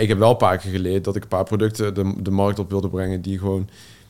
Ik 0.00 0.08
heb 0.08 0.18
wel 0.18 0.30
een 0.30 0.36
paar 0.36 0.58
keer 0.58 0.70
geleerd 0.70 1.04
dat 1.04 1.16
ik 1.16 1.22
een 1.22 1.28
paar 1.28 1.44
producten 1.44 1.94
de, 1.94 2.14
de 2.22 2.30
markt 2.30 2.58
op 2.58 2.70
wilde 2.70 2.88
brengen 2.88 3.22
die 3.22 3.38
gewoon 3.38 3.68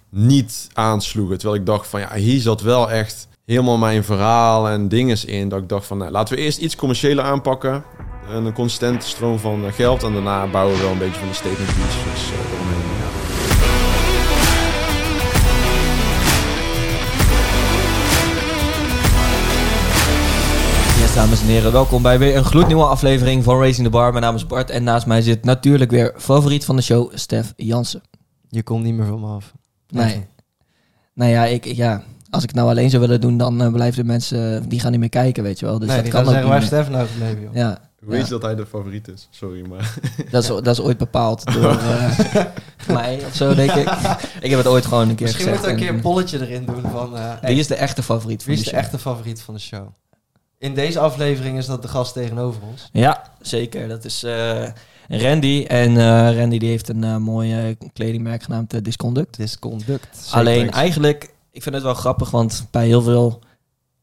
niet 0.09 0.69
aansloegen. 0.73 1.39
Terwijl 1.39 1.61
ik 1.61 1.67
dacht 1.67 1.87
van 1.87 2.01
ja, 2.01 2.15
hier 2.15 2.41
zat 2.41 2.61
wel 2.61 2.91
echt 2.91 3.29
helemaal 3.45 3.79
mijn 3.79 4.05
verhaal 4.05 4.69
en 4.69 4.89
dingen 4.89 5.29
in. 5.29 5.49
Dat 5.49 5.63
ik 5.63 5.69
dacht 5.69 5.87
van 5.87 5.99
nou, 5.99 6.11
laten 6.11 6.37
we 6.37 6.43
eerst 6.43 6.59
iets 6.59 6.77
commerciëler 6.77 7.25
aanpakken. 7.25 7.85
Een 8.29 8.53
consistente 8.53 9.07
stroom 9.07 9.39
van 9.39 9.73
geld. 9.73 10.03
En 10.03 10.13
daarna 10.13 10.47
bouwen 10.47 10.77
we 10.77 10.83
wel 10.83 10.93
een 10.93 10.99
beetje 10.99 11.19
van 11.19 11.29
die 11.29 11.37
statement 11.37 11.75
pieces 11.75 12.31
dames 21.17 21.41
en 21.41 21.47
heren, 21.47 21.73
welkom 21.73 22.03
bij 22.03 22.19
weer 22.19 22.37
een 22.37 22.45
gloednieuwe 22.45 22.85
aflevering 22.85 23.45
van 23.45 23.59
Racing 23.61 23.87
the 23.87 23.91
Bar. 23.93 24.11
Mijn 24.11 24.23
naam 24.25 24.35
is 24.35 24.47
Bart 24.47 24.71
en 24.71 24.85
naast 24.85 25.07
mij 25.07 25.23
zit 25.23 25.45
natuurlijk 25.45 25.91
weer 25.91 26.15
favoriet 26.17 26.65
van 26.65 26.77
de 26.77 26.83
show, 26.83 27.11
Stef 27.15 27.53
Jansen. 27.57 28.01
Je 28.49 28.63
komt 28.63 28.83
niet 28.85 28.95
meer 28.95 29.07
van 29.07 29.21
me 29.21 29.27
af. 29.27 29.53
Nee. 29.89 30.27
Nou 31.15 31.31
ja, 31.31 31.45
ik, 31.45 31.65
ja, 31.65 32.03
als 32.31 32.43
ik 32.43 32.49
het 32.49 32.59
nou 32.59 32.69
alleen 32.71 32.91
zou 32.91 33.03
willen 33.03 33.21
doen, 33.21 33.37
dan 33.37 33.63
uh, 33.63 33.73
blijven 33.73 34.01
de 34.03 34.09
mensen, 34.09 34.69
die 34.69 34.81
gaan 34.81 34.91
niet 34.91 35.01
meer 35.01 35.09
kijken, 35.09 35.43
weet 35.43 35.59
je 35.59 35.67
wel. 35.67 35.79
Dus 35.79 35.87
nee, 35.89 35.97
dat 35.97 36.05
die 36.05 36.15
kan 36.15 36.25
gaan 36.25 36.35
ook 36.35 36.41
zeggen 36.43 36.61
niet 36.61 36.71
waar. 36.71 36.81
Stef 36.83 36.95
nou 36.95 37.07
gebleven, 37.09 37.43
joh. 37.43 37.55
Ja, 37.55 37.79
Weet 37.99 38.19
Ja. 38.19 38.25
je 38.25 38.31
dat 38.31 38.43
hij 38.43 38.55
de 38.55 38.67
favoriet 38.67 39.09
is? 39.09 39.29
Sorry, 39.31 39.67
maar... 39.69 39.95
dat 40.31 40.43
is, 40.43 40.49
dat 40.49 40.67
is 40.67 40.81
ooit 40.81 40.99
bepaald 40.99 41.53
door 41.53 41.71
eh, 41.81 42.19
mij 42.89 43.21
of 43.27 43.35
zo, 43.35 43.55
denk 43.55 43.71
ik. 43.73 43.89
Ik 44.41 44.51
heb 44.51 44.59
het 44.59 44.67
ooit 44.67 44.87
gewoon 44.87 45.09
een 45.09 45.15
keer 45.15 45.27
Misschien 45.27 45.45
gezegd. 45.47 45.51
moeten 45.51 45.65
we 45.65 45.71
een 45.71 45.77
keer 45.77 45.89
en- 45.89 45.95
een 45.95 46.01
polletje 46.01 46.41
erin 46.41 46.65
doen 46.67 46.91
van... 46.91 47.17
eh, 47.17 47.33
Wie 47.43 47.59
is 47.59 47.67
de 47.67 47.75
echte 47.75 48.03
favoriet 48.03 48.43
van 48.43 48.53
wie 48.53 48.61
is 48.61 48.65
de 48.65 48.71
de 48.71 48.77
show? 48.77 48.85
echte 48.85 48.99
favoriet 48.99 49.41
van 49.43 49.55
de 49.55 49.61
show? 49.61 49.87
In 50.67 50.75
deze 50.75 50.99
aflevering 50.99 51.59
is 51.59 51.67
dat 51.67 51.83
de 51.83 51.89
gast 51.89 52.13
tegenover 52.13 52.63
ons. 52.71 52.89
Ja, 52.93 53.23
zeker. 53.41 53.89
Dat 53.89 54.05
is 54.05 54.23
eh, 54.23 54.67
Randy. 55.09 55.65
En 55.69 55.97
eh, 55.97 56.39
Randy 56.39 56.59
die 56.59 56.69
heeft 56.69 56.89
een 56.89 57.05
eh, 57.05 57.17
mooi 57.17 57.53
eh, 57.53 57.77
kledingmerk 57.93 58.43
genaamd 58.43 58.85
Disconduct. 58.85 59.37
Disconduct. 59.37 60.29
Alleen 60.31 60.71
eigenlijk, 60.71 61.35
ik 61.51 61.63
vind 61.63 61.75
het 61.75 61.85
wel 61.85 61.95
grappig, 61.95 62.31
want 62.31 62.67
bij 62.71 62.87
heel 62.87 63.03
veel 63.03 63.43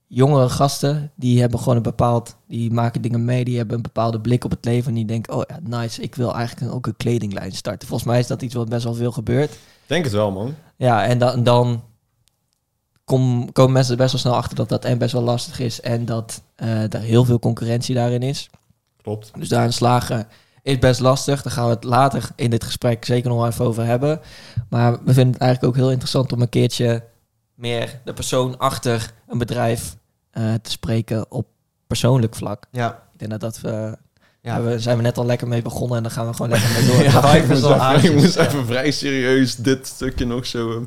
jongere 0.08 0.50
gasten, 0.50 1.11
die 1.16 1.39
hebben 1.39 1.59
gewoon 1.59 1.75
een 1.75 1.81
bepaald, 1.81 2.36
die 2.47 2.72
maken 2.72 3.02
dingen 3.02 3.25
mee, 3.25 3.44
die 3.44 3.58
hebben 3.58 3.75
een 3.75 3.81
bepaalde 3.81 4.22
blik 4.22 4.44
op 4.44 4.52
het 4.52 4.66
leven 4.66 4.88
en 4.88 4.95
die 4.95 5.05
denken, 5.05 5.33
oh 5.33 5.42
ja, 5.48 5.80
nice, 5.80 6.02
ik 6.02 6.16
wil 6.16 6.36
eigenlijk 6.36 6.73
ook 6.73 6.88
een 6.88 6.98
kledinglijn 6.98 7.52
starten. 7.52 7.88
Volgens 7.88 8.09
mij 8.09 8.20
is 8.20 8.27
dat 8.27 8.42
iets 8.42 8.53
wat 8.53 8.70
best 8.70 8.83
wel 8.83 8.94
veel 8.94 9.11
gebeurt. 9.11 9.58
Denk 9.86 10.03
het 10.03 10.14
wel, 10.14 10.31
man. 10.31 10.55
Ja, 10.77 11.05
en 11.05 11.17
dan, 11.17 11.44
dan 11.44 11.83
kom, 13.04 13.52
komen 13.52 13.72
mensen 13.73 13.92
er 13.92 13.98
best 14.00 14.12
wel 14.12 14.22
snel 14.22 14.36
achter 14.36 14.56
dat 14.56 14.70
dat 14.70 14.86
en 14.86 14.98
best 14.98 15.14
wel 15.14 15.22
lastig 15.22 15.59
is 15.59 15.82
en 15.82 16.06
dat 16.06 16.42
eh, 16.56 16.94
er 16.94 17.00
heel 17.00 17.26
veel 17.26 17.40
concurrentie 17.40 17.95
daarin 17.95 18.22
is. 18.23 18.50
Klopt. 19.02 19.32
Dus 19.38 19.50
daarin 19.50 19.73
slagen 19.73 20.28
is 20.62 20.80
best 20.80 21.00
lastig. 21.00 21.42
Daar 21.42 21.54
gaan 21.54 21.66
we 21.68 21.73
het 21.73 21.84
later 21.84 22.30
in 22.36 22.50
dit 22.50 22.64
gesprek 22.64 23.06
zeker 23.06 23.30
nog 23.30 23.48
even 23.48 23.66
over 23.66 23.86
hebben. 23.86 24.20
Maar 24.70 24.92
we 24.92 25.14
vinden 25.14 25.34
het 25.34 25.42
eigenlijk 25.42 25.64
ook 25.73 25.80
heel 25.82 25.90
interessant 25.92 26.32
om 26.34 26.42
een 26.42 26.50
keertje 26.50 27.04
meer 27.56 28.00
de 28.06 28.14
persoon 28.14 28.58
achter 28.58 29.12
een 29.28 29.38
bedrijf 29.38 29.95
eh, 30.32 30.54
te 30.62 30.72
spreken 30.72 31.32
op 31.32 31.48
persoonlijk 31.88 32.36
vlak. 32.36 32.66
Ja. 32.72 33.04
Ik 33.14 33.20
denk 33.20 33.32
dat 33.32 33.40
dat 33.40 33.62
we, 33.62 33.98
Ja. 34.42 34.62
we- 34.62 34.80
zijn 34.80 34.98
we 34.98 35.04
net 35.04 35.17
al 35.17 35.26
lekker 35.26 35.48
mee 35.48 35.62
begonnen 35.62 35.98
en 35.98 36.04
dan 36.04 36.12
gaan 36.12 36.28
we 36.28 36.34
gewoon 36.34 36.52
lekker 36.52 36.72
mee 36.72 36.86
door. 36.92 37.04
Ja. 37.04 37.12
Ja, 37.12 37.34
ik 37.34 38.14
moest, 38.16 38.36
ik 38.38 38.45
even 38.48 38.66
vrij 38.66 38.92
serieus 38.92 39.56
dit 39.56 39.88
stukje 39.88 40.26
nog 40.26 40.45
zo... 40.45 40.72
eh, 40.72 40.78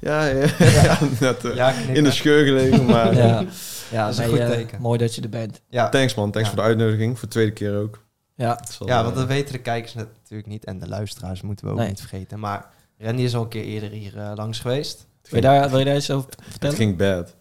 ja, 0.00 0.24
ja, 0.26 0.46
ja, 0.58 0.98
net 1.20 1.44
eh, 1.44 1.94
in 1.94 2.04
de 2.04 2.10
scheur 2.10 2.44
gelegen, 2.44 2.84
maar... 2.84 3.14
ja, 3.14 3.44
ja 3.90 4.04
Dat 4.04 4.12
is 4.12 4.18
een 4.18 4.30
nee, 4.30 4.40
goed 4.40 4.50
eh, 4.50 4.56
teken. 4.56 4.80
mooi 4.80 4.98
dat 4.98 5.14
je 5.14 5.22
er 5.22 5.28
bent. 5.28 5.60
Ja. 5.68 5.88
Thanks 5.88 6.14
man, 6.14 6.30
thanks 6.30 6.48
Ja. 6.48 6.54
voor 6.54 6.62
de 6.64 6.68
uitnodiging. 6.68 7.18
Voor 7.18 7.28
de 7.28 7.34
tweede 7.34 7.52
keer 7.52 7.76
ook. 7.76 8.06
Ja, 8.34 8.56
Het 8.60 8.76
wel, 8.78 8.88
ja, 8.88 8.98
eh, 8.98 9.02
want 9.04 9.14
dat 9.16 9.26
weten 9.26 9.52
de 9.52 9.58
kijkers 9.60 9.94
natuurlijk 9.94 10.48
niet. 10.48 10.64
En 10.64 10.78
de 10.78 10.88
luisteraars 10.88 11.42
moeten 11.42 11.64
we 11.66 11.72
ook 11.72 11.78
Nee. 11.78 11.88
niet 11.88 12.00
vergeten. 12.00 12.38
Maar 12.38 12.66
Randy 12.98 13.22
is 13.22 13.34
al 13.34 13.42
een 13.42 13.48
keer 13.48 13.64
eerder 13.64 13.90
hier 13.90 14.16
eh, 14.18 14.30
langs 14.34 14.58
geweest. 14.58 15.06
wil 15.22 15.40
je 15.40 15.46
daar, 15.46 15.70
wil 15.70 15.78
je 15.78 15.84
daar 15.84 15.96
iets 15.96 16.10
over 16.10 16.28
Het 16.30 16.44
vertellen? 16.50 16.76
ging 16.76 16.96
bad. 16.96 17.34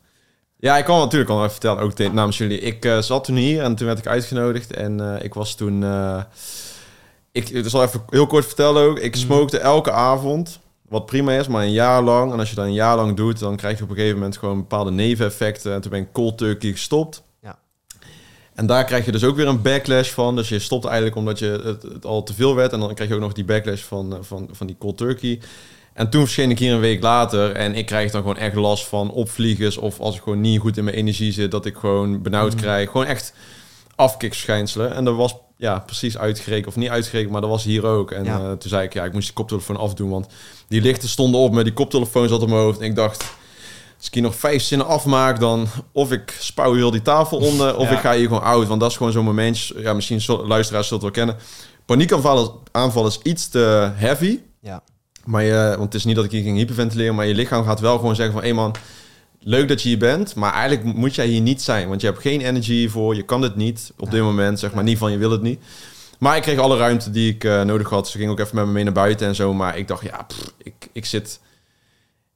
Ja, 0.59 0.77
ik 0.77 0.85
kan 0.85 0.99
natuurlijk 0.99 1.29
al 1.31 1.37
even 1.39 1.51
vertellen, 1.51 1.81
ook 1.83 1.93
te- 1.93 2.09
namens 2.13 2.37
jullie. 2.37 2.59
Ik 2.59 2.85
eh, 2.85 2.97
zat 3.01 3.23
toen 3.23 3.35
hier 3.35 3.63
en 3.63 3.75
toen 3.75 3.87
werd 3.87 3.99
ik 3.99 4.07
uitgenodigd. 4.07 4.73
En 4.73 4.99
eh, 5.15 5.23
ik 5.23 5.33
was 5.33 5.55
toen... 5.55 5.83
eh, 5.83 6.23
ik, 7.31 7.49
ik 7.49 7.67
zal 7.69 7.83
even 7.83 8.03
heel 8.09 8.27
kort 8.27 8.45
vertellen 8.45 8.83
ook. 8.83 8.99
Ik 8.99 9.15
Mhm. 9.15 9.23
smokte 9.25 9.59
elke 9.59 9.91
avond, 9.91 10.59
wat 10.89 11.05
prima 11.05 11.31
is, 11.33 11.47
maar 11.47 11.63
een 11.63 11.71
jaar 11.71 12.01
lang. 12.03 12.31
En 12.33 12.39
als 12.39 12.49
je 12.49 12.55
dat 12.55 12.65
een 12.65 12.73
jaar 12.73 12.95
lang 12.95 13.15
doet, 13.15 13.39
dan 13.39 13.55
krijg 13.55 13.77
je 13.77 13.83
op 13.83 13.89
een 13.89 13.95
gegeven 13.95 14.17
moment 14.17 14.37
gewoon 14.37 14.57
bepaalde 14.57 14.91
neveneffecten. 14.91 15.73
En 15.73 15.81
toen 15.81 15.91
ben 15.91 15.99
ik 16.01 16.11
cold 16.11 16.37
turkey 16.37 16.71
gestopt. 16.71 17.23
Ja. 17.41 17.59
En 18.53 18.65
daar 18.65 18.83
krijg 18.85 19.05
je 19.05 19.11
dus 19.11 19.23
ook 19.23 19.35
weer 19.35 19.47
een 19.47 19.61
backlash 19.61 20.09
van. 20.09 20.35
Dus 20.35 20.49
je 20.49 20.59
stopt 20.59 20.85
eigenlijk 20.85 21.15
omdat 21.15 21.39
je 21.39 21.61
het, 21.63 21.83
het 21.83 22.05
al 22.05 22.23
te 22.23 22.33
veel 22.33 22.55
werd. 22.55 22.73
En 22.73 22.79
dan 22.79 22.93
krijg 22.93 23.09
je 23.09 23.15
ook 23.15 23.21
nog 23.21 23.33
die 23.33 23.45
backlash 23.45 23.81
van, 23.81 24.13
eh, 24.13 24.19
van, 24.21 24.49
van 24.51 24.67
die 24.67 24.75
cold 24.79 24.97
turkey. 24.97 25.39
En 25.93 26.09
toen 26.09 26.21
verscheen 26.21 26.49
ik 26.49 26.59
hier 26.59 26.73
een 26.73 26.79
week 26.79 27.01
later 27.01 27.51
en 27.51 27.75
ik 27.75 27.85
krijg 27.85 28.11
dan 28.11 28.21
gewoon 28.21 28.37
echt 28.37 28.55
last 28.55 28.87
van 28.87 29.11
opvliegers 29.11 29.77
of 29.77 29.99
als 29.99 30.15
ik 30.15 30.21
gewoon 30.21 30.41
niet 30.41 30.59
goed 30.59 30.77
in 30.77 30.83
mijn 30.83 30.95
energie 30.95 31.31
zit, 31.31 31.51
dat 31.51 31.65
ik 31.65 31.75
gewoon 31.75 32.21
benauwd 32.21 32.53
Mhm. 32.53 32.61
krijg. 32.61 32.91
Gewoon 32.91 33.07
echt 33.07 33.33
afkikschijnselen. 33.97 34.93
En 34.95 35.05
dat 35.05 35.15
was 35.15 35.35
ja, 35.57 35.79
precies 35.79 36.17
uitgerekend, 36.17 36.67
of 36.67 36.75
niet 36.75 36.89
uitgerekend, 36.89 37.31
maar 37.31 37.41
dat 37.41 37.49
was 37.49 37.63
hier 37.63 37.85
ook. 37.85 38.11
En 38.11 38.23
Ja. 38.23 38.39
eh, 38.39 38.45
toen 38.51 38.69
zei 38.69 38.83
ik, 38.83 38.93
ja, 38.93 39.03
ik 39.05 39.13
moest 39.13 39.25
die 39.25 39.35
koptelefoon 39.35 39.77
afdoen, 39.77 40.09
want 40.09 40.27
die 40.67 40.81
lichten 40.81 41.09
stonden 41.09 41.39
op 41.41 41.53
met 41.53 41.63
die 41.65 41.73
koptelefoon 41.73 42.27
zat 42.27 42.41
op 42.41 42.47
mijn 42.49 42.61
hoofd. 42.61 42.79
En 42.79 42.85
ik 42.85 42.95
dacht, 42.95 43.23
als 43.97 44.07
ik 44.07 44.13
hier 44.13 44.23
nog 44.23 44.35
vijf 44.35 44.61
zinnen 44.63 44.87
afmaak, 44.87 45.39
dan 45.39 45.67
of 45.91 46.11
ik 46.11 46.35
spouw 46.39 46.73
heel 46.73 46.91
die 46.91 47.01
tafel 47.01 47.37
onder, 47.37 47.75
of 47.77 47.89
Ja. 47.89 47.95
ik 47.95 47.99
ga 47.99 48.13
hier 48.15 48.27
gewoon 48.27 48.43
uit. 48.43 48.67
Want 48.67 48.79
dat 48.81 48.91
is 48.91 48.97
gewoon 48.97 49.11
zo'n 49.11 49.25
momentje, 49.25 49.81
ja, 49.81 49.93
misschien 49.93 50.21
luisteraars 50.47 50.87
zullen 50.87 51.03
het 51.03 51.15
wel 51.15 51.25
kennen. 51.25 51.35
Paniekaanval 51.85 52.63
aanval 52.71 53.07
is 53.07 53.19
iets 53.23 53.49
te 53.49 53.91
heavy. 53.93 54.39
Ja. 54.61 54.81
Maar 55.25 55.43
je, 55.43 55.53
want 55.69 55.83
het 55.83 55.93
is 55.93 56.05
niet 56.05 56.15
dat 56.15 56.25
ik 56.25 56.31
hier 56.31 56.41
ging 56.43 56.57
hyperventileren, 56.57 57.15
maar 57.15 57.25
je 57.25 57.33
lichaam 57.35 57.65
gaat 57.65 57.79
wel 57.79 57.97
gewoon 57.97 58.15
zeggen 58.15 58.33
van... 58.35 58.43
hé 58.43 58.53
man, 58.53 58.75
leuk 59.47 59.67
dat 59.67 59.81
je 59.81 59.87
hier 59.89 59.97
bent, 59.97 60.35
maar 60.35 60.53
eigenlijk 60.53 60.95
moet 60.97 61.15
jij 61.15 61.25
hier 61.27 61.41
niet 61.41 61.61
zijn. 61.61 61.87
Want 61.87 62.01
je 62.01 62.07
hebt 62.07 62.19
geen 62.19 62.41
energy 62.41 62.89
voor, 62.89 63.15
je 63.15 63.23
kan 63.23 63.41
dit 63.41 63.55
niet 63.55 63.93
op 63.97 64.11
dit 64.11 64.21
moment, 64.21 64.59
zeg 64.59 64.73
maar. 64.73 64.83
Niet 64.83 64.97
van, 64.97 65.11
je 65.11 65.17
wil 65.17 65.31
het 65.31 65.41
niet. 65.41 65.63
Maar 66.19 66.35
ik 66.35 66.41
kreeg 66.41 66.59
alle 66.59 66.77
ruimte 66.77 67.09
die 67.11 67.33
ik 67.33 67.43
eh, 67.43 67.61
nodig 67.61 67.89
had. 67.89 68.09
Ze 68.09 68.17
ging 68.17 68.31
ook 68.31 68.39
even 68.39 68.55
met 68.55 68.65
me 68.65 68.71
mee 68.71 68.83
naar 68.83 68.93
buiten 68.93 69.27
en 69.27 69.35
zo. 69.35 69.53
Maar 69.53 69.77
ik 69.77 69.87
dacht, 69.87 70.03
ja, 70.03 70.23
pff, 70.27 70.53
ik, 70.57 70.89
ik 70.91 71.05
zit... 71.05 71.39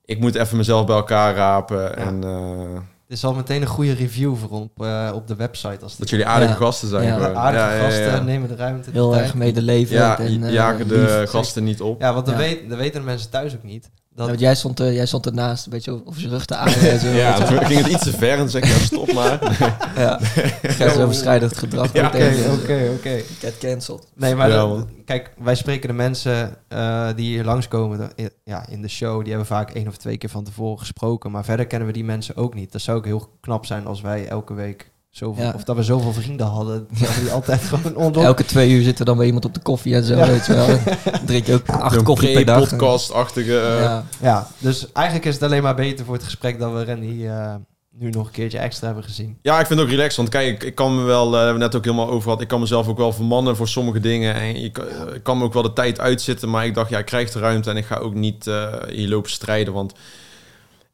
Ik 0.05 0.19
moet 0.19 0.35
even 0.35 0.57
mezelf 0.57 0.85
bij 0.85 0.95
elkaar 0.95 1.35
rapen. 1.35 1.97
En 1.97 2.23
eh, 2.23 2.73
Het 3.07 3.17
is 3.17 3.23
al 3.23 3.33
meteen 3.33 3.61
een 3.61 3.67
goede 3.67 3.93
review 3.93 4.35
voor 4.35 4.49
op, 4.49 4.83
eh, 4.83 5.11
op 5.13 5.27
de 5.27 5.35
website. 5.35 5.83
Als 5.83 5.97
dat 5.97 6.09
jullie 6.09 6.25
aardige 6.25 6.51
Ja. 6.51 6.57
gasten 6.57 6.87
zijn. 6.87 7.07
Ja. 7.07 7.13
gewoon. 7.17 7.35
aardige 7.35 7.63
ja, 7.63 7.73
ja, 7.73 7.83
gasten 7.83 8.05
ja. 8.05 8.19
nemen 8.19 8.49
de 8.49 8.55
ruimte. 8.55 8.91
de 8.91 8.97
Heel 8.97 9.11
tijd. 9.11 9.23
erg 9.23 9.33
medeleven. 9.33 9.95
Ja, 9.95 10.19
en, 10.19 10.51
jagen 10.51 10.87
de 10.87 11.23
gasten 11.27 11.63
niet 11.63 11.81
op. 11.81 12.01
Ja, 12.01 12.13
want 12.13 12.25
dat. 12.25 12.35
Weet, 12.35 12.69
dat 12.69 12.77
weten 12.77 12.99
de 12.99 13.05
mensen 13.05 13.29
thuis 13.29 13.55
ook 13.55 13.63
niet. 13.63 13.89
Dat, 14.15 14.25
Ja, 14.25 14.31
want 14.31 14.39
jij 14.39 14.55
stond, 14.55 14.79
er- 14.79 14.93
jij 14.93 15.05
stond 15.05 15.25
ernaast, 15.25 15.65
een 15.65 15.71
beetje 15.71 15.91
over 16.05 16.19
zijn 16.19 16.31
rug 16.31 16.45
te 16.45 16.55
aaien. 16.55 16.91
en 16.91 16.99
zo, 16.99 17.07
Ja, 17.23 17.45
toen 17.45 17.65
ging 17.65 17.79
het 17.79 17.87
iets 17.91 18.03
te 18.03 18.11
ver 18.11 18.37
en 18.37 18.49
zei 18.49 18.63
ik, 18.63 18.69
ja, 18.69 18.77
stop 18.79 19.13
maar. 19.13 19.39
Ja, 19.95 20.19
grensoverschrijdend 20.61 21.57
gedrag. 21.57 21.87
Oké, 21.89 22.09
tegen- 22.09 22.51
oké, 22.53 22.89
oké. 22.97 23.21
Get 23.39 23.57
cancelled. 23.57 24.07
Nee, 24.15 24.35
maar 24.35 24.49
Ja, 24.49 24.55
dat- 24.55 24.67
man. 24.69 24.89
kijk, 25.05 25.31
wij 25.37 25.55
spreken 25.55 25.87
de 25.87 25.95
mensen 25.95 26.55
eh, 26.67 27.07
die 27.15 27.25
hier 27.25 27.43
langskomen 27.43 28.11
de- 28.15 28.31
ja, 28.43 28.67
in 28.69 28.81
de 28.81 28.87
show. 28.87 29.19
Die 29.19 29.29
hebben 29.29 29.47
vaak 29.47 29.71
één 29.71 29.87
of 29.87 29.97
twee 29.97 30.17
keer 30.17 30.29
van 30.29 30.43
tevoren 30.43 30.79
gesproken. 30.79 31.31
Maar 31.31 31.43
verder 31.45 31.67
kennen 31.67 31.87
we 31.87 31.93
die 31.93 32.03
mensen 32.03 32.35
ook 32.35 32.53
niet. 32.53 32.71
Dat 32.71 32.81
zou 32.81 32.97
ook 32.97 33.05
heel 33.05 33.29
knap 33.41 33.65
zijn 33.65 33.85
als 33.85 34.01
wij 34.01 34.27
elke 34.27 34.53
week 34.53 34.91
zoveel... 35.11 35.43
Ja. 35.43 35.51
Of 35.55 35.63
dat 35.63 35.75
we 35.75 35.83
zoveel 35.83 36.13
vrienden 36.13 36.45
hadden. 36.47 36.87
dat 36.99 37.15
we 37.15 37.21
die 37.21 37.31
altijd 37.31 37.61
gewoon 37.61 37.95
onder... 37.95 38.23
Elke 38.31 38.45
twee 38.45 38.69
uur 38.71 38.83
zit 38.83 38.99
er 38.99 39.05
dan 39.05 39.17
bij 39.17 39.25
iemand 39.25 39.45
op 39.45 39.53
de 39.53 39.59
koffie 39.61 39.95
en 39.95 40.03
zo, 40.03 40.15
Ja. 40.15 40.27
weet 40.27 40.45
je 40.45 40.53
wel. 40.53 40.67
Dan 40.67 41.25
drink 41.25 41.45
je 41.45 41.53
ook 41.53 41.69
acht 41.69 41.95
Een 41.95 42.03
koffie 42.03 42.33
per 42.33 42.45
dag. 42.45 42.59
podcast-achtige... 42.59 43.59
eh, 43.59 43.81
Ja. 43.81 44.03
Ja, 44.21 44.47
dus 44.57 44.91
eigenlijk 44.91 45.25
is 45.27 45.33
het 45.33 45.43
alleen 45.43 45.63
maar 45.63 45.75
beter 45.75 46.05
voor 46.05 46.13
het 46.15 46.23
gesprek... 46.23 46.59
dat 46.59 46.73
we 46.73 46.85
Randy 46.85 47.25
eh, 47.25 47.55
nu 47.93 48.09
nog 48.09 48.25
een 48.25 48.31
keertje 48.31 48.57
extra 48.57 48.85
hebben 48.85 49.03
gezien. 49.03 49.37
Ja, 49.41 49.59
ik 49.59 49.65
vind 49.67 49.79
het 49.79 49.87
ook 49.87 49.93
relaxed. 49.95 50.15
Want 50.17 50.29
kijk, 50.29 50.47
ik, 50.47 50.63
ik 50.63 50.75
kan 50.75 50.95
me 50.95 51.03
wel, 51.03 51.27
eh, 51.27 51.35
hebben 51.37 51.53
we 51.53 51.59
net 51.59 51.75
ook 51.75 51.83
helemaal 51.85 52.09
over 52.09 52.21
gehad. 52.23 52.41
Ik 52.41 52.47
kan 52.47 52.59
mezelf 52.59 52.87
ook 52.87 52.97
wel 52.97 53.13
vermannen 53.13 53.55
voor 53.55 53.67
sommige 53.67 53.99
dingen. 53.99 54.33
En 54.35 54.61
je 54.61 54.69
kan, 54.71 54.85
ik 55.13 55.23
kan 55.23 55.37
me 55.37 55.43
ook 55.43 55.53
wel 55.53 55.61
de 55.63 55.73
tijd 55.73 55.99
uitzitten. 55.99 56.49
Maar 56.49 56.65
ik 56.65 56.73
dacht, 56.75 56.89
ja, 56.89 56.97
ik 56.99 57.05
krijg 57.05 57.31
de 57.31 57.39
ruimte 57.39 57.69
en 57.69 57.77
ik 57.77 57.85
ga 57.85 57.95
ook 57.95 58.13
niet 58.13 58.47
eh, 58.47 58.73
hier 58.89 59.07
lopen 59.09 59.31
strijden. 59.31 59.73
Want 59.73 59.93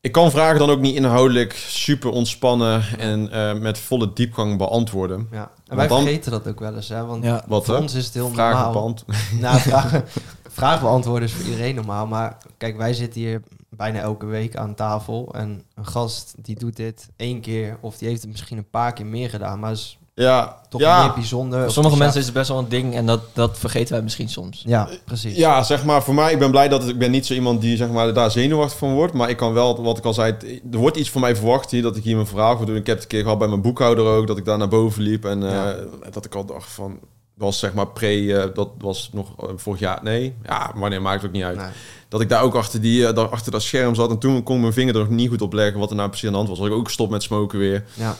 ik 0.07 0.13
kan 0.13 0.31
vragen 0.31 0.59
dan 0.59 0.69
ook 0.69 0.79
niet 0.79 0.95
inhoudelijk 0.95 1.53
super 1.53 2.09
ontspannen 2.09 2.83
en 2.99 3.31
eh, 3.31 3.53
met 3.59 3.77
volle 3.77 4.13
diepgang 4.13 4.57
beantwoorden. 4.57 5.27
Ja. 5.31 5.37
En 5.41 5.49
Want 5.65 5.79
wij 5.79 5.87
dan- 5.87 6.01
vergeten 6.01 6.31
dat 6.31 6.47
ook 6.47 6.59
wel 6.59 6.75
eens, 6.75 6.87
hè? 6.89 7.05
Want 7.05 7.23
Ja. 7.23 7.43
Wat 7.47 7.65
voor 7.65 7.75
hè? 7.75 7.81
ons 7.81 7.93
is 7.93 8.05
het 8.05 8.13
heel 8.13 8.29
Vragen 8.29 8.63
normaal. 8.73 8.95
Nou, 9.39 9.59
vragen, 9.59 10.03
vragen 10.49 10.81
beantwoorden 10.81 11.27
is 11.27 11.33
voor 11.33 11.45
iedereen 11.45 11.75
normaal. 11.75 12.07
Maar 12.07 12.37
kijk, 12.57 12.77
wij 12.77 12.93
zitten 12.93 13.21
hier 13.21 13.41
bijna 13.69 13.99
elke 13.99 14.25
week 14.25 14.55
aan 14.55 14.75
tafel. 14.75 15.33
En 15.33 15.63
een 15.75 15.85
gast 15.87 16.33
die 16.37 16.55
doet 16.59 16.75
dit 16.75 17.09
één 17.15 17.41
keer. 17.41 17.77
Of 17.81 17.97
die 17.97 18.07
heeft 18.07 18.21
het 18.21 18.31
misschien 18.31 18.57
een 18.57 18.69
paar 18.69 18.93
keer 18.93 19.05
meer 19.05 19.29
gedaan. 19.29 19.59
Maar 19.59 19.71
is 19.71 19.97
Ja, 20.23 20.57
toch 20.69 20.81
ja. 20.81 21.05
meer 21.05 21.13
bijzonder. 21.13 21.61
Voor 21.61 21.71
sommige 21.71 21.97
mensen 21.97 22.19
is 22.19 22.25
het 22.25 22.33
best 22.33 22.49
wel 22.49 22.57
een 22.57 22.69
ding 22.69 22.95
en 22.95 23.05
dat, 23.05 23.21
dat 23.33 23.59
vergeten 23.59 23.93
wij 23.93 24.03
misschien 24.03 24.29
soms. 24.29 24.63
Ja, 24.65 24.89
precies. 25.05 25.35
Ja, 25.35 25.63
zeg 25.63 25.85
maar, 25.85 26.03
voor 26.03 26.13
mij, 26.13 26.31
ik 26.31 26.39
ben 26.39 26.51
blij 26.51 26.67
dat 26.67 26.81
het, 26.81 26.89
ik 26.89 26.97
ben 26.97 27.11
niet 27.11 27.25
zo 27.25 27.33
iemand 27.33 27.61
die 27.61 27.77
zeg 27.77 27.89
maar, 27.89 28.13
daar 28.13 28.31
zenuwachtig 28.31 28.77
van 28.77 28.93
wordt. 28.93 29.13
Maar 29.13 29.29
ik 29.29 29.37
kan 29.37 29.53
wel, 29.53 29.83
wat 29.83 29.97
ik 29.97 30.05
al 30.05 30.13
zei, 30.13 30.35
er 30.71 30.77
wordt 30.77 30.97
iets 30.97 31.11
van 31.11 31.21
mij 31.21 31.35
verwacht 31.35 31.71
hier, 31.71 31.81
dat 31.81 31.95
ik 31.95 32.03
hier 32.03 32.15
mijn 32.15 32.27
verhaal 32.27 32.57
ga 32.57 32.65
doen. 32.65 32.75
Ik 32.75 32.85
heb 32.85 32.95
het 32.95 33.03
een 33.03 33.09
keer 33.09 33.21
gehad 33.21 33.37
bij 33.37 33.47
mijn 33.47 33.61
boekhouder 33.61 34.05
ook, 34.05 34.27
dat 34.27 34.37
ik 34.37 34.45
daar 34.45 34.57
naar 34.57 34.67
boven 34.67 35.01
liep. 35.01 35.25
En 35.25 35.51
eh, 35.51 35.73
dat 36.11 36.25
ik 36.25 36.35
al 36.35 36.45
dacht 36.45 36.69
van, 36.69 36.99
was 37.37 37.59
zeg 37.59 37.73
maar 37.73 37.87
pre, 37.87 38.33
eh, 38.33 38.53
dat 38.53 38.69
was 38.77 39.09
nog 39.13 39.33
eh, 39.39 39.49
vorig 39.55 39.79
jaar, 39.79 39.99
nee, 40.03 40.33
ja, 40.43 40.71
wanneer 40.75 41.01
maakt 41.01 41.21
het 41.21 41.25
ook 41.25 41.35
niet 41.35 41.43
uit. 41.43 41.57
Nee. 41.57 41.69
Dat 42.09 42.21
ik 42.21 42.29
daar 42.29 42.41
ook 42.43 42.55
achter, 42.55 42.81
die, 42.81 43.07
eh, 43.07 43.15
daar 43.15 43.27
achter 43.27 43.51
dat 43.51 43.61
scherm 43.61 43.95
zat 43.95 44.09
en 44.09 44.17
toen 44.17 44.43
kon 44.43 44.55
ik 44.55 44.61
mijn 44.61 44.73
vinger 44.73 44.93
er 44.93 44.99
nog 44.99 45.09
niet 45.09 45.29
goed 45.29 45.41
op 45.41 45.53
leggen 45.53 45.79
wat 45.79 45.89
er 45.89 45.95
nou 45.95 46.07
precies 46.09 46.25
aan 46.27 46.31
de 46.31 46.37
hand 46.37 46.49
was. 46.49 46.59
Was 46.59 46.67
ik 46.67 46.73
ook 46.73 46.85
gestopt 46.85 47.11
met 47.11 47.23
smoken 47.23 47.59
weer. 47.59 47.85
Ja. 47.93 48.15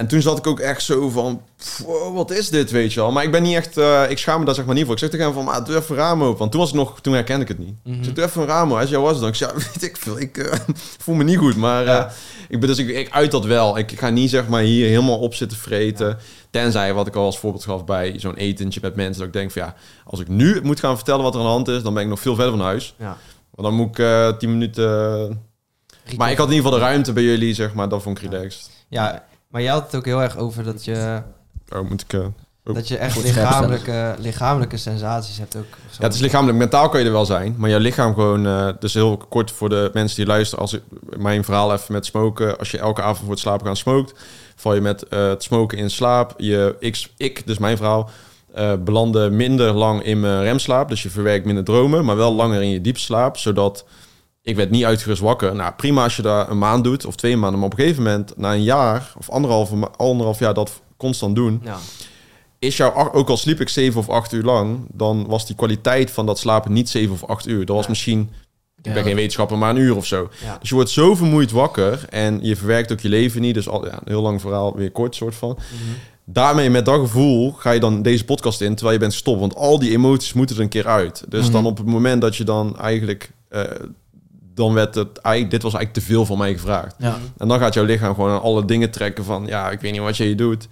En 0.00 0.06
toen 0.06 0.22
zat 0.22 0.38
ik 0.38 0.46
ook 0.46 0.60
echt 0.60 0.82
zo 0.82 1.08
van, 1.08 1.42
pff, 1.56 1.82
wat 2.12 2.30
is 2.30 2.48
dit, 2.48 2.70
weet 2.70 2.92
je 2.92 3.00
wel. 3.00 3.12
Maar 3.12 3.24
ik 3.24 3.30
ben 3.30 3.42
niet 3.42 3.54
echt, 3.56 3.76
eh, 3.76 4.02
ik 4.08 4.18
schaam 4.18 4.38
me 4.38 4.44
daar 4.44 4.54
zeg 4.54 4.64
maar 4.64 4.74
niet 4.74 4.84
voor. 4.84 4.92
Ik 4.92 4.98
zeg 4.98 5.10
tegen 5.10 5.24
hem 5.24 5.34
van, 5.34 5.44
maar 5.44 5.64
doe 5.64 5.76
even 5.76 5.90
een 5.90 6.00
raam 6.02 6.22
open. 6.22 6.38
Want 6.38 6.50
toen 6.50 6.60
was 6.60 6.68
ik 6.70 6.74
nog, 6.76 7.00
toen 7.00 7.12
herkende 7.14 7.42
ik 7.42 7.48
het 7.48 7.58
niet. 7.58 7.74
Mhm. 7.84 7.98
Ik 7.98 8.04
zeg, 8.04 8.12
doe 8.14 8.24
even 8.24 8.40
een 8.40 8.46
raam. 8.46 8.72
Hij 8.72 8.86
zei, 8.86 8.96
ja, 8.96 9.02
was 9.04 9.10
het 9.12 9.20
dan? 9.20 9.28
Ik 9.28 9.34
zei, 9.34 9.50
ja, 9.52 9.56
weet 9.72 9.82
ik 9.82 9.96
veel, 9.96 10.20
ik 10.20 10.36
eh, 10.38 10.58
voel 11.02 11.14
me 11.14 11.24
niet 11.24 11.38
goed. 11.38 11.56
Maar 11.56 11.84
Ja. 11.84 12.06
eh, 12.06 12.12
ik, 12.48 12.60
ben, 12.60 12.68
dus 12.68 12.78
ik, 12.78 12.88
ik 12.88 13.10
uit 13.10 13.30
dat 13.30 13.44
wel. 13.44 13.78
Ik, 13.78 13.98
ga 13.98 14.08
niet 14.08 14.30
zeg 14.30 14.48
maar 14.48 14.62
hier 14.62 14.88
helemaal 14.88 15.18
op 15.18 15.34
zitten 15.34 15.58
vreten. 15.58 16.18
Tenzij, 16.50 16.94
wat 16.94 17.06
ik 17.06 17.16
al 17.16 17.24
als 17.24 17.38
voorbeeld 17.38 17.64
gaf 17.64 17.84
bij 17.84 18.14
zo'n 18.16 18.36
etentje 18.36 18.80
met 18.82 18.96
mensen. 18.96 19.18
Dat 19.18 19.26
ik 19.26 19.32
denk 19.32 19.50
van, 19.50 19.62
ja, 19.62 19.74
als 20.04 20.20
ik 20.20 20.28
nu 20.28 20.60
moet 20.62 20.80
gaan 20.80 20.96
vertellen 20.96 21.22
wat 21.22 21.32
er 21.34 21.40
aan 21.40 21.46
de 21.46 21.52
hand 21.52 21.68
is, 21.68 21.82
dan 21.82 21.94
ben 21.94 22.02
ik 22.02 22.08
nog 22.08 22.20
veel 22.20 22.34
verder 22.34 22.52
van 22.52 22.60
huis. 22.64 22.94
Ja. 22.98 23.16
Want 23.54 23.68
dan 23.68 23.74
moet 23.74 23.98
ik 23.98 24.38
tien 24.38 24.50
minuten... 24.50 24.88
maar 26.16 26.30
ik 26.30 26.36
had 26.38 26.46
in 26.48 26.54
ieder 26.54 26.64
geval 26.70 26.78
de 26.78 26.84
ruimte 26.84 27.12
bij 27.12 27.22
jullie, 27.22 27.54
zeg 27.54 27.74
maar. 27.74 27.88
Dat 27.88 28.02
vond 28.02 28.20
ik 28.22 28.30
relaxed. 28.30 28.70
ja, 28.88 29.28
maar 29.50 29.62
jij 29.62 29.72
had 29.72 29.82
het 29.82 29.94
ook 29.96 30.04
heel 30.04 30.22
erg 30.22 30.36
over 30.36 30.64
dat 30.64 30.84
je, 30.84 31.22
Oh, 31.74 31.88
moet 31.88 32.02
ik... 32.02 32.12
eh, 32.12 32.26
dat 32.62 32.88
je 32.88 32.96
echt 32.96 33.22
lichamelijke, 33.22 34.14
lichamelijke 34.18 34.76
sensaties 34.76 35.38
hebt 35.38 35.56
ook. 35.56 35.64
zo. 35.90 35.96
Ja, 35.98 36.04
het 36.04 36.14
is 36.14 36.20
lichamelijk. 36.20 36.58
Mentaal 36.58 36.88
kan 36.88 37.00
je 37.00 37.06
er 37.06 37.12
wel 37.12 37.24
zijn. 37.26 37.54
Maar 37.58 37.70
jouw 37.70 37.78
lichaam 37.78 38.14
gewoon... 38.14 38.46
eh, 38.46 38.68
dus 38.78 38.94
heel 38.94 39.16
kort 39.16 39.50
voor 39.50 39.68
de 39.68 39.90
mensen 39.92 40.16
die 40.16 40.26
luisteren. 40.26 40.62
Als 40.64 40.72
ik, 40.72 40.82
mijn 41.16 41.44
verhaal 41.44 41.72
even 41.72 41.92
met 41.92 42.06
smoken. 42.06 42.58
Als 42.58 42.70
je 42.70 42.78
elke 42.78 43.02
avond 43.02 43.18
voor 43.18 43.30
het 43.30 43.38
slapen 43.38 43.66
gaan 43.66 43.76
smookt... 43.76 44.12
val 44.56 44.74
je 44.74 44.80
met 44.80 45.08
eh, 45.08 45.28
het 45.28 45.42
smoken 45.42 45.78
in 45.78 45.90
slaap. 45.90 46.34
Je, 46.36 46.76
ik, 46.78 47.06
ik 47.16 47.46
dus 47.46 47.58
mijn 47.58 47.76
verhaal... 47.76 48.10
eh 48.54 48.72
belandde 48.84 49.30
minder 49.30 49.72
lang 49.72 50.02
in 50.02 50.20
mijn 50.20 50.42
remslaap. 50.42 50.88
Dus 50.88 51.02
je 51.02 51.10
verwerkt 51.10 51.44
minder 51.46 51.64
dromen. 51.64 52.04
Maar 52.04 52.16
wel 52.16 52.34
langer 52.34 52.62
in 52.62 52.70
je 52.70 52.80
diepslaap. 52.80 53.36
Zodat... 53.36 53.84
Ik 54.42 54.56
werd 54.56 54.70
niet 54.70 54.84
uitgerust 54.84 55.20
wakker. 55.22 55.54
Nou, 55.54 55.72
prima 55.76 56.02
als 56.02 56.16
je 56.16 56.22
daar 56.22 56.50
een 56.50 56.58
maand 56.58 56.84
doet. 56.84 57.04
Of 57.06 57.14
twee 57.16 57.36
maanden. 57.36 57.58
Maar 57.60 57.68
op 57.68 57.78
een 57.78 57.84
gegeven 57.84 58.02
moment... 58.02 58.32
Na 58.36 58.52
een 58.52 58.62
jaar 58.62 59.12
of 59.18 59.30
anderhalf, 59.30 59.70
anderhalf 59.96 60.38
jaar 60.38 60.54
dat 60.54 60.80
constant 60.96 61.34
doen 61.34 61.60
Ja. 61.64 61.76
is 62.58 62.76
jouw, 62.76 63.12
ook 63.12 63.28
al 63.28 63.36
sliep 63.36 63.60
ik 63.60 63.68
zeven 63.68 64.00
of 64.00 64.08
acht 64.08 64.32
uur 64.32 64.42
lang, 64.42 64.78
dan 64.92 65.26
was 65.26 65.46
die 65.46 65.56
kwaliteit 65.56 66.10
van 66.10 66.26
dat 66.26 66.38
slapen 66.38 66.72
niet 66.72 66.88
zeven 66.88 67.12
of 67.12 67.24
acht 67.24 67.46
uur. 67.46 67.64
Dat 67.66 67.76
was 67.76 67.84
Ja. 67.84 67.90
misschien, 67.90 68.30
ik 68.82 68.94
ben 68.94 69.02
geen 69.04 69.14
wetenschapper, 69.14 69.58
maar 69.58 69.70
een 69.70 69.76
uur 69.80 69.96
of 69.96 70.06
zo. 70.06 70.28
Ja. 70.44 70.56
Dus 70.60 70.68
je 70.68 70.74
wordt 70.74 70.90
zo 70.90 71.14
vermoeid 71.14 71.50
wakker 71.50 72.04
en 72.08 72.38
je 72.42 72.56
verwerkt 72.56 72.92
ook 72.92 73.00
je 73.00 73.08
leven 73.08 73.40
niet. 73.40 73.54
Dus 73.54 73.68
al, 73.68 73.86
ja, 73.86 73.92
een 73.92 74.00
heel 74.04 74.22
lang 74.22 74.40
verhaal, 74.40 74.76
weer 74.76 74.90
kort 74.90 75.14
soort 75.14 75.34
van. 75.34 75.50
Mhm. 75.58 75.90
Daarmee, 76.24 76.70
met 76.70 76.84
dat 76.84 77.00
gevoel, 77.00 77.52
ga 77.52 77.70
je 77.70 77.80
dan 77.80 78.02
deze 78.02 78.24
podcast 78.24 78.60
in 78.60 78.72
terwijl 78.74 78.92
je 78.92 79.00
bent 79.00 79.12
gestopt. 79.12 79.40
Want 79.40 79.54
al 79.56 79.78
die 79.78 79.90
emoties 79.90 80.32
moeten 80.32 80.56
er 80.56 80.62
een 80.62 80.68
keer 80.68 80.86
uit. 80.86 81.24
Dus 81.28 81.42
Mhm. 81.44 81.52
dan 81.52 81.66
op 81.66 81.76
het 81.76 81.86
moment 81.86 82.20
dat 82.20 82.36
je 82.36 82.44
dan 82.44 82.78
eigenlijk, 82.78 83.30
eh, 83.48 83.62
dan 84.60 84.74
werd 84.74 84.94
het, 84.94 85.18
eigenlijk, 85.18 85.54
dit 85.54 85.62
was 85.62 85.74
eigenlijk 85.74 86.04
te 86.06 86.12
veel 86.12 86.26
van 86.26 86.38
mij 86.38 86.52
gevraagd. 86.52 86.94
Ja. 86.98 87.18
En 87.38 87.48
dan 87.48 87.58
gaat 87.58 87.74
jouw 87.74 87.84
lichaam 87.84 88.14
gewoon 88.14 88.30
aan 88.30 88.42
alle 88.42 88.64
dingen 88.64 88.90
trekken 88.90 89.24
van, 89.24 89.46
ja, 89.46 89.70
ik 89.70 89.80
weet 89.80 89.92
niet 89.92 90.00
wat 90.00 90.16
je 90.16 90.24
hier 90.24 90.36
doet. 90.36 90.68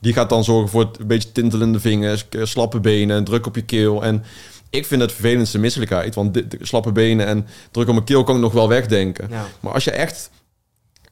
Die 0.00 0.12
gaat 0.12 0.28
dan 0.28 0.44
zorgen 0.44 0.68
voor 0.68 0.80
het 0.80 0.98
een 0.98 1.06
beetje 1.06 1.32
tintelende 1.32 1.80
vingers, 1.80 2.26
slappe 2.42 2.80
benen, 2.80 3.24
druk 3.24 3.46
op 3.46 3.54
je 3.54 3.64
keel. 3.64 4.04
En 4.04 4.24
ik 4.70 4.86
vind 4.86 5.00
het 5.00 5.12
vervelendste 5.12 5.58
misselijkheid, 5.58 6.14
want 6.14 6.34
dit, 6.34 6.56
slappe 6.60 6.92
benen 6.92 7.26
en 7.26 7.46
druk 7.70 7.88
op 7.88 7.94
mijn 7.94 8.04
keel 8.04 8.24
kan 8.24 8.34
ik 8.34 8.40
nog 8.40 8.52
wel 8.52 8.68
wegdenken. 8.68 9.26
Ja. 9.30 9.44
Maar 9.60 9.72
als 9.72 9.84
je 9.84 9.90
echt, 9.90 10.30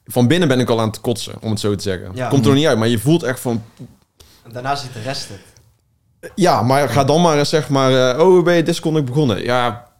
van 0.05 0.27
binnen 0.27 0.47
ben 0.47 0.59
ik 0.59 0.69
al 0.69 0.79
aan 0.79 0.87
het 0.87 1.01
kotsen, 1.01 1.33
om 1.41 1.49
het 1.49 1.59
zo 1.59 1.75
te 1.75 1.83
zeggen. 1.83 2.11
Ja. 2.13 2.27
Komt 2.27 2.41
er 2.41 2.47
nog 2.47 2.57
niet 2.57 2.67
uit, 2.67 2.77
maar 2.77 2.87
je 2.87 2.99
voelt 2.99 3.23
echt 3.23 3.39
van, 3.39 3.63
En 4.43 4.51
daarna 4.51 4.75
zit 4.75 4.93
de 4.93 5.01
rest 5.01 5.29
het. 5.29 6.31
ja, 6.35 6.61
maar 6.61 6.89
ga 6.89 7.03
dan 7.03 7.21
maar 7.21 7.37
eens 7.37 7.49
zeg 7.49 7.69
maar, 7.69 8.15
eh, 8.15 8.27
oh, 8.27 8.43
ben 8.43 8.55
je 8.55 8.63
disconnect 8.63 9.05
begonnen? 9.05 9.43
Ja, 9.43 9.90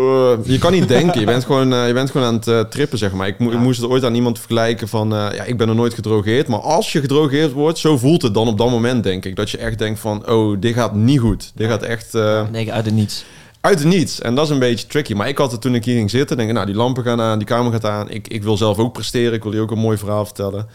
eh, 0.00 0.52
je 0.52 0.58
kan 0.58 0.72
niet 0.72 0.88
denken. 0.98 1.20
Je 1.20 1.26
bent 1.26 1.44
gewoon, 1.44 1.72
eh, 1.72 1.86
je 1.86 1.92
bent 1.92 2.10
gewoon 2.10 2.26
aan 2.26 2.34
het 2.34 2.48
eh, 2.48 2.60
trippen, 2.60 2.98
zeg 2.98 3.12
maar. 3.12 3.26
Ik, 3.26 3.38
mo- 3.38 3.50
Ja. 3.50 3.56
ik 3.56 3.62
moest 3.62 3.80
het 3.80 3.90
ooit 3.90 4.04
aan 4.04 4.14
iemand 4.14 4.38
vergelijken 4.38 4.88
van, 4.88 5.08
ja, 5.10 5.42
ik 5.42 5.56
ben 5.56 5.66
nog 5.66 5.76
nooit 5.76 5.94
gedrogeerd. 5.94 6.48
Maar 6.48 6.58
als 6.60 6.92
je 6.92 7.00
gedrogeerd 7.00 7.52
wordt, 7.52 7.78
zo 7.78 7.98
voelt 7.98 8.22
het 8.22 8.34
dan 8.34 8.48
op 8.48 8.58
dat 8.58 8.70
moment, 8.70 9.04
denk 9.04 9.24
ik. 9.24 9.36
Dat 9.36 9.50
je 9.50 9.58
echt 9.58 9.78
denkt 9.78 10.00
van, 10.00 10.28
oh, 10.30 10.56
dit 10.60 10.74
gaat 10.74 10.94
niet 10.94 11.20
goed. 11.20 11.52
Dit 11.54 11.68
gaat 11.68 11.82
echt 11.82 12.12
Nee, 12.52 12.72
uit 12.72 12.84
het 12.84 12.94
niets. 12.94 13.24
uit 13.60 13.78
het 13.78 13.88
niets. 13.88 14.20
En 14.20 14.34
dat 14.34 14.44
is 14.44 14.50
een 14.50 14.58
beetje 14.58 14.86
tricky. 14.86 15.12
Maar 15.14 15.28
ik 15.28 15.38
had 15.38 15.52
het 15.52 15.60
toen 15.60 15.74
ik 15.74 15.84
hier 15.84 15.96
ging 15.96 16.10
zitten, 16.10 16.36
denk 16.36 16.48
ik, 16.48 16.54
nou, 16.54 16.66
die 16.66 16.74
lampen 16.76 17.04
gaan 17.04 17.20
aan, 17.20 17.38
die 17.38 17.46
kamer 17.46 17.72
gaat 17.72 17.84
aan. 17.86 18.10
Ik, 18.10 18.28
ik 18.28 18.42
wil 18.42 18.56
zelf 18.56 18.78
ook 18.78 18.92
presteren. 18.92 19.32
Ik 19.32 19.42
wil 19.42 19.52
je 19.52 19.60
ook 19.60 19.70
een 19.70 19.78
mooi 19.78 19.96
verhaal 19.98 20.24
vertellen. 20.24 20.66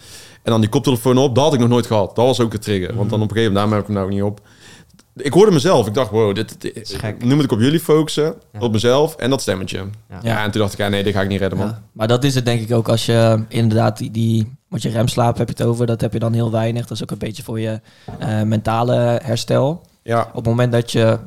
En 0.43 0.51
dan 0.51 0.61
die 0.61 0.69
koptelefoon 0.69 1.17
op, 1.17 1.35
dat 1.35 1.43
had 1.43 1.53
ik 1.53 1.59
nog 1.59 1.69
nooit 1.69 1.85
gehad. 1.85 2.15
Dat 2.15 2.25
was 2.25 2.39
ook 2.39 2.53
een 2.53 2.59
trigger. 2.59 2.95
Want 2.95 3.09
dan 3.09 3.21
op 3.21 3.29
een 3.29 3.35
gegeven 3.35 3.53
moment, 3.53 3.71
daarom 3.71 3.71
heb 3.73 3.81
ik 3.81 3.87
hem 3.87 3.95
nou 3.95 4.09
niet 4.09 4.23
op. 4.23 4.39
Ik 5.15 5.33
hoorde 5.33 5.51
mezelf. 5.51 5.87
Ik 5.87 5.93
dacht, 5.93 6.11
wow, 6.11 6.35
dit, 6.35 6.61
dit 6.61 6.75
is 6.75 6.93
gek. 6.93 7.23
nu 7.23 7.35
moet 7.35 7.43
ik 7.43 7.51
op 7.51 7.59
jullie 7.59 7.79
focussen, 7.79 8.35
Ja. 8.53 8.59
op 8.59 8.71
mezelf 8.71 9.15
en 9.15 9.29
dat 9.29 9.41
stemmetje. 9.41 9.77
Ja. 10.09 10.19
Ja. 10.23 10.43
en 10.43 10.51
toen 10.51 10.61
dacht 10.61 10.73
ik, 10.73 10.79
ja, 10.79 10.87
nee, 10.87 11.03
dit 11.03 11.13
ga 11.13 11.21
ik 11.21 11.27
niet 11.29 11.39
redden, 11.39 11.57
man. 11.59 11.67
Ja. 11.67 11.81
Maar 11.91 12.07
dat 12.07 12.23
is 12.23 12.35
het 12.35 12.45
denk 12.45 12.61
ik 12.61 12.71
ook 12.71 12.89
als 12.89 13.05
je 13.05 13.43
inderdaad 13.49 13.97
die, 13.97 14.11
die 14.11 14.51
want 14.67 14.81
je 14.81 14.89
remslaap 14.89 15.37
heb 15.37 15.47
je 15.47 15.53
het 15.57 15.63
over, 15.67 15.85
dat 15.85 16.01
heb 16.01 16.13
je 16.13 16.19
dan 16.19 16.33
heel 16.33 16.51
weinig. 16.51 16.81
Dat 16.81 16.91
is 16.97 17.03
ook 17.03 17.11
een 17.11 17.17
beetje 17.17 17.43
voor 17.43 17.59
je 17.59 17.79
eh, 18.19 18.41
mentale 18.41 19.19
herstel. 19.23 19.81
Ja, 20.03 20.21
Op 20.29 20.35
het 20.35 20.45
moment 20.45 20.71
dat 20.71 20.91
je 20.91 21.19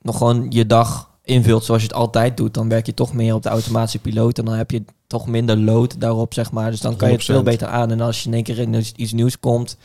nog 0.00 0.16
gewoon 0.16 0.46
je 0.48 0.66
dag 0.66 1.10
invult 1.24 1.64
zoals 1.64 1.80
je 1.82 1.86
het 1.86 1.96
altijd 1.96 2.36
doet, 2.36 2.54
dan 2.54 2.68
werk 2.68 2.86
je 2.86 2.94
toch 2.94 3.12
meer 3.14 3.34
op 3.34 3.42
de 3.42 3.48
automatische 3.48 3.98
piloot 3.98 4.38
en 4.38 4.44
dan 4.44 4.54
heb 4.54 4.70
je 4.70 4.84
toch 5.06 5.26
minder 5.26 5.56
load 5.58 6.00
daarop, 6.00 6.34
zeg 6.34 6.52
maar. 6.52 6.70
Dus 6.70 6.80
dan 6.80 6.96
kan 6.96 7.08
je 7.08 7.14
het 7.14 7.22
100%. 7.22 7.24
veel 7.26 7.42
beter 7.42 7.66
aan. 7.68 7.90
En 7.90 8.00
als 8.00 8.20
je 8.22 8.28
in 8.28 8.34
één 8.34 8.42
keer 8.42 8.58
in 8.58 8.84
iets 8.96 9.12
nieuws 9.12 9.38
komt, 9.40 9.76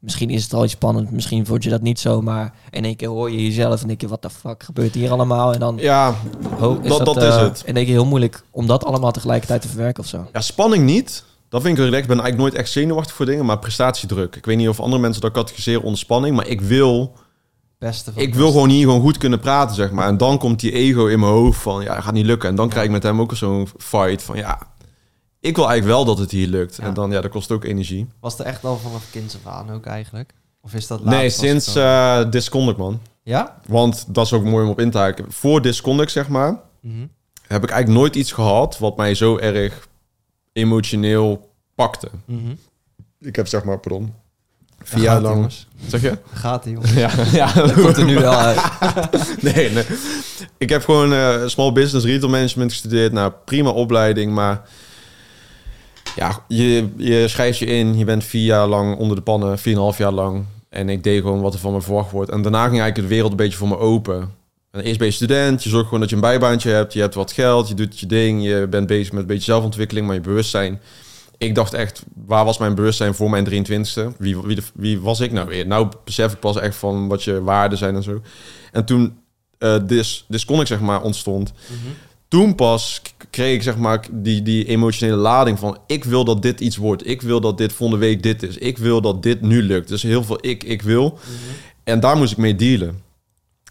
misschien 0.00 0.30
is 0.30 0.42
het 0.42 0.54
al 0.54 0.64
iets 0.64 0.72
spannend, 0.72 1.10
misschien 1.10 1.46
vond 1.46 1.64
je 1.64 1.70
dat 1.70 1.80
niet 1.82 1.98
zo, 2.00 2.20
maar 2.22 2.52
in 2.70 2.84
één 2.84 2.96
keer 2.96 3.08
hoor 3.08 3.30
je 3.30 3.42
jezelf 3.44 3.80
en 3.82 3.86
denk 3.88 4.00
je, 4.00 4.08
wat 4.08 4.22
de 4.22 4.30
fuck 4.30 4.62
gebeurt 4.62 4.94
hier 4.94 5.10
allemaal? 5.10 5.52
En 5.52 5.60
dan 5.60 5.76
ja, 5.80 6.14
ho, 6.58 6.78
is 6.82 6.88
dat- 6.88 6.98
dat, 7.04 7.14
dat 7.14 7.22
is 7.22 7.34
eh, 7.34 7.42
het. 7.42 7.62
in 7.66 7.76
één 7.76 7.84
keer 7.84 7.94
heel 7.94 8.04
moeilijk 8.06 8.42
om 8.50 8.66
dat 8.66 8.84
allemaal 8.84 9.12
tegelijkertijd 9.12 9.62
te 9.62 9.68
verwerken 9.68 10.02
of 10.02 10.08
zo. 10.08 10.28
ja, 10.32 10.40
spanning 10.40 10.84
niet. 10.84 11.24
Dat 11.48 11.62
vind 11.62 11.78
ik 11.78 11.84
relaxed. 11.84 12.02
Ik 12.10 12.14
ben 12.16 12.20
eigenlijk 12.20 12.50
nooit 12.52 12.62
echt 12.64 12.72
zenuwachtig 12.72 13.14
voor 13.14 13.26
dingen, 13.26 13.44
maar 13.44 13.58
prestatiedruk. 13.58 14.36
Ik 14.36 14.44
weet 14.44 14.56
niet 14.56 14.68
of 14.68 14.80
andere 14.80 15.02
mensen 15.02 15.22
dat 15.22 15.32
categoriseren 15.32 15.82
onder 15.82 15.98
spanning, 15.98 16.36
maar 16.36 16.46
ik 16.46 16.60
wil 16.60 17.12
Beste 17.78 18.12
van 18.12 18.22
ik 18.22 18.34
wil 18.34 18.50
gewoon 18.50 18.68
hier 18.68 18.84
gewoon 18.84 19.00
goed 19.00 19.18
kunnen 19.18 19.40
praten, 19.40 19.74
zeg 19.76 19.90
maar. 19.90 20.06
En 20.08 20.16
dan 20.16 20.38
komt 20.38 20.60
die 20.60 20.72
ego 20.72 21.06
in 21.06 21.20
mijn 21.20 21.32
hoofd 21.32 21.60
van, 21.60 21.82
ja, 21.82 21.94
dat 21.94 22.04
gaat 22.04 22.12
niet 22.12 22.24
lukken. 22.26 22.48
En 22.48 22.54
dan 22.54 22.68
krijg 22.68 22.84
ik 22.86 22.90
met 22.92 23.02
hem 23.02 23.20
ook 23.20 23.36
zo'n 23.36 23.68
fight 23.78 24.22
van, 24.22 24.36
ja, 24.36 24.58
ik 25.40 25.56
wil 25.56 25.68
eigenlijk 25.68 25.96
wel 25.96 26.04
dat 26.04 26.18
het 26.18 26.30
hier 26.30 26.46
lukt. 26.48 26.76
Ja. 26.76 26.84
En 26.84 26.94
dan, 26.94 27.10
ja, 27.10 27.20
dat 27.20 27.30
kost 27.30 27.50
ook 27.50 27.64
energie. 27.64 28.06
Was 28.20 28.38
er 28.38 28.44
echt 28.44 28.64
al 28.64 28.76
vanaf 28.78 29.10
kinds 29.10 29.34
af 29.44 29.52
aan 29.52 29.70
ook 29.70 29.86
eigenlijk? 29.86 30.34
Of 30.62 30.74
is 30.74 30.86
dat 30.86 31.04
nee, 31.04 31.30
sinds 31.30 31.74
eh 31.74 32.30
Disconduct, 32.30 32.78
man. 32.78 33.00
Ja? 33.22 33.60
Want 33.66 34.04
dat 34.08 34.24
is 34.26 34.32
ook 34.32 34.44
mooi 34.44 34.64
om 34.64 34.70
op 34.70 34.80
in 34.80 34.90
te 34.90 34.98
haken. 34.98 35.24
Voor 35.32 35.62
Disconduct, 35.62 36.10
zeg 36.10 36.28
maar, 36.28 36.60
Mhm. 36.80 37.06
heb 37.46 37.62
ik 37.62 37.70
eigenlijk 37.70 38.00
nooit 38.00 38.14
iets 38.16 38.32
gehad 38.32 38.78
wat 38.78 38.96
mij 38.96 39.14
zo 39.14 39.38
erg 39.38 39.88
emotioneel 40.52 41.50
pakte. 41.74 42.08
Mhm. 42.24 42.54
Ik 43.20 43.36
heb, 43.36 43.46
zeg 43.48 43.64
maar, 43.64 43.78
pardon, 43.78 44.14
vier 44.82 45.02
jaar 45.02 45.20
lang... 45.20 45.34
jongens. 45.34 45.66
Zeg 45.86 46.00
je? 46.02 46.18
Gaat 46.32 46.64
hij, 46.64 46.72
jongens. 46.76 46.92
Ja, 46.92 47.10
ja. 47.32 47.52
Dat 47.52 47.72
komt 47.72 47.96
er 47.96 48.04
nu 48.04 48.14
wel 48.18 48.32
uit. 48.34 48.60
nee, 49.54 49.70
nee. 49.70 49.84
Ik 50.58 50.68
heb 50.68 50.84
gewoon 50.84 51.12
eh, 51.12 51.46
small 51.46 51.72
business 51.72 52.06
retail 52.06 52.30
management 52.30 52.70
gestudeerd. 52.72 53.12
Nou, 53.12 53.32
prima 53.44 53.70
opleiding, 53.70 54.32
maar 54.34 54.62
ja, 56.16 56.44
je, 56.48 56.88
je 56.96 57.28
schrijft 57.28 57.58
je 57.58 57.66
in. 57.66 57.98
Je 57.98 58.04
bent 58.04 58.24
vier 58.24 58.44
jaar 58.44 58.66
lang 58.66 58.96
onder 58.96 59.16
de 59.16 59.22
pannen, 59.22 59.58
vier 59.58 59.72
en 59.72 59.78
een 59.78 59.84
half 59.84 59.98
jaar 59.98 60.12
lang. 60.12 60.44
En 60.68 60.88
ik 60.88 61.02
deed 61.02 61.20
gewoon 61.20 61.40
wat 61.40 61.54
er 61.54 61.60
van 61.60 61.72
me 61.72 61.80
verwacht 61.80 62.10
wordt. 62.10 62.30
En 62.30 62.42
daarna 62.42 62.68
ging 62.68 62.80
eigenlijk 62.80 63.08
de 63.08 63.14
wereld 63.14 63.30
een 63.30 63.36
beetje 63.36 63.58
voor 63.58 63.68
me 63.68 63.78
open. 63.78 64.30
En 64.70 64.80
eerst 64.80 64.98
ben 64.98 65.06
je 65.06 65.12
student, 65.12 65.62
je 65.62 65.68
zorgt 65.68 65.84
gewoon 65.84 66.00
dat 66.00 66.08
je 66.08 66.14
een 66.14 66.20
bijbaantje 66.20 66.70
hebt. 66.70 66.92
Je 66.92 67.00
hebt 67.00 67.14
wat 67.14 67.32
geld, 67.32 67.68
je 67.68 67.74
doet 67.74 67.98
je 68.00 68.06
ding. 68.06 68.44
Je 68.44 68.66
bent 68.70 68.86
bezig 68.86 69.12
met 69.12 69.20
een 69.20 69.26
beetje 69.26 69.42
zelfontwikkeling, 69.52 70.06
maar 70.06 70.14
je 70.14 70.20
bewustzijn. 70.20 70.80
Ik 71.38 71.54
dacht 71.54 71.74
echt, 71.74 72.02
waar 72.26 72.44
was 72.44 72.58
mijn 72.58 72.74
bewustzijn 72.74 73.14
voor 73.14 73.30
mijn 73.30 73.66
23ste? 73.66 74.16
Wie, 74.18 74.36
wie, 74.74 75.00
was 75.00 75.20
ik 75.20 75.32
nou 75.32 75.48
weer? 75.48 75.66
Nou 75.66 75.88
besef 76.04 76.32
ik 76.32 76.38
pas 76.38 76.56
echt 76.56 76.76
van 76.76 77.08
wat 77.08 77.22
je 77.22 77.42
waarden 77.42 77.78
zijn 77.78 77.94
en 77.94 78.02
zo. 78.02 78.20
En 78.72 78.84
toen 78.84 79.18
eh 79.58 79.76
Dis, 79.86 80.24
Disconnect 80.28 80.68
zeg 80.68 80.80
maar 80.80 81.02
ontstond, 81.02 81.52
Mhm. 81.66 81.78
Toen 82.30 82.54
pas 82.54 83.02
kreeg 83.30 83.54
ik 83.54 83.62
zeg 83.62 83.76
maar 83.76 84.06
die, 84.10 84.42
die 84.42 84.64
emotionele 84.64 85.16
lading 85.18 85.58
van 85.58 85.78
ik 85.86 86.04
wil 86.04 86.24
dat 86.24 86.42
dit 86.42 86.60
iets 86.60 86.76
wordt. 86.76 87.06
Ik 87.08 87.22
wil 87.22 87.40
dat 87.40 87.58
dit 87.58 87.72
volgende 87.72 88.04
week 88.06 88.22
dit 88.22 88.42
is. 88.42 88.56
Ik 88.56 88.78
wil 88.78 89.00
dat 89.00 89.22
dit 89.22 89.40
nu 89.40 89.62
lukt. 89.62 89.88
Dus 89.88 90.02
heel 90.02 90.24
veel 90.24 90.38
ik, 90.40 90.64
ik 90.64 90.82
wil. 90.82 91.04
Mhm. 91.08 91.32
En 91.84 92.00
daar 92.00 92.16
moest 92.16 92.32
ik 92.32 92.38
mee 92.38 92.56
dealen. 92.56 93.08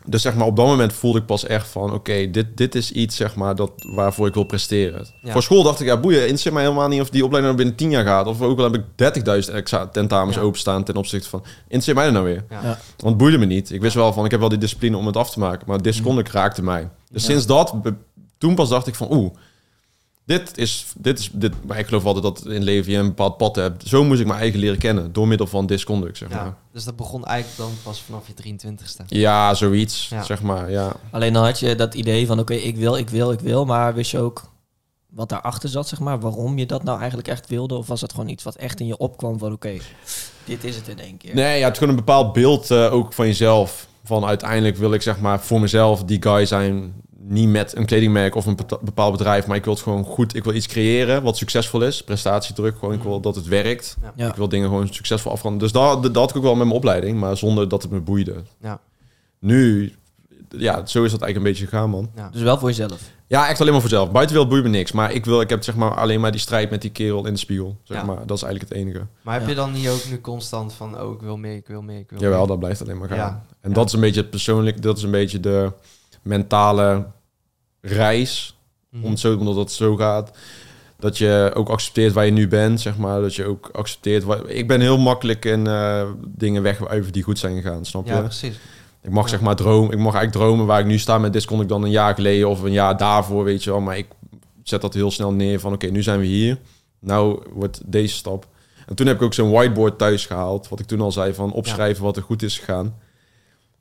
Dus 0.05 0.21
zeg 0.21 0.35
maar 0.35 0.45
op 0.47 0.55
dat 0.55 0.65
moment 0.65 0.93
voelde 0.93 1.19
ik 1.19 1.25
pas 1.25 1.45
echt 1.45 1.67
van 1.67 1.93
oké, 1.93 2.29
dit, 2.31 2.45
dit 2.57 2.75
is 2.75 2.91
iets 2.91 3.15
zeg 3.15 3.35
maar 3.35 3.55
dat, 3.55 3.71
waarvoor 3.95 4.27
ik 4.27 4.33
wil 4.33 4.43
presteren. 4.43 5.07
Ja. 5.21 5.31
Voor 5.31 5.43
school 5.43 5.63
dacht 5.63 5.79
ik, 5.79 5.87
ja 5.87 5.97
boeien, 5.99 6.19
interesseert 6.21 6.53
mij 6.53 6.63
helemaal 6.63 6.87
niet 6.87 7.01
of 7.01 7.09
die 7.09 7.23
opleiding 7.25 7.55
nou 7.55 7.65
binnen 7.67 7.75
10 7.75 7.89
jaar 7.89 8.05
gaat. 8.13 8.27
Of 8.27 8.41
ook 8.41 8.57
al 8.59 8.71
heb 8.71 8.75
ik 8.75 9.45
30.000 9.49 9.53
extra 9.53 9.87
tentamens 9.87 10.35
Ja. 10.35 10.41
openstaan 10.41 10.83
ten 10.83 10.95
opzichte 10.95 11.29
van, 11.29 11.43
interesseert 11.63 11.95
mij 11.95 12.05
dat 12.05 12.13
nou 12.13 12.25
weer? 12.25 12.43
Ja. 12.49 12.59
Ja. 12.61 12.67
Want 12.67 12.79
het 13.09 13.17
boeide 13.17 13.37
me 13.37 13.45
niet. 13.45 13.71
Ik 13.71 13.81
wist 13.81 13.95
wel 13.95 14.13
van, 14.13 14.25
ik 14.25 14.31
heb 14.31 14.39
wel 14.39 14.49
die 14.49 14.57
discipline 14.57 14.97
om 14.97 15.05
het 15.05 15.17
af 15.17 15.31
te 15.31 15.39
maken. 15.39 15.63
Maar 15.67 15.81
Disconnect 15.81 16.31
raakte 16.31 16.63
mij. 16.63 16.89
Dus 17.11 17.21
Ja. 17.21 17.29
sinds 17.29 17.45
dat, 17.45 17.73
toen 18.39 18.55
pas 18.55 18.69
dacht 18.69 18.87
ik 18.87 18.95
van, 18.95 19.11
oeh, 19.13 19.31
Dit 20.25 20.57
is, 20.57 20.85
dit 20.97 21.19
is, 21.19 21.29
dit, 21.33 21.65
maar 21.65 21.79
ik 21.79 21.87
geloof 21.87 22.05
altijd 22.05 22.23
dat 22.23 22.45
in 22.45 22.51
het 22.53 22.63
leven 22.63 22.91
je 22.91 22.97
een 22.97 23.07
bepaald 23.07 23.37
pad 23.37 23.55
hebt. 23.55 23.87
Zo 23.87 24.03
moest 24.03 24.19
ik 24.19 24.27
mijn 24.27 24.39
eigen 24.39 24.59
leren 24.59 24.77
kennen, 24.77 25.13
door 25.13 25.27
middel 25.27 25.47
van 25.47 25.65
disconduct, 25.65 26.17
zeg 26.17 26.29
maar. 26.29 26.55
Dus 26.73 26.83
dat 26.83 26.95
begon 26.95 27.25
eigenlijk 27.25 27.57
dan 27.57 27.71
pas 27.83 28.01
vanaf 28.01 28.27
je 28.27 28.33
23ste. 28.33 29.05
Ja, 29.07 29.53
zoiets, 29.53 30.07
Ja. 30.09 30.23
zeg 30.23 30.41
maar, 30.41 30.71
ja. 30.71 30.91
Alleen 31.11 31.33
dan 31.33 31.43
had 31.43 31.59
je 31.59 31.75
dat 31.75 31.93
idee 31.93 32.27
van, 32.27 32.39
oké, 32.39 32.53
ik 32.53 32.75
wil, 32.77 32.97
ik 32.97 33.09
wil, 33.09 33.31
ik 33.31 33.39
wil. 33.39 33.65
Maar 33.65 33.93
wist 33.93 34.11
je 34.11 34.19
ook 34.19 34.51
wat 35.09 35.29
daarachter 35.29 35.69
zat, 35.69 35.87
zeg 35.87 35.99
maar? 35.99 36.19
Waarom 36.19 36.57
je 36.57 36.65
dat 36.65 36.83
nou 36.83 36.97
eigenlijk 36.99 37.27
echt 37.27 37.47
wilde? 37.49 37.75
Of 37.75 37.87
was 37.87 37.99
dat 37.99 38.11
gewoon 38.11 38.29
iets 38.29 38.43
wat 38.43 38.55
echt 38.55 38.79
in 38.79 38.87
je 38.87 38.97
opkwam 38.97 39.39
van, 39.39 39.51
oké, 39.51 39.77
dit 40.45 40.63
is 40.63 40.75
het 40.75 40.87
in 40.87 40.99
één 40.99 41.17
keer? 41.17 41.35
Nee, 41.35 41.57
ja, 41.59 41.63
het 41.63 41.71
is 41.73 41.77
gewoon 41.79 41.93
een 41.97 42.05
bepaald 42.05 42.33
beeld 42.33 42.71
eh, 42.71 42.93
ook 42.93 43.13
van 43.13 43.25
jezelf. 43.25 43.87
Van 44.03 44.25
uiteindelijk 44.25 44.77
wil 44.77 44.93
ik 44.93 45.01
zeg 45.01 45.19
maar 45.19 45.39
voor 45.41 45.59
mezelf 45.59 46.03
die 46.03 46.21
guy 46.21 46.45
zijn. 46.45 46.93
Niet 47.31 47.49
met 47.49 47.75
een 47.75 47.85
kledingmerk 47.85 48.35
of 48.35 48.45
een 48.45 48.57
bepaald 48.81 49.11
bedrijf, 49.11 49.47
maar 49.47 49.55
ik 49.57 49.63
wil 49.63 49.73
het 49.73 49.83
gewoon 49.83 50.03
goed. 50.03 50.35
Ik 50.35 50.43
wil 50.43 50.53
iets 50.53 50.67
creëren 50.67 51.23
wat 51.23 51.37
succesvol 51.37 51.81
is. 51.81 52.03
Prestatiedruk, 52.03 52.77
gewoon. 52.79 52.93
Ik 52.93 53.03
wil 53.03 53.19
dat 53.19 53.35
het 53.35 53.45
werkt. 53.47 53.97
Ja. 54.15 54.27
Ik 54.27 54.35
wil 54.35 54.49
dingen 54.49 54.67
gewoon 54.67 54.87
succesvol 54.93 55.31
afronden. 55.31 55.59
Dus 55.59 55.71
dat, 55.71 56.03
dat 56.03 56.15
had 56.15 56.29
ik 56.29 56.35
ook 56.35 56.43
wel 56.43 56.55
met 56.55 56.65
mijn 56.65 56.77
opleiding, 56.77 57.19
maar 57.19 57.37
zonder 57.37 57.69
dat 57.69 57.81
het 57.81 57.91
me 57.91 57.99
boeide. 57.99 58.35
Ja. 58.61 58.79
Nu, 59.39 59.93
ja, 60.49 60.85
zo 60.85 61.03
is 61.03 61.11
dat 61.11 61.21
eigenlijk 61.21 61.35
een 61.35 61.43
beetje 61.43 61.65
gegaan, 61.67 61.89
man. 61.89 62.09
Ja. 62.15 62.29
Dus 62.31 62.41
wel 62.41 62.57
voor 62.57 62.67
jezelf. 62.69 63.01
Ja, 63.27 63.47
echt 63.47 63.59
alleen 63.59 63.71
maar 63.71 63.81
voor 63.81 63.89
zelf. 63.89 64.11
Buitenwereld 64.11 64.51
boeit 64.53 64.63
me 64.63 64.69
niks. 64.69 64.91
Maar 64.91 65.11
ik, 65.11 65.25
wil, 65.25 65.41
ik 65.41 65.49
heb 65.49 65.63
zeg 65.63 65.75
maar 65.75 65.95
alleen 65.95 66.19
maar 66.19 66.31
die 66.31 66.39
strijd 66.39 66.69
met 66.69 66.81
die 66.81 66.91
kerel 66.91 67.25
in 67.25 67.33
de 67.33 67.39
spiegel. 67.39 67.77
Zeg 67.83 67.97
Ja. 67.97 68.03
maar. 68.03 68.25
Dat 68.25 68.37
is 68.37 68.43
eigenlijk 68.43 68.73
het 68.73 68.81
enige. 68.81 69.05
Maar 69.21 69.33
heb 69.33 69.43
Ja. 69.43 69.49
je 69.49 69.55
dan 69.55 69.71
niet 69.71 69.87
ook 69.89 70.05
nu 70.09 70.21
constant 70.21 70.73
van, 70.73 71.01
oh, 71.01 71.13
ik 71.13 71.21
wil 71.21 71.37
meer, 71.37 71.55
ik 71.55 71.67
wil 71.67 71.81
meer, 71.81 71.99
ik 71.99 72.09
wil 72.09 72.19
Jawel, 72.19 72.37
meer? 72.39 72.47
dat 72.47 72.59
blijft 72.59 72.81
alleen 72.81 72.97
maar 72.97 73.07
gaan. 73.07 73.17
Ja. 73.17 73.45
En 73.61 73.69
Ja. 73.69 73.75
dat 73.75 73.87
is 73.87 73.93
een 73.93 73.99
beetje 73.99 74.21
het 74.21 74.29
persoonlijk, 74.29 74.81
dat 74.81 74.97
is 74.97 75.03
een 75.03 75.11
beetje 75.11 75.39
de 75.39 75.71
mentale 76.21 77.05
reis. 77.81 78.57
Mhm. 78.89 79.03
Om 79.03 79.09
het 79.09 79.19
zo, 79.19 79.35
omdat 79.37 79.55
het 79.55 79.71
zo 79.71 79.95
gaat. 79.95 80.37
Dat 80.99 81.17
je 81.17 81.51
ook 81.53 81.69
accepteert 81.69 82.13
waar 82.13 82.25
je 82.25 82.31
nu 82.31 82.47
bent, 82.47 82.81
zeg 82.81 82.97
maar. 82.97 83.21
Dat 83.21 83.35
je 83.35 83.45
ook 83.45 83.69
accepteert... 83.71 84.23
Waar, 84.23 84.45
ik 84.49 84.67
ben 84.67 84.81
heel 84.81 84.97
makkelijk 84.97 85.45
in 85.45 85.67
eh, 85.67 86.03
dingen 86.27 86.61
wegwuiven 86.61 87.11
die 87.13 87.23
goed 87.23 87.39
zijn 87.39 87.61
gegaan, 87.61 87.85
snap 87.85 88.05
je? 88.07 88.13
Ja, 88.13 88.21
precies. 88.21 88.59
Ik 89.01 89.09
mag 89.09 89.23
Ja. 89.23 89.29
zeg 89.29 89.41
maar 89.41 89.55
dromen. 89.55 89.91
Ik 89.91 89.97
mag 89.97 90.13
eigenlijk 90.15 90.45
dromen 90.45 90.65
waar 90.65 90.79
ik 90.79 90.85
nu 90.85 90.97
sta 90.97 91.17
met 91.17 91.33
dit 91.33 91.45
kon 91.45 91.61
ik 91.61 91.67
dan 91.67 91.83
een 91.83 91.91
jaar 91.91 92.13
geleden 92.15 92.49
of 92.49 92.61
een 92.61 92.71
jaar 92.71 92.97
daarvoor, 92.97 93.43
weet 93.43 93.63
je 93.63 93.69
wel. 93.69 93.81
Maar 93.81 93.97
ik 93.97 94.07
zet 94.63 94.81
dat 94.81 94.93
heel 94.93 95.11
snel 95.11 95.31
neer 95.31 95.59
van 95.59 95.73
oké, 95.73 95.87
nu 95.87 96.03
zijn 96.03 96.19
we 96.19 96.25
hier. 96.25 96.57
Nou 96.99 97.43
wordt 97.53 97.81
deze 97.85 98.15
stap. 98.15 98.47
En 98.87 98.95
toen 98.95 99.07
heb 99.07 99.15
ik 99.15 99.21
ook 99.21 99.33
zo'n 99.33 99.51
whiteboard 99.51 99.97
thuis 99.97 100.25
gehaald. 100.25 100.67
Wat 100.69 100.79
ik 100.79 100.85
toen 100.85 101.01
al 101.01 101.11
zei 101.11 101.33
van 101.33 101.51
opschrijven 101.51 102.03
wat 102.03 102.17
er 102.17 102.23
goed 102.23 102.41
is 102.43 102.57
gegaan. 102.59 102.95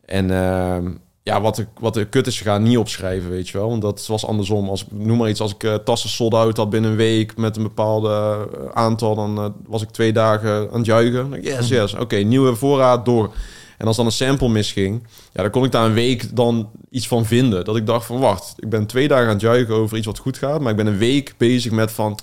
En 0.04 0.30
ehm, 0.30 0.90
ja, 1.28 1.40
wat 1.40 1.58
er, 1.58 1.68
wat 1.78 1.96
er 1.96 2.06
kut 2.06 2.26
is 2.26 2.38
gegaan, 2.38 2.62
niet 2.62 2.78
opschrijven, 2.78 3.30
weet 3.30 3.48
je 3.48 3.58
wel. 3.58 3.68
Want 3.68 3.82
dat 3.82 4.06
was 4.06 4.26
andersom. 4.26 4.68
Als 4.68 4.82
ik 4.82 4.86
noem 4.90 5.18
maar 5.18 5.28
iets, 5.28 5.40
als 5.40 5.54
ik 5.54 5.62
eh, 5.64 5.74
tassen 5.74 6.10
sold 6.10 6.34
out 6.34 6.56
had 6.56 6.70
binnen 6.70 6.90
een 6.90 6.96
week 6.96 7.36
met 7.36 7.56
een 7.56 7.62
bepaalde 7.62 8.08
eh, 8.08 8.64
aantal, 8.74 9.14
dan 9.14 9.38
eh, 9.38 9.44
was 9.66 9.82
ik 9.82 9.90
twee 9.90 10.12
dagen 10.12 10.70
aan 10.70 10.78
het 10.78 10.86
juichen. 10.86 11.30
Dacht 11.30 11.42
ik, 11.42 11.48
Yes, 11.48 11.68
yes. 11.68 11.94
Oké, 11.94 12.16
nieuwe 12.16 12.54
voorraad 12.54 13.04
door. 13.04 13.32
En 13.78 13.86
als 13.86 13.96
dan 13.96 14.06
een 14.06 14.12
sample 14.12 14.48
misging, 14.48 15.06
ja, 15.32 15.42
dan 15.42 15.50
kon 15.50 15.64
ik 15.64 15.72
daar 15.72 15.84
een 15.84 15.92
week 15.92 16.36
dan 16.36 16.70
iets 16.90 17.08
van 17.08 17.26
vinden. 17.26 17.64
Dat 17.64 17.76
ik 17.76 17.86
dacht 17.86 18.06
van, 18.06 18.18
wacht, 18.18 18.54
ik 18.56 18.68
ben 18.68 18.86
twee 18.86 19.08
dagen 19.08 19.26
aan 19.26 19.32
het 19.32 19.40
juichen 19.40 19.74
over 19.74 19.96
iets 19.96 20.06
wat 20.06 20.18
goed 20.18 20.38
gaat, 20.38 20.60
maar 20.60 20.70
ik 20.70 20.76
ben 20.76 20.86
een 20.86 20.98
week 20.98 21.34
bezig 21.36 21.72
met 21.72 21.92
van, 21.92 22.18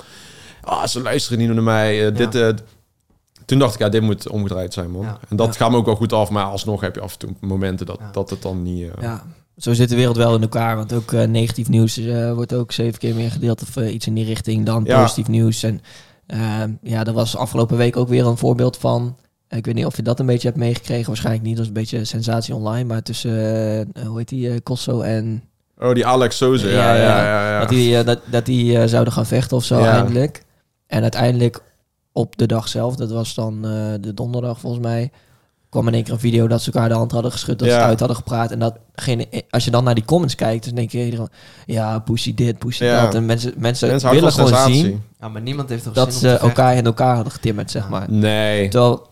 ah, 0.61 0.85
ze 0.85 1.01
luisteren 1.01 1.39
niet 1.39 1.53
naar 1.53 1.63
mij. 1.63 2.11
dit, 2.11 2.63
toen 3.45 3.59
dacht 3.59 3.73
ik, 3.73 3.79
ja, 3.79 3.89
dit 3.89 4.01
moet 4.01 4.29
omgedraaid 4.29 4.73
zijn, 4.73 4.91
man. 4.91 5.01
Ja. 5.01 5.19
En 5.29 5.35
dat 5.35 5.47
Ja. 5.47 5.53
gaat 5.53 5.71
me 5.71 5.77
ook 5.77 5.85
wel 5.85 5.95
goed 5.95 6.13
af, 6.13 6.29
maar 6.29 6.43
alsnog 6.45 6.81
heb 6.81 6.95
je 6.95 7.01
af 7.01 7.11
en 7.13 7.19
toe 7.19 7.29
momenten 7.39 7.85
dat, 7.85 7.97
Ja. 7.99 8.09
dat 8.11 8.29
het 8.29 8.41
dan 8.41 8.63
niet... 8.63 8.83
eh, 8.83 9.01
Ja, 9.01 9.23
zo 9.57 9.73
zit 9.73 9.89
de 9.89 9.95
wereld 9.95 10.17
wel 10.17 10.35
in 10.35 10.41
elkaar. 10.41 10.75
Want 10.75 10.93
ook 10.93 11.13
eh, 11.13 11.23
negatief 11.27 11.69
nieuws 11.69 11.97
eh, 11.97 12.33
wordt 12.33 12.53
ook 12.53 12.71
zeven 12.71 12.99
keer 12.99 13.15
meer 13.15 13.31
gedeeld 13.31 13.61
of 13.61 13.75
iets 13.77 14.07
in 14.07 14.13
die 14.13 14.25
richting 14.25 14.65
dan 14.65 14.83
Ja. 14.85 15.01
positief 15.01 15.27
nieuws. 15.27 15.63
En 15.63 15.81
ja, 16.81 17.05
er 17.05 17.13
was 17.13 17.35
afgelopen 17.37 17.77
week 17.77 17.97
ook 17.97 18.07
weer 18.07 18.25
een 18.25 18.37
voorbeeld 18.37 18.77
van. 18.77 19.17
Ik 19.49 19.65
weet 19.65 19.75
niet 19.75 19.85
of 19.85 19.95
je 19.95 20.01
dat 20.01 20.19
een 20.19 20.25
beetje 20.25 20.47
hebt 20.47 20.59
meegekregen. 20.59 21.07
Waarschijnlijk 21.07 21.45
niet. 21.45 21.53
Dat 21.53 21.61
is 21.61 21.67
een 21.67 21.73
beetje 21.73 22.05
sensatie 22.05 22.55
online. 22.55 22.83
Maar 22.87 23.01
tussen, 23.03 23.31
hoe 24.07 24.17
heet 24.17 24.29
die, 24.29 24.49
eh, 24.49 24.55
Kosso 24.63 25.01
en... 25.01 25.43
Oh, 25.79 25.93
die 25.93 26.05
Alex 26.05 26.37
Soze, 26.37 26.67
ja, 26.69 26.73
Ja, 26.73 26.95
ja, 26.95 27.01
ja. 27.03 27.23
ja. 27.23 27.51
ja, 27.51 27.59
Dat 27.59 27.69
die, 27.69 28.03
dat, 28.03 28.19
dat 28.25 28.45
die 28.45 28.77
eh, 28.79 28.87
zouden 28.87 29.13
gaan 29.13 29.25
vechten 29.25 29.57
of 29.57 29.63
zo 29.63 29.79
Ja. 29.79 29.91
eindelijk. 29.97 30.43
En 30.87 31.01
uiteindelijk 31.01 31.61
op 32.17 32.37
de 32.37 32.45
dag 32.45 32.67
zelf, 32.67 32.95
dat 32.95 33.11
was 33.11 33.33
dan 33.33 33.55
eh, 33.65 33.93
de 34.01 34.13
donderdag 34.13 34.59
volgens 34.59 34.83
mij, 34.83 35.11
kwam 35.69 35.87
in 35.87 35.93
één 35.93 36.03
keer 36.03 36.13
een 36.13 36.19
video 36.19 36.47
dat 36.47 36.61
ze 36.61 36.71
elkaar 36.71 36.89
de 36.89 36.95
hand 36.95 37.11
hadden 37.11 37.31
geschud, 37.31 37.59
dat 37.59 37.67
ze 37.67 37.73
Ja. 37.73 37.79
het 37.79 37.89
uit 37.89 37.99
hadden 37.99 38.17
gepraat. 38.17 38.51
En 38.51 38.59
dat 38.59 38.77
geen, 38.95 39.25
als 39.49 39.65
je 39.65 39.71
dan 39.71 39.83
naar 39.83 39.95
die 39.95 40.05
comments 40.05 40.35
kijkt, 40.35 40.65
dan 40.65 40.75
denk 40.75 40.91
je 40.91 41.05
iedereen, 41.05 41.29
ja, 41.65 41.99
pussy 41.99 42.33
dit, 42.33 42.57
pussy 42.57 42.83
Ja. 42.83 43.01
dat. 43.05 43.15
En 43.15 43.25
mensen, 43.25 43.53
mensen, 43.57 43.87
willen 43.87 44.31
gewoon 44.31 44.47
sensatie. 44.47 44.75
zien 44.75 45.03
Ja, 45.19 45.27
maar 45.29 45.41
niemand 45.41 45.69
heeft 45.69 45.83
toch 45.83 45.93
dat 45.93 46.13
zin 46.13 46.19
ze 46.29 46.37
elkaar 46.37 46.75
in 46.75 46.85
elkaar 46.85 47.15
hadden 47.15 47.33
getimmerd, 47.33 47.71
zeg 47.71 47.89
maar. 47.89 48.11
Nee. 48.11 48.67
Terwijl, 48.67 49.07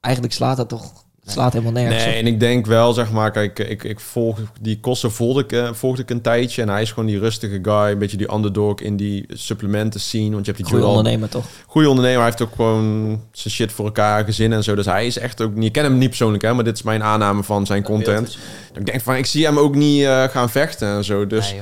eigenlijk 0.00 0.34
slaat 0.34 0.56
dat 0.56 0.68
toch, 0.68 0.92
het 1.28 1.36
slaat 1.36 1.52
helemaal 1.52 1.72
nergens 1.82 2.04
Nee, 2.04 2.14
op. 2.14 2.20
en 2.20 2.26
ik 2.26 2.40
denk 2.40 2.66
wel, 2.66 2.92
zeg 2.92 3.10
maar, 3.10 3.30
kijk, 3.30 3.58
ik, 3.58 3.84
ik 3.84 4.00
volg 4.00 4.38
die 4.60 4.80
kosten 4.80 5.12
volgde 5.12 5.42
ik, 5.42 5.52
eh, 5.52 5.72
volgde 5.72 6.02
ik 6.02 6.10
een 6.10 6.20
tijdje. 6.20 6.62
En 6.62 6.68
hij 6.68 6.82
is 6.82 6.88
gewoon 6.92 7.08
die 7.08 7.18
rustige 7.18 7.58
guy, 7.62 7.90
een 7.90 7.98
beetje 7.98 8.16
die 8.16 8.32
underdog 8.34 8.80
in 8.80 8.96
die 8.96 9.24
supplementen 9.28 10.00
scene. 10.00 10.30
Want 10.30 10.46
je 10.46 10.52
hebt 10.52 10.56
die 10.64 10.72
Goede 10.72 10.86
ondernemer 10.86 11.28
toch? 11.28 11.44
goede 11.66 11.88
ondernemer. 11.88 12.18
Hij 12.20 12.28
heeft 12.28 12.42
ook 12.42 12.54
gewoon 12.56 13.20
zijn 13.32 13.54
shit 13.54 13.72
voor 13.72 13.84
elkaar, 13.84 14.24
gezin 14.24 14.52
en 14.52 14.62
zo. 14.64 14.74
Dus 14.74 14.86
hij 14.86 15.06
is 15.06 15.18
echt 15.18 15.40
ook 15.40 15.54
niet... 15.54 15.64
Ik 15.64 15.72
ken 15.72 15.84
hem 15.84 15.98
niet 15.98 16.08
persoonlijk, 16.08 16.42
hè, 16.42 16.54
maar 16.54 16.64
dit 16.64 16.74
is 16.76 16.82
mijn 16.82 17.02
aanname 17.02 17.42
van 17.42 17.66
zijn 17.66 17.82
content. 17.82 18.38
Ik 18.74 18.86
denk 18.86 19.00
van, 19.00 19.14
ik 19.16 19.26
zie 19.26 19.44
hem 19.44 19.58
ook 19.58 19.74
niet 19.74 20.04
eh, 20.04 20.24
gaan 20.24 20.50
vechten 20.50 20.88
en 20.88 21.04
zo. 21.04 21.26
Dus 21.26 21.50
Nee, 21.52 21.60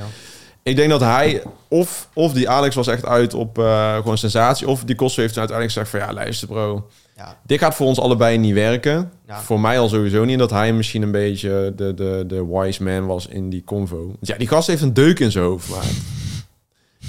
ik 0.63 0.75
denk 0.75 0.89
dat 0.89 1.01
hij... 1.01 1.43
Of, 1.67 2.09
of 2.13 2.33
die 2.33 2.49
Alex 2.49 2.75
was 2.75 2.87
echt 2.87 3.05
uit 3.05 3.33
op 3.33 3.59
eh, 3.59 3.95
gewoon 3.95 4.17
sensatie. 4.17 4.67
Of 4.67 4.83
die 4.83 4.95
Kosso 4.95 5.21
heeft 5.21 5.33
toen 5.33 5.47
uiteindelijk 5.47 5.77
gezegd 5.79 6.03
van... 6.03 6.13
Ja, 6.15 6.21
luister 6.23 6.47
bro. 6.47 6.87
Ja. 7.17 7.37
Dit 7.45 7.59
gaat 7.59 7.75
voor 7.75 7.87
ons 7.87 7.99
allebei 7.99 8.37
niet 8.37 8.53
werken. 8.53 9.11
Ja. 9.27 9.39
Voor 9.41 9.59
mij 9.59 9.79
al 9.79 9.89
sowieso 9.89 10.25
niet. 10.25 10.39
Dat 10.39 10.49
hij 10.49 10.73
misschien 10.73 11.01
een 11.01 11.11
beetje 11.11 11.73
de, 11.75 11.93
de, 11.93 12.23
de 12.27 12.45
wise 12.47 12.83
man 12.83 13.05
was 13.05 13.27
in 13.27 13.49
die 13.49 13.63
convo. 13.63 14.05
Want 14.05 14.17
ja, 14.27 14.37
die 14.37 14.47
gast 14.47 14.67
heeft 14.67 14.81
een 14.81 14.93
deuk 14.93 15.19
in 15.19 15.31
zijn 15.31 15.43
hoofd. 15.45 15.69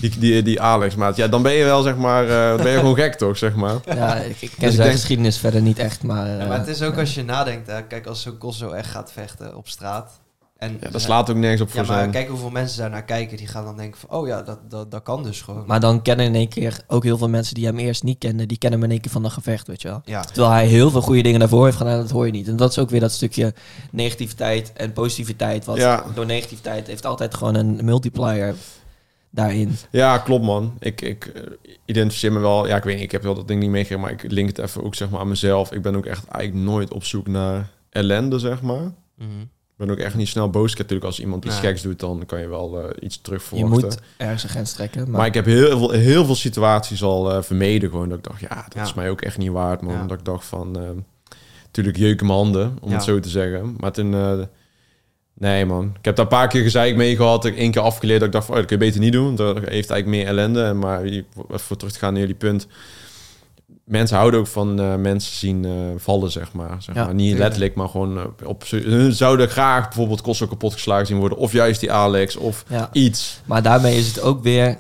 Die, 0.01 0.19
die, 0.19 0.43
die 0.43 0.61
Alex, 0.61 0.95
maat. 0.95 1.17
Ja, 1.17 1.29
dan 1.29 1.43
ben 1.43 1.53
je 1.53 1.65
wel, 1.65 1.83
zeg 1.83 1.97
maar... 1.97 2.23
eh, 2.29 2.63
ben 2.63 2.73
je 2.73 2.79
gewoon 2.79 2.95
gek, 2.95 3.15
toch, 3.15 3.39
zeg 3.39 3.55
maar. 3.55 3.75
Ja, 3.87 4.15
ik, 4.17 4.31
ik 4.31 4.39
ken 4.39 4.49
ik 4.49 4.57
zijn 4.59 4.77
denk- 4.77 4.91
geschiedenis 4.91 5.39
verder 5.39 5.61
niet 5.63 5.79
echt, 5.79 6.03
maar... 6.03 6.27
Ja, 6.27 6.39
eh, 6.39 6.49
maar 6.49 6.59
het 6.59 6.69
is 6.69 6.83
ook 6.83 6.99
als 6.99 7.15
je 7.15 7.25
nadenkt, 7.25 7.67
hè, 7.67 7.83
kijk, 7.83 8.07
als 8.07 8.23
zo'n 8.23 8.39
Kosso 8.39 8.71
echt 8.71 8.91
gaat 8.91 9.13
vechten 9.13 9.57
op 9.57 9.69
straat. 9.69 10.21
En 10.59 10.79
Ja, 10.81 10.91
dat 10.91 11.01
slaat 11.01 11.31
ook 11.31 11.37
nergens 11.37 11.61
op 11.61 11.69
Ja, 11.69 11.75
voor 11.75 11.87
maar 11.87 11.99
zijn... 11.99 12.11
kijk 12.11 12.29
hoeveel 12.29 12.51
mensen 12.51 12.79
daar 12.79 12.91
naar 12.91 13.05
kijken. 13.05 13.37
Die 13.37 13.47
gaan 13.47 13.65
dan 13.65 13.77
denken 13.77 14.01
van, 14.01 14.11
oh 14.11 14.27
ja, 14.27 14.43
dat, 14.43 14.71
dat, 14.71 14.91
dat 14.91 15.03
kan 15.03 15.23
dus 15.23 15.41
gewoon. 15.43 15.65
Maar 15.67 15.81
dan 15.81 16.03
kennen 16.03 16.27
in 16.27 16.35
één 16.35 16.49
keer 16.49 16.81
ook 16.87 17.05
heel 17.05 17.19
veel 17.19 17.29
mensen 17.29 17.55
die 17.55 17.67
hem 17.67 17.79
eerst 17.79 18.03
niet 18.03 18.19
kenden, 18.19 18.49
die 18.49 18.59
kennen 18.59 18.79
hem 18.81 18.89
in 18.89 18.95
één 18.95 19.03
keer 19.05 19.13
van 19.13 19.25
een 19.25 19.31
gevecht, 19.31 19.67
weet 19.67 19.83
je 19.83 19.89
wel. 19.89 20.01
ja, 20.05 20.21
Terwijl 20.23 20.51
hij 20.51 20.67
heel 20.67 20.91
veel 20.91 21.01
goede 21.03 21.23
dingen 21.23 21.39
daarvoor 21.41 21.65
heeft 21.65 21.77
gedaan, 21.77 21.99
dat 22.01 22.11
hoor 22.11 22.27
je 22.27 22.33
niet. 22.33 22.49
En 22.49 22.57
dat 22.57 22.71
is 22.71 22.79
ook 22.79 22.91
weer 22.91 23.01
dat 23.01 23.13
stukje 23.13 23.55
negativiteit 23.91 24.73
en 24.73 24.93
positiviteit. 24.93 25.65
Want 25.65 25.79
Ja. 25.79 26.05
door 26.15 26.27
negativiteit 26.27 26.87
heeft 26.87 27.07
altijd 27.07 27.35
gewoon 27.35 27.55
een 27.55 27.79
multiplier 27.85 28.55
daarin. 29.31 29.77
Ja, 29.91 30.19
klopt 30.19 30.45
man. 30.45 30.75
Ik, 30.79 31.01
ik 31.01 31.25
eh, 31.27 31.43
identificeer 31.85 32.33
me 32.33 32.39
wel. 32.39 32.67
Ja, 32.67 32.77
ik 32.77 32.85
weet 32.85 32.95
niet, 32.95 33.05
ik 33.05 33.13
heb 33.13 33.23
wel 33.23 33.35
dat 33.35 33.49
ding 33.49 33.61
niet 33.61 33.71
meegekregen, 33.71 34.05
maar 34.05 34.13
ik 34.13 34.31
link 34.31 34.49
het 34.49 34.59
even 34.59 34.85
ook 34.85 34.95
zeg 34.95 35.11
maar 35.11 35.21
aan 35.21 35.29
mezelf. 35.29 35.73
Ik 35.73 35.83
ben 35.83 35.97
ook 35.97 36.07
echt 36.07 36.27
eigenlijk 36.29 36.65
nooit 36.67 36.93
op 36.93 37.05
zoek 37.05 37.27
naar 37.27 37.69
ellende, 37.91 38.39
zeg 38.39 38.63
maar. 38.63 38.93
Mhm. 39.17 39.29
Ben 39.79 39.91
ook 39.91 39.99
echt 39.99 40.15
niet 40.15 40.29
snel 40.29 40.51
boos. 40.51 40.75
Natuurlijk, 40.75 41.05
als 41.07 41.21
iemand 41.21 41.45
iets 41.45 41.59
geks 41.59 41.83
doet, 41.83 42.01
dan 42.01 42.23
kan 42.27 42.41
je 42.41 42.49
wel 42.49 42.81
eh, 42.83 42.91
iets 43.01 43.21
terug 43.21 43.43
Je 43.43 43.49
verwachten. 43.57 43.81
moet 43.89 43.99
ergens 44.17 44.43
een 44.43 44.49
grens 44.49 44.73
trekken. 44.73 45.01
Maar, 45.03 45.11
Maar 45.19 45.27
ik 45.27 45.35
heb 45.35 45.45
heel 45.45 45.79
veel, 45.79 45.91
heel 45.91 46.25
veel 46.25 46.35
situaties 46.35 47.03
al 47.03 47.33
eh, 47.33 47.43
vermeden. 47.43 47.91
Gewoon 47.91 48.09
dat 48.09 48.19
ik 48.19 48.25
dacht, 48.25 48.41
ja, 48.41 48.55
dat 48.55 48.75
Ja. 48.75 48.83
is 48.83 48.95
mij 48.95 49.11
ook 49.11 49.21
echt 49.21 49.39
niet 49.39 49.51
waard, 49.51 49.81
man. 49.83 49.93
Ja. 49.95 50.07
Dat 50.07 50.19
ik 50.19 50.25
dacht 50.25 50.45
van, 50.45 50.79
eh, 50.79 50.83
natuurlijk 51.65 51.97
jeuken 51.97 52.27
mijn 52.27 52.39
handen, 52.39 52.77
om 52.81 52.89
Ja. 52.89 52.95
het 52.95 53.05
zo 53.05 53.21
te 53.21 53.29
zeggen. 53.29 53.75
Maar 53.79 53.93
toen, 53.93 54.15
eh, 54.15 54.39
nee 55.35 55.67
man. 55.67 55.85
Ik 55.99 56.05
heb 56.05 56.17
daar 56.17 56.25
een 56.25 56.31
paar 56.31 56.49
keer 56.49 56.63
gezeik 56.63 56.97
mee 56.97 57.17
gehad. 57.17 57.45
Ik 57.45 57.57
één 57.57 57.71
keer 57.71 57.83
afgeleerd 57.83 58.19
dat 58.19 58.29
ik 58.29 58.35
dacht 58.35 58.47
van, 58.47 58.55
oh, 58.55 58.61
dat 58.61 58.71
kun 58.71 58.79
je 58.79 58.85
beter 58.85 59.01
niet 59.01 59.13
doen. 59.13 59.35
Dat 59.37 59.57
heeft 59.57 59.71
eigenlijk 59.91 60.07
meer 60.07 60.27
ellende. 60.27 60.73
Maar 60.73 61.03
voor 61.51 61.77
terug 61.77 61.93
te 61.93 61.99
gaan 61.99 62.13
naar 62.13 62.21
jullie 62.21 62.37
punt. 62.37 62.67
Mensen 63.89 64.17
houden 64.17 64.41
ook 64.41 64.47
van 64.47 64.81
eh, 64.81 64.95
mensen 64.95 65.33
zien 65.37 65.65
eh, 65.65 65.73
vallen, 65.97 66.31
zeg 66.31 66.53
maar. 66.53 66.83
Zeg 66.83 66.95
Ja, 66.95 67.05
maar. 67.05 67.15
Niet 67.15 67.21
tuurlijk. 67.23 67.43
letterlijk, 67.43 67.75
maar 67.75 67.89
gewoon 67.89 68.19
eh, 68.19 68.49
op... 68.49 68.65
Hun 68.69 69.13
zouden 69.13 69.49
graag 69.49 69.85
bijvoorbeeld 69.85 70.21
Kosso 70.21 70.47
kapot 70.47 70.73
geslagen 70.73 71.07
zien 71.07 71.19
worden. 71.19 71.39
Of 71.39 71.53
juist 71.53 71.81
die 71.81 71.93
Alex, 71.93 72.37
of 72.37 72.65
ja. 72.69 72.89
iets. 72.93 73.41
maar 73.45 73.63
daarmee 73.63 73.97
is 73.97 74.07
het 74.07 74.21
ook 74.21 74.43
weer... 74.43 74.79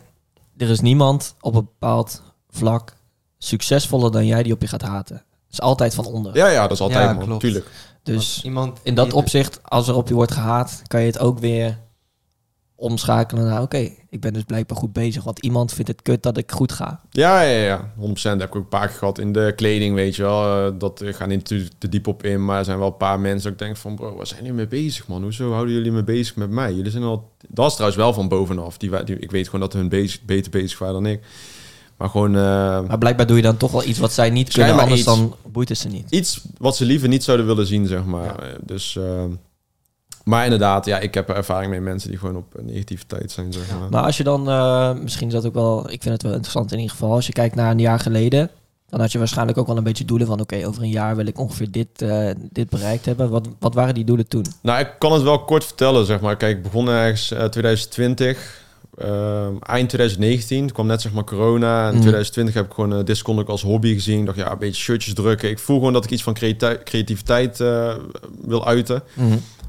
Er 0.56 0.70
is 0.70 0.80
niemand 0.80 1.34
op 1.40 1.54
een 1.54 1.64
bepaald 1.78 2.22
vlak 2.50 2.96
succesvoller 3.38 4.12
dan 4.12 4.26
jij 4.26 4.42
die 4.42 4.52
op 4.52 4.60
je 4.60 4.66
gaat 4.68 4.82
haten. 4.82 5.16
Het 5.16 5.52
is 5.52 5.60
altijd 5.60 5.94
van 5.94 6.04
onder. 6.06 6.36
Ja, 6.36 6.48
ja, 6.48 6.62
dat 6.62 6.70
is 6.70 6.80
altijd, 6.80 7.08
Ja, 7.08 7.12
man. 7.12 7.24
klopt. 7.24 7.40
Tuurlijk. 7.40 7.66
Dus 8.02 8.40
iemand 8.44 8.78
in 8.82 8.94
dat 8.94 9.12
opzicht, 9.12 9.60
als 9.62 9.88
er 9.88 9.94
op 9.94 10.08
je 10.08 10.14
wordt 10.14 10.32
gehaat, 10.32 10.82
kan 10.86 11.00
je 11.00 11.06
het 11.06 11.18
ook 11.18 11.38
weer 11.38 11.78
omschakelen 12.80 13.44
naar, 13.44 13.62
oké, 13.62 13.90
ik 14.10 14.20
ben 14.20 14.32
dus 14.32 14.42
blijkbaar 14.42 14.76
goed 14.78 14.92
bezig. 14.92 15.24
Want 15.24 15.38
iemand 15.38 15.72
vindt 15.72 15.90
het 15.90 16.02
kut 16.02 16.22
dat 16.22 16.36
ik 16.36 16.52
goed 16.52 16.72
ga. 16.72 17.00
Ja, 17.10 17.40
ja, 17.42 17.64
ja. 17.64 17.92
100% 18.00 18.12
heb 18.22 18.40
ik 18.42 18.42
ook 18.42 18.54
een 18.54 18.68
paar 18.68 18.86
keer 18.88 18.96
gehad 18.98 19.18
in 19.18 19.32
de 19.32 19.52
kleding, 19.56 19.94
weet 19.94 20.16
je 20.16 20.22
wel. 20.22 20.66
Eh, 20.66 20.72
dat 20.78 21.02
ik 21.02 21.16
ga 21.16 21.26
niet 21.26 21.44
te, 21.44 21.68
te 21.78 21.88
diep 21.88 22.06
op 22.06 22.24
in, 22.24 22.44
maar 22.44 22.58
er 22.58 22.64
zijn 22.64 22.78
wel 22.78 22.86
een 22.86 22.96
paar 22.96 23.20
mensen 23.20 23.42
dat 23.50 23.60
ik 23.60 23.66
denk 23.66 23.76
van, 23.76 23.94
bro, 23.94 24.16
waar 24.16 24.26
zijn 24.26 24.40
jullie 24.40 24.54
mee 24.56 24.66
bezig, 24.66 25.06
man? 25.06 25.22
Hoezo 25.22 25.52
houden 25.52 25.74
jullie 25.74 25.92
me 25.92 26.04
bezig 26.04 26.36
met 26.36 26.50
mij? 26.50 26.72
Jullie 26.72 26.90
zijn 26.90 27.02
al... 27.02 27.30
Dat 27.48 27.66
is 27.66 27.72
trouwens 27.72 28.00
wel 28.00 28.12
van 28.12 28.28
bovenaf. 28.28 28.78
Die, 28.78 29.04
die, 29.04 29.18
ik 29.18 29.30
weet 29.30 29.44
gewoon 29.44 29.60
dat 29.60 29.72
hun 29.72 29.88
bezig, 29.88 30.22
beter 30.22 30.50
bezig 30.50 30.78
waren 30.78 30.94
dan 30.94 31.06
ik. 31.06 31.20
Maar 31.96 32.08
gewoon 32.08 32.34
eh, 32.36 32.40
Maar 32.86 32.98
blijkbaar 32.98 33.26
doe 33.26 33.36
je 33.36 33.42
dan 33.42 33.56
toch 33.56 33.72
wel 33.72 33.84
iets 33.84 33.98
wat 33.98 34.12
zij 34.12 34.30
niet 34.30 34.52
kunnen, 34.52 34.78
anders 34.78 34.94
iets. 35.00 35.04
dan 35.04 35.34
boeit 35.46 35.68
het 35.68 35.78
ze 35.78 35.88
niet. 35.88 36.10
iets 36.10 36.40
wat 36.58 36.76
ze 36.76 36.84
liever 36.84 37.08
niet 37.08 37.24
zouden 37.24 37.46
willen 37.46 37.66
zien, 37.66 37.86
zeg 37.86 38.04
maar. 38.04 38.24
Ja. 38.24 38.36
Eh, 38.40 38.48
Dus... 38.62 38.98
maar 40.28 40.44
inderdaad, 40.44 40.86
ja, 40.86 40.98
ik 40.98 41.14
heb 41.14 41.28
er 41.28 41.36
ervaring 41.36 41.70
met 41.72 41.80
mensen 41.82 42.10
die 42.10 42.18
gewoon 42.18 42.36
op 42.36 42.54
eh, 42.54 42.64
negativiteit 42.64 43.30
zijn, 43.30 43.52
zeg 43.52 43.62
maar. 43.80 43.88
Maar 43.90 44.02
als 44.02 44.16
je 44.16 44.24
dan, 44.24 44.48
eh, 44.48 44.92
misschien 44.94 45.26
is 45.26 45.32
dat 45.32 45.46
ook 45.46 45.54
wel, 45.54 45.90
ik 45.90 46.02
vind 46.02 46.14
het 46.14 46.22
wel 46.22 46.32
interessant 46.32 46.72
in 46.72 46.78
ieder 46.78 46.92
geval, 46.96 47.12
als 47.12 47.26
je 47.26 47.32
kijkt 47.32 47.54
naar 47.54 47.70
een 47.70 47.78
jaar 47.80 47.98
geleden, 48.00 48.50
dan 48.88 49.00
had 49.00 49.12
je 49.12 49.18
waarschijnlijk 49.18 49.58
ook 49.58 49.66
wel 49.66 49.76
een 49.76 49.82
beetje 49.84 50.04
doelen 50.04 50.26
van, 50.26 50.40
oké, 50.40 50.66
over 50.66 50.82
een 50.82 50.88
jaar 50.90 51.16
wil 51.16 51.26
ik 51.26 51.38
ongeveer 51.38 51.70
dit, 51.70 52.02
eh, 52.02 52.30
dit 52.50 52.68
bereikt 52.68 53.04
hebben. 53.04 53.30
Wat, 53.30 53.48
wat 53.58 53.74
waren 53.74 53.94
die 53.94 54.04
doelen 54.04 54.28
toen? 54.28 54.44
Nou, 54.62 54.80
ik 54.80 54.90
kan 54.98 55.12
het 55.12 55.22
wel 55.22 55.44
kort 55.44 55.64
vertellen, 55.64 56.06
zeg 56.06 56.20
maar. 56.20 56.36
Kijk, 56.36 56.56
ik 56.56 56.62
begon 56.62 56.88
ergens 56.88 57.30
eh, 57.32 57.44
2020, 57.44 58.62
ehm, 58.98 59.52
eind 59.60 59.88
2019. 59.88 60.58
Toen 60.58 60.72
kwam 60.72 60.86
net 60.86 61.00
zeg 61.00 61.12
maar 61.12 61.24
corona. 61.24 61.80
En 61.80 61.86
in 61.86 61.92
Mhm. 61.92 62.00
2020 62.00 62.54
heb 62.54 62.64
ik 62.66 62.72
gewoon 62.72 62.98
uh, 63.38 63.46
als 63.46 63.62
hobby 63.62 63.92
gezien. 63.94 64.18
Ik 64.20 64.26
dacht, 64.26 64.38
ja, 64.38 64.50
een 64.52 64.58
beetje 64.58 64.82
shirtjes 64.82 65.14
drukken. 65.14 65.50
Ik 65.50 65.58
voel 65.58 65.76
gewoon 65.78 65.92
dat 65.92 66.04
ik 66.04 66.10
iets 66.10 66.22
van 66.22 66.34
creati- 66.34 66.78
creativiteit 66.84 67.60
eh, 67.60 67.94
wil 68.44 68.66
uiten. 68.66 69.02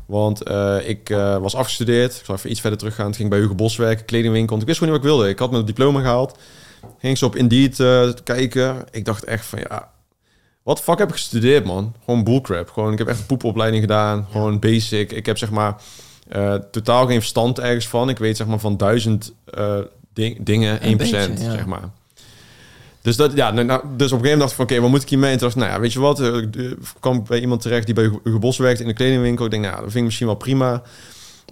Want 0.09 0.43
eh, 0.43 0.75
ik 0.89 1.09
eh, 1.09 1.37
was 1.37 1.55
afgestudeerd. 1.55 2.15
Ik 2.19 2.25
zal 2.25 2.35
even 2.35 2.49
iets 2.51 2.59
verder 2.61 2.79
teruggaan. 2.79 3.05
Het 3.05 3.15
ging 3.15 3.29
bij 3.29 3.39
Hugo 3.39 3.55
Bos 3.55 3.75
werken, 3.75 4.05
kledingwinkel. 4.05 4.49
Want 4.49 4.61
ik 4.61 4.67
wist 4.67 4.79
gewoon 4.79 4.93
niet 4.93 5.03
wat 5.03 5.11
ik 5.11 5.17
wilde. 5.17 5.31
Ik 5.33 5.39
had 5.39 5.51
mijn 5.51 5.65
diploma 5.65 5.99
gehaald. 5.99 6.37
Ging 6.99 7.17
ze 7.17 7.25
op 7.25 7.35
Indeed 7.35 7.79
eh, 7.79 8.09
kijken. 8.23 8.85
Ik 8.91 9.05
dacht 9.05 9.23
echt 9.23 9.45
van, 9.45 9.59
ja... 9.59 9.91
Wat 10.63 10.81
fuck 10.81 10.97
heb 10.97 11.07
ik 11.07 11.13
gestudeerd, 11.13 11.65
man? 11.65 11.95
Gewoon 12.05 12.23
bullcrap. 12.23 12.69
Gewoon, 12.69 12.91
ik 12.91 12.97
heb 12.97 13.07
echt 13.07 13.19
een 13.19 13.25
poepopleiding 13.25 13.81
gedaan. 13.81 14.27
Gewoon 14.31 14.59
basic. 14.59 15.11
Ik 15.11 15.25
heb 15.25 15.37
zeg 15.37 15.49
maar 15.51 15.75
totaal 16.71 17.07
geen 17.07 17.19
verstand 17.19 17.59
ergens 17.59 17.87
van. 17.87 18.09
Ik 18.09 18.17
weet 18.17 18.37
zeg 18.37 18.47
maar 18.47 18.59
van 18.59 18.77
duizend 18.77 19.33
ding- 20.13 20.37
dingen 20.45 20.79
1%, 20.79 20.83
Een 20.83 20.97
beetje, 20.97 21.17
ja. 21.43 21.51
zeg 21.51 21.65
maar. 21.65 21.89
Dus, 23.01 23.15
dat, 23.15 23.33
ja, 23.35 23.51
nou, 23.51 23.65
nou, 23.65 23.81
dus 23.81 23.89
op 23.89 23.97
een 23.97 23.97
gegeven 23.97 24.21
moment 24.21 24.39
dacht 24.39 24.51
ik 24.51 24.55
van, 24.57 24.65
oké, 24.65 24.79
wat 24.79 24.89
moet 24.89 25.01
ik 25.01 25.09
hiermee? 25.09 25.31
En 25.31 25.37
toen 25.37 25.47
dacht 25.47 25.59
ik, 25.59 25.61
nou 25.63 25.75
ja, 25.75 25.79
weet 25.81 25.93
je 25.93 25.99
wat? 25.99 26.19
eh, 26.19 26.35
Ik 26.35 26.55
eh, 26.55 26.71
kwam 26.99 27.23
bij 27.27 27.39
iemand 27.39 27.61
terecht 27.61 27.85
die 27.85 27.95
bij 27.95 28.11
Hugo 28.23 28.39
Bos 28.39 28.57
werkte 28.57 28.81
in 28.81 28.87
de 28.87 28.93
kledingwinkel. 28.95 29.45
Ik 29.45 29.51
denk, 29.51 29.63
nou, 29.63 29.75
dat 29.75 29.83
vind 29.83 29.95
ik 29.95 30.03
misschien 30.03 30.27
wel 30.27 30.35
prima. 30.35 30.81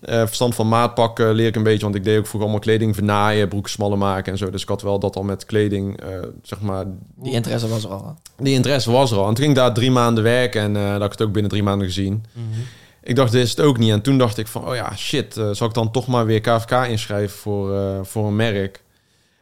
Eh, 0.01 0.17
verstand 0.25 0.55
van 0.55 0.67
maat 0.67 0.93
pakken 0.95 1.33
leer 1.33 1.47
ik 1.47 1.55
een 1.55 1.63
beetje, 1.63 1.83
want 1.83 1.95
ik 1.95 2.03
deed 2.03 2.17
ook 2.17 2.23
vroeger 2.27 2.41
allemaal 2.41 2.59
kleding 2.59 2.95
vernaaien, 2.95 3.47
broeken 3.47 3.71
smaller 3.71 3.97
maken 3.97 4.31
en 4.31 4.37
zo. 4.37 4.49
Dus 4.49 4.61
ik 4.61 4.67
had 4.67 4.81
wel 4.81 4.99
dat 4.99 5.15
al 5.15 5.23
met 5.23 5.45
kleding, 5.45 5.99
zeg 6.43 6.61
maar, 6.61 6.85
Die 7.15 7.33
interesse 7.33 7.67
was 7.67 7.83
er 7.83 7.89
al. 7.89 8.05
hè? 8.37 8.43
die 8.43 8.53
interesse 8.53 8.91
was 8.91 9.11
er 9.11 9.17
al. 9.17 9.27
En 9.27 9.33
toen 9.33 9.43
ging 9.43 9.49
ik 9.49 9.55
daar 9.55 9.73
drie 9.73 9.91
maanden 9.91 10.23
werken 10.23 10.61
en 10.61 10.73
dat 10.99 11.03
ik 11.05 11.11
het 11.11 11.21
ook 11.21 11.31
binnen 11.31 11.51
drie 11.51 11.63
maanden 11.63 11.87
gezien. 11.87 12.25
Ik 13.03 13.15
dacht, 13.15 13.31
dit 13.31 13.43
is 13.43 13.49
het 13.49 13.59
ook 13.59 13.77
niet. 13.77 13.91
En 13.91 14.01
toen 14.01 14.17
dacht 14.17 14.37
ik 14.37 14.47
van, 14.47 14.67
oh 14.67 14.75
ja, 14.75 14.95
shit, 14.95 15.33
zal 15.51 15.67
ik 15.67 15.73
dan 15.73 15.91
toch 15.91 16.07
maar 16.07 16.25
weer 16.25 16.41
KVK 16.41 16.71
inschrijven 16.87 17.37
voor, 17.37 17.71
voor 18.05 18.27
een 18.27 18.35
merk? 18.35 18.83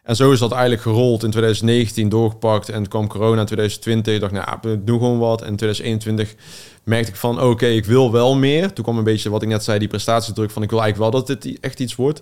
En 0.06 0.16
zo 0.16 0.32
is 0.32 0.40
dat 0.40 0.52
eigenlijk 0.52 0.82
gerold 0.82 1.24
in 1.24 1.30
2019 1.32 2.10
doorgepakt. 2.10 2.70
En 2.70 2.88
kwam 2.88 3.08
corona 3.08 3.40
in 3.40 3.46
2020. 3.46 4.14
Ik 4.14 4.20
dacht, 4.20 4.34
nou, 4.34 4.84
doen 4.84 5.00
gewoon 5.00 5.18
wat. 5.20 5.42
En 5.42 5.48
in 5.48 5.56
2021 5.56 6.36
merkte 6.84 7.10
ik 7.12 7.18
van, 7.18 7.42
oké, 7.42 7.66
ik 7.66 7.86
wil 7.86 8.12
wel 8.12 8.36
meer. 8.36 8.74
Toen 8.74 8.84
kwam 8.84 8.98
een 8.98 9.04
beetje 9.04 9.30
wat 9.30 9.42
ik 9.42 9.48
net 9.48 9.64
zei, 9.64 9.80
die 9.80 9.88
prestatiedruk 9.88 10.52
van, 10.52 10.64
ik 10.64 10.70
wil 10.70 10.82
eigenlijk 10.82 11.12
wel 11.12 11.22
dat 11.24 11.42
dit 11.42 11.60
echt 11.60 11.80
iets 11.80 11.96
wordt. 11.96 12.22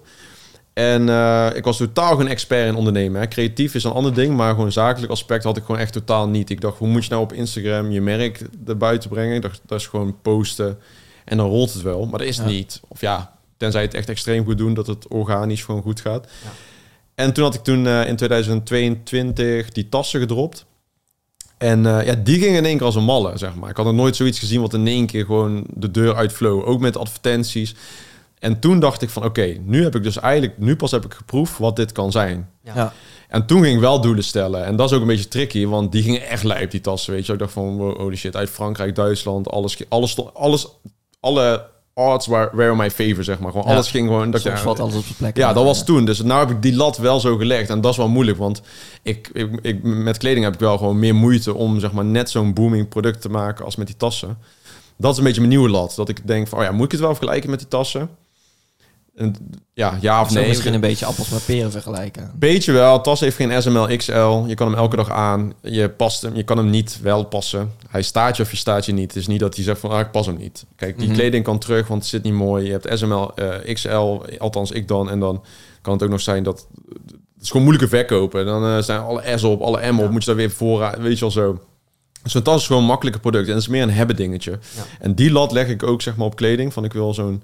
En 0.74 1.10
eh, 1.10 1.50
ik 1.54 1.64
was 1.64 1.78
totaal 1.78 2.16
geen 2.18 2.28
expert 2.28 2.68
in 2.68 2.76
ondernemen. 2.76 3.22
Hè. 3.22 3.28
Creatief 3.28 3.76
is 3.76 3.84
een 3.84 3.92
ander 3.92 4.14
ding, 4.14 4.36
maar 4.36 4.54
gewoon 4.54 4.72
zakelijk 4.72 5.12
aspect 5.12 5.44
had 5.44 5.58
ik 5.58 5.64
gewoon 5.64 5.82
echt 5.82 5.94
totaal 5.94 6.28
niet. 6.28 6.50
Ik 6.50 6.62
dacht, 6.62 6.78
hoe 6.78 6.88
moet 6.88 7.04
je 7.04 7.10
nou 7.10 7.22
op 7.24 7.34
Instagram 7.34 7.92
je 7.92 8.02
merk 8.02 8.42
erbuiten 8.68 9.10
brengen? 9.10 9.36
Ik 9.36 9.42
dacht, 9.42 9.62
dat 9.66 9.80
is 9.80 9.88
gewoon 9.88 10.16
posten 10.22 10.78
en 11.26 11.38
dan 11.38 11.50
rolt 11.50 11.74
het 11.74 11.82
wel. 11.82 12.06
Maar 12.06 12.20
dat 12.20 12.28
is 12.28 12.38
Ja. 12.38 12.46
niet. 12.46 12.82
Of 12.88 13.02
ja, 13.02 13.34
tenzij 13.58 13.82
je 13.82 13.88
het 13.88 13.96
echt 13.96 14.10
extreem 14.10 14.46
goed 14.46 14.58
doen, 14.58 14.74
dat 14.74 14.88
het 14.88 15.08
organisch 15.08 15.64
gewoon 15.64 15.82
goed 15.82 16.02
gaat. 16.02 16.28
Ja. 16.44 16.50
En 17.16 17.34
toen 17.34 17.44
had 17.44 17.54
ik 17.54 17.64
toen 17.64 17.88
eh, 17.88 18.08
in 18.08 18.16
2022 18.16 19.72
die 19.72 19.90
tassen 19.90 20.20
gedropt. 20.20 20.66
En 21.58 21.86
eh, 21.86 22.06
ja, 22.06 22.16
die 22.16 22.40
gingen 22.40 22.58
in 22.58 22.66
één 22.66 22.78
keer 22.78 22.86
als 22.86 22.96
een 22.96 23.04
malle, 23.04 23.38
zeg 23.38 23.56
maar. 23.56 23.70
Ik 23.70 23.78
had 23.78 23.86
nog 23.86 23.96
nooit 23.96 24.16
zoiets 24.16 24.40
gezien 24.40 24.62
wat 24.62 24.74
in 24.74 24.88
één 24.88 25.06
keer 25.06 25.26
gewoon 25.26 25.64
de 25.70 25.92
deur 25.92 26.16
uitvloog. 26.16 26.64
Ook 26.64 26.80
met 26.80 26.98
advertenties. 26.98 27.76
En 28.40 28.60
toen 28.60 28.80
dacht 28.80 29.02
ik 29.02 29.10
van, 29.10 29.24
oké, 29.24 29.58
nu 29.62 29.84
heb 29.84 29.96
ik 29.96 30.04
dus 30.04 30.20
eigenlijk... 30.20 30.58
Nu 30.58 30.76
pas 30.76 30.92
heb 30.92 31.06
ik 31.06 31.14
geproefd 31.14 31.58
wat 31.58 31.76
dit 31.76 31.92
kan 31.92 32.12
zijn. 32.12 32.50
Ja. 32.64 32.76
Ja. 32.76 32.94
En 33.28 33.46
toen 33.46 33.62
ging 33.62 33.76
ik 33.76 33.82
wel 33.82 34.02
doelen 34.02 34.24
stellen. 34.24 34.66
En 34.66 34.76
dat 34.76 34.90
is 34.90 34.96
ook 34.96 35.02
een 35.02 35.08
beetje 35.08 35.28
tricky, 35.28 35.66
want 35.66 35.92
die 35.92 36.04
gingen 36.04 36.28
echt 36.28 36.44
lijp, 36.44 36.72
die 36.72 36.82
tassen, 36.82 37.14
weet 37.14 37.26
je. 37.26 37.34
Ik 37.34 37.40
dacht 37.40 37.54
van, 37.54 37.78
wow, 37.78 37.98
holy 37.98 38.16
shit, 38.16 38.36
uit 38.36 38.50
Frankrijk, 38.50 38.96
Duitsland, 38.96 39.50
alles, 39.50 39.90
alles, 39.90 40.18
alles 40.34 40.68
alle 41.24 41.66
arts 41.94 42.28
were, 42.28 42.50
were 42.54 42.76
my 42.76 42.92
favor, 42.92 43.24
zeg 43.24 43.40
maar. 43.40 43.52
Gewoon 43.52 43.68
Ja. 43.68 43.74
alles 43.74 43.90
ging 43.90 44.08
gewoon... 44.08 44.32
Dat, 44.32 44.42
Soms 44.42 44.60
valt 44.62 44.80
alles 44.80 44.96
op 44.96 45.04
zijn 45.04 45.16
plek. 45.18 45.38
ja, 45.38 45.54
dat 45.54 45.64
was 45.64 45.86
toen. 45.86 46.06
Dus 46.06 46.22
nou 46.22 46.40
heb 46.40 46.56
ik 46.56 46.62
die 46.62 46.76
lat 46.76 46.98
wel 46.98 47.20
zo 47.20 47.38
gelegd. 47.38 47.70
En 47.70 47.82
dat 47.82 47.92
is 47.92 47.98
wel 47.98 48.10
moeilijk, 48.10 48.38
want 48.38 48.62
ik, 49.02 49.30
ik, 49.34 49.50
ik, 49.62 49.84
met 49.84 50.18
kleding 50.18 50.44
heb 50.46 50.54
ik 50.54 50.60
wel 50.60 50.78
gewoon 50.78 51.00
meer 51.00 51.16
moeite 51.16 51.54
om 51.54 51.80
zeg 51.80 51.92
maar 51.92 52.06
net 52.06 52.30
zo'n 52.30 52.54
booming 52.54 52.88
product 52.90 53.22
te 53.22 53.30
maken 53.30 53.66
als 53.66 53.76
met 53.76 53.88
die 53.88 53.98
tassen. 53.98 54.38
Dat 54.98 55.12
is 55.12 55.18
een 55.18 55.24
beetje 55.24 55.40
mijn 55.40 55.54
nieuwe 55.54 55.70
lat. 55.70 55.94
Dat 55.96 56.10
ik 56.10 56.28
denk 56.28 56.48
van, 56.48 56.60
oh 56.60 56.64
ja, 56.64 56.72
moet 56.72 56.86
ik 56.86 56.92
het 56.92 57.00
wel 57.02 57.16
vergelijken 57.16 57.50
met 57.50 57.60
die 57.60 57.68
tassen? 57.68 58.10
Ja, 59.74 59.98
ja 60.02 60.22
of 60.22 60.34
nee. 60.34 60.48
misschien 60.48 60.74
een 60.74 60.80
beetje 60.80 61.06
appels 61.06 61.30
met 61.30 61.46
peren 61.46 61.72
vergelijken. 61.72 62.32
Beetje 62.36 62.72
wel. 62.72 63.02
Tas 63.02 63.20
heeft 63.20 63.36
geen 63.36 63.62
SML 63.62 63.98
XL. 63.98 64.44
Je 64.48 64.54
kan 64.56 64.68
hem 64.68 64.78
elke 64.78 64.96
dag 64.96 65.10
aan. 65.10 65.54
Je 65.62 65.90
past 65.90 66.22
hem. 66.22 66.36
Je 66.36 66.44
kan 66.44 66.58
hem 66.58 66.70
niet 66.70 67.00
wel 67.02 67.26
passen. 67.26 67.72
Hij 67.90 68.02
staat 68.02 68.38
je 68.38 68.44
of 68.44 68.52
je 68.52 68.58
staat 68.58 68.86
je 68.86 68.92
niet. 68.94 69.14
Het 69.14 69.22
is 69.22 69.28
niet 69.28 69.40
dat 69.40 69.56
hij 69.56 69.64
zegt 69.64 69.80
van, 69.80 69.90
ah, 69.90 70.00
ik 70.00 70.12
pas 70.12 70.26
hem 70.26 70.38
niet. 70.38 70.66
Kijk, 70.76 70.98
die 70.98 71.08
Mhm. 71.08 71.16
kleding 71.18 71.44
kan 71.44 71.60
terug, 71.60 71.88
want 71.88 72.02
het 72.02 72.10
zit 72.10 72.24
niet 72.24 72.34
mooi. 72.34 72.66
Je 72.66 72.72
hebt 72.72 72.98
SML 73.00 73.36
eh, 73.36 73.74
XL, 73.74 74.22
althans 74.38 74.72
ik 74.72 74.88
dan. 74.88 75.10
En 75.10 75.20
dan 75.20 75.44
kan 75.82 75.94
het 75.94 76.04
ook 76.04 76.10
nog 76.10 76.22
zijn 76.22 76.44
dat... 76.44 76.68
Het 77.34 77.42
is 77.42 77.48
gewoon 77.48 77.64
moeilijke 77.68 77.96
verkopen. 77.96 78.46
Dan 78.46 78.66
eh, 78.66 78.78
zijn 78.84 79.00
alle 79.00 79.38
S 79.38 79.44
op, 79.44 79.62
alle 79.62 79.92
M 79.92 80.00
op. 80.00 80.06
Ja. 80.06 80.12
Moet 80.12 80.22
je 80.24 80.28
daar 80.28 80.36
weer 80.40 80.52
voor, 80.52 80.96
weet 81.00 81.14
je 81.14 81.20
wel 81.20 81.32
zo. 81.32 81.60
Zo'n 82.24 82.42
tas 82.42 82.60
is 82.62 82.68
gewoon 82.68 82.82
een 82.82 82.88
makkelijker 82.88 83.22
product. 83.22 83.48
En 83.48 83.54
het 83.54 83.62
is 83.62 83.68
meer 83.68 83.82
een 83.84 83.90
hebben 83.92 84.16
dingetje. 84.16 84.52
Ja. 84.52 84.82
En 85.00 85.14
die 85.16 85.32
lat 85.32 85.52
leg 85.52 85.68
ik 85.68 85.84
ook 85.84 86.02
zeg 86.02 86.16
maar 86.16 86.26
op 86.26 86.36
kleding. 86.36 86.74
Van 86.74 86.84
ik 86.84 86.94
wil 86.94 87.14
zo'n 87.14 87.44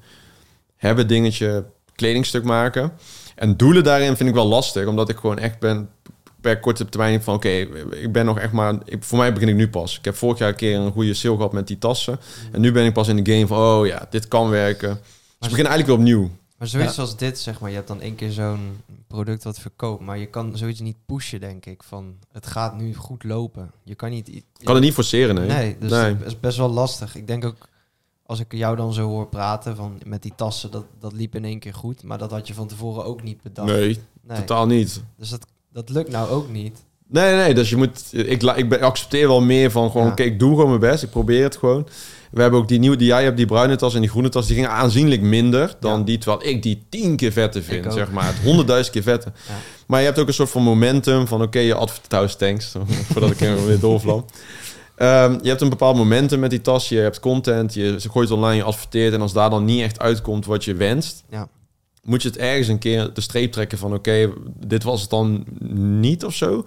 hebben 0.80 1.08
dingetje 1.08 1.66
kledingstuk 1.96 2.44
maken. 2.44 2.92
En 3.36 3.58
doelen 3.58 3.84
daarin 3.84 4.16
vind 4.16 4.30
ik 4.30 4.36
wel 4.36 4.48
lastig. 4.48 4.86
Omdat 4.88 5.10
ik 5.10 5.18
gewoon 5.18 5.38
echt 5.38 5.60
ben 5.60 5.90
per 6.42 6.60
korte 6.60 6.90
termijn 6.90 7.24
van... 7.24 7.36
Oké, 7.36 7.50
ik 7.92 8.12
ben 8.12 8.26
nog 8.26 8.40
echt 8.40 8.52
maar... 8.52 8.76
Ik, 8.86 9.04
voor 9.04 9.18
mij 9.18 9.34
begin 9.34 9.48
ik 9.48 9.56
nu 9.56 9.70
pas. 9.70 9.98
Ik 9.98 10.06
heb 10.06 10.16
vorig 10.16 10.38
jaar 10.38 10.50
een 10.50 10.56
keer 10.56 10.76
een 10.78 10.92
goede 10.92 11.14
sale 11.14 11.36
gehad 11.36 11.54
met 11.54 11.68
die 11.68 11.78
tassen. 11.78 12.20
En 12.52 12.62
nu 12.62 12.72
ben 12.72 12.86
ik 12.86 12.94
pas 12.94 13.08
in 13.08 13.24
de 13.24 13.32
game 13.34 13.48
van... 13.48 13.58
Oh 13.58 13.88
ja, 13.88 14.08
dit 14.10 14.28
kan 14.28 14.50
werken. 14.50 14.90
Dus 14.90 15.50
ik 15.50 15.56
begin 15.56 15.66
eigenlijk 15.66 15.88
weer 15.88 15.98
opnieuw. 15.98 16.30
Maar 16.58 16.68
zoiets 16.68 16.96
Ja. 16.96 17.02
als 17.02 17.18
dit, 17.18 17.40
zeg 17.40 17.60
maar, 17.60 17.70
je 17.70 17.76
hebt 17.76 17.88
dan 17.88 18.02
één 18.02 18.16
keer 18.16 18.32
zo'n 18.32 18.82
product 19.08 19.44
wat 19.44 19.60
verkoopt, 19.60 20.02
maar 20.04 20.18
je 20.18 20.26
kan 20.26 20.58
zoiets 20.58 20.80
niet 20.80 20.98
pushen, 21.06 21.40
denk 21.40 21.66
ik. 21.66 21.84
Van 21.84 22.16
het 22.32 22.48
gaat 22.48 22.78
nu 22.78 22.96
goed 22.96 23.24
lopen. 23.24 23.72
Je 23.84 23.96
kan 23.96 24.10
niet. 24.10 24.28
Ik 24.36 24.44
kan 24.64 24.76
het 24.76 24.84
niet 24.84 24.94
forceren, 24.94 25.36
nee. 25.36 25.48
Nee, 25.48 25.76
dus 25.80 25.92
Nee. 25.92 26.18
dat 26.18 26.28
is 26.28 26.40
best 26.40 26.58
wel 26.58 26.70
lastig. 26.70 27.16
Ik 27.16 27.28
denk 27.28 27.46
ook, 27.46 27.56
als 28.30 28.40
ik 28.40 28.54
jou 28.54 28.76
dan 28.76 28.94
zo 28.94 29.08
hoor 29.08 29.28
praten 29.28 29.76
van 29.76 30.00
met 30.06 30.22
die 30.22 30.34
tassen, 30.36 30.72
dat, 30.72 30.86
dat 31.00 31.14
liep 31.14 31.36
in 31.36 31.46
één 31.46 31.60
keer 31.60 31.74
goed. 31.74 32.04
Maar 32.04 32.18
dat 32.18 32.32
had 32.32 32.48
je 32.48 32.54
van 32.54 32.68
tevoren 32.68 33.06
ook 33.06 33.24
niet 33.24 33.42
bedacht. 33.42 33.68
Nee, 33.72 34.00
Nee. 34.28 34.38
totaal 34.38 34.66
niet. 34.66 35.04
Dus 35.18 35.30
dat, 35.30 35.46
dat 35.74 35.90
lukt 35.90 36.12
nou 36.12 36.30
ook 36.30 36.50
niet. 36.50 36.78
Nee, 37.08 37.36
nee, 37.36 37.54
dus 37.54 37.70
je 37.70 37.76
moet... 37.76 38.04
Ik, 38.12 38.44
ik, 38.44 38.82
accepteer 38.82 39.28
wel 39.28 39.42
meer 39.42 39.72
van 39.72 39.92
gewoon... 39.92 40.08
Ja. 40.08 40.14
Kijk, 40.14 40.32
ik 40.32 40.40
doe 40.40 40.50
gewoon 40.50 40.68
mijn 40.68 40.80
best. 40.80 41.04
Ik 41.04 41.10
probeer 41.10 41.44
het 41.44 41.58
gewoon. 41.58 41.88
We 42.32 42.42
hebben 42.42 42.60
ook 42.60 42.68
die 42.68 42.80
nieuwe 42.80 42.96
die 42.96 43.08
jij 43.08 43.24
hebt, 43.24 43.38
die 43.38 43.46
bruine 43.46 43.76
tas 43.76 43.94
en 43.96 44.02
die 44.02 44.10
groene 44.10 44.30
tas. 44.30 44.46
Die 44.46 44.56
gingen 44.56 44.70
aanzienlijk 44.72 45.22
minder 45.22 45.76
dan 45.80 45.98
Ja. 46.00 46.06
die... 46.06 46.18
Terwijl 46.18 46.50
ik 46.54 46.64
die 46.64 46.84
tien 46.90 47.16
keer 47.16 47.32
vetter 47.32 47.64
vind, 47.64 47.94
zeg 47.94 48.12
maar. 48.12 48.26
Het 48.26 48.40
honderdduizend 48.44 48.94
keer 48.94 49.04
vetter. 49.04 49.32
Ja. 49.48 49.54
Maar 49.88 50.00
je 50.00 50.06
hebt 50.06 50.20
ook 50.20 50.28
een 50.28 50.34
soort 50.34 50.50
van 50.50 50.64
momentum 50.64 51.28
van... 51.28 51.42
Oké, 51.42 51.60
je 51.60 51.74
advertouws, 51.74 52.36
thanks. 52.36 52.76
Voordat 53.12 53.32
ik 53.32 53.42
er 53.42 53.66
weer 53.66 53.80
doorvlam. 53.80 54.26
Ehm, 55.00 55.38
je 55.42 55.50
hebt 55.50 55.62
een 55.62 55.70
bepaald 55.70 55.96
momentum 55.96 56.40
met 56.40 56.50
die 56.50 56.62
tas. 56.62 56.90
Je 56.90 56.98
hebt 56.98 57.20
content, 57.20 57.74
je 57.74 57.96
gooit 58.00 58.32
online, 58.32 58.56
je 58.56 58.64
adverteert. 58.64 59.14
En 59.14 59.22
als 59.22 59.34
daar 59.34 59.50
dan 59.50 59.66
niet 59.66 59.82
echt 59.82 60.00
uitkomt 60.00 60.46
wat 60.46 60.64
je 60.66 60.74
wenst... 60.74 61.24
Ja. 61.30 61.48
moet 62.04 62.22
je 62.22 62.28
het 62.28 62.38
ergens 62.38 62.68
een 62.68 62.80
keer 62.80 63.14
de 63.14 63.22
streep 63.22 63.52
trekken 63.52 63.78
van... 63.78 63.94
Oké, 63.94 64.30
dit 64.66 64.84
was 64.84 65.02
het 65.02 65.10
dan 65.10 65.46
niet 66.00 66.26
of 66.26 66.34
zo. 66.34 66.66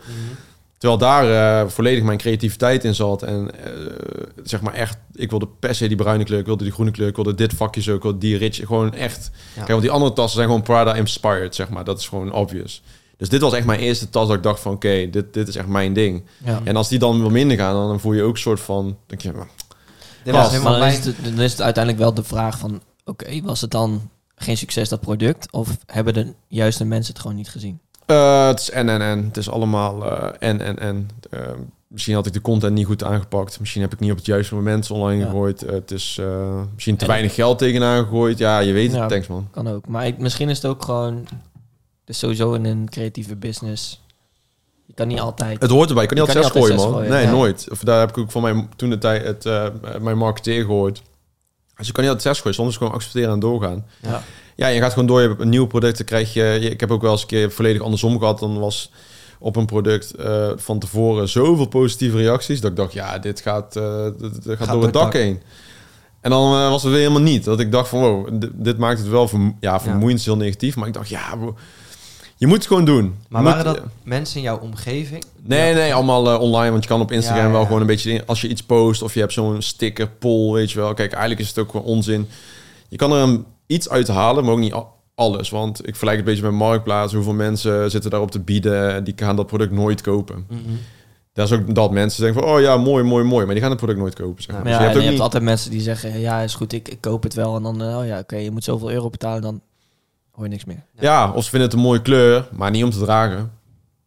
Terwijl 0.79 1.01
daar 1.01 1.61
eh, 1.63 1.69
volledig 1.69 2.05
mijn 2.05 2.19
creativiteit 2.19 2.85
in 2.85 2.95
zat. 2.95 3.23
En 3.23 3.51
eh, 3.65 3.73
zeg 4.43 4.61
maar 4.61 4.75
echt, 4.75 4.99
ik 5.15 5.31
wilde 5.31 5.49
per 5.59 5.75
se 5.75 5.89
die 5.89 5.97
bruine 5.97 6.25
kleur, 6.25 6.39
ik 6.39 6.47
wilde 6.47 6.65
die 6.65 6.73
groene 6.73 6.91
kleur, 6.91 7.09
ik 7.09 7.15
wilde 7.15 7.35
dit 7.35 7.55
vakje 7.55 7.83
zo, 7.83 7.95
ik 7.95 8.03
wilde 8.03 8.19
die 8.19 8.37
rich. 8.37 8.57
Gewoon 8.57 8.95
echt. 8.95 9.31
Kijk, 9.55 9.69
want 9.69 9.83
die 9.83 9.91
andere 9.91 10.13
tassen 10.13 10.37
zijn 10.37 10.47
gewoon 10.47 10.63
Prada 10.63 10.95
inspired, 10.95 11.55
zeg 11.55 11.69
maar. 11.69 11.85
Dat 11.85 11.99
is 11.99 12.09
gewoon 12.09 12.33
obvious. 12.33 12.83
Dus 13.23 13.31
dit 13.31 13.41
was 13.41 13.53
echt 13.53 13.67
mijn 13.67 13.81
eerste 13.81 14.11
tas 14.11 14.27
dat 14.29 14.37
ik 14.37 14.43
dacht 14.43 14.61
van, 14.61 14.73
oké, 14.73 15.11
dit, 15.11 15.35
dit 15.35 15.49
is 15.49 15.57
echt 15.57 15.67
mijn 15.67 15.93
ding. 15.93 16.23
Ja. 16.45 16.61
En 16.65 16.77
als 16.77 16.89
die 16.89 16.99
dan 16.99 17.21
wel 17.21 17.31
minder 17.31 17.57
gaan, 17.57 17.75
dan 17.75 18.01
voel 18.01 18.13
je 18.13 18.23
ook 18.23 18.33
een 18.35 18.41
soort 18.41 18.61
van, 18.61 18.97
denk 19.07 19.21
je, 19.21 19.33
Dit 20.25 20.35
was 20.35 20.51
helemaal 20.51 20.71
dan, 20.73 20.81
mijn... 20.81 20.93
is 20.99 21.05
het, 21.05 21.17
dan 21.25 21.41
is 21.41 21.51
het 21.51 21.63
uiteindelijk 21.63 22.03
wel 22.05 22.15
de 22.15 22.23
vraag 22.23 22.59
van... 22.59 22.81
Oké, 23.05 23.41
was 23.43 23.61
het 23.61 23.71
dan 23.71 24.11
geen 24.37 24.57
succes, 24.57 24.89
dat 24.89 25.01
product? 25.01 25.53
Of 25.53 25.77
hebben 25.87 26.15
de 26.15 26.33
juiste 26.49 26.85
mensen 26.85 27.13
het 27.13 27.23
gewoon 27.23 27.37
niet 27.37 27.49
gezien? 27.49 27.79
Eh, 28.07 28.47
het 28.47 28.61
is 28.61 28.71
en 28.71 28.89
en 28.89 29.01
en. 29.01 29.25
Het 29.25 29.37
is 29.37 29.51
allemaal 29.51 30.05
eh, 30.11 30.49
en 30.49 30.61
en 30.61 30.79
en. 30.79 31.11
Eh, 31.31 31.41
misschien 31.87 32.15
had 32.15 32.27
ik 32.27 32.33
de 32.33 32.41
content 32.41 32.75
niet 32.75 32.87
goed 32.87 33.05
aangepakt. 33.05 33.61
Misschien 33.61 33.83
heb 33.83 33.93
ik 33.93 34.01
niet 34.01 34.11
op 34.11 34.17
het 34.17 34.27
juiste 34.27 34.55
moment 34.55 34.91
online 34.91 35.21
Ja. 35.21 35.27
gegooid. 35.27 35.61
Het 35.61 35.91
is 35.91 36.17
eh, 36.21 36.61
misschien 36.75 36.97
te 36.97 37.05
En- 37.05 37.11
weinig 37.11 37.35
geld 37.35 37.59
tegenaan 37.59 38.03
gegooid. 38.05 38.39
Ja, 38.39 38.59
je 38.59 38.73
weet 38.73 38.93
het. 38.97 39.09
Thanks 39.09 39.27
man. 39.27 39.49
Kan 39.51 39.69
ook. 39.69 39.89
Maar 39.89 40.07
ik, 40.07 40.19
misschien 40.19 40.49
is 40.49 40.57
het 40.63 40.67
ook 40.71 40.85
gewoon... 40.85 41.27
Sowieso 42.15 42.53
in 42.53 42.65
een 42.65 42.89
creatieve 42.91 43.37
business. 43.37 44.01
Je 44.87 44.95
kan 44.95 45.09
niet 45.09 45.21
altijd... 45.21 45.63
Het 45.63 45.71
hoort 45.71 45.89
erbij. 45.89 46.03
Je 46.03 46.09
kan 46.09 46.19
niet 46.19 46.33
Je 46.33 46.43
altijd 46.43 46.65
zes 46.65 46.77
gooien, 46.77 46.93
man. 46.93 47.09
nee, 47.09 47.23
ja. 47.23 47.31
nooit. 47.31 47.67
Of 47.71 47.81
daar 47.81 48.01
heb 48.01 48.09
ik 48.09 48.19
ook 48.19 48.31
van 48.31 48.43
mijn, 48.43 48.71
toen 48.77 48.91
de 48.91 48.99
tijd 48.99 49.25
het, 49.25 49.47
eh, 49.47 49.67
mijn 50.01 50.19
marketeer 50.19 50.65
gehoord. 50.65 51.03
Dus 51.77 51.87
je 51.87 51.93
kan 51.93 52.05
niet 52.05 52.13
altijd 52.13 52.35
zes 52.35 52.43
gooien. 52.43 52.57
Soms 52.57 52.77
gewoon 52.77 52.93
accepteren 52.93 53.33
en 53.33 53.41
doorgaan. 53.41 53.87
Ja. 54.03 54.23
Ja, 54.57 54.67
je 54.67 54.81
gaat 54.81 54.93
gewoon 54.93 55.07
door. 55.07 55.21
Je 55.21 55.29
hebt 55.29 55.41
een 55.41 55.49
nieuw 55.49 55.67
product. 55.67 55.97
Dan 55.97 56.07
krijg 56.07 56.33
je... 56.33 56.59
Ik 56.61 56.81
heb 56.81 56.91
ook 56.91 57.03
wel 57.03 57.11
eens 57.13 57.21
een 57.21 57.27
keer 57.27 57.51
volledig 57.51 57.83
andersom 57.83 58.19
gehad. 58.19 58.39
Dan 58.39 58.59
was 58.59 58.91
op 59.39 59.57
een 59.57 59.67
product 59.67 60.15
eh, 60.15 60.51
van 60.57 60.79
tevoren 60.79 61.29
zoveel 61.29 61.67
positieve 61.67 62.17
reacties... 62.17 62.61
dat 62.61 62.71
ik 62.71 62.77
dacht, 62.77 62.93
ja, 62.93 63.19
dit 63.19 63.41
gaat, 63.41 63.73
dit, 63.73 64.45
dit 64.45 64.59
gaat, 64.59 64.71
door 64.71 64.83
het 64.83 64.93
dak 64.93 65.13
heen. 65.13 65.43
En 66.21 66.31
dan 66.31 66.51
was 66.51 66.83
het 66.83 66.93
weer 66.93 67.01
helemaal 67.01 67.23
niet. 67.23 67.45
Dat 67.45 67.61
ik 67.61 67.73
dacht 67.73 67.89
van, 67.89 68.01
wow, 68.01 68.41
dit, 68.53 68.79
maakt 68.79 68.99
het 68.99 69.09
wel 69.09 69.29
vermo 69.29 69.57
ja, 69.61 69.81
vermoeiend, 69.81 70.25
heel 70.25 70.37
negatief. 70.37 70.77
Maar 70.77 70.89
ik 70.89 70.95
dacht, 70.95 71.09
ja, 71.09 71.39
je 72.43 72.49
moet 72.49 72.57
het 72.57 72.67
gewoon 72.67 72.85
doen. 72.85 73.15
Maar 73.29 73.43
Je 73.43 73.49
waren 73.49 73.67
moet- 73.67 73.75
dat 73.77 73.85
mensen 74.03 74.37
in 74.37 74.43
jouw 74.43 74.59
omgeving? 74.59 75.25
Nee, 75.43 75.75
nee, 75.75 75.95
allemaal 75.95 76.31
eh, 76.33 76.41
online. 76.41 76.71
Want 76.71 76.83
je 76.83 76.89
kan 76.89 77.01
op 77.01 77.13
Instagram 77.13 77.41
Ja, 77.41 77.47
ja, 77.47 77.53
wel 77.53 77.61
ja. 77.61 77.67
gewoon 77.67 77.81
een 77.81 77.87
beetje... 77.87 78.23
Als 78.27 78.41
je 78.41 78.49
iets 78.49 78.63
post 78.63 79.03
of 79.03 79.15
je 79.15 79.21
hebt 79.21 79.33
zo'n 79.33 79.63
sticker, 79.63 80.09
poll, 80.09 80.53
weet 80.53 80.71
je 80.71 80.79
wel. 80.79 80.95
Kijk, 80.95 81.11
eigenlijk 81.13 81.41
is 81.41 81.49
het 81.49 81.59
ook 81.59 81.71
gewoon 81.71 81.87
onzin. 81.87 82.29
Je 82.89 82.97
kan 82.97 83.13
er 83.13 83.19
een, 83.19 83.45
iets 83.67 83.89
uit 83.89 84.09
halen, 84.09 84.45
maar 84.45 84.53
ook 84.53 84.59
niet 84.59 84.75
alles. 85.15 85.51
Want 85.51 85.79
ik 85.79 85.85
vergelijk 85.97 86.17
het 86.19 86.27
een 86.27 86.35
beetje 86.35 86.51
met 86.51 86.59
Marktplaats. 86.61 87.13
Hoeveel 87.15 87.33
mensen 87.35 87.91
zitten 87.91 88.11
daarop 88.11 88.31
te 88.31 88.41
bieden... 88.41 89.05
die 89.05 89.15
gaan 89.17 89.37
dat 89.37 89.47
product 89.47 89.73
nooit 89.73 90.01
kopen. 90.01 90.47
Mhm. 90.49 90.61
Dat 91.33 91.51
is 91.51 91.59
ook 91.59 91.75
dat 91.75 91.91
mensen 91.91 92.23
denken 92.25 92.43
van... 92.43 92.51
oh 92.53 92.61
ja, 92.61 92.77
mooi, 92.77 93.05
mooi, 93.05 93.25
mooi. 93.25 93.45
Maar 93.45 93.53
die 93.55 93.63
gaan 93.63 93.71
het 93.71 93.79
product 93.81 94.01
nooit 94.01 94.15
kopen. 94.15 94.43
Zeg 94.43 94.55
maar. 94.57 94.65
Ja, 94.69 94.69
Dus 94.69 94.73
Ja, 94.73 94.79
je 94.79 94.85
hebt 94.85 94.93
je 94.95 94.99
ook 94.99 95.05
hebt 95.05 95.15
niet... 95.15 95.23
altijd 95.25 95.43
mensen 95.43 95.71
die 95.71 95.81
zeggen... 95.81 96.21
Ja, 96.21 96.41
is 96.41 96.55
goed, 96.55 96.73
ik, 96.73 96.89
ik 96.89 97.01
koop 97.01 97.23
het 97.23 97.35
wel. 97.35 97.57
En 97.57 97.63
dan, 97.63 97.83
eh, 97.83 97.99
oh 97.99 98.07
ja, 98.07 98.19
oké, 98.19 98.37
je 98.37 98.51
moet 98.51 98.65
zoveel 98.65 98.91
euro 98.93 99.11
betalen. 99.11 99.43
Dan 99.43 99.61
hoor 100.43 100.51
je 100.51 100.57
niks 100.57 100.65
meer. 100.65 100.85
Ja, 101.01 101.31
of 101.31 101.45
ze 101.45 101.51
vinden 101.51 101.69
het 101.69 101.79
een 101.79 101.85
mooie 101.85 102.03
kleur, 102.03 102.49
maar 102.53 102.71
niet 102.71 102.85
om 102.85 102.91
te 102.91 102.99
dragen. 102.99 103.53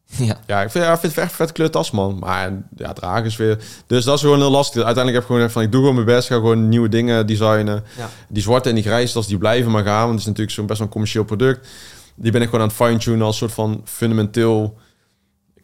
ja. 0.17 0.39
Ja, 0.47 0.61
ik 0.61 0.69
vind, 0.69 0.85
ja, 0.85 0.93
ik 0.93 0.99
vind 0.99 1.15
het 1.15 1.23
echt 1.23 1.31
een 1.31 1.37
vet 1.37 1.51
kleurtas, 1.51 1.91
man. 1.91 2.17
Maar 2.19 2.51
ja, 2.75 2.93
dragen 2.93 3.25
is 3.25 3.35
weer... 3.35 3.57
Dus 3.87 4.03
dat 4.03 4.15
is 4.15 4.21
gewoon 4.21 4.39
heel 4.39 4.51
lastig. 4.51 4.83
Uiteindelijk 4.83 5.13
heb 5.13 5.21
ik 5.21 5.27
gewoon 5.27 5.41
echt 5.41 5.51
van... 5.51 5.61
Ik 5.61 5.71
doe 5.71 5.79
gewoon 5.79 5.95
mijn 5.95 6.17
best. 6.17 6.27
Ga 6.27 6.35
gewoon 6.35 6.69
nieuwe 6.69 6.89
dingen 6.89 7.27
designen. 7.27 7.83
Ja. 7.97 8.09
Die 8.29 8.41
zwarte 8.41 8.69
en 8.69 8.75
die 8.75 8.83
grijze 8.83 9.13
tas, 9.13 9.27
die 9.27 9.37
blijven 9.37 9.71
maar 9.71 9.83
gaan. 9.83 9.99
Want 9.99 10.11
het 10.11 10.19
is 10.19 10.25
natuurlijk 10.25 10.55
zo'n 10.55 10.65
best 10.65 10.77
wel 10.77 10.87
een 10.87 10.93
commercieel 10.93 11.23
product. 11.23 11.67
Die 12.15 12.31
ben 12.31 12.41
ik 12.41 12.49
gewoon 12.49 12.61
aan 12.61 12.67
het 12.67 12.77
fine-tunen 12.77 13.25
als 13.25 13.37
soort 13.37 13.51
van 13.51 13.81
fundamenteel 13.83 14.77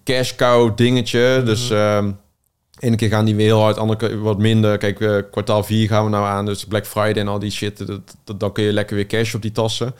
cash 0.03 0.35
cow 0.35 0.77
dingetje. 0.77 1.41
Dus 1.45 1.69
ehm 1.69 2.11
ene 2.81 2.95
keer 2.95 3.09
gaan 3.09 3.25
die 3.25 3.35
weer 3.35 3.45
heel 3.45 3.61
hard, 3.61 3.77
andere 3.77 3.99
keer 3.99 4.21
wat 4.21 4.37
minder. 4.37 4.77
Kijk, 4.77 4.99
eh, 4.99 5.15
kwartaal 5.31 5.63
4 5.63 5.87
gaan 5.87 6.03
we 6.03 6.09
nou 6.09 6.25
aan. 6.25 6.45
Dus 6.45 6.65
Black 6.65 6.85
Friday 6.87 7.21
en 7.21 7.27
al 7.27 7.39
die 7.39 7.51
shit. 7.51 7.77
Dat, 7.87 7.99
dat, 8.23 8.39
dan 8.39 8.51
kun 8.51 8.63
je 8.63 8.73
lekker 8.73 8.95
weer 8.95 9.07
cash 9.07 9.33
op 9.33 9.41
die 9.41 9.51
tassen. 9.51 9.93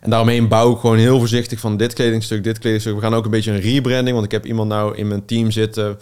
En 0.00 0.10
daaromheen 0.10 0.48
bouw 0.48 0.72
ik 0.72 0.78
gewoon 0.78 0.98
heel 0.98 1.18
voorzichtig 1.18 1.60
van 1.60 1.76
dit 1.76 1.92
kledingstuk, 1.92 2.44
dit 2.44 2.58
kledingstuk. 2.58 2.94
We 2.94 3.00
gaan 3.00 3.14
ook 3.14 3.24
een 3.24 3.30
beetje 3.30 3.52
een 3.52 3.60
rebranding. 3.60 4.12
Want 4.14 4.24
ik 4.24 4.32
heb 4.32 4.46
iemand 4.46 4.68
nou 4.68 4.96
in 4.96 5.08
mijn 5.08 5.24
team 5.24 5.50
zitten 5.50 5.98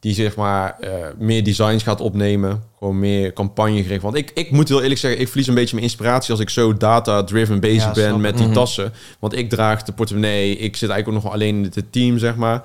die 0.00 0.14
zeg 0.14 0.36
maar 0.36 0.76
eh, 0.80 0.90
meer 1.18 1.44
designs 1.44 1.82
gaat 1.82 2.00
opnemen. 2.00 2.62
Gewoon 2.78 2.98
meer 2.98 3.32
campagne 3.32 3.82
gericht. 3.82 4.02
Want 4.02 4.14
ik, 4.16 4.30
ik 4.34 4.50
moet 4.50 4.68
heel 4.68 4.82
eerlijk 4.82 5.00
zeggen, 5.00 5.20
ik 5.20 5.28
verlies 5.28 5.46
een 5.46 5.54
beetje 5.54 5.74
mijn 5.74 5.86
inspiratie 5.86 6.30
als 6.30 6.40
ik 6.40 6.50
zo 6.50 6.76
data-driven 6.76 7.60
bezig 7.60 7.82
Ja, 7.84 7.92
ben 7.92 8.20
met 8.20 8.36
die 8.36 8.46
Mhm. 8.46 8.54
tassen. 8.54 8.92
Want 9.18 9.36
ik 9.36 9.48
draag 9.50 9.82
de 9.82 9.92
portemonnee. 9.92 10.50
Ik 10.56 10.76
zit 10.76 10.90
eigenlijk 10.90 11.08
ook 11.18 11.24
nog 11.24 11.32
alleen 11.32 11.56
in 11.56 11.70
het 11.74 11.92
team, 11.92 12.18
zeg 12.18 12.36
maar. 12.36 12.62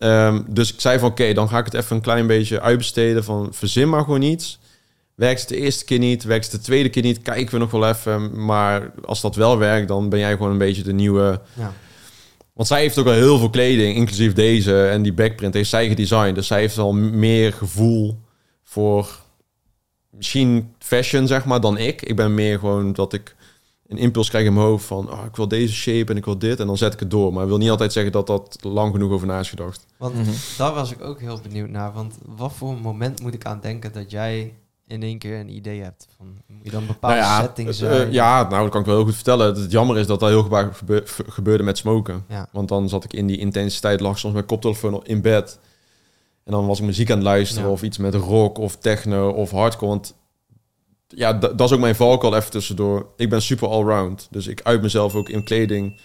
Ehm, 0.00 0.40
dus 0.46 0.72
ik 0.72 0.80
zei 0.80 0.98
van 0.98 1.08
oké, 1.10 1.32
dan 1.32 1.48
ga 1.48 1.58
ik 1.58 1.64
het 1.64 1.74
even 1.74 1.96
een 1.96 2.02
klein 2.02 2.26
beetje 2.26 2.60
uitbesteden. 2.60 3.24
Van 3.24 3.48
verzin 3.50 3.88
maar 3.88 4.04
gewoon 4.04 4.22
iets. 4.22 4.58
Werkt 5.14 5.40
het 5.40 5.48
de 5.48 5.56
eerste 5.56 5.84
keer 5.84 5.98
niet, 5.98 6.24
werkt 6.24 6.44
het 6.44 6.54
de 6.54 6.66
tweede 6.66 6.88
keer 6.88 7.02
niet, 7.02 7.22
kijken 7.22 7.52
we 7.52 7.58
nog 7.58 7.70
wel 7.70 7.88
even. 7.88 8.44
Maar 8.44 8.92
als 9.04 9.20
dat 9.20 9.34
wel 9.36 9.58
werkt, 9.58 9.88
dan 9.88 10.08
ben 10.08 10.18
jij 10.18 10.30
gewoon 10.30 10.50
een 10.50 10.58
beetje 10.58 10.82
de 10.82 10.92
nieuwe 10.92 11.40
Ja. 11.54 11.72
want 12.52 12.68
zij 12.68 12.80
heeft 12.80 12.98
ook 12.98 13.06
al 13.06 13.12
heel 13.12 13.38
veel 13.38 13.50
kleding, 13.50 13.96
inclusief 13.96 14.32
deze 14.32 14.86
en 14.86 15.02
die 15.02 15.12
backprint, 15.12 15.54
heeft 15.54 15.70
zij 15.70 15.88
gedesigned. 15.88 16.34
Dus 16.34 16.46
zij 16.46 16.60
heeft 16.60 16.78
al 16.78 16.92
meer 16.92 17.52
gevoel 17.52 18.18
voor 18.64 19.08
misschien 20.10 20.74
fashion, 20.78 21.26
zeg 21.26 21.44
maar, 21.44 21.60
dan 21.60 21.78
ik. 21.78 22.02
Ik 22.02 22.16
ben 22.16 22.34
meer 22.34 22.58
gewoon 22.58 22.92
dat 22.92 23.12
ik 23.12 23.34
een 23.90 23.98
impuls 23.98 24.28
krijg 24.28 24.46
in 24.46 24.52
mijn 24.54 24.66
hoofd 24.66 24.84
van... 24.84 25.10
Oh, 25.10 25.24
ik 25.26 25.36
wil 25.36 25.48
deze 25.48 25.74
shape 25.74 26.10
en 26.10 26.16
ik 26.16 26.24
wil 26.24 26.38
dit 26.38 26.60
en 26.60 26.66
dan 26.66 26.76
zet 26.76 26.92
ik 26.92 27.00
het 27.00 27.10
door. 27.10 27.32
Maar 27.32 27.42
ik 27.42 27.48
wil 27.48 27.58
niet 27.58 27.70
altijd 27.70 27.92
zeggen 27.92 28.12
dat 28.12 28.26
dat 28.26 28.56
lang 28.60 28.92
genoeg 28.92 29.10
over 29.12 29.26
na 29.26 29.38
is 29.38 29.48
gedacht. 29.48 29.86
Want 29.96 30.14
Mhm. 30.14 30.30
daar 30.58 30.74
was 30.74 30.92
ik 30.92 31.02
ook 31.02 31.20
heel 31.20 31.38
benieuwd 31.42 31.68
naar. 31.70 31.92
Want 31.92 32.14
wat 32.36 32.52
voor 32.52 32.74
moment 32.80 33.22
moet 33.22 33.34
ik 33.34 33.44
aan 33.44 33.58
denken 33.62 33.92
dat 33.92 34.10
jij 34.10 34.54
in 34.86 35.02
één 35.02 35.18
keer 35.18 35.38
een 35.40 35.54
idee 35.54 35.80
hebt? 35.82 36.08
Van, 36.16 36.26
moet 36.46 36.58
je 36.64 36.70
dan 36.70 36.86
bepaalde 36.86 37.16
Nou 37.16 37.28
ja, 37.28 37.40
settings 37.40 37.80
eh, 37.80 37.88
zijn? 37.90 38.12
ja, 38.12 38.48
nou, 38.48 38.62
dat 38.62 38.70
kan 38.70 38.80
ik 38.80 38.86
wel 38.86 38.96
heel 38.96 39.04
goed 39.04 39.14
vertellen. 39.14 39.54
Het 39.60 39.70
jammer 39.70 39.98
is 39.98 40.06
dat 40.06 40.20
dat 40.20 40.28
heel 40.28 40.44
vaak 40.44 40.76
gebe- 40.76 41.02
gebeurde 41.28 41.62
met 41.64 41.78
smoken. 41.78 42.24
Ja. 42.28 42.48
Want 42.52 42.68
dan 42.68 42.88
zat 42.88 43.04
ik 43.04 43.12
in 43.12 43.26
die 43.26 43.38
intensiteit, 43.38 44.00
lag 44.00 44.18
soms 44.18 44.34
met 44.34 44.46
koptelefoon 44.46 45.00
in 45.04 45.20
bed. 45.20 45.58
En 46.44 46.52
dan 46.52 46.66
was 46.66 46.78
ik 46.78 46.84
muziek 46.84 47.10
aan 47.10 47.16
het 47.16 47.26
luisteren 47.26 47.64
Ja. 47.66 47.70
of 47.72 47.82
iets 47.82 47.98
met 47.98 48.14
rock 48.14 48.58
of 48.58 48.76
techno 48.76 49.30
of 49.30 49.50
hardcore. 49.50 49.90
Want 49.90 50.14
ja, 51.14 51.32
dat 51.32 51.60
is 51.60 51.72
ook 51.72 51.80
mijn 51.80 51.94
valkuil 51.94 52.36
even 52.36 52.50
tussendoor. 52.50 53.06
Ik 53.16 53.28
ben 53.28 53.42
super 53.42 53.68
allround. 53.68 54.28
Dus 54.30 54.46
ik 54.46 54.60
uit 54.62 54.82
mezelf 54.82 55.14
ook 55.14 55.28
in 55.28 55.44
kleding. 55.44 56.00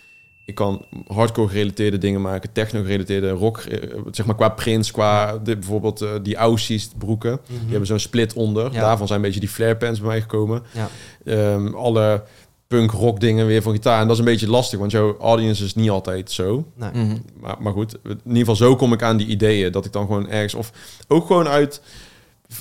Ik 0.45 0.55
kan 0.55 0.85
hardcore 1.07 1.47
gerelateerde 1.47 1.97
dingen 1.97 2.21
maken, 2.21 2.51
techno 2.51 2.81
gerelateerde 2.83 3.29
rock, 3.29 3.57
eh, 3.57 3.79
zeg 4.11 4.25
maar 4.25 4.35
qua 4.35 4.49
prints, 4.49 4.91
qua 4.91 5.37
de, 5.37 5.57
bijvoorbeeld 5.57 6.01
eh, 6.01 6.09
die 6.23 6.35
Aussies 6.35 6.89
broeken. 6.97 7.31
Mhm. 7.31 7.59
Die 7.59 7.69
hebben 7.69 7.87
zo'n 7.87 7.99
split 7.99 8.33
onder. 8.33 8.73
Ja. 8.73 8.81
Daarvan 8.81 9.07
zijn 9.07 9.19
een 9.19 9.25
beetje 9.25 9.39
die 9.39 9.49
flare 9.49 9.77
pants 9.77 9.99
bij 9.99 10.07
mij 10.07 10.21
gekomen. 10.21 10.63
Ja. 10.71 10.89
Ehm, 11.25 11.73
alle 11.73 12.23
punk 12.67 12.91
rock 12.91 13.19
dingen 13.19 13.47
weer 13.47 13.61
van 13.61 13.73
gitaar. 13.73 13.99
En 14.01 14.07
dat 14.07 14.13
is 14.13 14.19
een 14.19 14.25
beetje 14.31 14.49
lastig, 14.49 14.79
want 14.79 14.91
jouw 14.91 15.17
audience 15.19 15.63
is 15.63 15.75
niet 15.75 15.89
altijd 15.89 16.31
zo. 16.31 16.65
Nee. 16.75 16.89
Mhm. 16.93 17.17
Maar, 17.39 17.55
maar 17.59 17.73
goed, 17.73 17.97
in 18.03 18.19
ieder 18.23 18.37
geval 18.37 18.55
zo 18.55 18.75
kom 18.75 18.93
ik 18.93 19.01
aan 19.01 19.17
die 19.17 19.27
ideeën. 19.27 19.71
Dat 19.71 19.85
ik 19.85 19.91
dan 19.91 20.05
gewoon 20.05 20.29
ergens... 20.29 20.53
Of 20.53 20.71
ook 21.07 21.27
gewoon 21.27 21.47
uit 21.47 21.81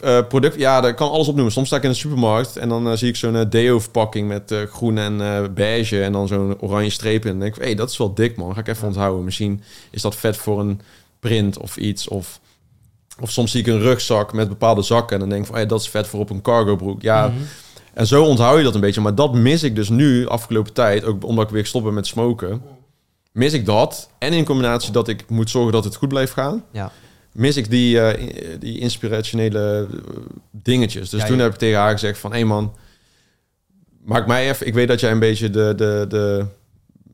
eh, 0.03 0.27
product... 0.29 0.57
Ja, 0.59 0.81
daar 0.81 0.94
kan 0.94 1.11
alles 1.11 1.29
opnoemen. 1.29 1.53
Soms 1.53 1.66
sta 1.66 1.77
ik 1.77 1.83
in 1.83 1.90
de 1.90 1.97
supermarkt 1.97 2.57
en 2.57 2.68
dan 2.68 2.88
eh, 2.90 2.97
zie 2.97 3.09
ik 3.09 3.16
zo'n 3.16 3.37
eh, 3.37 3.44
deo-verpakking 3.49 4.29
met 4.29 4.55
groen 4.70 4.99
en 4.99 5.55
beige 5.55 6.03
en 6.03 6.12
dan 6.12 6.29
zo'n 6.29 6.61
oranje 6.61 6.90
streep 6.90 7.25
in. 7.25 7.31
En 7.33 7.38
denk 7.40 7.55
ik, 7.55 7.61
hé, 7.61 7.66
hey, 7.66 7.75
dat 7.75 7.90
is 7.90 7.97
wel 7.97 8.14
dik, 8.14 8.37
man. 8.37 8.55
Ga 8.55 8.61
ik 8.61 8.68
even 8.68 8.87
onthouden. 8.87 9.25
Misschien 9.25 9.62
is 9.90 10.03
dat 10.03 10.16
vet 10.16 10.37
voor 10.37 10.61
een 10.61 10.81
print 11.20 11.59
of 11.59 11.77
iets. 11.77 12.09
Of, 12.09 12.40
of 13.20 13.31
soms 13.31 13.51
zie 13.51 13.61
ik 13.61 13.66
een 13.66 13.81
rugzak 13.81 14.33
met 14.33 14.49
bepaalde 14.49 14.83
zakken 14.83 15.14
en 15.14 15.20
dan 15.20 15.29
denk 15.29 15.40
ik 15.40 15.47
van, 15.47 15.57
hey, 15.57 15.66
dat 15.66 15.81
is 15.81 15.88
vet 15.88 16.07
voor 16.07 16.20
op 16.20 16.31
een 16.31 16.42
cargo 16.42 16.77
broek. 16.77 17.03
Ja, 17.03 17.27
Mhm. 17.29 17.37
en 17.94 18.07
zo 18.07 18.25
onthoud 18.25 18.59
je 18.59 18.64
dat 18.64 18.75
een 18.75 18.81
beetje. 18.81 19.01
Maar 19.01 19.14
dat 19.14 19.35
mis 19.35 19.62
ik 19.62 19.75
dus 19.75 19.88
nu, 19.88 20.27
afgelopen 20.27 20.73
tijd, 20.73 21.05
ook 21.05 21.25
omdat 21.25 21.44
ik 21.44 21.51
weer 21.51 21.62
gestopt 21.62 21.85
ben 21.85 21.94
met 21.94 22.07
smoken. 22.07 22.62
Mis 23.33 23.53
ik 23.53 23.66
dat. 23.66 24.11
En 24.18 24.33
in 24.33 24.44
combinatie 24.44 24.92
dat 24.92 25.09
ik 25.09 25.29
moet 25.29 25.51
zorgen 25.51 25.73
dat 25.73 25.85
het 25.85 25.94
goed 25.97 26.09
blijft 26.09 26.33
gaan. 26.33 26.64
Ja. 26.70 26.92
Mis 27.35 27.57
ik 27.57 27.70
die, 27.70 28.01
eh, 28.01 28.59
die 28.61 28.79
inspirationele 28.79 29.87
eh, 29.90 29.97
dingetjes. 30.51 31.11
Dus 31.11 31.20
Ja, 31.20 31.27
toen 31.27 31.37
ja. 31.37 31.42
heb 31.42 31.53
ik 31.53 31.59
tegen 31.59 31.79
haar 31.79 31.92
gezegd 31.92 32.18
van... 32.18 32.31
Hé 32.31 32.37
hey 32.38 32.47
man, 32.47 32.75
maak 34.05 34.27
mij 34.27 34.49
even... 34.51 34.66
Ik 34.66 34.75
weet 34.75 34.88
dat 34.88 35.01
jij 35.01 35.11
een 35.11 35.18
beetje 35.18 35.51
de, 35.51 35.73
de, 35.77 36.05
de 36.09 36.47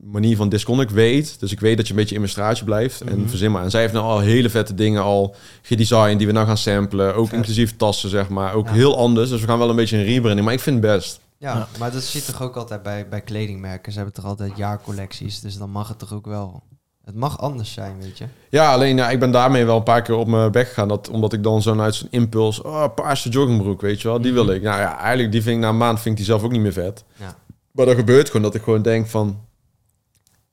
manier 0.03 0.35
van 0.35 0.49
disconnect 0.49 0.91
weet. 0.91 1.39
Dus 1.39 1.51
ik 1.51 1.59
weet 1.59 1.77
dat 1.77 1.85
je 1.87 1.93
een 1.93 1.99
beetje 1.99 2.13
in 2.15 2.21
mijn 2.21 2.31
straatje 2.33 2.63
blijft. 2.65 3.01
En 3.01 3.19
Mhm. 3.19 3.29
verzin 3.29 3.51
maar. 3.51 3.63
En 3.63 3.69
zij 3.71 3.81
heeft 3.81 3.93
nou 3.93 4.05
al 4.05 4.19
hele 4.19 4.49
vette 4.49 4.73
dingen 4.73 5.01
al 5.01 5.35
gedesigned... 5.61 6.17
die 6.17 6.27
we 6.27 6.33
nou 6.33 6.47
gaan 6.47 6.57
samplen. 6.57 7.15
Ook 7.15 7.27
Vet. 7.27 7.37
inclusief 7.37 7.75
tassen, 7.77 8.09
zeg 8.09 8.29
maar. 8.29 8.53
Ook 8.53 8.67
Ja. 8.67 8.73
heel 8.73 8.97
anders. 8.97 9.29
Dus 9.29 9.41
we 9.41 9.47
gaan 9.47 9.59
wel 9.59 9.69
een 9.69 9.75
beetje 9.75 9.97
een 9.97 10.03
rebranding. 10.03 10.45
Maar 10.45 10.53
ik 10.53 10.59
vind 10.59 10.83
het 10.83 10.93
best. 10.95 11.19
Ja, 11.37 11.55
Ja. 11.55 11.67
maar 11.79 11.91
dat 11.91 12.03
zit 12.03 12.25
toch 12.25 12.41
ook 12.41 12.55
altijd 12.55 12.83
bij, 12.83 13.07
bij 13.09 13.21
kledingmerken. 13.21 13.91
Ze 13.91 13.97
hebben 13.97 14.15
toch 14.15 14.25
altijd 14.25 14.51
jaarcollecties, 14.57 15.39
dus 15.39 15.57
dan 15.57 15.69
mag 15.69 15.87
het 15.87 15.99
toch 15.99 16.13
ook 16.13 16.25
wel... 16.25 16.63
Het 17.05 17.15
mag 17.15 17.39
anders 17.39 17.73
zijn, 17.73 18.01
weet 18.01 18.17
je. 18.17 18.25
Ja, 18.49 18.73
alleen 18.73 18.95
ja, 18.95 19.09
ik 19.09 19.19
ben 19.19 19.31
daarmee 19.31 19.65
wel 19.65 19.77
een 19.77 19.83
paar 19.83 20.01
keer 20.01 20.15
op 20.15 20.27
mijn 20.27 20.51
bek 20.51 20.67
gegaan. 20.67 20.87
Dat, 20.87 21.09
omdat 21.09 21.33
ik 21.33 21.43
dan 21.43 21.61
zo'n 21.61 21.81
uit 21.81 21.95
zo'n 21.95 22.07
impuls... 22.11 22.61
Oh, 22.61 22.93
paarse 22.95 23.29
joggingbroek, 23.29 23.81
weet 23.81 24.01
je 24.01 24.07
wel. 24.07 24.21
Die 24.21 24.33
wil 24.33 24.49
ik. 24.49 24.61
Nou 24.61 24.79
ja, 24.79 24.97
eigenlijk 24.97 25.31
die 25.31 25.41
vind 25.41 25.55
ik 25.55 25.61
na 25.61 25.69
een 25.69 25.77
maand 25.77 25.99
vind 25.99 26.09
ik 26.09 26.15
die 26.15 26.25
zelf 26.25 26.43
ook 26.43 26.51
niet 26.51 26.61
meer 26.61 26.73
vet. 26.73 27.03
Ja. 27.15 27.35
Maar 27.71 27.85
dan 27.85 27.95
gebeurt 27.95 28.27
gewoon 28.27 28.41
dat 28.41 28.55
ik 28.55 28.61
gewoon 28.61 28.81
denk 28.81 29.07
van... 29.07 29.25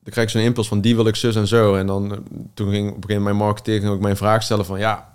Dan 0.01 0.13
krijg 0.13 0.27
ik 0.27 0.33
zo'n 0.33 0.43
impuls 0.43 0.69
van 0.69 0.81
die 0.81 0.95
wil 0.95 1.07
ik 1.07 1.17
zus 1.17 1.37
en 1.37 1.47
zo. 1.47 1.75
En 1.75 1.87
dan 1.87 2.25
toen 2.55 2.71
ging 2.71 2.89
op 2.89 2.95
een 2.95 3.03
gegeven 3.03 3.23
moment 3.23 3.25
mijn 3.25 3.37
marketeer 3.37 3.91
ook 3.91 4.01
mijn 4.01 4.17
vraag 4.17 4.43
stellen 4.43 4.65
van... 4.65 4.79
Ja, 4.79 5.15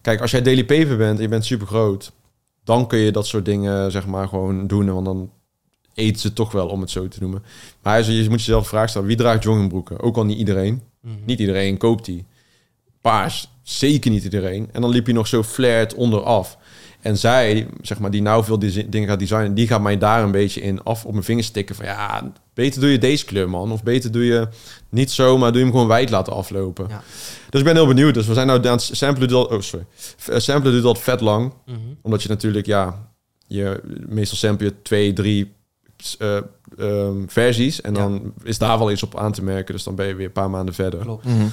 kijk, 0.00 0.20
als 0.20 0.30
jij 0.30 0.42
Daily 0.42 0.64
Paper 0.64 0.96
bent 0.96 1.16
en 1.16 1.22
je 1.22 1.28
bent 1.28 1.44
super 1.44 1.66
groot... 1.66 2.12
Dan 2.64 2.86
kun 2.86 2.98
je 2.98 3.12
dat 3.12 3.26
soort 3.26 3.44
dingen 3.44 3.90
zeg 3.90 4.06
maar 4.06 4.28
gewoon 4.28 4.66
doen. 4.66 4.92
Want 4.92 5.04
dan 5.04 5.30
eten 5.96 6.20
ze 6.20 6.32
toch 6.32 6.52
wel, 6.52 6.68
om 6.68 6.80
het 6.80 6.90
zo 6.90 7.08
te 7.08 7.20
noemen. 7.20 7.42
Maar 7.82 8.10
je 8.10 8.28
moet 8.28 8.38
jezelf 8.38 8.62
de 8.62 8.68
vraag 8.68 8.88
stellen... 8.88 9.08
Wie 9.08 9.16
draagt 9.16 9.42
joggingbroeken? 9.42 10.00
Ook 10.00 10.16
al 10.16 10.24
niet 10.24 10.38
iedereen. 10.38 10.82
Mhm. 11.00 11.14
Niet 11.24 11.38
iedereen 11.38 11.76
koopt 11.76 12.04
die. 12.04 12.24
Paars, 13.00 13.48
zeker 13.62 14.10
niet 14.10 14.24
iedereen. 14.24 14.68
En 14.72 14.80
dan 14.80 14.90
liep 14.90 15.06
je 15.06 15.12
nog 15.12 15.26
zo 15.26 15.42
flared 15.42 15.94
onderaf. 15.94 16.58
En 17.00 17.18
zij, 17.18 17.66
zeg 17.82 17.98
maar, 17.98 18.10
die 18.10 18.22
nou 18.22 18.44
veel 18.44 18.58
dingen 18.58 19.08
gaat 19.08 19.18
designen, 19.18 19.54
die 19.54 19.66
gaat 19.66 19.80
mij 19.80 19.98
daar 19.98 20.22
een 20.22 20.30
beetje 20.30 20.60
in 20.60 20.82
af 20.82 21.04
op 21.04 21.12
mijn 21.12 21.24
vingers 21.24 21.46
stikken. 21.46 21.74
Van 21.74 21.84
ja, 21.84 22.32
beter 22.54 22.80
doe 22.80 22.90
je 22.90 22.98
deze 22.98 23.24
kleur, 23.24 23.50
man. 23.50 23.72
Of 23.72 23.82
beter 23.82 24.12
doe 24.12 24.24
je 24.24 24.48
niet 24.88 25.10
zo, 25.10 25.38
maar 25.38 25.48
doe 25.48 25.58
je 25.58 25.64
hem 25.64 25.72
gewoon 25.72 25.88
wijd 25.88 26.10
laten 26.10 26.32
aflopen. 26.32 26.86
Ja. 26.88 27.02
Dus 27.50 27.60
ik 27.60 27.66
ben 27.66 27.76
heel 27.76 27.86
benieuwd. 27.86 28.14
Dus 28.14 28.26
we 28.26 28.34
zijn 28.34 28.46
nou 28.46 28.66
aan 28.66 28.72
het 28.72 28.90
samplen. 28.92 29.32
Al, 29.32 29.44
oh, 29.44 29.60
sorry. 29.60 29.86
Eh, 30.26 30.38
Samplen 30.38 30.72
duurt 30.72 30.84
altijd 30.84 31.04
vet 31.04 31.20
lang. 31.20 31.52
Mhm. 31.66 31.78
Omdat 32.02 32.22
je 32.22 32.28
natuurlijk, 32.28 32.66
ja, 32.66 33.08
je, 33.46 33.80
meestal 34.06 34.36
sample 34.36 34.66
je 34.66 34.82
twee, 34.82 35.12
drie 35.12 35.55
eh, 36.18 36.36
ehm, 36.78 37.16
versies. 37.26 37.80
En 37.80 37.94
Ja. 37.94 38.00
dan 38.00 38.32
is 38.42 38.58
daar 38.58 38.78
wel 38.78 38.90
iets 38.90 39.02
op 39.02 39.16
aan 39.18 39.32
te 39.32 39.42
merken. 39.44 39.74
Dus 39.74 39.82
dan 39.84 39.94
ben 39.94 40.06
je 40.06 40.14
weer 40.14 40.26
een 40.26 40.32
paar 40.32 40.50
maanden 40.50 40.74
verder. 40.74 41.00
Klopt. 41.00 41.24
Mhm. 41.24 41.46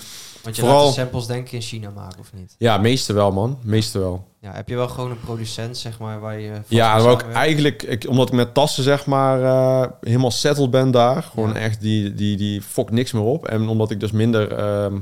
Want 0.43 0.55
je 0.55 0.61
Vooral- 0.61 0.83
laat 0.85 0.93
de 0.93 0.99
samples 0.99 1.25
denk 1.25 1.45
ik 1.45 1.51
in 1.51 1.61
China 1.61 1.89
maken, 1.95 2.19
of 2.19 2.33
niet? 2.33 2.55
Ja, 2.57 2.77
meeste 2.77 3.13
wel, 3.13 3.31
man. 3.31 3.57
Meeste 3.61 3.99
wel. 3.99 4.27
Ja, 4.39 4.51
heb 4.53 4.69
je 4.69 4.75
wel 4.75 4.87
gewoon 4.87 5.11
een 5.11 5.19
producent, 5.19 5.77
zeg 5.77 5.99
maar, 5.99 6.19
waar 6.19 6.39
je... 6.39 6.51
Ja, 6.67 6.87
maar 6.87 6.97
ook 6.99 7.03
samenwerkt? 7.05 7.35
eigenlijk, 7.35 7.83
ik, 7.83 8.05
omdat 8.09 8.27
ik 8.27 8.33
met 8.33 8.53
tassen 8.53 8.83
zeg 8.83 9.05
maar 9.05 9.43
eh, 9.43 9.89
helemaal 10.01 10.31
settled 10.31 10.71
ben 10.71 10.91
daar. 10.91 11.23
Gewoon 11.23 11.49
Ja. 11.49 11.55
echt, 11.55 11.81
die, 11.81 12.13
die, 12.13 12.37
die 12.37 12.61
fok 12.61 12.91
niks 12.91 13.11
meer 13.11 13.23
op. 13.23 13.47
En 13.47 13.67
omdat 13.67 13.91
ik 13.91 13.99
dus 13.99 14.11
minder 14.11 14.51
ehm, 14.51 14.95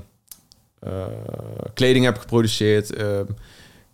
eh, 0.79 0.91
kleding 1.73 2.05
heb 2.05 2.17
geproduceerd, 2.17 2.93
ehm, 2.95 3.25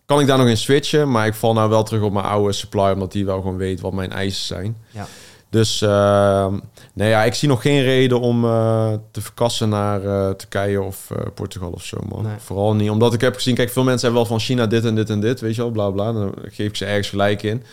kan 0.06 0.20
ik 0.20 0.28
daar 0.28 0.38
nog 0.38 0.48
in 0.48 0.58
switchen. 0.58 1.12
Maar 1.12 1.26
ik 1.28 1.34
val 1.34 1.54
nou 1.54 1.70
wel 1.70 1.84
terug 1.84 2.02
op 2.02 2.12
mijn 2.12 2.26
oude 2.26 2.54
supply, 2.54 2.92
omdat 2.92 3.12
die 3.12 3.26
wel 3.26 3.38
gewoon 3.42 3.58
weet 3.58 3.80
wat 3.82 3.94
mijn 3.94 4.12
eisen 4.12 4.46
zijn. 4.46 4.78
Ja. 4.90 5.08
Dus 5.58 5.82
ehm, 5.82 6.58
nee, 6.94 7.10
ja, 7.10 7.24
ik 7.24 7.34
zie 7.34 7.48
nog 7.48 7.62
geen 7.62 7.84
reden 7.84 8.20
om 8.20 8.46
eh, 8.46 8.94
te 9.12 9.22
verkassen 9.22 9.70
naar 9.70 10.04
eh, 10.04 10.30
Turkije 10.30 10.82
of 10.82 11.12
eh, 11.12 11.18
Portugal 11.34 11.72
of 11.72 11.84
zo, 11.84 11.98
man. 12.10 12.24
Nee. 12.24 12.36
Vooral 12.38 12.76
niet, 12.76 12.90
omdat 12.90 13.14
ik 13.14 13.22
heb 13.22 13.36
gezien, 13.36 13.56
kijk, 13.56 13.70
veel 13.70 13.84
mensen 13.84 14.02
hebben 14.02 14.28
wel 14.28 14.38
van 14.38 14.46
China 14.46 14.68
dit 14.68 14.86
en 14.86 14.96
dit 14.96 15.10
en 15.10 15.20
dit, 15.20 15.40
weet 15.40 15.56
je 15.56 15.62
wel, 15.62 15.72
bla 15.72 15.90
bla. 15.90 16.12
Dan 16.12 16.34
geef 16.42 16.68
ik 16.68 16.76
ze 16.76 16.86
ergens 16.86 17.10
gelijk 17.10 17.44
in. 17.44 17.64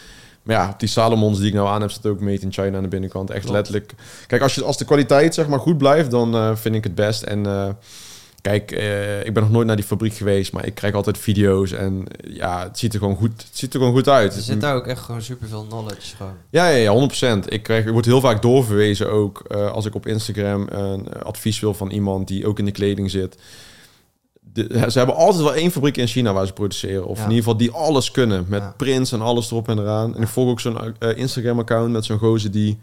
Maar 0.42 0.56
ja, 0.56 0.74
die 0.78 0.88
Salomons 0.88 1.38
die 1.38 1.48
ik 1.48 1.54
nou 1.54 1.68
aan 1.68 1.80
heb, 1.80 1.90
zit 1.90 2.06
ook 2.06 2.20
made 2.20 2.40
in 2.40 2.52
China 2.52 2.76
aan 2.76 2.82
de 2.82 2.88
binnenkant. 2.88 3.30
Echt 3.30 3.40
Klopt. 3.40 3.54
letterlijk. 3.54 3.92
Kijk, 4.26 4.42
als, 4.42 4.54
je, 4.54 4.64
als 4.64 4.78
de 4.78 4.84
kwaliteit 4.84 5.34
zeg 5.34 5.46
maar 5.46 5.60
goed 5.60 5.78
blijft, 5.78 6.10
dan 6.10 6.56
vind 6.56 6.74
ik 6.74 6.84
het 6.84 6.94
best. 6.94 7.22
En 7.22 7.46
kijk, 8.44 8.70
eh, 8.72 9.24
ik 9.26 9.32
ben 9.34 9.42
nog 9.42 9.52
nooit 9.52 9.66
naar 9.66 9.76
die 9.76 9.84
fabriek 9.84 10.14
geweest, 10.14 10.52
maar 10.52 10.66
ik 10.66 10.74
krijg 10.74 10.94
altijd 10.94 11.18
video's 11.18 11.72
en 11.72 12.04
ja, 12.28 12.62
het 12.62 12.78
ziet 12.78 12.92
er 12.92 12.98
gewoon 12.98 13.16
goed, 13.16 13.30
het 13.36 13.48
ziet 13.58 13.72
er 13.74 13.78
gewoon 13.78 13.94
goed 13.94 14.08
uit. 14.08 14.36
Er 14.36 14.42
zit 14.42 14.60
daar 14.60 14.74
ook 14.74 14.86
echt 14.86 15.00
gewoon 15.02 15.22
superveel 15.22 15.64
knowledge 15.68 16.16
gewoon. 16.16 16.32
Ja, 16.50 16.68
ja, 16.68 16.76
ja 16.76 16.92
100%. 16.92 17.46
Ik, 17.48 17.62
krijg, 17.62 17.84
ik 17.86 17.92
word 17.92 18.04
heel 18.04 18.20
vaak 18.20 18.42
doorverwezen 18.42 19.10
ook 19.10 19.40
eh, 19.48 19.70
als 19.70 19.86
ik 19.86 19.94
op 19.94 20.06
Instagram 20.06 20.66
een 20.70 21.12
advies 21.22 21.60
wil 21.60 21.74
van 21.74 21.90
iemand 21.90 22.28
die 22.28 22.46
ook 22.46 22.58
in 22.58 22.64
de 22.64 22.70
kleding 22.72 23.10
zit. 23.10 23.36
De, 24.52 24.86
ze 24.90 24.98
hebben 24.98 25.16
altijd 25.16 25.42
wel 25.42 25.54
één 25.54 25.70
fabriek 25.70 25.96
in 25.96 26.06
China 26.06 26.32
waar 26.32 26.46
ze 26.46 26.52
produceren. 26.52 27.06
Of 27.06 27.16
Ja. 27.18 27.24
in 27.24 27.30
ieder 27.30 27.44
geval 27.44 27.58
die 27.58 27.70
alles 27.70 28.10
kunnen. 28.10 28.44
Met 28.48 28.60
Ja. 28.60 28.74
prints 28.76 29.12
en 29.12 29.20
alles 29.20 29.50
erop 29.50 29.68
en 29.68 29.78
eraan. 29.78 30.16
En 30.16 30.22
ik 30.22 30.28
volg 30.28 30.48
ook 30.50 30.60
zo'n 30.60 30.78
eh, 30.98 31.16
Instagram-account 31.16 31.92
met 31.92 32.04
zo'n 32.04 32.18
gozer 32.18 32.50
die 32.50 32.78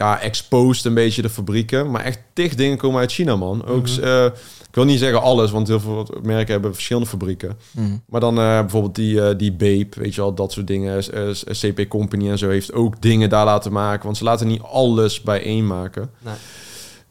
ja, 0.00 0.20
exposed 0.20 0.84
een 0.84 0.94
beetje 0.94 1.22
de 1.22 1.30
fabrieken. 1.30 1.90
Maar 1.90 2.04
echt 2.04 2.20
tig 2.32 2.54
dingen 2.54 2.76
komen 2.76 3.00
uit 3.00 3.12
China, 3.12 3.36
man. 3.36 3.66
Ook, 3.66 3.86
eh, 3.86 4.24
ik 4.68 4.74
wil 4.74 4.84
niet 4.84 4.98
zeggen 4.98 5.22
alles, 5.22 5.50
want 5.50 5.68
heel 5.68 5.80
veel 5.80 6.08
merken 6.22 6.52
hebben 6.52 6.74
verschillende 6.74 7.08
fabrieken. 7.08 7.58
Mhm. 7.70 7.96
Maar 8.06 8.20
dan 8.20 8.38
eh, 8.38 8.60
bijvoorbeeld 8.60 8.94
die, 8.94 9.22
eh, 9.22 9.38
die 9.38 9.52
Bape, 9.52 10.00
weet 10.00 10.14
je 10.14 10.20
wel, 10.20 10.34
dat 10.34 10.52
soort 10.52 10.66
dingen. 10.66 11.02
CP 11.50 11.88
Company 11.88 12.30
en 12.30 12.38
zo 12.38 12.48
heeft 12.48 12.72
ook 12.72 13.02
dingen 13.02 13.28
daar 13.28 13.44
laten 13.44 13.72
maken. 13.72 14.04
Want 14.04 14.16
ze 14.16 14.24
laten 14.24 14.46
niet 14.46 14.62
alles 14.62 15.22
bijeen 15.22 15.66
maken. 15.66 16.10
Nee. 16.18 16.34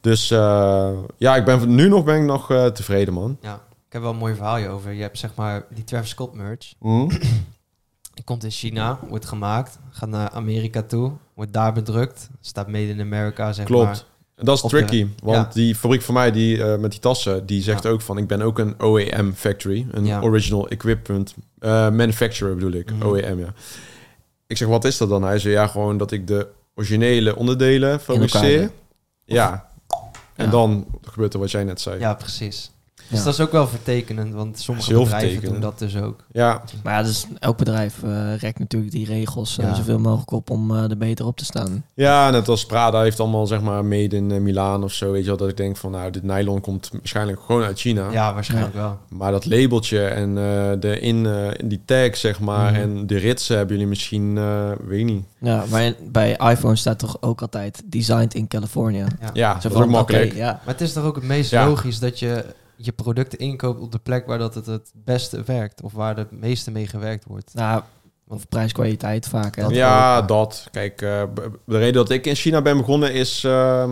Dus 0.02 0.28
ja, 1.18 1.36
ik 1.36 1.46
ben 1.46 1.76
nu 1.76 1.88
nog, 1.90 2.04
ben 2.04 2.16
ik 2.16 2.26
nog 2.26 2.48
tevreden, 2.74 3.14
man. 3.14 3.38
Ja, 3.42 3.54
ik 3.88 3.94
heb 3.94 4.02
wel 4.02 4.12
een 4.12 4.18
mooi 4.18 4.36
verhaal 4.36 4.68
over. 4.68 4.94
Je 4.94 5.02
hebt 5.02 5.18
zeg 5.18 5.36
maar 5.36 5.66
die 5.74 5.84
Travis 5.84 6.10
Scott 6.10 6.36
merch. 6.36 6.74
Mhm. 6.80 7.08
komt 8.24 8.44
in 8.44 8.52
China, 8.52 9.00
wordt 9.10 9.26
gemaakt, 9.26 9.80
gaat 9.92 10.10
naar 10.10 10.30
Amerika 10.30 10.82
toe, 10.82 11.12
wordt 11.34 11.54
daar 11.54 11.74
bedrukt. 11.74 12.30
Staat 12.42 12.68
made 12.68 12.88
in 12.88 13.00
America, 13.02 13.54
zeg 13.54 13.66
Klopt. 13.66 13.86
maar. 13.86 14.04
En 14.36 14.46
dat 14.46 14.58
is 14.58 14.64
Op 14.64 14.70
de- 14.70 14.78
tricky, 14.78 15.08
want 15.24 15.38
ja. 15.48 15.54
die 15.54 15.76
fabriek 15.76 16.02
van 16.02 16.14
mij 16.14 16.32
die, 16.32 16.64
eh, 16.64 16.80
met 16.80 16.92
die 16.92 17.00
tassen, 17.00 17.46
die 17.46 17.62
zegt 17.62 17.84
Ja. 17.84 17.90
ook 17.90 18.02
van... 18.02 18.18
ik 18.18 18.28
ben 18.28 18.42
ook 18.42 18.60
een 18.60 18.76
OEM 18.84 19.34
factory, 19.34 19.88
een 19.92 20.06
Ja. 20.06 20.22
original 20.22 20.68
equipment 20.70 21.34
eh, 21.60 21.70
manufacturer 21.90 22.56
bedoel 22.56 22.72
ik, 22.72 22.92
Mhm. 22.92 23.06
OEM, 23.08 23.40
ja. 23.40 23.54
Ik 24.48 24.58
zeg, 24.58 24.68
wat 24.68 24.86
is 24.86 24.98
dat 24.98 25.10
dan? 25.10 25.24
Hij 25.24 25.40
zei, 25.40 25.54
ja, 25.54 25.68
gewoon 25.68 25.98
dat 25.98 26.12
ik 26.12 26.28
de 26.28 26.48
originele 26.76 27.36
onderdelen 27.36 28.00
fabriceer. 28.00 28.72
Ja. 29.26 29.68
En 30.36 30.50
dan 30.50 30.86
gebeurt 31.02 31.34
er 31.34 31.40
wat 31.40 31.52
jij 31.52 31.64
net 31.64 31.82
zei. 31.82 32.00
Ja, 32.00 32.14
precies. 32.14 32.72
Dus 33.10 33.18
Ja. 33.20 33.24
dat 33.26 33.34
is 33.34 33.40
ook 33.40 33.52
wel 33.52 33.68
vertekenend, 33.68 34.34
want 34.34 34.60
sommige 34.60 34.94
bedrijven 34.94 35.52
doen 35.52 35.60
dat 35.60 35.80
dus 35.80 35.96
ook. 35.98 36.24
Ja, 36.32 36.62
Maar 36.84 36.94
ja, 36.94 37.04
dus 37.04 37.26
elk 37.40 37.58
bedrijf 37.58 38.04
eh 38.04 38.36
rekt 38.38 38.60
natuurlijk 38.60 38.92
die 38.92 39.06
regels 39.06 39.58
eh, 39.58 39.66
Ja. 39.66 39.74
zoveel 39.76 40.00
mogelijk 40.00 40.32
op 40.32 40.50
om 40.50 40.76
eh, 40.76 40.90
er 40.90 40.98
beter 40.98 41.26
op 41.26 41.38
te 41.38 41.46
staan. 41.46 41.84
Ja, 41.94 42.30
net 42.30 42.48
als 42.48 42.66
Prada 42.66 43.02
heeft 43.02 43.20
allemaal 43.20 43.48
zeg 43.48 43.62
maar 43.62 43.86
made 43.86 44.16
in 44.16 44.44
Milaan 44.44 44.84
of 44.84 44.92
zo. 44.94 45.12
Weet 45.12 45.22
je 45.22 45.28
wel, 45.28 45.38
dat 45.38 45.50
ik 45.50 45.58
denk 45.58 45.78
van 45.78 45.92
nou, 45.92 46.12
dit 46.12 46.24
nylon 46.24 46.62
komt 46.62 46.90
waarschijnlijk 46.92 47.40
gewoon 47.46 47.64
uit 47.64 47.80
China. 47.80 48.12
Ja, 48.12 48.34
waarschijnlijk 48.34 48.74
wel. 48.74 48.98
Maar 49.10 49.32
dat 49.32 49.46
labeltje 49.46 50.06
en 50.06 50.30
eh, 50.38 50.72
de 50.80 51.00
in, 51.00 51.28
die 51.66 51.82
tag 51.86 52.18
zeg 52.18 52.40
maar 52.40 52.72
Mhm. 52.72 52.82
en 52.82 53.08
de 53.08 53.18
ritsen 53.18 53.58
hebben 53.58 53.74
jullie 53.76 53.90
misschien, 53.90 54.38
eh, 54.38 54.72
weet 54.88 55.06
niet. 55.06 55.24
Ja, 55.38 55.64
maar 55.70 55.94
bij 56.12 56.32
iPhone 56.52 56.76
staat 56.76 57.00
toch 57.00 57.18
ook 57.22 57.42
altijd 57.42 57.82
designed 57.86 58.34
in 58.34 58.48
California. 58.48 59.06
Ja. 59.22 59.30
Ja, 59.34 59.60
Zo 59.60 59.70
dat 59.70 59.78
is 59.78 59.84
ook 59.84 59.90
makkelijk. 59.90 60.34
ja. 60.34 60.46
Maar 60.66 60.74
het 60.74 60.82
is 60.82 60.94
toch 60.94 61.04
ook 61.04 61.16
het 61.16 61.24
meest 61.24 61.52
Ja. 61.52 61.66
logisch 61.68 62.00
dat 62.00 62.20
je 62.20 62.46
je 62.82 62.92
producten 62.92 63.40
inkoopt 63.40 63.82
op 63.82 63.92
de 63.92 64.00
plek 64.00 64.26
waar 64.26 64.38
dat 64.38 64.56
het 64.56 64.66
het 64.66 64.92
beste 64.94 65.44
werkt. 65.46 65.82
Of 65.82 65.94
waar 65.94 66.18
het 66.18 66.32
meeste 66.32 66.72
mee 66.72 66.88
gewerkt 66.88 67.26
wordt. 67.26 67.54
Nou, 67.54 67.82
of 68.28 68.48
prijs-kwaliteit 68.48 69.28
vaak. 69.28 69.56
Hè. 69.56 69.62
Dat 69.62 69.72
ja, 69.72 70.18
ook, 70.18 70.28
dat. 70.28 70.68
Kijk, 70.72 71.02
eh, 71.02 71.24
de 71.66 71.78
reden 71.78 71.94
dat 71.94 72.10
ik 72.10 72.26
in 72.26 72.36
China 72.36 72.62
ben 72.62 72.78
begonnen 72.78 73.14
is... 73.14 73.44
eh, 73.44 73.90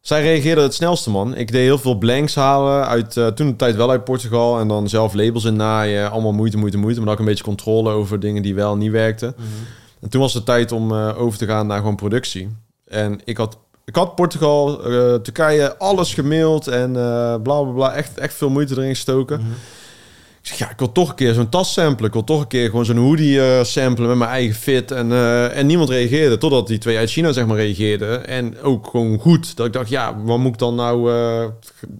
zij 0.00 0.22
reageerden 0.22 0.64
het 0.64 0.74
snelste, 0.74 1.10
man. 1.10 1.36
Ik 1.36 1.52
deed 1.52 1.62
heel 1.62 1.78
veel 1.78 1.98
blanks 1.98 2.34
halen. 2.34 2.86
Uit, 2.86 3.16
eh, 3.16 3.26
toen 3.26 3.46
de 3.46 3.56
tijd 3.56 3.76
wel 3.76 3.90
uit 3.90 4.04
Portugal. 4.04 4.60
En 4.60 4.68
dan 4.68 4.88
zelf 4.88 5.14
labels 5.14 5.44
in 5.44 5.56
naaien. 5.56 6.10
Allemaal 6.10 6.32
moeite, 6.32 6.56
moeite, 6.56 6.78
moeite. 6.78 6.96
Maar 6.98 7.06
dan 7.06 7.14
ook 7.14 7.20
een 7.20 7.30
beetje 7.30 7.44
controle 7.44 7.90
over 7.90 8.20
dingen 8.20 8.42
die 8.42 8.54
wel 8.54 8.72
en 8.72 8.78
niet 8.78 8.90
werkten. 8.90 9.34
Mhm. 9.36 9.46
En 10.00 10.08
toen 10.08 10.20
was 10.20 10.34
het 10.34 10.44
tijd 10.44 10.72
om 10.72 10.92
eh, 10.92 11.20
over 11.20 11.38
te 11.38 11.46
gaan 11.46 11.66
naar 11.66 11.78
gewoon 11.78 11.96
productie. 11.96 12.56
En 12.84 13.20
ik 13.24 13.36
had, 13.36 13.58
ik 13.84 13.96
had 13.96 14.14
Portugal, 14.14 14.84
eh, 14.84 15.14
Turkije, 15.14 15.78
alles 15.78 16.14
gemaild 16.14 16.66
en 16.66 16.96
eh 16.96 17.34
bla 17.42 17.62
bla 17.62 17.72
bla. 17.72 17.92
Echt, 17.94 18.18
echt 18.18 18.34
veel 18.34 18.50
moeite 18.50 18.74
erin 18.74 18.88
gestoken. 18.88 19.40
Mhm. 19.40 19.50
Ik 20.40 20.48
zeg, 20.48 20.58
ja, 20.58 20.70
ik 20.70 20.78
wil 20.78 20.92
toch 20.92 21.08
een 21.08 21.14
keer 21.14 21.34
zo'n 21.34 21.48
tas 21.48 21.72
samplen. 21.72 22.06
Ik 22.06 22.12
wil 22.12 22.24
toch 22.24 22.40
een 22.40 22.46
keer 22.46 22.70
gewoon 22.70 22.84
zo'n 22.84 22.96
hoodie 22.96 23.40
eh 23.40 23.64
samplen 23.64 24.08
met 24.08 24.16
mijn 24.16 24.30
eigen 24.30 24.54
fit. 24.54 24.90
En, 24.90 25.12
en 25.52 25.66
niemand 25.66 25.90
reageerde, 25.90 26.38
totdat 26.38 26.66
die 26.66 26.78
twee 26.78 26.98
uit 26.98 27.10
China 27.10 27.32
zeg 27.32 27.46
maar 27.46 27.56
reageerden. 27.56 28.26
En 28.26 28.60
ook 28.60 28.86
gewoon 28.86 29.18
goed. 29.18 29.56
Dat 29.56 29.66
ik 29.66 29.72
dacht, 29.72 29.88
ja, 29.88 30.22
wat 30.22 30.38
moet 30.38 30.52
ik 30.52 30.58
dan 30.58 30.74
nou 30.74 31.10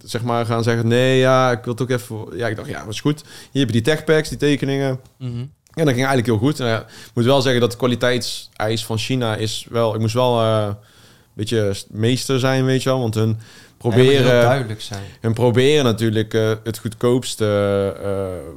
zeg 0.05 0.23
maar 0.23 0.47
gaan 0.47 0.63
zeggen? 0.63 0.89
Nee, 0.89 1.19
ja, 1.19 1.51
ik 1.51 1.65
wil 1.65 1.75
toch 1.75 1.91
even... 1.91 2.17
Ja, 2.35 2.49
ik 2.49 2.57
dacht, 2.57 2.69
ja, 2.69 2.85
dat 2.85 2.93
is 2.93 3.01
goed. 3.01 3.23
Hier 3.51 3.65
heb 3.65 3.75
je 3.75 3.83
die 3.83 3.95
techpacks, 3.95 4.29
die 4.29 4.39
tekeningen. 4.39 5.01
Mhm. 5.19 5.31
En 5.75 5.85
dat 5.85 5.95
ging 5.95 6.07
eigenlijk 6.07 6.27
heel 6.27 6.49
goed. 6.49 6.59
Nou 6.59 6.81
ik 6.81 7.11
moet 7.15 7.25
wel 7.25 7.43
zeggen 7.43 7.61
dat 7.61 7.71
de 7.71 7.77
kwaliteitseis 7.77 8.85
van 8.85 8.99
China 8.99 9.37
is 9.37 9.67
wel... 9.71 9.95
Ik 9.95 10.01
moest 10.01 10.15
wel 10.15 10.41
beetje 11.35 11.75
meester 11.91 12.39
zijn, 12.39 12.65
weet 12.65 12.83
je 12.83 12.89
wel. 12.89 13.01
Want 13.01 13.15
hun 13.15 13.29
Ja, 13.29 13.37
proberen, 13.79 14.25
duidelijk 14.43 14.81
zijn. 14.81 15.03
hun 15.21 15.33
proberen 15.33 15.85
natuurlijk 15.85 16.35
eh, 16.35 16.51
het 16.65 16.79
goedkoopste 16.79 17.47
eh, 18.03 18.55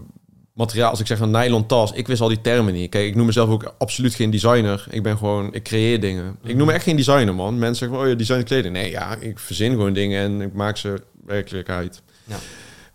materiaal. 0.54 0.90
Als 0.90 1.00
ik 1.00 1.08
zeg 1.08 1.20
een 1.20 1.32
nylon 1.32 1.66
tas, 1.66 1.92
ik 1.92 2.08
wist 2.08 2.22
al 2.22 2.28
die 2.28 2.42
termen 2.42 2.74
niet. 2.74 2.90
Kijk, 2.90 3.08
ik 3.08 3.16
noem 3.16 3.26
mezelf 3.26 3.50
ook 3.50 3.74
absoluut 3.78 4.16
geen 4.16 4.30
designer. 4.30 4.86
Ik 4.90 5.04
ben 5.04 5.18
gewoon, 5.18 5.54
ik 5.54 5.64
creëer 5.64 6.00
dingen. 6.00 6.38
Ik 6.44 6.56
noem 6.56 6.68
me 6.68 6.74
echt 6.74 6.84
geen 6.84 6.96
designer, 6.96 7.36
man. 7.36 7.60
Mensen 7.60 7.76
zeggen, 7.88 8.04
oh 8.06 8.10
je 8.10 8.16
design 8.16 8.44
kleding. 8.44 8.74
Nee, 8.74 8.90
ja, 8.90 9.16
ik 9.20 9.40
verzin 9.40 9.72
gewoon 9.72 9.94
dingen 9.94 10.22
en 10.24 10.42
ik 10.42 10.54
maak 10.54 10.78
ze 10.78 11.02
werkelijkheid. 11.26 12.02
Ja. 12.24 12.36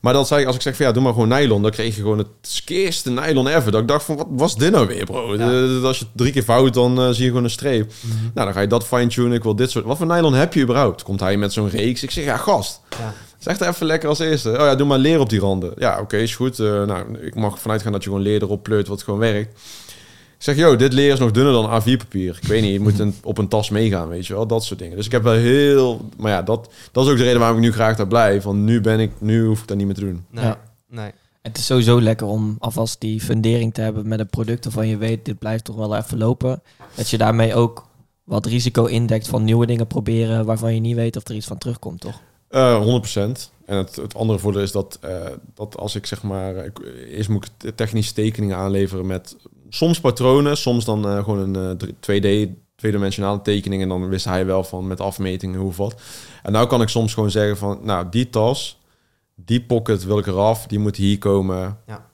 Maar 0.00 0.12
dat 0.12 0.26
zei 0.26 0.40
ik, 0.40 0.46
als 0.46 0.56
ik 0.56 0.62
zeg 0.62 0.76
van 0.76 0.86
ja, 0.86 0.92
doe 0.92 1.02
maar 1.02 1.12
gewoon 1.12 1.28
nylon, 1.28 1.62
dan 1.62 1.70
kreeg 1.70 1.96
je 1.96 2.02
gewoon 2.02 2.18
het 2.18 2.26
skeerste 2.40 3.10
nylon 3.10 3.46
ever. 3.46 3.72
Dat 3.72 3.80
ik 3.80 3.88
dacht 3.88 4.04
van, 4.04 4.16
wat 4.16 4.26
was 4.30 4.56
dit 4.56 4.70
nou 4.70 4.86
weer, 4.86 5.04
bro? 5.04 5.36
Ja. 5.36 5.86
Als 5.86 5.98
je 5.98 6.04
het 6.04 6.12
drie 6.14 6.32
keer 6.32 6.42
fout, 6.42 6.74
dan 6.74 7.00
eh, 7.00 7.08
zie 7.08 7.22
je 7.22 7.28
gewoon 7.28 7.44
een 7.44 7.50
streep. 7.50 7.92
Mhm. 8.00 8.14
Nou, 8.22 8.46
dan 8.46 8.52
ga 8.52 8.60
je 8.60 8.66
dat 8.66 8.86
fine-tunen. 8.86 9.32
Ik 9.32 9.42
wil 9.42 9.56
dit 9.56 9.70
soort... 9.70 9.84
Wat 9.84 9.96
voor 9.96 10.06
nylon 10.06 10.34
heb 10.34 10.54
je 10.54 10.62
überhaupt? 10.62 11.02
Komt 11.02 11.20
hij 11.20 11.36
met 11.36 11.52
zo'n 11.52 11.68
reeks? 11.68 12.02
Ik 12.02 12.10
zeg, 12.10 12.24
ja, 12.24 12.36
gast. 12.36 12.80
Ja. 12.98 13.14
Zeg 13.38 13.58
er 13.58 13.68
even 13.68 13.86
lekker 13.86 14.08
als 14.08 14.18
eerste. 14.18 14.50
Oh 14.50 14.56
ja, 14.56 14.74
doe 14.74 14.86
maar 14.86 14.98
leer 14.98 15.20
op 15.20 15.28
die 15.28 15.40
randen. 15.40 15.72
Ja, 15.78 16.00
oké, 16.00 16.16
is 16.16 16.36
goed. 16.36 16.58
Eh, 16.58 16.84
nou, 16.84 17.18
ik 17.20 17.34
mag 17.34 17.60
vanuit 17.60 17.82
gaan 17.82 17.92
dat 17.92 18.02
je 18.02 18.08
gewoon 18.08 18.24
leer 18.24 18.42
erop 18.42 18.62
pleurt 18.62 18.88
wat 18.88 19.02
gewoon 19.02 19.20
werkt. 19.20 19.60
Ik 20.40 20.46
zeg, 20.46 20.56
joh, 20.56 20.78
dit 20.78 20.92
leer 20.92 21.12
is 21.12 21.18
nog 21.18 21.30
dunner 21.30 21.52
dan 21.52 21.82
A4-papier. 21.82 22.38
Ik 22.42 22.48
weet 22.48 22.62
niet, 22.62 22.72
je 22.72 22.80
moet 22.80 22.98
een, 22.98 23.14
op 23.22 23.38
een 23.38 23.48
tas 23.48 23.70
meegaan, 23.70 24.08
weet 24.08 24.26
je 24.26 24.34
wel. 24.34 24.46
Dat 24.46 24.64
soort 24.64 24.78
dingen. 24.78 24.96
Dus 24.96 25.06
ik 25.06 25.12
heb 25.12 25.22
wel 25.22 25.32
heel... 25.32 26.08
Maar 26.16 26.30
ja, 26.30 26.42
dat, 26.42 26.70
dat 26.92 27.04
is 27.04 27.10
ook 27.10 27.16
de 27.16 27.22
reden 27.22 27.38
waarom 27.38 27.56
ik 27.56 27.62
nu 27.62 27.72
graag 27.72 27.96
daar 27.96 28.06
blijf. 28.06 28.42
Want 28.42 28.58
nu 28.58 28.80
ben 28.80 29.00
ik... 29.00 29.10
Nu 29.18 29.44
hoef 29.44 29.60
ik 29.60 29.68
dat 29.68 29.76
niet 29.76 29.86
meer 29.86 29.94
te 29.94 30.00
doen. 30.00 30.24
Nee. 30.30 30.44
Ja. 30.44 30.60
nee. 30.88 31.10
Het 31.42 31.58
is 31.58 31.66
sowieso 31.66 32.00
lekker 32.00 32.26
om 32.26 32.56
alvast 32.58 33.00
die 33.00 33.20
fundering 33.20 33.74
te 33.74 33.80
hebben 33.80 34.08
met 34.08 34.20
een 34.20 34.26
product 34.26 34.64
waarvan 34.64 34.86
je 34.86 34.96
weet, 34.96 35.24
dit 35.24 35.38
blijft 35.38 35.64
toch 35.64 35.76
wel 35.76 35.96
even 35.96 36.18
lopen. 36.18 36.62
Dat 36.94 37.10
je 37.10 37.18
daarmee 37.18 37.54
ook 37.54 37.86
wat 38.24 38.46
risico 38.46 38.84
indekt 38.84 39.28
van 39.28 39.44
nieuwe 39.44 39.66
dingen 39.66 39.86
proberen 39.86 40.44
waarvan 40.44 40.74
je 40.74 40.80
niet 40.80 40.96
weet 40.96 41.16
of 41.16 41.28
er 41.28 41.34
iets 41.34 41.46
van 41.46 41.58
terugkomt, 41.58 42.00
toch? 42.00 42.20
Eh 42.48 43.00
100%. 43.18 43.20
En 43.64 43.76
het, 43.76 43.96
het 43.96 44.14
andere 44.14 44.38
voordeel 44.38 44.62
is 44.62 44.72
dat, 44.72 44.98
eh, 45.00 45.26
dat 45.54 45.76
als 45.76 45.94
ik 45.94 46.06
zeg 46.06 46.22
maar... 46.22 46.64
Ik, 46.64 46.78
eerst 47.10 47.28
moet 47.28 47.50
ik 47.60 47.76
technische 47.76 48.12
tekeningen 48.12 48.56
aanleveren 48.56 49.06
met 49.06 49.36
soms 49.70 50.00
patronen, 50.00 50.56
soms 50.56 50.84
dan 50.84 51.08
eh, 51.08 51.24
gewoon 51.24 51.54
een 51.54 51.78
eh, 51.78 51.88
2D, 51.88 52.50
tweedimensionale 52.76 53.42
tekening. 53.42 53.82
En 53.82 53.88
dan 53.88 54.08
wist 54.08 54.24
hij 54.24 54.46
wel 54.46 54.64
van 54.64 54.86
met 54.86 55.00
afmetingen 55.00 55.60
hoe 55.60 55.72
wat. 55.72 56.00
En 56.42 56.52
nou 56.52 56.66
kan 56.66 56.82
ik 56.82 56.88
soms 56.88 57.14
gewoon 57.14 57.30
zeggen 57.30 57.56
van, 57.56 57.78
nou, 57.82 58.06
die 58.10 58.30
tas, 58.30 58.78
die 59.34 59.62
pocket 59.62 60.04
wil 60.04 60.18
ik 60.18 60.26
eraf, 60.26 60.66
die 60.66 60.78
moet 60.78 60.96
hier 60.96 61.18
komen. 61.18 61.78
Ja. 61.86 62.08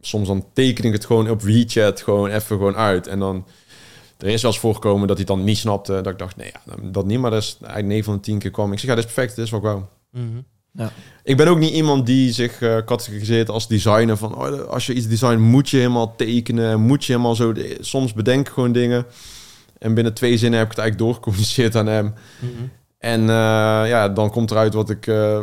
Soms 0.00 0.28
dan 0.28 0.46
teken 0.52 0.84
ik 0.84 0.92
het 0.92 1.04
gewoon 1.04 1.30
op 1.30 1.42
WeChat 1.42 2.02
gewoon 2.02 2.28
even 2.28 2.56
gewoon 2.56 2.76
uit. 2.76 3.06
En 3.06 3.18
dan, 3.18 3.46
er 4.18 4.28
is 4.28 4.42
wel 4.42 4.50
eens 4.50 4.60
voorgekomen 4.60 5.08
dat 5.08 5.16
hij 5.16 5.26
dan 5.26 5.44
niet 5.44 5.58
snapte. 5.58 5.92
Dat 5.92 6.12
ik 6.12 6.18
dacht, 6.18 6.36
nee, 6.36 6.52
ja, 6.52 6.74
dat 6.82 7.06
niet. 7.06 7.18
Maar 7.18 7.30
dat 7.30 7.42
is 7.42 7.56
eigenlijk 7.60 7.88
9 7.88 8.04
van 8.04 8.14
de 8.14 8.20
10 8.20 8.38
keer 8.38 8.50
kwam. 8.50 8.72
Ik 8.72 8.78
zeg, 8.78 8.88
ja, 8.88 8.94
dit 8.96 9.04
is 9.04 9.12
perfect, 9.12 9.36
dit 9.36 9.44
is 9.44 9.50
wat 9.50 9.60
ik 9.60 9.66
wou. 9.66 9.82
Ik 11.22 11.36
ben 11.36 11.48
ook 11.48 11.58
niet 11.58 11.72
iemand 11.72 12.06
die 12.06 12.32
zich 12.32 12.60
eh 12.62 12.76
categoriseert 12.84 13.48
als 13.50 13.68
designer. 13.68 14.16
Van 14.16 14.34
oh, 14.36 14.68
als 14.68 14.86
je 14.86 14.94
iets 14.94 15.06
designt, 15.08 15.40
moet 15.40 15.68
je 15.70 15.76
helemaal 15.76 16.16
tekenen. 16.16 16.80
Moet 16.80 17.04
je 17.04 17.12
helemaal 17.12 17.34
zo. 17.34 17.52
de- 17.52 17.76
Soms 17.80 18.12
bedenk 18.12 18.46
ik 18.48 18.52
gewoon 18.52 18.72
dingen. 18.72 19.06
En 19.78 19.94
binnen 19.94 20.14
twee 20.14 20.36
zinnen 20.38 20.58
heb 20.58 20.68
ik 20.70 20.74
het 20.76 20.80
eigenlijk 20.84 21.08
doorgecommuniceerd 21.10 21.76
aan 21.76 21.86
hem. 21.86 22.14
Mhm. 22.38 22.50
En 22.98 23.20
eh, 23.20 23.26
ja, 23.88 24.08
dan 24.08 24.30
komt 24.30 24.50
eruit 24.50 24.74
wat, 24.74 24.90
ik, 24.90 25.06
eh, 25.06 25.40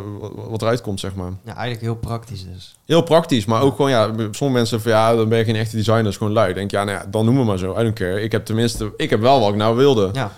wat, 0.48 0.62
eruit 0.62 0.80
komt, 0.80 1.00
zeg 1.00 1.14
maar. 1.14 1.30
Ja, 1.44 1.52
eigenlijk 1.54 1.80
heel 1.80 1.96
praktisch 1.96 2.44
dus. 2.52 2.76
Heel 2.86 3.02
praktisch, 3.02 3.44
maar 3.44 3.62
ook 3.62 3.76
gewoon, 3.76 3.90
ja, 3.90 4.06
sommige 4.06 4.50
mensen 4.50 4.80
van 4.80 4.90
ja, 4.90 5.14
dan 5.14 5.28
ben 5.28 5.38
je 5.38 5.44
geen 5.44 5.56
echte 5.56 5.76
designer, 5.76 6.02
dat 6.02 6.12
is 6.12 6.18
gewoon 6.18 6.32
lui. 6.32 6.52
Denk 6.54 6.70
ja, 6.70 6.84
nou 6.84 6.98
ja, 6.98 7.06
dan 7.10 7.24
noem 7.24 7.34
me 7.34 7.44
maar 7.44 7.58
zo. 7.58 7.70
I 7.78 7.82
don't 7.82 7.94
care. 7.94 8.20
Ik 8.22 8.32
heb 8.32 8.44
tenminste, 8.44 8.92
ik 8.96 9.10
heb 9.10 9.20
wel 9.20 9.40
wat 9.40 9.48
ik 9.50 9.56
nou 9.56 9.76
wilde. 9.76 10.08
Ja. 10.12 10.32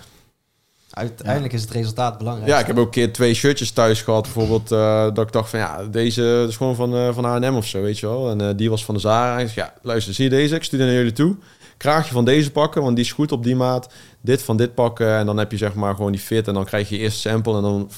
Uiteindelijk 0.95 1.53
is 1.53 1.61
het 1.61 1.71
resultaat 1.71 2.17
belangrijk. 2.17 2.49
Ja, 2.49 2.59
ik 2.59 2.65
heb 2.65 2.77
ook 2.77 2.85
een 2.85 2.91
keer 2.91 3.13
twee 3.13 3.33
shirtjes 3.33 3.71
thuis 3.71 4.01
gehad. 4.01 4.23
Bijvoorbeeld 4.23 4.71
eh, 4.71 5.03
dat 5.13 5.25
ik 5.25 5.31
dacht 5.31 5.49
van 5.49 5.59
ja, 5.59 5.83
deze 5.83 6.45
is 6.47 6.57
gewoon 6.57 6.75
van, 6.75 6.95
eh, 6.95 7.13
van 7.13 7.23
H&M 7.23 7.55
of 7.55 7.65
zo, 7.65 7.81
weet 7.81 7.99
je 7.99 8.07
wel. 8.07 8.29
En 8.29 8.41
eh, 8.41 8.49
die 8.55 8.69
was 8.69 8.85
van 8.85 8.95
de 8.95 9.01
Zara. 9.01 9.39
Ik 9.39 9.49
ja, 9.49 9.73
luister, 9.81 10.13
zie 10.13 10.23
je 10.23 10.29
deze? 10.29 10.55
Ik 10.55 10.63
stuur 10.63 10.79
naar 10.79 10.93
jullie 10.93 11.11
toe. 11.11 11.35
Kraagje 11.77 12.13
van 12.13 12.25
deze 12.25 12.51
pakken, 12.51 12.81
want 12.81 12.95
die 12.95 13.05
is 13.05 13.11
goed 13.11 13.31
op 13.31 13.43
die 13.43 13.55
maat. 13.55 13.89
Dit 14.21 14.43
van 14.43 14.57
dit 14.57 14.73
pakken. 14.73 15.17
En 15.17 15.25
dan 15.25 15.37
heb 15.37 15.51
je 15.51 15.57
zeg 15.57 15.73
maar 15.73 15.95
gewoon 15.95 16.11
die 16.11 16.21
fit. 16.21 16.47
En 16.47 16.53
dan 16.53 16.65
krijg 16.65 16.89
je 16.89 16.97
eerst 16.97 17.19
sample 17.19 17.55
en 17.55 17.61
dan, 17.61 17.89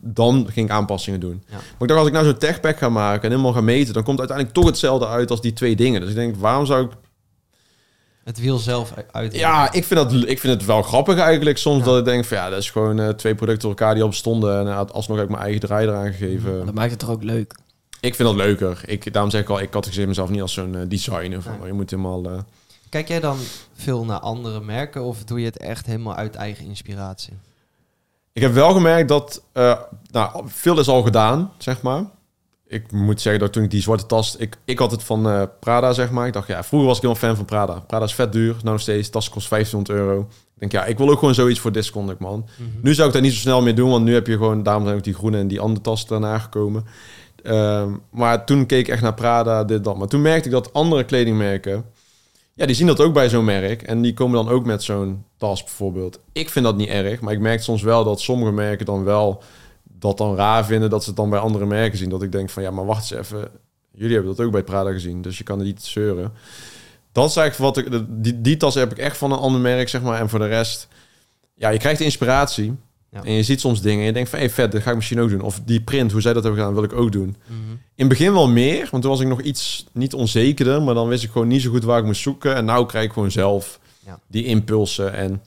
dan 0.00 0.46
ging 0.50 0.66
ik 0.66 0.74
aanpassingen 0.74 1.20
doen. 1.20 1.42
Ja. 1.46 1.54
Maar 1.54 1.62
ik 1.78 1.88
dacht, 1.88 1.98
als 1.98 2.08
ik 2.08 2.14
nou 2.14 2.24
zo'n 2.24 2.38
techpack 2.38 2.78
ga 2.78 2.88
maken 2.88 3.22
en 3.22 3.30
helemaal 3.30 3.52
ga 3.52 3.60
meten... 3.60 3.94
dan 3.94 4.02
komt 4.02 4.18
uiteindelijk 4.18 4.56
toch 4.56 4.66
hetzelfde 4.66 5.06
uit 5.06 5.30
als 5.30 5.40
die 5.40 5.52
twee 5.52 5.76
dingen. 5.76 6.00
Dus 6.00 6.10
ik 6.10 6.16
denk, 6.16 6.36
waarom 6.36 6.66
zou 6.66 6.84
ik 6.84 6.90
Het 8.24 8.38
wiel 8.40 8.58
zelf 8.58 8.92
uit. 9.10 9.34
ja, 9.34 9.72
ik 9.72 9.84
vind, 9.84 10.00
dat, 10.00 10.12
ik 10.28 10.40
vind 10.40 10.52
het 10.52 10.64
wel 10.64 10.82
grappig 10.82 11.18
eigenlijk. 11.18 11.58
Soms 11.58 11.78
Ja. 11.78 11.84
dat 11.84 11.98
ik 11.98 12.04
denk 12.04 12.24
van 12.24 12.36
ja, 12.36 12.48
dat 12.50 12.58
is 12.58 12.70
gewoon 12.70 13.00
eh, 13.00 13.08
twee 13.08 13.34
producten 13.34 13.68
elkaar 13.68 13.94
die 13.94 14.02
al 14.02 14.08
bestonden. 14.08 14.58
En 14.58 14.66
uh, 14.66 14.80
alsnog 14.92 15.16
heb 15.16 15.26
ik 15.26 15.30
mijn 15.32 15.42
eigen 15.42 15.60
draai 15.60 15.86
eraan 15.86 16.12
gegeven. 16.12 16.64
Dat 16.66 16.74
maakt 16.74 16.90
het 16.90 16.98
toch 16.98 17.10
ook 17.10 17.22
leuk. 17.22 17.58
Ik 18.00 18.14
vind 18.14 18.28
dat 18.28 18.36
leuker. 18.36 18.80
Ik, 18.86 19.12
daarom 19.12 19.30
zeg 19.30 19.40
ik 19.40 19.48
al, 19.48 19.60
ik 19.60 19.70
categoriseer 19.70 20.08
mezelf 20.08 20.28
niet 20.30 20.42
als 20.42 20.52
zo'n 20.52 20.74
eh, 20.74 20.80
designer. 20.88 21.42
Van. 21.42 21.52
Je 21.64 21.72
moet 21.72 21.90
helemaal... 21.90 22.24
eh, 22.24 22.38
Kijk 22.88 23.08
jij 23.08 23.20
dan 23.20 23.36
veel 23.74 24.04
naar 24.04 24.18
andere 24.20 24.60
merken 24.60 25.02
of 25.02 25.24
doe 25.24 25.38
je 25.38 25.44
het 25.46 25.58
echt 25.58 25.86
helemaal 25.86 26.14
uit 26.14 26.34
eigen 26.34 26.64
inspiratie? 26.66 27.32
Ik 28.32 28.42
heb 28.42 28.52
wel 28.52 28.72
gemerkt 28.72 29.08
dat... 29.08 29.42
nou, 30.10 30.42
veel 30.46 30.78
is 30.78 30.88
al 30.88 31.02
gedaan, 31.02 31.52
zeg 31.58 31.82
maar. 31.82 32.04
Ik 32.74 32.92
moet 32.92 33.20
zeggen 33.20 33.40
dat 33.40 33.52
toen 33.52 33.62
ik 33.62 33.70
die 33.70 33.82
zwarte 33.82 34.06
tas... 34.06 34.36
Ik, 34.36 34.56
ik 34.64 34.78
had 34.78 34.90
het 34.90 35.02
van 35.02 35.28
eh, 35.28 35.42
Prada, 35.60 35.92
zeg 35.92 36.10
maar. 36.10 36.26
Ik 36.26 36.32
dacht, 36.32 36.48
ja, 36.48 36.64
vroeger 36.64 36.88
was 36.88 36.96
ik 36.96 37.02
helemaal 37.02 37.22
fan 37.22 37.36
van 37.36 37.44
Prada. 37.44 37.80
Prada 37.86 38.04
is 38.04 38.14
vet 38.14 38.32
duur. 38.32 38.52
Nou 38.52 38.70
nog 38.70 38.80
steeds. 38.80 39.10
Tas 39.10 39.28
kost 39.28 39.48
1500 39.48 39.98
euro. 39.98 40.20
Ik 40.54 40.60
denk, 40.60 40.72
ja, 40.72 40.84
ik 40.84 40.98
wil 40.98 41.10
ook 41.10 41.18
gewoon 41.18 41.34
zoiets 41.34 41.60
voor 41.60 41.72
discount, 41.72 42.18
man. 42.18 42.46
Nu 42.82 42.94
zou 42.94 43.08
ik 43.08 43.14
dat 43.14 43.22
niet 43.22 43.32
zo 43.32 43.38
snel 43.38 43.62
meer 43.62 43.74
doen, 43.74 43.90
want 43.90 44.04
nu 44.04 44.14
heb 44.14 44.26
je 44.26 44.32
gewoon, 44.32 44.62
daarom 44.62 44.84
zijn 44.84 44.96
ook 44.96 45.04
die 45.04 45.14
groene 45.14 45.38
en 45.38 45.48
die 45.48 45.60
andere 45.60 45.80
tassen 45.80 46.08
daarna 46.08 46.38
gekomen. 46.38 46.84
Ehm, 47.42 47.90
maar 48.10 48.46
toen 48.46 48.66
keek 48.66 48.86
ik 48.86 48.92
echt 48.92 49.02
naar 49.02 49.14
Prada, 49.14 49.64
dit, 49.64 49.84
dat. 49.84 49.96
Maar 49.96 50.08
toen 50.08 50.22
merkte 50.22 50.48
ik 50.48 50.54
dat 50.54 50.72
andere 50.72 51.04
kledingmerken, 51.04 51.84
ja, 52.54 52.66
die 52.66 52.76
zien 52.76 52.86
dat 52.86 53.00
ook 53.00 53.14
bij 53.14 53.28
zo'n 53.28 53.44
merk. 53.44 53.82
En 53.82 54.02
die 54.02 54.14
komen 54.14 54.44
dan 54.44 54.54
ook 54.54 54.64
met 54.64 54.82
zo'n 54.82 55.24
tas 55.36 55.64
bijvoorbeeld. 55.64 56.20
Ik 56.32 56.50
vind 56.50 56.64
dat 56.64 56.76
niet 56.76 56.88
erg, 56.88 57.20
maar 57.20 57.32
ik 57.32 57.40
merk 57.40 57.62
soms 57.62 57.82
wel 57.82 58.04
dat 58.04 58.20
sommige 58.20 58.52
merken 58.52 58.86
dan 58.86 59.04
wel 59.04 59.42
dat 60.04 60.18
dan 60.18 60.36
raar 60.36 60.64
vinden 60.64 60.90
dat 60.90 61.02
ze 61.02 61.08
het 61.08 61.16
dan 61.16 61.30
bij 61.30 61.38
andere 61.38 61.66
merken 61.66 61.98
zien. 61.98 62.08
Dat 62.08 62.22
ik 62.22 62.32
denk 62.32 62.50
van, 62.50 62.62
ja, 62.62 62.70
maar 62.70 62.86
wacht 62.86 63.10
eens 63.10 63.20
even. 63.20 63.48
Jullie 63.92 64.14
hebben 64.14 64.36
dat 64.36 64.46
ook 64.46 64.52
bij 64.52 64.62
Prada 64.62 64.92
gezien, 64.92 65.22
dus 65.22 65.38
je 65.38 65.44
kan 65.44 65.58
het 65.58 65.66
niet 65.66 65.82
zeuren. 65.82 66.32
Dat 67.12 67.30
is 67.30 67.36
eigenlijk 67.36 67.74
wat 67.76 67.86
ik... 67.86 68.02
Die, 68.08 68.40
die 68.40 68.56
tas 68.56 68.74
heb 68.74 68.90
ik 68.90 68.98
echt 68.98 69.16
van 69.16 69.32
een 69.32 69.38
ander 69.38 69.60
merk, 69.60 69.88
zeg 69.88 70.02
maar. 70.02 70.20
En 70.20 70.28
voor 70.28 70.38
de 70.38 70.46
rest... 70.46 70.88
Ja, 71.54 71.68
je 71.68 71.78
krijgt 71.78 72.00
inspiratie. 72.00 72.74
Ja. 73.10 73.22
En 73.24 73.32
je 73.32 73.42
ziet 73.42 73.60
soms 73.60 73.80
dingen 73.80 74.00
en 74.00 74.06
je 74.06 74.12
denkt 74.12 74.30
van... 74.30 74.38
Hé, 74.38 74.48
vet, 74.50 74.72
dat 74.72 74.82
ga 74.82 74.90
ik 74.90 74.96
misschien 74.96 75.20
ook 75.20 75.30
doen. 75.30 75.40
Of 75.40 75.60
die 75.64 75.80
print, 75.80 76.12
hoe 76.12 76.20
zij 76.20 76.32
dat 76.32 76.42
hebben 76.42 76.60
gedaan, 76.60 76.74
wil 76.74 76.84
ik 76.84 76.92
ook 76.92 77.12
doen. 77.12 77.36
Mhm. 77.46 77.70
In 77.70 77.78
het 77.94 78.08
begin 78.08 78.32
wel 78.32 78.48
meer, 78.48 78.88
want 78.90 79.02
toen 79.02 79.12
was 79.12 79.20
ik 79.20 79.28
nog 79.28 79.40
iets 79.40 79.86
niet 79.92 80.14
onzekerder. 80.14 80.82
Maar 80.82 80.94
dan 80.94 81.08
wist 81.08 81.24
ik 81.24 81.30
gewoon 81.30 81.48
niet 81.48 81.62
zo 81.62 81.70
goed 81.70 81.84
waar 81.84 81.98
ik 81.98 82.04
moest 82.04 82.22
zoeken. 82.22 82.54
En 82.54 82.64
nu 82.64 82.86
krijg 82.86 83.04
ik 83.04 83.12
gewoon 83.12 83.30
zelf 83.30 83.80
Ja. 84.06 84.18
die 84.26 84.44
impulsen. 84.44 85.12
En 85.12 85.42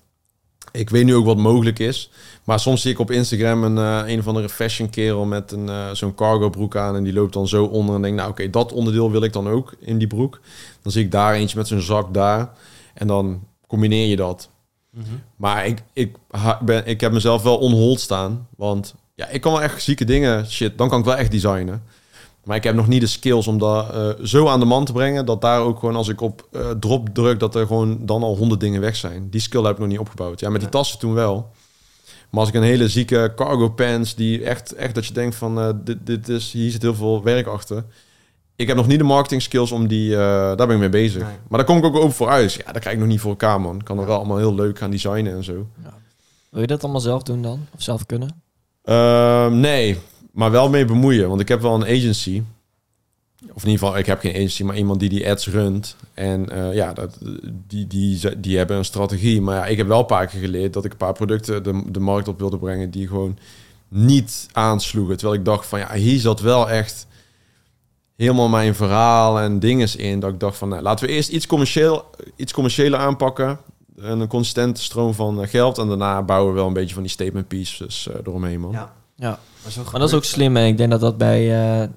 ik 0.78 0.90
weet 0.90 1.06
nu 1.06 1.16
ook 1.16 1.26
wat 1.26 1.38
mogelijk 1.38 1.80
is. 1.80 2.10
Maar 2.44 2.60
soms 2.60 2.82
zie 2.82 2.92
ik 2.92 3.00
op 3.00 3.12
Instagram 3.12 3.64
een, 3.64 3.78
eh, 3.78 4.12
een 4.14 4.20
of 4.20 4.28
andere 4.28 4.50
fashion 4.50 4.90
kerel 4.90 5.26
met 5.26 5.52
een, 5.52 5.70
eh, 5.70 5.92
zo'n 5.92 6.16
cargo 6.16 6.50
broek 6.50 6.76
aan. 6.76 6.96
En 6.96 7.04
die 7.04 7.14
loopt 7.14 7.34
dan 7.34 7.48
zo 7.48 7.64
onder 7.66 7.96
en 7.96 8.02
denk, 8.02 8.16
nou 8.16 8.30
oké, 8.30 8.50
dat 8.50 8.72
onderdeel 8.72 9.12
wil 9.12 9.24
ik 9.24 9.34
dan 9.34 9.50
ook 9.50 9.76
in 9.80 9.98
die 9.98 10.08
broek. 10.08 10.40
Dan 10.82 10.92
zie 10.92 11.04
ik 11.04 11.12
daar 11.12 11.34
eentje 11.34 11.58
met 11.58 11.68
zo'n 11.68 11.82
zak 11.82 12.14
daar. 12.14 12.50
En 12.94 13.08
dan 13.08 13.44
combineer 13.68 14.08
je 14.08 14.16
dat. 14.16 14.50
Mhm. 14.90 15.06
Maar 15.36 15.66
ik, 15.66 15.84
ik, 15.94 16.16
ben, 16.62 16.88
ik 16.88 17.02
heb 17.02 17.12
mezelf 17.12 17.44
wel 17.44 17.58
onhold 17.58 18.00
staan. 18.00 18.48
Want 18.58 18.96
ja, 19.16 19.28
ik 19.28 19.42
kan 19.42 19.52
wel 19.52 19.62
echt 19.62 19.82
zieke 19.84 20.06
dingen, 20.06 20.48
shit, 20.48 20.78
dan 20.78 20.90
kan 20.90 21.00
ik 21.00 21.06
wel 21.06 21.16
echt 21.16 21.32
designen. 21.32 21.84
Maar 22.48 22.58
ik 22.58 22.64
heb 22.64 22.76
nog 22.76 22.88
niet 22.88 23.02
de 23.02 23.08
skills 23.08 23.48
om 23.48 23.58
dat 23.58 23.94
eh, 23.94 24.10
zo 24.24 24.48
aan 24.48 24.60
de 24.60 24.66
man 24.66 24.86
te 24.86 24.92
brengen... 24.92 25.26
dat 25.26 25.42
daar 25.42 25.62
ook 25.62 25.80
gewoon 25.80 25.96
als 25.96 26.08
ik 26.08 26.22
op 26.22 26.48
eh, 26.52 26.70
drop 26.70 27.10
druk... 27.14 27.40
dat 27.40 27.56
er 27.56 27.68
gewoon 27.68 27.98
dan 28.06 28.24
al 28.24 28.38
honderd 28.38 28.60
dingen 28.60 28.82
weg 28.82 28.96
zijn. 28.96 29.30
Die 29.30 29.42
skill 29.42 29.64
heb 29.64 29.72
ik 29.72 29.80
nog 29.80 29.88
niet 29.88 30.00
opgebouwd. 30.00 30.40
Ja, 30.40 30.50
met 30.50 30.62
die 30.62 30.70
tassen 30.70 31.00
toen 31.00 31.14
wel. 31.14 31.50
Maar 32.30 32.40
als 32.40 32.50
ik 32.50 32.56
een 32.56 32.64
hele 32.64 32.88
zieke 32.88 33.34
cargo 33.36 33.70
pants... 33.70 34.16
die 34.16 34.44
echt, 34.44 34.74
echt 34.74 34.96
dat 34.96 35.06
je 35.06 35.14
denkt 35.14 35.36
van... 35.36 35.60
eh, 35.60 35.70
dit, 35.84 35.98
dit 36.04 36.30
is, 36.30 36.52
hier 36.52 36.72
zit 36.72 36.82
heel 36.82 36.96
veel 36.96 37.24
werk 37.24 37.48
achter... 37.48 37.86
Ik 38.56 38.68
heb 38.68 38.78
nog 38.78 38.88
niet 38.88 38.98
de 39.00 39.04
marketing 39.04 39.42
skills 39.42 39.72
om 39.72 39.88
die... 39.88 40.10
daar 40.10 40.56
ben 40.56 40.70
ik 40.70 40.78
mee 40.78 40.90
bezig. 40.90 41.22
Nee. 41.22 41.36
Maar 41.48 41.58
daar 41.60 41.68
kom 41.68 41.78
ik 41.78 41.84
ook 41.84 41.96
open 41.96 42.12
voor 42.12 42.30
uit. 42.30 42.54
Ja, 42.54 42.72
dat 42.72 42.80
krijg 42.80 42.96
ik 42.96 43.02
nog 43.02 43.10
niet 43.10 43.20
voor 43.20 43.30
elkaar, 43.30 43.62
man. 43.62 43.76
Ik 43.76 43.86
kan 43.86 44.00
er 44.00 44.06
wel 44.06 44.18
allemaal 44.18 44.38
heel 44.38 44.56
leuk 44.56 44.78
gaan 44.78 44.92
designen 44.92 45.36
en 45.36 45.44
zo. 45.44 45.68
Wil 46.50 46.62
je 46.62 46.68
dat 46.68 46.84
allemaal 46.84 47.02
zelf 47.02 47.24
doen 47.24 47.42
dan? 47.42 47.68
Of 47.76 47.82
zelf 47.82 48.06
kunnen? 48.06 48.42
Ehm, 48.84 49.60
nee, 49.60 49.98
maar 50.38 50.52
wel 50.52 50.70
mee 50.70 50.86
bemoeien. 50.86 51.30
Want 51.30 51.42
ik 51.42 51.48
heb 51.48 51.62
wel 51.62 51.74
een 51.74 51.98
agency. 51.98 52.44
Of 53.54 53.64
in 53.64 53.70
ieder 53.70 53.86
geval, 53.86 53.98
ik 53.98 54.06
heb 54.06 54.20
geen 54.20 54.36
agency, 54.36 54.64
maar 54.64 54.78
iemand 54.78 55.00
die 55.00 55.10
die 55.10 55.30
ads 55.30 55.48
runt. 55.48 55.96
En 56.14 56.50
eh, 56.50 56.74
ja, 56.74 56.94
dat, 56.94 57.18
die, 57.68 57.88
die, 57.88 58.40
die 58.40 58.58
hebben 58.58 58.78
een 58.78 58.86
strategie. 58.86 59.42
Maar 59.42 59.56
ja, 59.56 59.66
ik 59.66 59.78
heb 59.78 59.88
wel 59.88 60.00
een 60.00 60.06
paar 60.06 60.28
keer 60.28 60.40
geleerd 60.40 60.74
dat 60.74 60.86
ik 60.86 60.92
een 60.92 60.98
paar 60.98 61.14
producten 61.14 61.64
de, 61.64 61.84
de 61.92 62.00
markt 62.00 62.28
op 62.28 62.40
wilde 62.40 62.58
brengen... 62.58 62.92
die 62.92 63.08
gewoon 63.08 63.38
niet 63.88 64.48
aansloegen. 64.52 65.18
Terwijl 65.18 65.40
ik 65.40 65.46
dacht 65.46 65.66
van, 65.66 65.80
ja, 65.80 65.94
hier 65.94 66.20
zat 66.20 66.40
wel 66.40 66.70
echt 66.70 67.08
helemaal 68.16 68.50
mijn 68.50 68.76
verhaal 68.76 69.40
en 69.40 69.60
dinges 69.60 69.96
in. 69.96 70.20
Dat 70.20 70.34
ik 70.34 70.40
dacht 70.40 70.58
van, 70.58 70.70
nou, 70.70 70.82
laten 70.82 71.08
we 71.08 71.14
eerst 71.14 71.30
iets, 71.30 71.48
commercieel, 71.48 72.06
iets 72.36 72.54
commerciëler 72.54 73.00
aanpakken. 73.00 73.60
En 74.02 74.20
een 74.20 74.28
consistente 74.28 74.82
stroom 74.82 75.14
van 75.14 75.42
eh, 75.42 75.50
geld. 75.50 75.78
En 75.78 75.88
daarna 75.88 76.22
bouwen 76.22 76.52
we 76.54 76.58
wel 76.58 76.68
een 76.68 76.74
beetje 76.74 76.94
van 76.94 77.04
die 77.04 77.12
statement 77.12 77.48
pieces 77.48 78.08
eh, 78.08 78.16
eromheen, 78.26 78.60
man. 78.60 78.72
Ja. 78.72 78.94
Ja. 79.18 79.40
Maar, 79.64 79.72
zo 79.72 79.82
Maar 79.92 80.00
dat 80.00 80.10
is 80.10 80.16
ook 80.16 80.24
slim 80.24 80.58
en 80.58 80.66
ik 80.66 80.78
denk 80.78 80.92
dat 80.92 81.00
dat 81.00 81.18
bij 81.18 81.72
eh, 81.82 81.88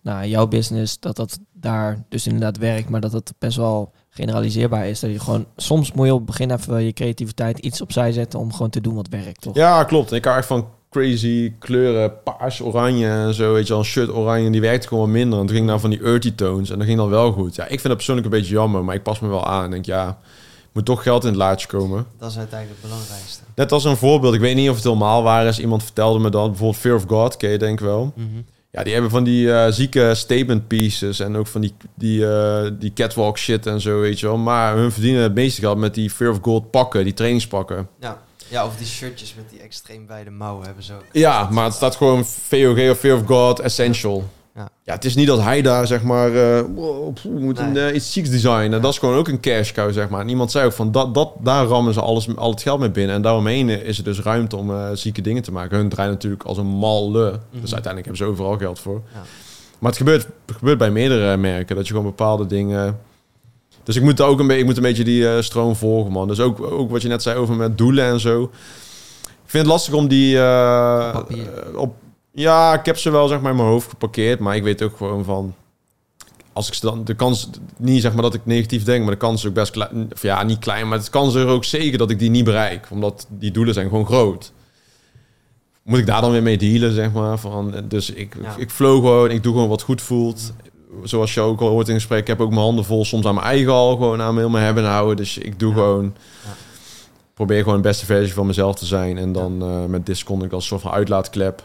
nou, 0.00 0.26
jouw 0.26 0.46
business, 0.46 1.00
dat 1.00 1.16
dat 1.16 1.38
daar 1.52 2.04
dus 2.08 2.26
inderdaad 2.26 2.58
werkt, 2.58 2.88
maar 2.88 3.00
dat 3.00 3.10
dat 3.10 3.32
best 3.38 3.56
wel 3.56 3.92
generaliseerbaar 4.08 4.88
is. 4.88 5.00
Dat 5.00 5.10
je 5.10 5.20
gewoon, 5.20 5.46
soms 5.56 5.92
moet 5.92 6.06
je 6.06 6.12
op 6.12 6.18
het 6.18 6.26
begin 6.26 6.50
even 6.50 6.84
je 6.84 6.92
creativiteit 6.92 7.58
iets 7.58 7.80
opzij 7.80 8.12
zetten 8.12 8.38
om 8.38 8.52
gewoon 8.52 8.70
te 8.70 8.80
doen 8.80 8.94
wat 8.94 9.08
werkt, 9.08 9.40
toch? 9.40 9.54
Ja, 9.54 9.84
klopt. 9.84 10.12
Ik 10.12 10.24
hou 10.24 10.36
echt 10.36 10.46
van 10.46 10.68
crazy 10.90 11.52
kleuren, 11.58 12.22
paars, 12.22 12.60
oranje 12.60 13.08
en 13.08 13.34
zo. 13.34 13.52
Weet 13.52 13.62
je 13.62 13.68
wel, 13.68 13.78
een 13.78 13.84
shirt 13.84 14.12
oranje, 14.12 14.50
die 14.50 14.60
werkte 14.60 14.88
gewoon 14.88 15.10
minder. 15.10 15.38
En 15.38 15.46
toen 15.46 15.54
ging 15.54 15.66
ik 15.66 15.70
naar 15.70 15.80
van 15.80 15.90
die 15.90 16.02
earthy 16.02 16.34
tones 16.34 16.70
en 16.70 16.78
dat 16.78 16.86
ging 16.86 16.98
dan 16.98 17.08
wel 17.08 17.32
goed. 17.32 17.54
Ja, 17.54 17.62
ik 17.62 17.68
vind 17.68 17.82
dat 17.82 17.96
persoonlijk 17.96 18.26
een 18.26 18.32
beetje 18.32 18.54
jammer, 18.54 18.84
maar 18.84 18.94
ik 18.94 19.02
pas 19.02 19.20
me 19.20 19.28
wel 19.28 19.46
aan. 19.46 19.64
En 19.64 19.70
denk, 19.70 19.84
ja, 19.84 20.18
moet 20.72 20.84
toch 20.84 21.02
geld 21.02 21.22
in 21.22 21.28
het 21.28 21.38
laadje 21.38 21.66
komen. 21.66 22.06
Dat 22.18 22.30
is 22.30 22.38
uiteindelijk 22.38 22.80
het 22.80 22.90
belangrijkste. 22.90 23.42
Net 23.54 23.72
als 23.72 23.84
een 23.84 23.96
voorbeeld, 23.96 24.34
ik 24.34 24.40
weet 24.40 24.56
niet 24.56 24.68
of 24.68 24.74
het 24.74 24.84
helemaal 24.84 25.22
waar 25.22 25.46
is. 25.46 25.58
Iemand 25.58 25.82
vertelde 25.82 26.18
me 26.18 26.30
dat, 26.30 26.48
bijvoorbeeld 26.48 26.80
Fear 26.80 26.94
of 26.94 27.04
God, 27.06 27.36
ken 27.36 27.50
je 27.50 27.58
denk 27.58 27.80
ik 27.80 27.86
wel. 27.86 28.12
Mhm. 28.16 28.26
Ja, 28.70 28.82
die 28.82 28.92
hebben 28.92 29.10
van 29.10 29.24
die 29.24 29.52
eh, 29.52 29.72
zieke 29.72 30.14
statement 30.14 30.66
pieces 30.66 31.20
en 31.20 31.36
ook 31.36 31.46
van 31.46 31.60
die, 31.60 31.74
die, 31.94 32.32
eh, 32.32 32.70
die 32.78 32.92
catwalk 32.92 33.38
shit 33.38 33.66
en 33.66 33.80
zo, 33.80 34.00
weet 34.00 34.20
je 34.20 34.26
wel. 34.26 34.36
Maar 34.36 34.76
hun 34.76 34.92
verdienen 34.92 35.22
het 35.22 35.34
meeste 35.34 35.60
geld 35.60 35.78
met 35.78 35.94
die 35.94 36.10
Fear 36.10 36.30
of 36.30 36.38
God 36.42 36.70
pakken, 36.70 37.04
die 37.04 37.14
trainingspakken. 37.14 37.88
Ja. 38.00 38.22
ja, 38.48 38.66
of 38.66 38.76
die 38.76 38.86
shirtjes 38.86 39.34
met 39.34 39.50
die 39.50 39.60
extreem 39.60 40.06
wijde 40.06 40.30
mouwen 40.30 40.66
hebben 40.66 40.84
ze 40.84 40.92
ook. 40.92 41.04
Ja, 41.12 41.48
maar 41.50 41.64
het 41.64 41.74
staat 41.74 41.96
gewoon 41.96 42.24
VOG 42.24 42.90
of 42.90 42.98
Fear 42.98 43.16
of 43.16 43.26
God 43.26 43.60
Essential. 43.60 44.28
Ja. 44.58 44.68
Ja, 44.84 44.94
het 44.94 45.04
is 45.04 45.14
niet 45.14 45.26
dat 45.26 45.42
hij 45.42 45.62
daar 45.62 45.86
zeg 45.86 46.02
maar, 46.02 46.30
wow, 46.74 47.14
pff, 47.14 47.22
we 47.22 47.28
moeten 47.40 47.72
Nee. 47.72 47.88
eh, 47.88 47.94
iets 47.94 48.12
zieks 48.12 48.30
designen. 48.30 48.82
Dat 48.82 48.92
is 48.92 48.98
gewoon 48.98 49.14
ook 49.14 49.28
een 49.28 49.40
cash 49.40 49.72
cow, 49.72 49.92
zeg 49.92 50.08
maar. 50.08 50.20
En 50.20 50.28
iemand 50.28 50.50
zei 50.50 50.66
ook 50.66 50.72
van, 50.72 50.92
dat, 50.92 51.14
dat, 51.14 51.32
daar 51.40 51.66
rammen 51.66 51.92
ze 51.94 52.00
alles, 52.00 52.36
al 52.36 52.50
het 52.50 52.62
geld 52.62 52.80
mee 52.80 52.90
binnen. 52.90 53.14
En 53.14 53.22
daaromheen 53.22 53.68
is 53.68 53.98
er 53.98 54.04
dus 54.04 54.20
ruimte 54.20 54.56
om 54.56 54.70
eh, 54.70 54.88
zieke 54.94 55.20
dingen 55.22 55.42
te 55.42 55.52
maken. 55.52 55.76
Hun 55.76 55.88
draaien 55.88 56.12
natuurlijk 56.12 56.42
als 56.42 56.58
een 56.58 56.66
malle. 56.66 57.30
Dus 57.30 57.40
Mhm. 57.50 57.72
uiteindelijk 57.74 58.04
hebben 58.04 58.16
ze 58.16 58.24
overal 58.24 58.58
geld 58.58 58.78
voor. 58.78 59.02
Ja. 59.14 59.22
Maar 59.78 59.90
het 59.90 59.98
gebeurt, 59.98 60.26
het 60.46 60.56
gebeurt 60.56 60.78
bij 60.78 60.90
meerdere 60.90 61.36
merken. 61.36 61.76
Dat 61.76 61.86
je 61.86 61.92
gewoon 61.92 62.08
bepaalde 62.08 62.46
dingen... 62.46 62.98
Dus 63.82 63.96
ik 63.96 64.02
moet 64.02 64.20
ook 64.20 64.38
een, 64.40 64.46
beetje, 64.46 64.60
ik 64.60 64.66
moet 64.66 64.76
een 64.76 64.82
beetje 64.82 65.04
die 65.04 65.28
eh, 65.28 65.40
stroom 65.42 65.76
volgen, 65.76 66.12
man. 66.12 66.28
Dus 66.28 66.40
ook, 66.40 66.60
ook 66.60 66.90
wat 66.90 67.02
je 67.02 67.08
net 67.08 67.22
zei 67.22 67.38
over 67.38 67.54
met 67.54 67.78
doelen 67.78 68.04
en 68.04 68.20
zo. 68.20 68.42
Ik 69.22 69.54
vind 69.54 69.62
het 69.62 69.72
lastig 69.72 69.94
om 69.94 70.08
die... 70.08 70.38
eh, 70.38 71.06
Op 71.06 71.12
papier. 71.12 71.46
op, 71.76 71.94
ja, 72.38 72.74
ik 72.74 72.84
heb 72.86 72.96
ze 72.98 73.10
wel 73.10 73.28
zeg 73.28 73.40
maar 73.40 73.50
in 73.50 73.56
mijn 73.56 73.68
hoofd 73.68 73.88
geparkeerd. 73.88 74.38
Maar 74.38 74.56
ik 74.56 74.62
weet 74.62 74.82
ook 74.82 74.96
gewoon 74.96 75.24
van... 75.24 75.54
Als 76.52 76.68
ik 76.68 76.74
ze 76.74 76.80
dan... 76.86 77.04
De 77.04 77.14
kans... 77.14 77.48
Niet 77.76 78.02
zeg 78.02 78.12
maar 78.12 78.22
dat 78.22 78.34
ik 78.34 78.40
negatief 78.44 78.84
denk, 78.84 79.02
maar 79.02 79.12
de 79.12 79.18
kans 79.18 79.40
is 79.42 79.48
ook 79.48 79.54
best 79.54 79.70
klein. 79.70 80.10
Of 80.12 80.22
ja, 80.22 80.42
niet 80.42 80.58
klein, 80.58 80.88
maar 80.88 81.02
de 81.04 81.10
kans 81.10 81.34
is 81.34 81.42
er 81.42 81.48
ook 81.48 81.64
zeker 81.64 81.98
dat 81.98 82.10
ik 82.10 82.18
die 82.18 82.30
niet 82.30 82.44
bereik. 82.44 82.86
Omdat 82.90 83.26
die 83.28 83.50
doelen 83.50 83.74
zijn 83.74 83.88
gewoon 83.88 84.06
groot. 84.06 84.52
Moet 85.82 85.98
ik 85.98 86.06
daar 86.06 86.20
dan 86.20 86.30
weer 86.30 86.42
mee 86.42 86.58
dealen, 86.58 86.92
zeg 86.92 87.12
maar. 87.12 87.38
Van, 87.38 87.74
dus 87.88 88.10
ik, 88.10 88.34
Ja. 88.42 88.54
ik 88.58 88.70
flow 88.70 88.94
gewoon. 88.94 89.30
Ik 89.30 89.42
doe 89.42 89.52
gewoon 89.52 89.68
wat 89.68 89.82
goed 89.82 90.02
voelt. 90.02 90.52
Zoals 91.02 91.34
je 91.34 91.40
ook 91.40 91.60
al 91.60 91.68
hoort 91.68 91.86
in 91.88 91.92
het 91.94 92.02
gesprek. 92.02 92.20
Ik 92.20 92.26
heb 92.26 92.40
ook 92.40 92.50
mijn 92.50 92.60
handen 92.60 92.84
vol 92.84 93.04
soms 93.04 93.26
aan 93.26 93.34
mijn 93.34 93.46
eigen 93.46 93.72
al. 93.72 93.90
Gewoon 93.92 94.20
aan 94.20 94.34
mijn, 94.34 94.38
heel 94.38 94.48
mijn 94.48 94.64
hebben 94.64 94.84
en 94.84 94.90
houden. 94.90 95.16
Dus 95.16 95.38
ik 95.38 95.58
doe 95.58 95.68
Ja. 95.70 95.74
gewoon... 95.76 96.14
Ja. 96.44 96.50
Probeer 97.34 97.62
gewoon 97.62 97.76
de 97.82 97.88
beste 97.88 98.04
versie 98.06 98.34
van 98.34 98.46
mezelf 98.46 98.74
te 98.74 98.86
zijn. 98.86 99.18
En 99.18 99.32
dan 99.32 99.62
eh, 99.62 99.84
met 99.84 100.06
Discon 100.06 100.44
ik 100.44 100.52
als 100.52 100.66
soort 100.66 100.80
van 100.80 100.90
uitlaatklep. 100.90 101.62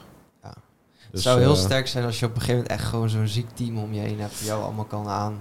Ja. 1.14 1.20
Dus, 1.20 1.24
het 1.24 1.34
zou 1.34 1.39
heel 1.39 1.61
eh, 1.64 1.66
sterk 1.70 1.88
zijn 1.88 2.05
als 2.05 2.20
je 2.20 2.26
op 2.26 2.32
een 2.36 2.39
gegeven 2.41 2.61
moment 2.61 2.80
echt 2.80 2.89
gewoon 2.89 3.09
zo'n 3.09 3.28
ziek 3.28 3.47
team 3.53 3.78
om 3.78 3.93
je 3.93 3.99
heen 3.99 4.20
hebt. 4.20 4.38
Die 4.38 4.47
jou 4.47 4.64
allemaal 4.64 4.86
kan 4.86 5.07
aan. 5.07 5.34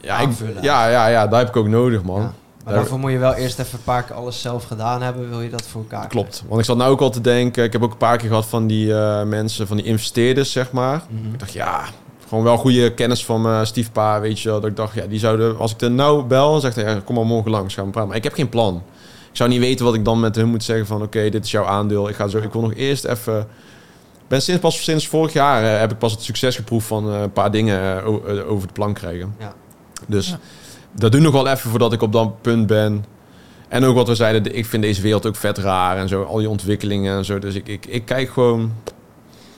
ja, 0.00 0.18
ik, 0.18 0.26
aanvullen. 0.26 0.62
ja, 0.62 0.88
ja, 0.88 1.06
ja, 1.06 1.26
daar 1.26 1.38
heb 1.38 1.48
ik 1.48 1.56
ook 1.56 1.68
nodig, 1.68 2.02
man. 2.02 2.20
Ja. 2.20 2.22
Maar 2.22 2.32
Daar- 2.64 2.74
daarvoor 2.74 2.98
moet 2.98 3.10
je 3.10 3.18
wel 3.18 3.34
eerst 3.34 3.58
even 3.58 3.78
een 3.78 3.84
paar 3.84 4.02
keer 4.02 4.16
alles 4.16 4.40
zelf 4.40 4.64
gedaan 4.64 5.02
hebben. 5.02 5.28
Wil 5.28 5.40
je 5.40 5.50
dat 5.50 5.62
voor 5.62 5.80
elkaar 5.80 6.06
Klopt. 6.08 6.42
Want 6.48 6.60
ik 6.60 6.66
zat 6.66 6.76
nou 6.76 6.90
ook 6.90 7.00
al 7.00 7.10
te 7.10 7.20
denken. 7.20 7.64
Ik 7.64 7.72
heb 7.72 7.82
ook 7.82 7.90
een 7.90 7.96
paar 7.96 8.16
keer 8.16 8.28
gehad 8.28 8.46
van 8.46 8.66
die 8.66 8.94
eh, 8.94 9.22
mensen, 9.24 9.66
van 9.66 9.76
die 9.76 9.86
investeerders, 9.86 10.52
zeg 10.52 10.72
maar. 10.72 11.02
Mhm. 11.08 11.32
Ik 11.32 11.38
dacht, 11.38 11.52
ja, 11.52 11.84
gewoon 12.28 12.44
wel 12.44 12.56
goede 12.56 12.94
kennis 12.94 13.24
van 13.24 13.40
mijn 13.42 13.66
stiefpa, 13.66 14.20
weet 14.20 14.40
je 14.40 14.48
wel. 14.48 14.60
Dat 14.60 14.70
ik 14.70 14.76
dacht, 14.76 14.94
ja, 14.94 15.06
die 15.06 15.18
zouden, 15.18 15.58
als 15.58 15.72
ik 15.72 15.80
er 15.80 15.90
nou 15.90 16.24
bel, 16.24 16.60
zegt 16.60 16.76
hij, 16.76 16.84
ja, 16.84 17.00
kom 17.04 17.14
maar 17.14 17.26
morgen 17.26 17.50
langs, 17.50 17.74
gaan 17.74 17.84
we 17.84 17.90
praten. 17.90 18.08
Maar 18.08 18.18
ik 18.18 18.24
heb 18.24 18.34
geen 18.34 18.48
plan. 18.48 18.82
Ik 19.30 19.36
zou 19.36 19.50
niet 19.50 19.60
weten 19.60 19.84
wat 19.84 19.94
ik 19.94 20.04
dan 20.04 20.20
met 20.20 20.36
hun 20.36 20.48
moet 20.48 20.64
zeggen 20.64 20.86
van, 20.86 21.02
oké, 21.02 21.28
dit 21.30 21.44
is 21.44 21.50
jouw 21.50 21.64
aandeel. 21.64 22.08
Ik 22.08 22.14
ga 22.14 22.28
zo, 22.28 22.38
ik 22.38 22.52
wil 22.52 22.62
nog 22.62 22.74
eerst 22.74 23.04
even... 23.04 23.46
Ben 24.30 24.42
sinds, 24.42 24.60
pas 24.60 24.84
sinds 24.84 25.08
vorig 25.08 25.32
jaar 25.32 25.62
eh, 25.64 25.78
heb 25.80 25.92
ik 25.92 25.98
pas 25.98 26.12
het 26.12 26.22
succes 26.22 26.56
geproefd 26.56 26.86
van 26.86 27.10
eh, 27.12 27.20
een 27.20 27.32
paar 27.32 27.50
dingen 27.50 28.02
eh, 28.02 28.50
over 28.50 28.66
de 28.66 28.72
plank 28.72 28.94
krijgen. 28.96 29.34
Ja. 29.38 29.52
Dus 30.06 30.28
Ja. 30.28 30.38
dat 30.92 31.10
doe 31.12 31.20
ik 31.20 31.26
nog 31.32 31.42
wel 31.42 31.46
even 31.52 31.70
voordat 31.70 31.92
ik 31.92 32.02
op 32.02 32.12
dat 32.12 32.40
punt 32.42 32.66
ben. 32.66 33.04
En 33.68 33.84
ook 33.84 33.94
wat 33.94 34.08
we 34.08 34.14
zeiden, 34.14 34.42
de- 34.42 34.52
ik 34.52 34.66
vind 34.66 34.82
deze 34.82 35.02
wereld 35.02 35.26
ook 35.26 35.36
vet 35.36 35.58
raar 35.58 35.96
en 35.96 36.08
zo, 36.08 36.22
al 36.22 36.36
die 36.36 36.48
ontwikkelingen 36.48 37.16
en 37.16 37.24
zo. 37.24 37.38
Dus 37.38 37.54
ik, 37.54 37.68
ik, 37.68 37.86
ik 37.86 38.04
kijk 38.04 38.30
gewoon, 38.30 38.72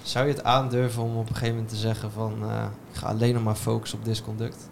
Zou 0.02 0.26
je 0.26 0.32
het 0.32 0.44
aandurven 0.44 1.02
om 1.02 1.16
op 1.16 1.28
een 1.28 1.34
gegeven 1.34 1.54
moment 1.54 1.72
te 1.72 1.76
zeggen 1.78 2.10
van... 2.12 2.32
eh, 2.42 2.62
ik 2.92 2.98
ga 2.98 3.06
alleen 3.06 3.34
nog 3.34 3.42
maar 3.42 3.54
focussen 3.54 3.98
op 3.98 4.04
Disconduct? 4.04 4.68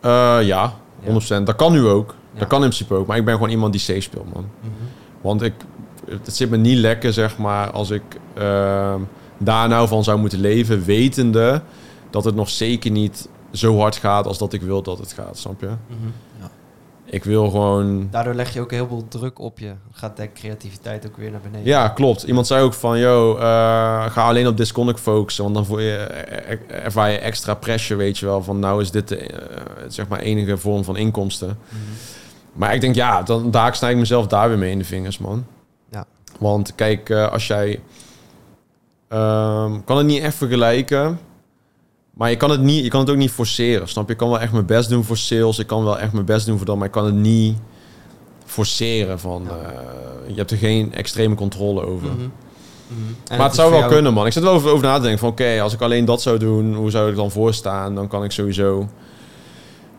eh, 0.00 0.38
ja, 0.42 0.72
100%. 1.04 1.42
Dat 1.44 1.56
kan 1.56 1.72
nu 1.72 1.86
ook. 1.86 2.14
Ja. 2.32 2.38
Dat 2.38 2.48
kan 2.48 2.62
in 2.62 2.68
principe 2.68 2.94
ook. 2.94 3.06
Maar 3.06 3.16
ik 3.16 3.24
ben 3.24 3.34
gewoon 3.34 3.50
iemand 3.50 3.72
die 3.72 3.80
safe 3.80 4.00
speelt, 4.00 4.32
man. 4.34 4.48
Mhm. 4.60 4.70
Want 5.20 5.42
ik, 5.42 5.54
het 6.10 6.36
zit 6.36 6.50
me 6.50 6.56
niet 6.56 6.78
lekker, 6.78 7.12
zeg 7.12 7.38
maar, 7.38 7.70
als 7.70 7.90
ik 7.90 8.02
ehm, 8.34 9.00
daar 9.38 9.68
nou 9.68 9.88
van 9.88 10.04
zou 10.04 10.18
moeten 10.18 10.40
leven, 10.40 10.84
wetende 10.84 11.62
dat 12.10 12.24
het 12.24 12.34
nog 12.34 12.48
zeker 12.48 12.90
niet 12.90 13.28
zo 13.52 13.78
hard 13.78 13.96
gaat 13.96 14.26
als 14.26 14.38
dat 14.38 14.52
ik 14.52 14.62
wil 14.62 14.82
dat 14.82 14.98
het 14.98 15.12
gaat, 15.12 15.38
snap 15.38 15.60
je? 15.60 15.66
Mhm. 15.66 16.08
Ik 17.10 17.24
wil 17.24 17.50
gewoon... 17.50 18.08
Daardoor 18.10 18.34
leg 18.34 18.54
je 18.54 18.60
ook 18.60 18.70
heel 18.70 18.86
veel 18.88 19.04
druk 19.08 19.38
op 19.38 19.58
je. 19.58 19.72
Gaat 19.92 20.16
de 20.16 20.32
creativiteit 20.32 21.06
ook 21.06 21.16
weer 21.16 21.30
naar 21.30 21.40
beneden. 21.40 21.66
Ja, 21.66 21.88
klopt. 21.88 22.22
Iemand 22.22 22.46
zei 22.46 22.62
ook 22.62 22.74
van, 22.74 22.98
yo, 22.98 23.36
eh, 23.36 23.42
ga 24.10 24.26
alleen 24.26 24.46
op 24.46 24.56
Disconnect 24.56 25.00
focussen, 25.00 25.42
want 25.42 25.54
dan 25.54 25.66
voel 25.66 25.80
je, 25.80 25.96
eh, 25.96 26.52
eh, 26.52 26.84
ervaar 26.84 27.10
je 27.10 27.18
extra 27.18 27.54
pressure, 27.54 27.98
weet 27.98 28.18
je 28.18 28.26
wel, 28.26 28.42
van 28.42 28.58
nou 28.58 28.80
is 28.80 28.90
dit 28.90 29.08
de, 29.08 29.30
zeg 29.88 30.08
maar 30.08 30.18
enige 30.18 30.56
vorm 30.56 30.84
van 30.84 30.96
inkomsten. 30.96 31.58
Mhm. 31.68 31.78
Maar 32.52 32.74
ik 32.74 32.80
denk, 32.80 32.94
ja, 32.94 33.22
dan, 33.22 33.50
daar 33.50 33.74
snij 33.74 33.90
ik 33.90 33.96
mezelf 33.96 34.26
daar 34.26 34.48
weer 34.48 34.58
mee 34.58 34.70
in 34.70 34.78
de 34.78 34.84
vingers, 34.84 35.18
man. 35.18 35.46
Want 36.38 36.74
kijk, 36.74 37.10
eh, 37.10 37.32
als 37.32 37.46
jij... 37.46 37.80
ehm, 39.08 39.72
kan 39.84 39.96
het 39.96 40.06
niet 40.06 40.22
echt 40.22 40.34
vergelijken. 40.36 41.18
Maar 42.14 42.30
je 42.30 42.36
kan, 42.36 42.50
het 42.50 42.60
niet, 42.60 42.84
je 42.84 42.90
kan 42.90 43.00
het 43.00 43.10
ook 43.10 43.16
niet 43.16 43.30
forceren, 43.30 43.88
snap 43.88 44.06
je? 44.06 44.12
Ik 44.12 44.18
kan 44.18 44.28
wel 44.30 44.40
echt 44.40 44.52
mijn 44.52 44.66
best 44.66 44.88
doen 44.88 45.04
voor 45.04 45.16
sales. 45.16 45.58
Ik 45.58 45.66
kan 45.66 45.84
wel 45.84 45.98
echt 45.98 46.12
mijn 46.12 46.24
best 46.24 46.46
doen 46.46 46.56
voor 46.56 46.66
dat, 46.66 46.76
maar 46.76 46.86
ik 46.86 46.92
kan 46.92 47.04
het 47.04 47.14
niet 47.14 47.56
forceren 48.44 49.20
van... 49.20 49.42
Ja. 49.48 49.50
eh, 49.70 50.28
je 50.28 50.34
hebt 50.34 50.50
er 50.50 50.56
geen 50.56 50.94
extreme 50.94 51.34
controle 51.34 51.86
over. 51.86 52.08
Mhm. 52.08 52.16
Mhm. 52.18 53.36
Maar 53.38 53.46
het 53.46 53.54
zou 53.54 53.70
wel 53.70 53.78
jou- 53.78 53.92
kunnen, 53.92 54.12
man. 54.12 54.26
Ik 54.26 54.32
zit 54.32 54.42
er 54.42 54.48
wel 54.48 54.58
over, 54.58 54.70
over 54.70 54.86
na 54.86 54.94
te 54.96 55.00
denken 55.02 55.18
van... 55.18 55.28
Oké, 55.28 55.60
als 55.62 55.72
ik 55.72 55.80
alleen 55.80 56.04
dat 56.04 56.22
zou 56.22 56.38
doen, 56.38 56.74
hoe 56.74 56.90
zou 56.90 57.10
ik 57.10 57.16
dan 57.16 57.30
voorstaan? 57.30 57.94
Dan 57.94 58.08
kan 58.08 58.24
ik 58.24 58.30
sowieso 58.30 58.88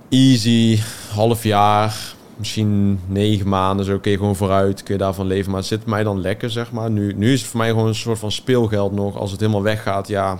easy, 0.09 0.79
half 1.13 1.43
jaar, 1.43 2.13
misschien 2.39 2.99
negen 3.07 3.49
maanden... 3.49 3.85
Zo 3.85 3.99
kun 3.99 4.11
je 4.11 4.17
gewoon 4.17 4.35
vooruit, 4.35 4.83
kun 4.83 4.93
je 4.93 4.99
daarvan 4.99 5.27
leven. 5.27 5.51
Maar 5.51 5.59
het 5.59 5.69
zit 5.69 5.85
mij 5.85 6.03
dan 6.03 6.21
lekker, 6.21 6.49
zeg 6.49 6.71
maar. 6.71 6.91
Nu, 6.91 7.13
nu 7.13 7.33
is 7.33 7.41
het 7.41 7.49
voor 7.49 7.59
mij 7.59 7.69
gewoon 7.69 7.87
een 7.87 7.95
soort 7.95 8.19
van 8.19 8.31
speelgeld 8.31 8.91
nog. 8.91 9.17
Als 9.17 9.31
het 9.31 9.39
helemaal 9.39 9.61
weggaat, 9.61 10.07
ja... 10.07 10.39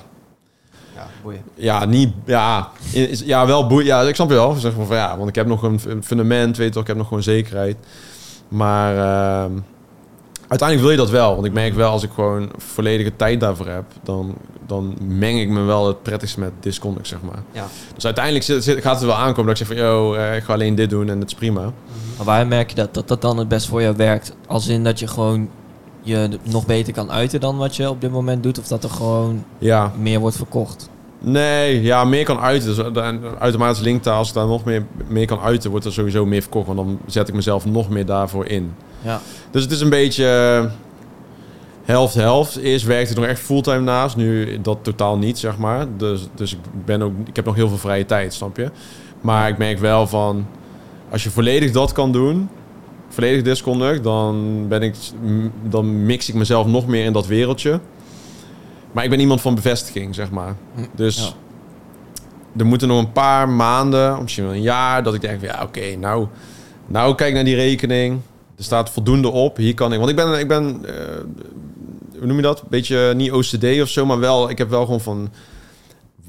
Ja, 0.96 1.08
boeien. 1.24 1.42
Ja, 1.56 1.86
niet... 1.86 2.14
Ja, 2.26 2.70
is, 2.94 3.20
ja 3.20 3.46
wel 3.46 3.68
boe, 3.68 3.84
Ja, 3.84 4.02
ik 4.02 4.16
snap 4.16 4.30
je 4.30 4.36
wel. 4.36 4.54
Zeg 4.54 4.76
maar 4.78 4.86
van, 4.86 4.96
ja, 4.96 5.18
want 5.18 5.30
ik 5.30 5.36
heb 5.36 5.48
nog 5.48 5.64
een 5.64 5.80
een 5.88 6.04
fundament, 6.04 6.58
weet 6.58 6.68
je 6.68 6.74
toch. 6.74 6.82
Ik 6.82 6.88
heb 6.88 6.98
nog 6.98 7.08
gewoon 7.08 7.24
zekerheid. 7.24 7.78
Maar... 8.48 8.98
ehm, 8.98 9.52
Uiteindelijk 10.50 10.82
wil 10.90 10.92
je 10.92 10.98
dat 11.06 11.10
wel, 11.22 11.34
want 11.34 11.46
ik 11.46 11.54
merk 11.54 11.74
wel 11.74 11.92
als 11.92 12.04
ik 12.04 12.10
gewoon 12.14 12.52
volledige 12.58 13.16
tijd 13.16 13.40
daarvoor 13.40 13.68
heb, 13.68 13.84
dan, 14.04 14.34
dan 14.68 14.96
meng 15.02 15.40
ik 15.40 15.50
me 15.50 15.62
wel 15.62 15.88
het 15.88 16.02
prettigst 16.04 16.38
met 16.38 16.52
Disconnect, 16.60 17.08
zeg 17.08 17.20
maar. 17.22 17.40
Ja. 17.52 17.68
Dus 17.96 18.06
uiteindelijk 18.06 18.46
zit, 18.46 18.64
zit- 18.64 18.82
gaat 18.82 18.96
het 18.96 19.06
wel 19.06 19.16
aankomen 19.16 19.46
dat 19.54 19.60
ik 19.62 19.68
zeg 19.68 19.78
van, 19.78 19.86
yo, 19.86 20.14
eh, 20.14 20.36
ik 20.36 20.44
ga 20.44 20.54
alleen 20.54 20.76
dit 20.76 20.90
doen 20.90 21.10
en 21.10 21.20
dat 21.20 21.28
is 21.28 21.36
prima. 21.36 21.62
Mhm. 21.62 21.72
Maar 22.18 22.26
waar 22.26 22.48
merk 22.48 22.70
je 22.70 22.76
dat, 22.76 22.94
dat 22.94 23.08
dat 23.08 23.22
dan 23.22 23.38
het 23.38 23.48
best 23.48 23.68
voor 23.68 23.82
jou 23.82 23.96
werkt? 23.96 24.36
Als 24.48 24.68
in 24.68 24.84
dat 24.84 25.00
je 25.00 25.08
gewoon 25.08 25.50
je 26.02 26.30
nog 26.44 26.66
beter 26.66 26.94
kan 26.94 27.12
uiten 27.12 27.40
dan 27.40 27.58
wat 27.58 27.76
je 27.76 27.90
op 27.90 28.02
dit 28.02 28.12
moment 28.12 28.44
doet? 28.44 28.60
Of 28.60 28.68
dat 28.68 28.84
er 28.84 28.90
gewoon 28.90 29.44
Ja, 29.58 29.92
meer 29.98 30.20
wordt 30.20 30.36
verkocht? 30.36 30.90
Nee, 31.20 31.82
ja, 31.82 32.04
meer 32.04 32.26
kan 32.26 32.40
uiten. 32.40 32.76
Dus, 32.76 32.78
eh, 32.78 33.16
automatisch 33.40 33.82
linktaal, 33.82 34.18
als 34.18 34.28
ik 34.28 34.34
daar 34.34 34.48
nog 34.48 34.64
meer, 34.64 34.86
meer 35.08 35.26
kan 35.26 35.40
uiten, 35.40 35.70
wordt 35.70 35.86
er 35.86 35.94
sowieso 35.94 36.26
meer 36.26 36.42
verkocht, 36.42 36.66
want 36.66 36.78
dan 36.78 37.00
zet 37.06 37.28
ik 37.28 37.34
mezelf 37.34 37.66
nog 37.66 37.90
meer 37.90 38.06
daarvoor 38.06 38.46
in. 38.46 38.74
Ja. 39.02 39.22
Dus 39.52 39.64
het 39.64 39.72
is 39.72 39.82
een 39.82 39.90
beetje 39.90 40.26
eh, 40.26 40.72
helft-helft. 41.84 42.56
Eerst 42.56 42.86
werkte 42.86 43.12
ik 43.12 43.20
nog 43.20 43.28
echt 43.28 43.40
fulltime 43.40 43.80
naast. 43.80 44.16
Nu 44.16 44.62
dat 44.62 44.78
totaal 44.82 45.18
niet, 45.18 45.40
zeg 45.40 45.58
maar. 45.58 45.86
Dus, 45.98 46.28
dus 46.36 46.54
ik, 46.54 46.60
ben 46.86 47.02
ook, 47.02 47.14
ik 47.26 47.36
heb 47.36 47.46
nog 47.46 47.56
heel 47.56 47.68
veel 47.68 47.78
vrije 47.78 48.06
tijd, 48.06 48.34
snap 48.34 48.58
je? 48.58 48.72
Maar 49.22 49.50
ik 49.50 49.58
merk 49.58 49.80
wel 49.80 50.08
van... 50.08 50.48
Als 51.12 51.24
je 51.24 51.30
volledig 51.30 51.72
dat 51.72 51.92
kan 51.92 52.12
doen... 52.12 52.50
Volledig 53.10 53.44
disconnect... 53.44 54.04
Dan, 54.04 54.66
ben 54.68 54.82
ik, 54.82 54.96
dan 55.64 56.06
mix 56.06 56.30
ik 56.30 56.36
mezelf 56.36 56.68
nog 56.68 56.88
meer 56.88 57.06
in 57.06 57.14
dat 57.14 57.28
wereldje. 57.28 57.80
Maar 58.92 59.04
ik 59.04 59.10
ben 59.10 59.20
iemand 59.20 59.42
van 59.42 59.56
bevestiging, 59.56 60.16
zeg 60.16 60.30
maar. 60.30 60.56
Hm, 60.76 60.82
Dus... 60.96 61.18
ja. 61.18 61.34
Er 62.58 62.66
moeten 62.66 62.88
nog 62.88 63.00
een 63.00 63.12
paar 63.12 63.50
maanden, 63.50 64.22
misschien 64.22 64.44
wel 64.44 64.54
een 64.54 64.62
jaar, 64.62 65.04
dat 65.04 65.14
ik 65.14 65.22
denk 65.22 65.40
van 65.40 65.48
ja, 65.48 65.64
oké, 65.64 65.96
nou, 65.96 66.28
nou 66.88 67.16
kijk 67.16 67.34
naar 67.34 67.44
die 67.44 67.56
rekening. 67.56 68.20
Er 68.58 68.64
staat 68.64 68.90
voldoende 68.90 69.30
op. 69.30 69.58
Hier 69.58 69.74
kan 69.74 69.92
ik. 69.94 69.98
Want 69.98 70.10
ik 70.10 70.16
ben, 70.16 70.40
ik 70.40 70.48
ben 70.48 70.86
eh, 70.86 70.94
hoe 72.18 72.28
noem 72.28 72.36
je 72.36 72.42
dat? 72.42 72.64
Beetje 72.70 73.14
niet 73.16 73.32
OCD 73.32 73.82
of 73.82 73.88
zo, 73.90 74.06
maar 74.06 74.20
wel. 74.20 74.50
Ik 74.50 74.58
heb 74.58 74.70
wel 74.70 74.84
gewoon 74.86 75.02
van. 75.02 75.30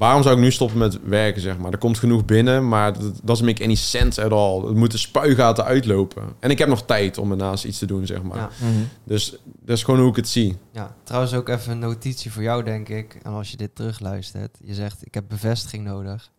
Waarom 0.01 0.23
zou 0.23 0.35
ik 0.35 0.41
nu 0.41 0.51
stoppen 0.51 0.77
met 0.77 0.99
werken, 1.03 1.41
zeg 1.41 1.57
maar? 1.57 1.71
Er 1.71 1.77
komt 1.77 1.97
genoeg 1.97 2.25
binnen, 2.25 2.67
maar 2.67 2.93
dat 2.93 3.19
doesn't 3.23 3.47
make 3.47 3.63
any 3.63 3.75
sense 3.75 4.23
at 4.23 4.31
all. 4.31 4.61
Het 4.65 4.75
moeten 4.75 4.99
spuigaten 4.99 5.63
uitlopen. 5.63 6.23
En 6.39 6.49
ik 6.49 6.57
heb 6.57 6.67
nog 6.67 6.85
tijd 6.85 7.17
om 7.17 7.31
ernaast 7.31 7.63
iets 7.63 7.77
te 7.77 7.85
doen, 7.85 8.05
zeg 8.05 8.21
maar. 8.21 8.37
Ja. 8.37 8.49
Mhm. 8.59 8.83
Dus 9.03 9.35
dat 9.43 9.77
is 9.77 9.83
gewoon 9.83 9.99
hoe 9.99 10.09
ik 10.09 10.15
het 10.15 10.27
zie. 10.27 10.57
Ja, 10.71 10.95
trouwens 11.03 11.33
ook 11.33 11.49
even 11.49 11.71
een 11.71 11.79
notitie 11.79 12.31
voor 12.31 12.43
jou, 12.43 12.63
denk 12.63 12.89
ik. 12.89 13.19
En 13.23 13.31
als 13.31 13.51
je 13.51 13.57
dit 13.57 13.75
terugluistert, 13.75 14.57
je 14.63 14.73
zegt, 14.73 15.05
ik 15.05 15.13
heb 15.13 15.23
bevestiging 15.27 15.83
nodig. 15.83 16.31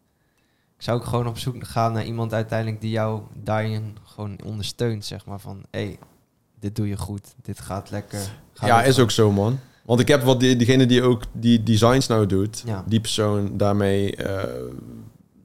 Ik 0.77 0.83
zou 0.83 0.99
ook 0.99 1.07
gewoon 1.07 1.27
op 1.27 1.39
zoek 1.39 1.67
gaan 1.67 1.93
naar 1.93 2.05
iemand 2.05 2.33
uiteindelijk 2.33 2.81
die 2.81 2.91
jou 2.91 3.23
daarin 3.35 3.97
gewoon 4.05 4.39
ondersteunt, 4.45 5.05
zeg 5.05 5.27
maar. 5.27 5.41
Van, 5.41 5.65
hé, 5.71 5.85
hey, 5.85 5.99
dit 6.61 6.77
doe 6.77 6.89
je 6.89 6.97
goed, 6.97 7.35
dit 7.43 7.61
gaat 7.61 7.91
lekker. 7.91 8.21
Ga 8.53 8.67
ja, 8.67 8.83
is 8.83 8.99
ook 8.99 9.11
zo, 9.11 9.33
man. 9.33 9.59
Want 9.85 10.01
ik 10.01 10.09
heb 10.09 10.23
wat 10.23 10.41
die, 10.41 10.57
diegene 10.57 10.87
die 10.87 11.03
ook 11.03 11.23
die 11.33 11.63
designs 11.63 12.07
nou 12.07 12.27
doet, 12.27 12.63
Ja. 12.67 12.85
die 12.89 13.01
persoon 13.01 13.57
daarmee, 13.57 14.17
eh, 14.17 14.43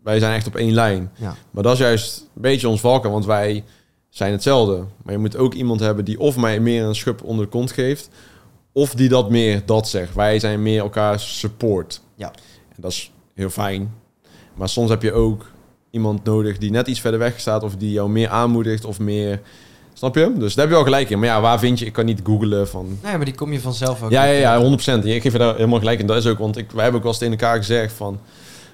wij 0.04 0.20
zijn 0.20 0.36
echt 0.36 0.48
op 0.48 0.56
één 0.56 0.74
lijn. 0.74 1.12
Ja, 1.16 1.36
Maar 1.52 1.64
dat 1.64 1.74
is 1.74 1.80
juist 1.80 2.20
een 2.36 2.42
beetje 2.42 2.70
ons 2.70 2.80
valken, 2.80 3.12
want 3.12 3.26
wij 3.26 3.64
zijn 4.10 4.32
hetzelfde. 4.32 4.84
Maar 5.04 5.14
je 5.14 5.20
moet 5.20 5.38
ook 5.38 5.54
iemand 5.54 5.80
hebben 5.80 6.06
die 6.06 6.20
of 6.20 6.38
mij 6.38 6.60
meer 6.60 6.84
een 6.84 6.96
schub 6.96 7.24
onder 7.24 7.46
de 7.46 7.52
kont 7.52 7.72
geeft, 7.72 8.10
of 8.72 8.94
die 8.94 9.10
dat 9.10 9.30
meer 9.30 9.62
dat 9.66 9.88
zegt. 9.90 10.16
Wij 10.16 10.40
zijn 10.40 10.62
meer 10.62 10.80
elkaar 10.80 11.20
support. 11.20 12.02
Ja. 12.16 12.32
En 12.70 12.82
dat 12.82 12.92
is 12.92 13.12
heel 13.34 13.50
fijn. 13.50 13.94
Maar 14.56 14.70
soms 14.70 14.90
heb 14.90 15.02
je 15.02 15.12
ook 15.14 15.52
iemand 15.92 16.24
nodig 16.24 16.58
die 16.58 16.72
net 16.72 16.88
iets 16.88 17.00
verder 17.00 17.20
weg 17.20 17.40
staat, 17.40 17.64
of 17.64 17.76
die 17.76 17.92
jou 17.92 18.10
meer 18.10 18.30
aanmoedigt, 18.30 18.86
of 18.86 19.00
meer... 19.00 19.42
Snap 19.98 20.16
je? 20.16 20.34
Dus 20.38 20.54
daar 20.54 20.66
heb 20.66 20.68
je 20.68 20.74
wel 20.84 20.84
gelijk 20.84 21.10
in. 21.10 21.20
Maar 21.20 21.28
ja, 21.28 21.42
waar 21.42 21.60
vind 21.60 21.80
je... 21.80 21.86
Ik 21.86 21.94
kan 21.94 22.06
niet 22.06 22.20
googlen 22.24 22.68
van... 22.68 22.98
nee, 23.04 23.16
maar 23.16 23.26
die 23.26 23.36
kom 23.36 23.52
je 23.54 23.60
vanzelf 23.62 24.04
ook. 24.04 24.12
Ja, 24.12 24.24
ja, 24.24 24.56
ja, 24.56 24.78
100%. 25.02 25.04
Ik 25.06 25.22
geef 25.22 25.32
je 25.32 25.38
daar 25.38 25.56
helemaal 25.56 25.80
gelijk 25.80 26.00
in. 26.00 26.08
Dat 26.08 26.18
is 26.18 26.26
ook, 26.26 26.38
want 26.38 26.58
ik, 26.58 26.72
wij 26.72 26.82
hebben 26.84 26.96
ook 27.00 27.04
wel 27.04 27.12
eens 27.12 27.22
tegen 27.22 27.38
elkaar 27.40 27.58
gezegd 27.58 27.94
van... 27.94 28.14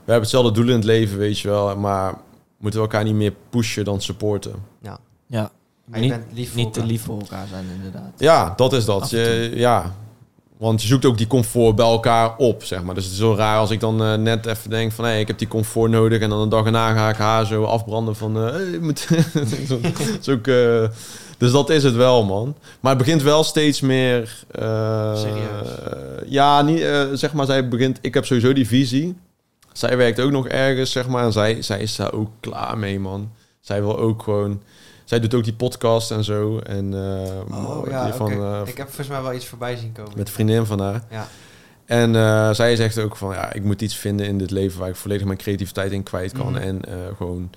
We 0.05 0.11
hebben 0.11 0.21
hetzelfde 0.21 0.51
doel 0.51 0.67
in 0.69 0.76
het 0.76 0.84
leven, 0.84 1.17
weet 1.17 1.39
je 1.39 1.47
wel. 1.47 1.76
Maar 1.78 2.13
moeten 2.57 2.80
we 2.80 2.86
elkaar 2.86 3.03
niet 3.03 3.13
meer 3.15 3.34
pushen 3.49 3.86
dan 3.86 4.01
supporten. 4.01 4.53
Ja, 4.82 4.99
Maar 5.28 5.99
je 5.99 5.99
niet, 5.99 6.09
bent 6.09 6.26
lief 6.34 6.49
voor 6.49 6.57
niet 6.57 6.74
te 6.74 6.80
elkaar. 6.80 6.91
lief 6.91 7.03
voor 7.03 7.19
elkaar 7.19 7.47
zijn 7.49 7.65
inderdaad. 7.76 8.11
Ja, 8.17 8.53
dat 8.55 8.74
is 8.74 8.86
dat. 8.86 9.09
Je, 9.09 9.51
ja, 9.55 9.95
want 10.64 10.82
je 10.82 10.88
zoekt 10.88 11.05
ook 11.05 11.18
die 11.18 11.28
comfort 11.28 11.76
bij 11.76 11.86
elkaar 11.86 12.38
op, 12.38 12.64
zeg 12.64 12.84
maar. 12.84 12.95
Dus 12.95 13.03
het 13.03 13.14
is 13.14 13.20
zo 13.20 13.36
raar 13.36 13.57
als 13.57 13.70
ik 13.72 13.80
dan 13.80 14.03
eh, 14.03 14.14
net 14.14 14.45
even 14.45 14.70
denk 14.70 14.91
van... 14.91 15.05
hé, 15.05 15.18
ik 15.18 15.28
heb 15.28 15.38
die 15.38 15.47
comfort 15.47 15.91
nodig... 15.91 16.22
en 16.22 16.30
dan 16.30 16.39
een 16.39 16.49
dag 16.49 16.66
erna 16.66 16.93
ga 16.93 17.09
ik 17.09 17.16
haar 17.16 17.45
zo 17.45 17.64
afbranden 17.64 18.16
van... 18.16 18.36
hey, 18.36 18.66
je 18.72 18.80
moet... 18.82 19.07
Zo- 20.22 20.32
ook, 20.32 20.47
eh, 20.47 20.89
dus 21.38 21.51
dat 21.51 21.70
is 21.70 21.84
het 21.84 21.95
wel, 21.95 22.26
man. 22.26 22.55
Maar 22.80 22.95
het 22.95 23.05
begint 23.05 23.22
wel 23.22 23.43
steeds 23.43 23.82
meer... 23.82 24.43
Serieus? 25.16 25.68
ja, 26.26 26.61
niet, 26.61 26.88
zeg 27.14 27.34
maar, 27.34 27.45
zij 27.45 27.68
begint... 27.68 27.99
Ik 28.01 28.14
heb 28.14 28.26
sowieso 28.26 28.53
die 28.53 28.68
visie. 28.68 29.16
Zij 29.74 29.97
werkt 29.97 30.20
ook 30.20 30.32
nog 30.32 30.47
ergens, 30.47 30.91
zeg 30.91 31.07
maar. 31.07 31.24
En 31.24 31.32
zij, 31.32 31.61
zij 31.61 31.80
is 31.80 31.95
daar 31.95 32.14
ook 32.14 32.30
klaar 32.39 32.78
mee, 32.78 32.99
man. 32.99 33.32
Zij 33.61 33.82
wil 33.82 33.97
ook 33.97 34.24
gewoon... 34.24 34.61
Zij 35.14 35.22
doet 35.22 35.34
ook 35.34 35.43
die 35.43 35.53
podcast 35.53 36.11
en 36.11 36.24
zo. 36.24 36.59
En 36.59 36.93
eh, 36.93 37.68
Oh 37.68 37.88
ja, 37.89 38.14
van, 38.14 38.32
eh, 38.32 38.61
ik 38.66 38.78
heb 38.78 38.86
volgens 38.88 39.07
mij 39.07 39.22
wel 39.22 39.34
iets 39.34 39.45
voorbij 39.45 39.76
zien 39.76 39.91
komen. 39.91 40.11
met 40.16 40.30
vriendin 40.30 40.66
van 40.66 40.80
haar. 40.80 41.03
Ja. 41.11 41.28
En 41.86 42.16
eh, 42.16 42.51
zij 42.53 42.76
zegt 42.76 42.99
ook 42.99 43.16
van, 43.16 43.34
ja, 43.34 43.53
ik 43.53 43.64
moet 43.64 43.82
iets 43.82 43.95
vinden 43.95 44.26
in 44.26 44.38
dit 44.38 44.51
leven 44.51 44.80
waar 44.80 44.89
ik 44.89 44.95
volledig 44.95 45.26
mijn 45.26 45.38
creativiteit 45.38 45.91
in 45.91 46.03
kwijt 46.03 46.32
kan. 46.32 46.51
Mhm. 46.51 46.61
En 46.61 46.82
gewoon 47.18 47.49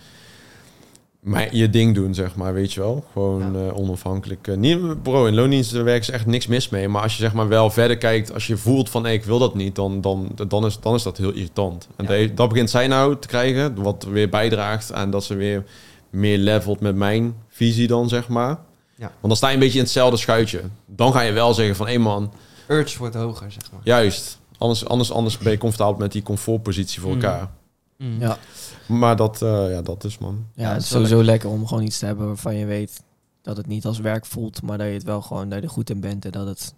mijn, 1.21 1.49
je 1.57 1.71
ding 1.71 1.95
doen, 1.95 2.15
zeg 2.15 2.35
maar, 2.37 2.55
weet 2.55 2.73
je 2.73 2.81
wel. 2.81 3.05
Gewoon 3.13 3.53
Ja. 3.65 3.71
onafhankelijk. 3.71 4.57
niet, 4.57 5.03
bro, 5.03 5.27
in 5.27 5.35
loondienst 5.35 5.71
werkt 5.73 6.09
is 6.09 6.15
echt 6.15 6.27
niks 6.27 6.47
mis 6.47 6.69
mee. 6.69 6.89
Maar 6.89 7.03
als 7.03 7.17
je 7.17 7.23
zeg 7.23 7.33
maar 7.35 7.49
wel 7.49 7.71
verder 7.71 7.99
kijkt, 7.99 8.33
als 8.35 8.47
je 8.47 8.57
voelt 8.57 8.91
van, 8.91 9.05
hey, 9.05 9.15
ik 9.15 9.25
wil 9.25 9.39
dat 9.39 9.55
niet, 9.55 9.75
dan, 9.75 10.01
dan, 10.01 10.31
dan, 10.49 10.67
is, 10.67 10.81
dan 10.81 10.95
is 10.95 11.03
dat 11.03 11.17
heel 11.17 11.33
irritant. 11.33 11.89
En 11.97 12.05
Ja. 12.09 12.27
dat, 12.27 12.37
dat 12.37 12.49
begint 12.49 12.71
zij 12.71 12.87
nou 12.89 13.17
te 13.19 13.29
krijgen, 13.29 13.83
wat 13.83 14.07
weer 14.11 14.29
bijdraagt 14.29 14.93
aan 14.93 15.11
dat 15.11 15.25
ze 15.25 15.35
weer 15.35 15.65
meer 16.11 16.39
levelt 16.39 16.81
met 16.81 16.95
mijn 16.97 17.35
visie 17.49 17.87
dan, 17.87 18.09
zeg 18.09 18.29
maar. 18.29 18.59
Ja. 18.95 19.07
Want 19.07 19.21
dan 19.21 19.37
sta 19.37 19.49
je 19.49 19.55
een 19.55 19.61
beetje 19.61 19.79
in 19.79 19.85
hetzelfde 19.85 20.17
schuitje. 20.17 20.61
Dan 20.87 21.13
ga 21.13 21.21
je 21.21 21.33
wel 21.33 21.55
zeggen 21.55 21.77
van, 21.77 21.87
hé 21.89 21.99
man, 21.99 22.33
Urge 22.69 22.99
wordt 22.99 23.15
hoger, 23.15 23.53
zeg 23.53 23.73
maar. 23.73 23.81
Juist. 23.85 24.41
Anders, 24.59 24.87
anders, 24.87 25.13
anders 25.13 25.39
ben 25.39 25.53
je 25.53 25.59
comfortabel 25.59 25.99
met 26.01 26.13
die 26.13 26.23
comfortpositie 26.23 27.01
voor 27.01 27.15
Mm. 27.15 27.23
elkaar. 27.23 27.51
Mm. 27.99 28.21
Ja, 28.21 28.39
Maar 28.87 29.17
dat, 29.17 29.43
eh, 29.43 29.71
ja, 29.71 29.83
dat 29.83 30.05
is 30.05 30.19
man. 30.19 30.45
ja, 30.55 30.63
Ja, 30.69 30.73
het 30.73 30.83
is 30.83 30.89
sowieso 30.89 31.23
lekker 31.23 31.49
om 31.49 31.67
gewoon 31.67 31.83
iets 31.83 31.99
te 31.99 32.07
hebben 32.07 32.27
waarvan 32.27 32.55
je 32.57 32.65
weet 32.67 33.03
dat 33.43 33.57
het 33.57 33.67
niet 33.67 33.85
als 33.87 33.99
werk 33.99 34.27
voelt, 34.27 34.63
maar 34.63 34.79
dat 34.79 34.87
je 34.87 34.93
het 34.93 35.03
wel 35.03 35.23
gewoon 35.23 35.49
dat 35.49 35.59
je 35.59 35.65
er 35.65 35.71
goed 35.71 35.91
in 35.91 36.01
bent 36.01 36.25
en 36.25 36.31
dat 36.31 36.47
het 36.47 36.75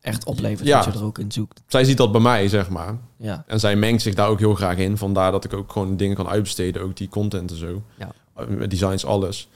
echt 0.00 0.24
oplevert 0.24 0.68
Ja. 0.68 0.84
wat 0.84 0.92
je 0.94 0.98
er 1.00 1.04
ook 1.06 1.18
in 1.18 1.32
zoekt. 1.32 1.62
Zij 1.66 1.84
ziet 1.84 1.96
dat 1.96 2.12
bij 2.12 2.20
mij, 2.20 2.48
zeg 2.48 2.68
maar. 2.70 2.98
Ja, 3.16 3.44
En 3.46 3.60
zij 3.60 3.76
mengt 3.76 4.02
zich 4.02 4.14
daar 4.14 4.28
ook 4.28 4.38
heel 4.38 4.54
graag 4.54 4.76
in. 4.76 4.96
Vandaar 4.96 5.32
dat 5.32 5.44
ik 5.44 5.52
ook 5.52 5.72
gewoon 5.72 5.96
dingen 5.96 6.16
kan 6.16 6.28
uitbesteden. 6.28 6.82
Ook 6.82 6.96
die 6.96 7.08
content 7.08 7.50
en 7.50 7.56
zo. 7.56 7.82
Ja. 7.98 8.10
Eh, 8.48 8.68
Designs, 8.68 9.04
alles. 9.04 9.48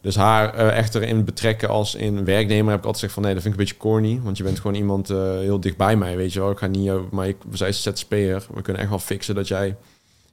Dus 0.00 0.16
haar 0.16 0.54
eh, 0.54 0.76
echt 0.78 0.94
erin 0.94 1.24
betrekken 1.24 1.68
als 1.68 1.94
in 1.94 2.24
werknemer 2.24 2.70
heb 2.70 2.78
ik 2.80 2.86
altijd 2.86 2.94
gezegd 2.94 3.12
van... 3.12 3.22
nee, 3.22 3.34
dat 3.34 3.42
vind 3.42 3.54
ik 3.54 3.60
een 3.60 3.66
beetje 3.66 3.80
corny. 3.82 4.20
Want 4.22 4.36
je 4.36 4.42
bent 4.42 4.60
gewoon 4.60 4.76
iemand 4.76 5.10
eh, 5.10 5.16
heel 5.16 5.60
dicht 5.60 5.76
bij 5.76 5.96
mij, 5.96 6.16
weet 6.16 6.32
je 6.32 6.40
wel. 6.40 6.50
Ik 6.50 6.58
ga 6.58 6.66
niet... 6.66 6.84
jou- 6.84 7.08
maar 7.10 7.28
ik, 7.28 7.36
zij 7.52 7.68
is 7.68 7.82
ZZP'er. 7.82 8.46
We 8.54 8.62
kunnen 8.62 8.82
echt 8.82 8.90
wel 8.90 8.98
fixen 8.98 9.34
dat 9.34 9.48
jij 9.48 9.76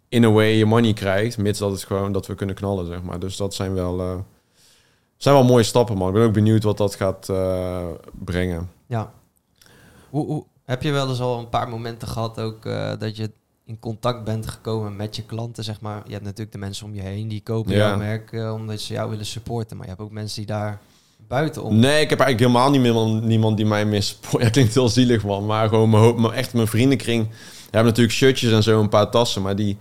in 0.09 0.23
a 0.23 0.29
way 0.31 0.47
je 0.49 0.65
money 0.65 0.93
krijgt. 0.93 1.37
Mits 1.37 1.59
dat 1.59 1.71
het 1.71 1.83
gewoon 1.83 2.11
dat 2.11 2.27
we 2.27 2.35
kunnen 2.35 2.55
knallen, 2.55 2.85
zeg 2.85 3.01
maar. 3.01 3.19
Dus 3.19 3.37
dat 3.37 3.53
zijn 3.53 3.73
wel... 3.73 3.99
eh, 3.99 4.15
zijn 5.17 5.35
wel 5.35 5.43
mooie 5.43 5.63
stappen, 5.63 5.97
man. 5.97 6.07
Ik 6.07 6.13
ben 6.13 6.23
ook 6.23 6.33
benieuwd 6.33 6.63
wat 6.63 6.77
dat 6.77 6.95
gaat 6.95 7.29
eh, 7.29 7.85
brengen. 8.11 8.69
Ja. 8.87 9.11
Hoe, 10.09 10.43
heb 10.65 10.83
je 10.83 10.91
wel 10.91 11.09
eens 11.09 11.19
al 11.19 11.39
een 11.39 11.49
paar 11.49 11.69
momenten 11.69 12.07
gehad 12.07 12.39
ook 12.39 12.65
eh, 12.65 12.91
dat 12.99 13.17
je 13.17 13.31
in 13.67 13.79
contact 13.79 14.23
bent 14.23 14.47
gekomen 14.49 14.95
met 14.95 15.15
je 15.15 15.23
klanten, 15.23 15.63
zeg 15.63 15.81
maar? 15.81 16.01
Je 16.05 16.11
hebt 16.11 16.23
natuurlijk 16.23 16.51
de 16.51 16.57
mensen 16.57 16.85
om 16.85 16.93
je 16.93 17.01
heen 17.01 17.27
die 17.27 17.41
kopen 17.41 17.71
Ja. 17.71 17.77
jouw 17.87 17.97
merk 17.97 18.31
eh, 18.31 18.53
omdat 18.53 18.79
ze 18.79 18.93
jou 18.93 19.09
willen 19.09 19.25
supporten. 19.25 19.77
Maar 19.77 19.85
je 19.85 19.91
hebt 19.91 20.03
ook 20.03 20.11
mensen 20.11 20.37
die 20.37 20.45
daar 20.45 20.79
buitenom... 21.27 21.75
Nee, 21.75 22.01
ik 22.01 22.09
heb 22.09 22.19
eigenlijk 22.19 22.39
helemaal 22.39 22.71
niet 22.71 22.81
meer 22.81 23.21
niemand 23.27 23.57
die 23.57 23.65
mij 23.65 23.85
meer 23.85 24.03
support. 24.03 24.43
Ja, 24.43 24.49
klinkt 24.49 24.73
heel 24.73 24.89
zielig, 24.89 25.23
man. 25.23 25.45
Maar 25.45 25.69
gewoon 25.69 25.89
mijn, 25.89 26.03
hoop- 26.03 26.19
mijn- 26.19 26.33
echt 26.33 26.53
mijn 26.53 26.67
vriendenkring. 26.67 27.27
We 27.29 27.33
hebben 27.63 27.85
natuurlijk 27.91 28.17
shirtjes 28.17 28.51
en 28.51 28.63
zo, 28.63 28.79
een 28.81 28.89
paar 28.89 29.11
tassen. 29.11 29.41
Maar 29.41 29.55
die, 29.55 29.77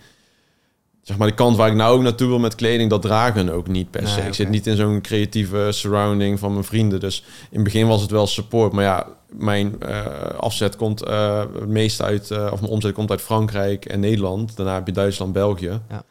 zeg 1.06 1.16
maar, 1.16 1.28
de 1.28 1.34
kant 1.34 1.56
waar 1.56 1.68
ik 1.68 1.74
nou 1.74 1.96
ook 1.96 2.02
naartoe 2.02 2.28
wil 2.28 2.38
met 2.38 2.54
kleding, 2.54 2.90
dat 2.90 3.02
dragen 3.02 3.48
ook 3.48 3.68
niet 3.68 3.90
per 3.90 4.08
se. 4.08 4.18
Nee, 4.18 4.26
Ik 4.26 4.34
zit 4.34 4.48
niet 4.48 4.66
in 4.66 4.76
zo'n 4.76 5.00
creatieve 5.00 5.68
surrounding 5.70 6.38
van 6.38 6.52
mijn 6.52 6.64
vrienden. 6.64 7.00
Dus 7.00 7.24
in 7.50 7.54
het 7.54 7.64
begin 7.64 7.86
was 7.86 8.02
het 8.02 8.10
wel 8.10 8.26
support. 8.26 8.72
Maar 8.72 8.84
ja, 8.84 9.06
mijn 9.28 9.82
eh, 9.82 10.04
afzet 10.38 10.76
komt 10.76 11.02
eh, 11.02 11.38
het 11.38 11.66
meest 11.66 12.02
uit, 12.02 12.30
eh, 12.30 12.48
of 12.52 12.60
mijn 12.60 12.72
omzet 12.72 12.92
komt 12.92 13.10
uit 13.10 13.20
Frankrijk 13.20 13.84
en 13.84 14.00
Nederland. 14.00 14.56
Daarna 14.56 14.74
heb 14.74 14.86
je 14.86 14.92
Duitsland, 14.92 15.32
België. 15.32 15.66
Ja. 15.66 15.80
En 15.88 16.02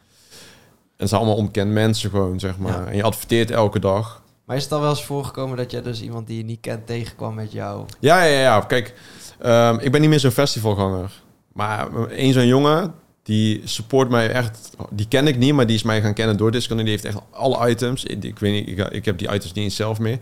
het 0.96 1.08
zijn 1.08 1.20
allemaal 1.20 1.38
onbekend 1.38 1.72
mensen 1.72 2.10
gewoon, 2.10 2.40
zeg 2.40 2.58
maar. 2.58 2.80
Ja. 2.82 2.86
En 2.86 2.96
je 2.96 3.02
adverteert 3.02 3.50
elke 3.50 3.78
dag. 3.78 4.22
Maar 4.44 4.56
is 4.56 4.62
het 4.62 4.72
al 4.72 4.80
wel 4.80 4.90
eens 4.90 5.04
voorgekomen 5.04 5.56
dat 5.56 5.70
jij 5.70 5.82
dus 5.82 6.02
iemand 6.02 6.26
die 6.26 6.36
je 6.36 6.44
niet 6.44 6.60
kent 6.60 6.86
tegenkwam 6.86 7.34
met 7.34 7.52
jou? 7.52 7.84
Ja, 8.00 8.22
ja, 8.22 8.40
ja. 8.40 8.60
Kijk, 8.60 8.94
ehm, 9.38 9.78
ik 9.80 9.92
ben 9.92 10.00
niet 10.00 10.10
meer 10.10 10.20
zo'n 10.20 10.30
festivalganger. 10.30 11.10
Maar 11.52 12.06
één 12.08 12.32
zo'n 12.32 12.46
jongen, 12.46 12.94
die 13.26 13.60
support 13.64 14.08
mij 14.08 14.30
echt... 14.30 14.70
Die 14.90 15.08
ken 15.08 15.26
ik 15.26 15.38
niet, 15.38 15.54
maar 15.54 15.66
die 15.66 15.76
is 15.76 15.82
mij 15.82 16.00
gaan 16.00 16.14
kennen 16.14 16.36
door 16.36 16.50
Discord. 16.50 16.78
En 16.78 16.84
die 16.84 16.94
heeft 16.94 17.04
echt 17.04 17.18
alle 17.30 17.70
items. 17.70 18.04
Ik, 18.04 18.38
weet 18.38 18.52
niet, 18.52 18.78
ik, 18.78 18.88
ik 18.88 19.04
heb 19.04 19.18
die 19.18 19.28
items 19.28 19.52
niet 19.52 19.64
eens 19.64 19.76
zelf 19.76 19.98
meer. 19.98 20.18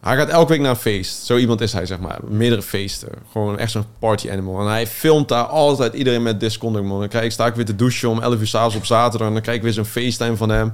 Hij 0.00 0.16
gaat 0.16 0.28
elke 0.28 0.52
week 0.52 0.60
naar 0.60 0.70
een 0.70 0.76
feest. 0.76 1.24
Zo 1.24 1.36
iemand 1.36 1.60
is 1.60 1.72
hij, 1.72 1.86
zeg 1.86 1.98
maar. 1.98 2.18
Meerdere 2.28 2.62
feesten. 2.62 3.08
Gewoon 3.32 3.58
echt 3.58 3.70
zo'n 3.70 3.84
party 3.98 4.30
animal. 4.30 4.60
En 4.60 4.66
hij 4.66 4.86
filmt 4.86 5.28
daar 5.28 5.44
altijd 5.44 5.94
iedereen 5.94 6.22
met 6.22 6.40
Discord, 6.40 6.82
man. 6.82 6.98
Dan 6.98 7.08
krijg 7.08 7.24
ik, 7.24 7.32
sta 7.32 7.46
ik 7.46 7.54
weer 7.54 7.64
te 7.64 7.76
douchen 7.76 8.08
om 8.08 8.20
11 8.20 8.40
uur 8.40 8.46
s'avonds 8.46 8.76
op 8.76 8.84
zaterdag. 8.84 9.26
En 9.28 9.32
dan 9.32 9.42
krijg 9.42 9.56
ik 9.56 9.62
weer 9.62 9.72
zo'n 9.72 9.84
FaceTime 9.84 10.36
van 10.36 10.48
hem. 10.48 10.72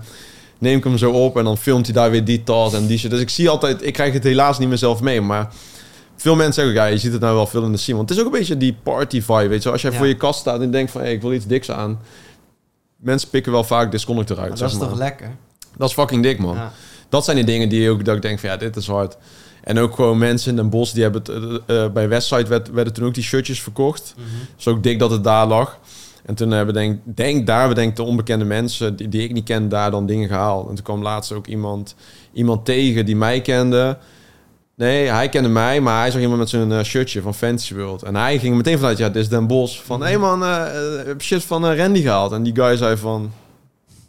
Neem 0.59 0.79
ik 0.79 0.85
hem 0.85 0.99
zo 0.99 1.11
op 1.11 1.37
en 1.37 1.45
dan 1.45 1.59
filmt 1.59 1.85
hij 1.85 1.95
daar 1.95 2.11
weer 2.11 2.25
die 2.25 2.43
tas 2.43 2.75
en 2.75 2.87
die 2.87 2.99
shit. 2.99 3.11
Dus 3.11 3.21
ik 3.21 3.31
zie 3.31 3.49
altijd... 3.49 3.87
Ik 3.87 3.93
krijg 3.93 4.13
het 4.13 4.25
helaas 4.25 4.59
niet 4.59 4.69
meer 4.69 4.79
zelf 4.79 5.01
mee, 5.01 5.21
maar... 5.21 5.53
Veel 6.21 6.35
mensen 6.37 6.55
zeggen, 6.65 6.75
ja, 6.83 6.85
je 6.87 6.99
ziet 6.99 7.13
het 7.13 7.21
nou 7.21 7.35
wel 7.35 7.47
veel 7.47 7.65
in 7.65 7.73
de 7.73 7.79
scene. 7.79 7.97
Want 7.97 8.09
het 8.09 8.19
is 8.19 8.25
ook 8.25 8.33
een 8.33 8.39
beetje 8.39 8.57
die 8.57 8.77
party 8.83 9.21
vibe, 9.23 9.49
weet 9.49 9.63
je. 9.63 9.71
Als 9.71 9.83
jij 9.83 9.91
Ja. 9.91 9.97
voor 9.97 10.07
je 10.07 10.17
kast 10.17 10.41
staat 10.41 10.61
en 10.61 10.71
denkt 10.71 10.91
van, 10.91 11.01
hey, 11.01 11.13
ik 11.13 11.23
wil 11.23 11.33
iets 11.33 11.47
diks 11.47 11.71
aan. 11.71 12.01
Mensen 12.97 13.29
pikken 13.29 13.53
wel 13.53 13.65
vaak 13.65 13.91
Disconnect 13.91 14.31
eruit, 14.31 14.49
Maar 14.49 14.59
zeg 14.59 14.67
dat 14.71 14.77
is 14.77 14.83
maar. 14.83 14.89
toch 14.93 14.99
lekker? 14.99 15.31
Dat 15.77 15.89
is 15.89 15.95
fucking 15.95 16.23
dik, 16.23 16.39
man. 16.39 16.55
Ja. 16.55 16.73
Dat 17.09 17.25
zijn 17.25 17.37
die 17.37 17.45
dingen 17.47 17.69
die 17.69 17.91
ook, 17.91 18.05
dat 18.05 18.17
ik 18.17 18.23
denk 18.23 18.39
van, 18.39 18.49
ja, 18.49 18.57
dit 18.57 18.77
is 18.77 18.87
hard. 18.87 19.17
En 19.65 19.79
ook 19.79 19.95
gewoon 19.95 20.19
mensen 20.19 20.51
in 20.51 20.57
Den 20.57 20.71
Bosch, 20.71 20.93
die 20.93 21.03
hebben 21.03 21.21
het... 21.23 21.63
eh, 21.67 21.85
eh, 21.85 21.93
bij 21.93 22.09
Westside 22.09 22.49
werd, 22.49 22.71
werden 22.71 22.93
toen 22.93 23.05
ook 23.07 23.15
die 23.15 23.23
shirtjes 23.23 23.63
verkocht. 23.63 24.15
Mhm. 24.17 24.27
Is 24.59 24.69
ook 24.69 24.83
dik 24.83 24.99
dat 24.99 25.11
het 25.11 25.25
daar 25.25 25.47
lag. 25.47 25.79
En 26.25 26.35
toen 26.35 26.51
hebben 26.51 26.75
denk, 26.75 27.01
denk 27.05 27.47
daar 27.47 27.75
denk 27.75 27.97
de 27.97 28.03
onbekende 28.03 28.45
mensen 28.45 28.97
die, 28.97 29.09
die 29.09 29.23
ik 29.23 29.33
niet 29.33 29.45
ken 29.45 29.69
daar 29.69 29.91
dan 29.91 30.07
dingen 30.07 30.29
gehaald. 30.29 30.69
En 30.69 30.75
toen 30.75 30.85
kwam 30.85 31.03
laatst 31.03 31.33
ook 31.33 31.47
iemand, 31.47 31.95
iemand 32.33 32.65
tegen 32.65 33.07
die 33.07 33.17
mij 33.17 33.41
kende. 33.41 33.99
Nee, 34.79 35.07
hij 35.07 35.29
kende 35.29 35.49
mij, 35.49 35.81
maar 35.81 36.01
hij 36.01 36.11
zag 36.11 36.21
iemand 36.21 36.39
met 36.39 36.49
zo'n 36.49 36.73
eh, 36.73 36.83
shirtje 36.83 37.23
van 37.23 37.35
Fantasy 37.35 37.75
World. 37.75 38.03
En 38.03 38.17
hij 38.17 38.39
ging 38.39 38.57
meteen 38.57 38.79
vanuit, 38.79 38.99
ja, 38.99 39.09
dit 39.09 39.23
is 39.23 39.29
Den 39.29 39.47
Bos. 39.47 39.83
Van, 39.85 40.01
hé 40.01 40.07
hey 40.09 40.19
man, 40.19 40.45
eh, 40.45 40.63
heb 41.07 41.23
shit 41.23 41.45
van 41.45 41.75
Randy 41.75 42.03
gehaald? 42.03 42.33
En 42.33 42.43
die 42.43 42.55
guy 42.55 42.77
zei 42.77 42.97
van... 42.97 43.33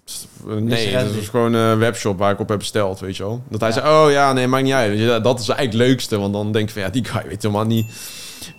"Pst, 0.06 0.28
eh, 0.48 0.54
Nee, 0.56 0.92
dat 0.92 1.02
Randy. 1.02 1.18
is 1.18 1.28
gewoon 1.28 1.54
een 1.54 1.78
webshop 1.80 2.18
waar 2.18 2.32
ik 2.32 2.40
op 2.40 2.50
heb 2.50 2.58
besteld, 2.58 3.00
weet 3.00 3.18
je 3.18 3.24
wel. 3.24 3.42
Dat 3.50 3.60
hij 3.60 3.70
Ja. 3.70 3.76
zei, 3.76 3.88
oh 4.06 4.12
ja, 4.12 4.34
nee, 4.34 4.48
maakt 4.48 4.64
niet 4.64 4.74
uit. 4.74 5.00
Je, 5.00 5.20
Dat 5.24 5.40
is 5.40 5.48
eigenlijk 5.50 5.80
het 5.80 5.88
leukste, 5.90 6.20
want 6.20 6.34
dan 6.34 6.52
denk 6.52 6.68
ik 6.68 6.74
van, 6.74 6.82
ja, 6.82 6.90
die 6.90 7.06
guy 7.06 7.22
weet 7.28 7.42
helemaal 7.42 7.66
niet 7.66 7.86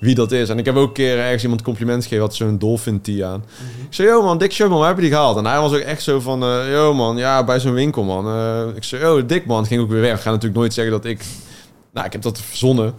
wie 0.00 0.14
dat 0.14 0.32
is. 0.32 0.48
En 0.48 0.58
ik 0.58 0.64
heb 0.64 0.76
ook 0.76 0.86
een 0.88 0.92
keer 0.94 1.18
ergens 1.18 1.42
iemand 1.42 1.62
compliment 1.62 2.02
gegeven, 2.02 2.24
had 2.24 2.34
zo'n 2.34 2.58
dolphin 2.58 3.00
tee 3.00 3.24
aan. 3.24 3.44
Mhm. 3.46 3.80
Ik 3.86 3.94
zei, 3.94 4.08
yo 4.08 4.22
man, 4.22 4.38
dik 4.38 4.52
shirt 4.52 4.68
man, 4.70 4.78
waar 4.78 4.88
heb 4.88 4.96
je 4.96 5.02
die 5.02 5.12
gehaald? 5.12 5.36
En 5.36 5.46
hij 5.46 5.60
was 5.60 5.72
ook 5.72 5.78
echt 5.80 6.02
zo 6.02 6.20
van, 6.20 6.40
yo 6.70 6.94
man, 6.94 7.16
ja, 7.16 7.44
bij 7.44 7.60
zo'n 7.60 7.72
winkel 7.72 8.02
man. 8.02 8.26
Ik 8.76 8.84
zei, 8.84 9.04
oh, 9.06 9.22
dik 9.28 9.46
man, 9.46 9.66
ging 9.66 9.80
ook 9.80 9.90
weer 9.90 10.00
weg. 10.00 10.14
Ik 10.14 10.20
ga 10.20 10.30
natuurlijk 10.30 10.58
nooit 10.60 10.74
zeggen 10.74 10.92
dat 10.92 11.04
ik... 11.04 11.24
Nou, 11.92 12.06
ik 12.06 12.12
heb 12.12 12.22
dat 12.22 12.40
verzonnen. 12.40 12.94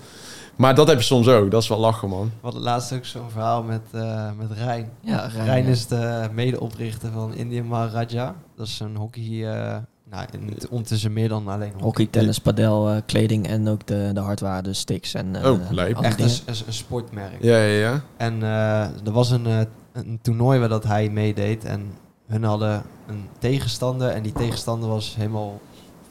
Maar 0.55 0.75
dat 0.75 0.87
heb 0.87 0.97
je 0.97 1.03
soms 1.03 1.27
ook. 1.27 1.51
Dat 1.51 1.61
is 1.61 1.67
wel 1.67 1.79
lachen, 1.79 2.09
man. 2.09 2.31
Hadden 2.41 2.61
laatst 2.61 2.93
ook 2.93 3.05
zo'n 3.05 3.29
verhaal 3.29 3.63
met, 3.63 3.81
eh, 3.91 4.29
met 4.37 4.51
Rijn. 4.57 4.89
ja 5.01 5.25
Rijn, 5.25 5.45
Rijn 5.45 5.63
ja. 5.63 5.69
is 5.69 5.87
de 5.87 6.29
medeoprichter 6.33 7.11
van 7.11 7.33
Indian 7.33 7.67
Maharaja. 7.67 8.35
Dat 8.55 8.67
is 8.67 8.79
een 8.79 8.95
hockey... 8.95 9.53
eh 9.53 9.77
nou, 10.11 10.25
in, 10.31 10.57
ondertussen 10.69 11.13
meer 11.13 11.29
dan 11.29 11.47
alleen 11.47 11.69
hockey. 11.69 11.85
Hockey, 11.85 12.05
tennis, 12.05 12.39
padel, 12.39 12.89
eh, 12.89 13.01
kleding 13.05 13.47
en 13.47 13.67
ook 13.67 13.87
de, 13.87 14.11
de 14.13 14.19
hardware, 14.19 14.61
de 14.61 14.73
sticks 14.73 15.13
en 15.13 15.35
eh 15.35 15.51
Oh, 15.51 15.67
andere 15.67 15.87
Echt 15.87 16.19
een, 16.19 16.27
dingen. 16.27 16.31
een, 16.45 16.55
een 16.67 16.73
sportmerk. 16.73 17.37
Ja, 17.41 17.57
ja, 17.57 17.79
ja. 17.79 18.01
En 18.17 18.43
eh, 18.43 18.81
er 18.81 19.11
was 19.11 19.29
een, 19.31 19.45
eh, 19.45 19.59
een 19.93 20.19
toernooi 20.21 20.59
waar 20.59 20.69
dat 20.69 20.83
hij 20.83 21.09
meedeed. 21.09 21.65
En 21.65 21.91
hun 22.27 22.43
hadden 22.43 22.83
een 23.07 23.27
tegenstander. 23.39 24.09
En 24.09 24.23
die 24.23 24.31
tegenstander 24.31 24.89
was 24.89 25.15
helemaal... 25.15 25.59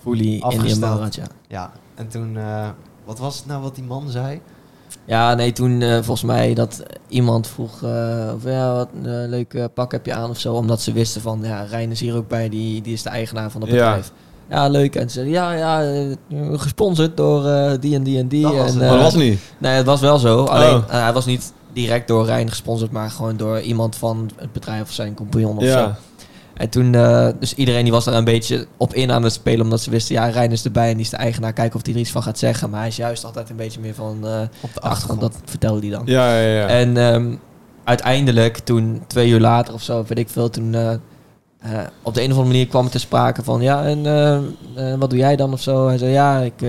Fully 0.03 0.33
Indian 0.33 0.43
Afgesteld. 0.43 0.81
Maharaja. 0.81 1.27
Ja, 1.49 1.73
en 2.01 2.09
toen... 2.09 2.37
eh, 2.37 2.69
wat 3.05 3.19
was 3.19 3.37
het 3.37 3.47
nou 3.47 3.63
wat 3.63 3.75
die 3.75 3.85
man 3.85 4.09
zei? 4.11 4.41
Ja, 5.05 5.35
nee, 5.35 5.53
toen 5.53 5.83
eh, 5.83 5.93
volgens 5.95 6.23
mij 6.23 6.55
dat 6.55 6.83
iemand 7.09 7.47
vroeg 7.47 7.83
eh, 7.83 8.33
of 8.35 8.45
ja, 8.45 8.75
wat 8.75 8.89
een 9.03 9.29
leuk 9.29 9.55
eh, 9.55 9.65
pak 9.75 9.93
heb 9.93 10.07
je 10.07 10.15
aan 10.15 10.31
of 10.31 10.39
zo. 10.39 10.55
Omdat 10.55 10.81
ze 10.81 10.93
wisten 10.93 11.21
van, 11.21 11.41
ja, 11.43 11.63
Rijn 11.63 11.91
is 11.91 12.01
hier 12.01 12.17
ook 12.17 12.29
bij, 12.29 12.49
die, 12.49 12.83
die 12.83 12.93
is 12.93 13.03
de 13.03 13.09
eigenaar 13.11 13.51
van 13.51 13.61
het 13.61 13.71
Ja. 13.71 13.77
bedrijf. 13.85 14.13
Ja, 14.49 14.69
leuk. 14.69 14.95
En 14.97 15.11
ze 15.11 15.15
zeiden, 15.15 15.33
ja, 15.35 15.53
ja, 15.53 16.07
gesponsord 16.57 17.17
door 17.17 17.47
eh, 17.47 17.73
die 17.81 17.95
en 17.95 18.03
die 18.03 18.19
en 18.19 18.29
die. 18.29 18.43
Dat 18.43 18.55
was 18.57 18.73
en. 18.73 18.79
Maar 18.79 18.89
dat 18.89 19.01
was 19.03 19.15
niet. 19.15 19.41
Nee, 19.59 19.73
het 19.73 19.87
was 19.87 20.01
wel 20.01 20.19
zo. 20.19 20.45
Alleen, 20.45 20.75
Oh. 20.77 20.83
eh, 20.89 21.03
hij 21.03 21.13
was 21.13 21.27
niet 21.27 21.53
direct 21.73 22.09
door 22.09 22.25
Rijn 22.25 22.49
gesponsord, 22.49 22.91
maar 22.91 23.11
gewoon 23.11 23.37
door 23.37 23.61
iemand 23.61 23.97
van 23.97 24.31
het 24.37 24.53
bedrijf 24.53 24.83
of 24.83 24.93
zijn 24.93 25.15
compagnon 25.15 25.57
of 25.59 25.65
zo. 25.65 25.93
En 26.61 26.69
toen, 26.69 26.95
eh, 26.95 27.29
dus 27.39 27.55
iedereen 27.55 27.83
die 27.83 27.93
was 27.93 28.07
er 28.07 28.15
een 28.15 28.25
beetje 28.25 28.67
op 28.77 28.95
in 28.95 29.13
aan 29.13 29.23
het 29.23 29.33
spelen, 29.33 29.61
omdat 29.61 29.81
ze 29.81 29.91
wisten, 29.91 30.15
ja, 30.15 30.27
Rijn 30.27 30.53
is 30.53 30.65
erbij 30.65 30.89
en 30.89 30.95
die 30.95 31.05
is 31.05 31.11
de 31.11 31.17
eigenaar, 31.17 31.53
kijken 31.53 31.77
of 31.77 31.85
hij 31.85 31.95
er 31.95 32.01
iets 32.01 32.11
van 32.11 32.23
gaat 32.23 32.39
zeggen. 32.39 32.71
Maar 32.71 32.81
hij 32.81 32.89
is 32.89 32.97
juist 32.97 33.25
altijd 33.25 33.51
een 33.51 33.57
beetje 33.57 33.81
meer 33.81 33.95
van 33.95 34.27
eh 34.27 34.43
Op 34.61 34.75
de 34.75 34.81
achtergrond, 34.81 35.21
dat 35.21 35.37
vertelde 35.45 35.81
hij 35.81 35.91
dan. 35.91 36.03
Ja, 36.05 36.41
ja, 36.41 36.49
ja. 36.49 36.67
En 36.67 36.97
ehm, 36.97 37.35
uiteindelijk, 37.85 38.59
toen 38.59 39.03
twee 39.07 39.31
uur 39.31 39.41
later 39.41 39.75
of 39.75 39.83
zo, 39.83 40.05
weet 40.07 40.19
ik 40.19 40.29
veel, 40.29 40.51
toen 40.51 40.75
eh, 40.75 40.95
eh, 41.61 41.81
op 42.03 42.15
de 42.15 42.21
een 42.21 42.31
of 42.31 42.37
andere 42.37 42.53
manier 42.53 42.67
kwam 42.67 42.83
het 42.83 42.93
te 42.93 42.99
sprake 42.99 43.43
van, 43.43 43.61
ja, 43.61 43.85
en 43.85 44.07
eh, 44.07 44.37
eh, 44.37 44.99
wat 44.99 45.11
doe 45.11 45.19
jij 45.19 45.37
dan 45.37 45.53
of 45.53 45.61
zo? 45.61 45.87
Hij 45.87 45.99
zei, 45.99 46.13
ja, 46.13 46.39
ik 46.39 46.65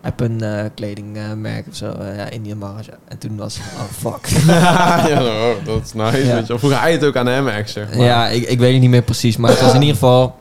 heb 0.00 0.20
een 0.20 0.40
eh, 0.42 0.64
kledingmerk 0.74 1.66
of 1.68 1.74
zo, 1.74 1.92
eh, 1.92 2.16
ja, 2.16 2.30
Indian 2.30 2.58
Marge. 2.58 2.90
En 3.08 3.18
toen 3.18 3.36
was 3.36 3.58
oh 3.58 4.10
fuck. 4.12 4.26
ja, 5.08 5.54
dat 5.64 5.82
is 5.84 5.92
nice. 5.92 6.26
Ja. 6.26 6.34
Weet 6.34 6.46
je. 6.46 6.58
Vroeger 6.58 6.80
hij 6.80 6.92
het 6.92 7.04
ook 7.04 7.16
aan 7.16 7.26
hem 7.26 7.48
echt, 7.48 7.70
zeg 7.70 7.94
maar. 7.94 8.04
Ja, 8.06 8.28
ik, 8.28 8.42
ik 8.42 8.58
weet 8.58 8.72
het 8.72 8.80
niet 8.80 8.90
meer 8.90 9.02
precies, 9.02 9.36
maar 9.36 9.50
het 9.50 9.60
was 9.60 9.74
in 9.74 9.80
ieder 9.80 9.94
geval 9.94 10.38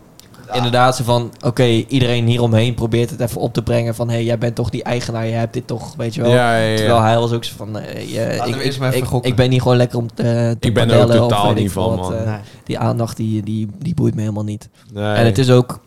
inderdaad 0.54 0.96
zo 0.96 1.04
van, 1.04 1.34
oké, 1.46 1.64
iedereen 1.64 2.26
hieromheen 2.26 2.74
probeert 2.74 3.10
het 3.10 3.20
even 3.20 3.42
op 3.42 3.54
te 3.54 3.64
brengen 3.64 3.96
van, 3.96 4.08
hé, 4.08 4.14
hey, 4.14 4.24
jij 4.24 4.38
bent 4.38 4.56
toch 4.56 4.70
die 4.70 4.84
eigenaar, 4.84 5.26
je 5.26 5.34
hebt 5.34 5.54
dit 5.54 5.68
toch, 5.68 5.96
weet 5.96 6.16
je 6.16 6.22
wel. 6.22 6.32
Ja, 6.32 6.58
ja, 6.58 6.66
ja. 6.66 6.76
Terwijl 6.76 7.02
hij 7.02 7.18
was 7.18 7.32
ook 7.32 7.44
zo 7.44 7.54
van, 7.58 7.68
je- 8.08 8.36
Laten 8.38 8.66
ik, 8.66 8.96
ik, 8.96 9.26
ik, 9.26 9.36
ben 9.36 9.50
niet 9.50 9.62
gewoon 9.62 9.78
lekker 9.78 9.98
om 9.98 10.08
te, 10.14 10.56
te 10.60 10.68
Ik 10.68 10.74
ben 10.74 10.90
er 10.90 11.04
ook 11.04 11.12
totaal 11.12 11.54
niet 11.54 11.72
van, 11.72 11.98
wat, 11.98 12.10
man. 12.10 12.26
Nee. 12.26 12.40
die 12.64 12.80
aandacht, 12.80 13.18
die, 13.18 13.44
die, 13.44 13.68
die 13.78 13.94
boeit 13.94 14.14
me 14.16 14.22
helemaal 14.22 14.44
niet. 14.44 14.70
Nee. 14.94 15.14
En 15.14 15.26
het 15.26 15.38
is 15.38 15.52
ook, 15.52 15.80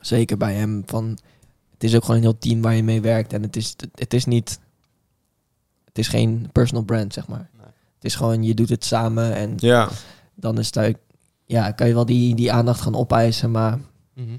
zeker 0.00 0.36
bij 0.36 0.54
hem, 0.54 0.82
van, 0.86 1.18
het 1.78 1.84
is 1.84 1.94
ook 1.96 2.02
gewoon 2.04 2.16
een 2.16 2.22
heel 2.22 2.38
team 2.38 2.62
waar 2.62 2.74
je 2.74 2.82
mee 2.82 3.00
werkt. 3.00 3.32
En 3.32 3.42
het 3.42 3.56
is, 3.56 3.76
het 3.94 4.14
is 4.14 4.24
niet, 4.24 4.58
het 5.84 5.98
is 5.98 6.08
geen 6.08 6.48
personal 6.52 6.82
brand, 6.84 7.12
zeg 7.12 7.26
maar. 7.28 7.48
Nee. 7.58 7.66
Het 7.94 8.04
is 8.04 8.14
gewoon, 8.14 8.42
je 8.42 8.54
doet 8.54 8.68
het 8.68 8.84
samen 8.84 9.34
en 9.34 9.52
Ja, 9.56 9.88
dan 10.34 10.58
is 10.58 10.74
het 10.74 10.96
ja, 11.46 11.70
kan 11.70 11.88
je 11.88 11.94
wel 11.94 12.06
die, 12.06 12.34
die 12.34 12.52
aandacht 12.52 12.80
gaan 12.80 12.94
opeisen, 12.94 13.50
maar 13.50 13.78
Mhm. 14.14 14.36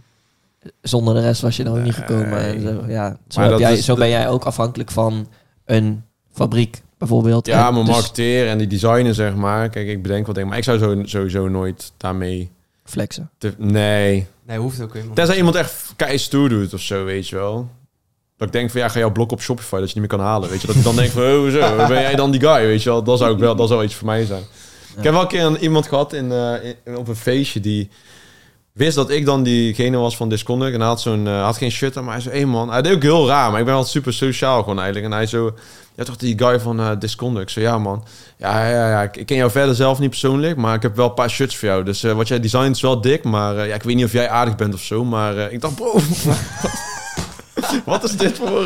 zonder 0.82 1.14
de 1.14 1.20
rest 1.22 1.42
was 1.42 1.58
je 1.58 1.64
dan 1.64 1.78
ook 1.78 1.84
niet 1.84 1.94
gekomen. 1.96 2.38
En 2.38 2.64
Nee. 2.64 2.74
zo, 2.74 2.84
ja, 2.88 3.18
zo, 3.28 3.40
Maar 3.42 3.50
heb 3.50 3.60
jij, 3.60 3.82
zo 3.82 3.96
ben 3.96 4.10
jij 4.10 4.30
ook 4.30 4.44
afhankelijk 4.46 4.92
van 4.92 5.28
een 5.66 6.04
fabriek, 6.32 6.82
bijvoorbeeld. 6.98 7.46
ja 7.48 7.68
En 7.68 7.74
mijn 7.74 7.86
dus 7.86 7.96
marketeer 7.96 8.48
en 8.48 8.58
die 8.58 8.68
designer, 8.68 9.14
zeg 9.14 9.36
maar. 9.36 9.70
Kijk, 9.70 9.88
ik 9.88 10.02
bedenk 10.02 10.26
wat 10.26 10.36
dingen, 10.36 10.50
maar 10.50 10.58
ik 10.60 10.64
zou 10.64 10.78
zo, 10.78 11.02
sowieso 11.04 11.48
nooit 11.48 11.92
daarmee... 11.98 12.52
flexen. 12.90 13.30
Te, 13.38 13.54
nee. 13.58 14.28
Nee, 14.46 14.58
hoeft 14.58 14.82
ook 14.82 14.94
helemaal 14.94 15.16
Tenzij 15.16 15.36
iemand 15.38 15.56
echt 15.56 15.94
kei 15.96 16.18
stoer 16.18 16.50
doet 16.50 16.74
of 16.74 16.82
zo, 16.82 17.04
weet 17.06 17.28
je 17.30 17.36
wel. 17.36 17.70
Dat 18.38 18.48
ik 18.48 18.54
denk 18.54 18.72
van, 18.72 18.80
ja, 18.82 18.88
ga 18.90 19.00
jouw 19.00 19.12
blok 19.12 19.32
op 19.32 19.42
Shopify, 19.42 19.80
dat 19.80 19.92
je 19.92 20.00
niet 20.00 20.10
meer 20.10 20.18
kan 20.18 20.28
halen, 20.28 20.50
weet 20.50 20.62
je. 20.62 20.68
Dat 20.68 20.76
ik 20.76 20.84
dan 20.84 20.96
denk 20.96 21.12
van, 21.12 21.22
oh, 21.32 21.50
zo, 21.52 21.88
ben 21.88 22.02
jij 22.02 22.16
dan 22.16 22.32
die 22.32 22.40
guy, 22.42 22.66
weet 22.66 22.84
je 22.84 22.90
wel. 22.90 23.04
Dat 23.04 23.18
zou, 23.18 23.34
ik 23.34 23.40
wel, 23.40 23.56
dat 23.56 23.68
zou 23.68 23.84
iets 23.84 23.96
voor 23.96 24.06
mij 24.08 24.26
zijn. 24.26 24.44
Ik 24.98 25.04
heb 25.04 25.14
wel 25.14 25.22
een 25.22 25.28
keer 25.28 25.44
een, 25.44 25.58
iemand 25.58 25.88
gehad 25.88 26.14
in, 26.14 26.32
eh, 26.32 26.54
in- 26.84 26.98
op 26.98 27.08
een 27.08 27.16
feestje 27.16 27.60
die 27.60 27.90
wist 28.78 28.96
dat 28.96 29.10
ik 29.10 29.26
dan 29.26 29.44
diegene 29.44 29.98
was 29.98 30.18
van 30.18 30.30
Disconnect. 30.30 30.74
En 30.74 30.80
hij 30.80 30.90
had, 30.90 31.02
zo'n, 31.02 31.28
eh, 31.28 31.44
had 31.44 31.58
geen 31.58 31.72
shirt 31.72 31.98
aan, 31.98 32.04
maar 32.04 32.14
hij 32.14 32.22
zei, 32.22 32.40
hé 32.40 32.46
man. 32.46 32.72
Hij 32.72 32.82
deed 32.82 32.94
ook 32.94 33.02
heel 33.02 33.28
raar, 33.28 33.50
maar 33.52 33.60
ik 33.60 33.66
ben 33.66 33.74
wel 33.74 33.84
super 33.84 34.14
sociaal 34.14 34.60
gewoon 34.60 34.78
eigenlijk. 34.78 35.06
En 35.06 35.18
hij 35.18 35.26
zo, 35.26 35.54
ja 35.96 36.04
toch 36.04 36.16
die 36.16 36.40
guy 36.40 36.60
van 36.60 36.80
eh 36.80 36.92
Disconnect. 37.00 37.52
Zei, 37.52 37.66
ja 37.66 37.78
man. 37.78 38.04
Ja, 38.38 38.70
ja, 38.70 38.90
ja, 38.90 39.10
ik 39.14 39.26
ken 39.26 39.38
jou 39.38 39.52
verder 39.52 39.76
zelf 39.76 40.00
niet 40.00 40.10
persoonlijk, 40.10 40.58
maar 40.58 40.76
ik 40.76 40.82
heb 40.82 40.96
wel 40.96 41.08
een 41.08 41.14
paar 41.14 41.30
shirts 41.30 41.58
voor 41.58 41.68
jou. 41.68 41.84
Dus 41.84 42.04
eh, 42.04 42.12
wat 42.12 42.28
jij 42.28 42.40
designt 42.40 42.76
is 42.76 42.82
wel 42.82 43.02
dik, 43.02 43.24
maar 43.24 43.68
ja, 43.68 43.76
ik 43.76 43.84
weet 43.84 43.96
niet 43.96 44.06
of 44.06 44.12
jij 44.12 44.30
aardig 44.30 44.56
bent 44.56 44.74
of 44.74 44.82
zo. 44.82 45.06
Maar 45.06 45.38
ik 45.38 45.62
dacht, 45.62 45.76
bro, 45.76 46.00
wat 47.86 48.04
is 48.04 48.12
dit 48.12 48.38
voor... 48.38 48.66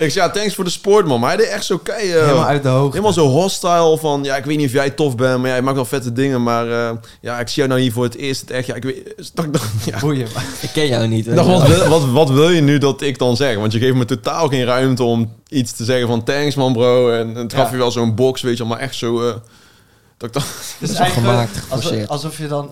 eh 0.00 0.06
Ik 0.06 0.12
zei, 0.12 0.26
ja, 0.26 0.30
thanks 0.32 0.54
voor 0.54 0.64
de 0.64 0.70
sport, 0.70 1.06
man. 1.06 1.20
Maar 1.20 1.28
hij 1.28 1.38
deed 1.38 1.48
echt 1.48 1.64
zo 1.64 1.78
kei... 1.78 2.12
eh, 2.12 2.20
Helemaal 2.24 2.44
uit 2.46 2.62
de 2.62 2.68
hoogte. 2.68 2.90
Helemaal 2.90 3.12
zo 3.12 3.26
hostile 3.26 3.98
van, 3.98 4.24
ja, 4.24 4.36
ik 4.36 4.44
weet 4.44 4.56
niet 4.56 4.66
of 4.66 4.72
jij 4.72 4.90
tof 4.90 5.16
bent, 5.16 5.38
maar 5.40 5.48
jij 5.50 5.62
maakt 5.62 5.76
wel 5.76 5.84
vette 5.84 6.12
dingen, 6.12 6.42
maar 6.42 6.70
eh, 6.70 6.96
ja, 7.20 7.40
ik 7.40 7.48
zie 7.48 7.56
jou 7.56 7.68
nou 7.68 7.80
hier 7.80 7.92
voor 7.92 8.04
het 8.04 8.14
eerst. 8.16 8.40
Het 8.40 8.50
echt, 8.50 8.66
ja, 8.66 8.74
ik 8.74 8.82
weet, 8.82 9.14
dat 9.34 9.44
ik 9.44 9.52
dacht, 9.52 9.68
ja. 9.84 9.98
Boeien. 9.98 10.26
Ik 10.60 10.70
ken 10.72 10.86
jou 10.86 11.06
niet. 11.06 11.34
Dacht, 11.34 11.48
wat, 11.48 11.66
wil, 11.68 11.88
wat, 11.88 12.04
wat 12.10 12.30
wil 12.30 12.50
je 12.50 12.60
nu 12.60 12.78
dat 12.78 13.00
ik 13.02 13.18
dan 13.18 13.36
zeg? 13.36 13.56
Want 13.56 13.72
je 13.72 13.78
geeft 13.78 13.94
me 13.94 14.04
totaal 14.04 14.48
geen 14.48 14.64
ruimte 14.64 15.02
om 15.02 15.32
iets 15.48 15.72
te 15.72 15.84
zeggen 15.84 16.08
van 16.08 16.24
thanks 16.24 16.54
man 16.54 16.72
bro. 16.72 17.10
En, 17.10 17.28
en 17.28 17.42
het 17.42 17.52
gaf 17.52 17.64
Ja. 17.66 17.70
je 17.72 17.76
wel 17.78 17.90
zo'n 17.90 18.14
box, 18.14 18.40
weet 18.42 18.56
je 18.56 18.62
wel, 18.62 18.72
maar 18.72 18.82
echt 18.82 18.94
zo... 18.94 19.28
eh, 19.28 19.34
dat 20.16 20.28
ik 20.28 20.32
Dat 20.80 20.90
is 20.90 20.94
eigenlijk 20.94 21.28
gemaakt, 21.28 22.08
alsof 22.08 22.38
je 22.38 22.46
dan, 22.46 22.70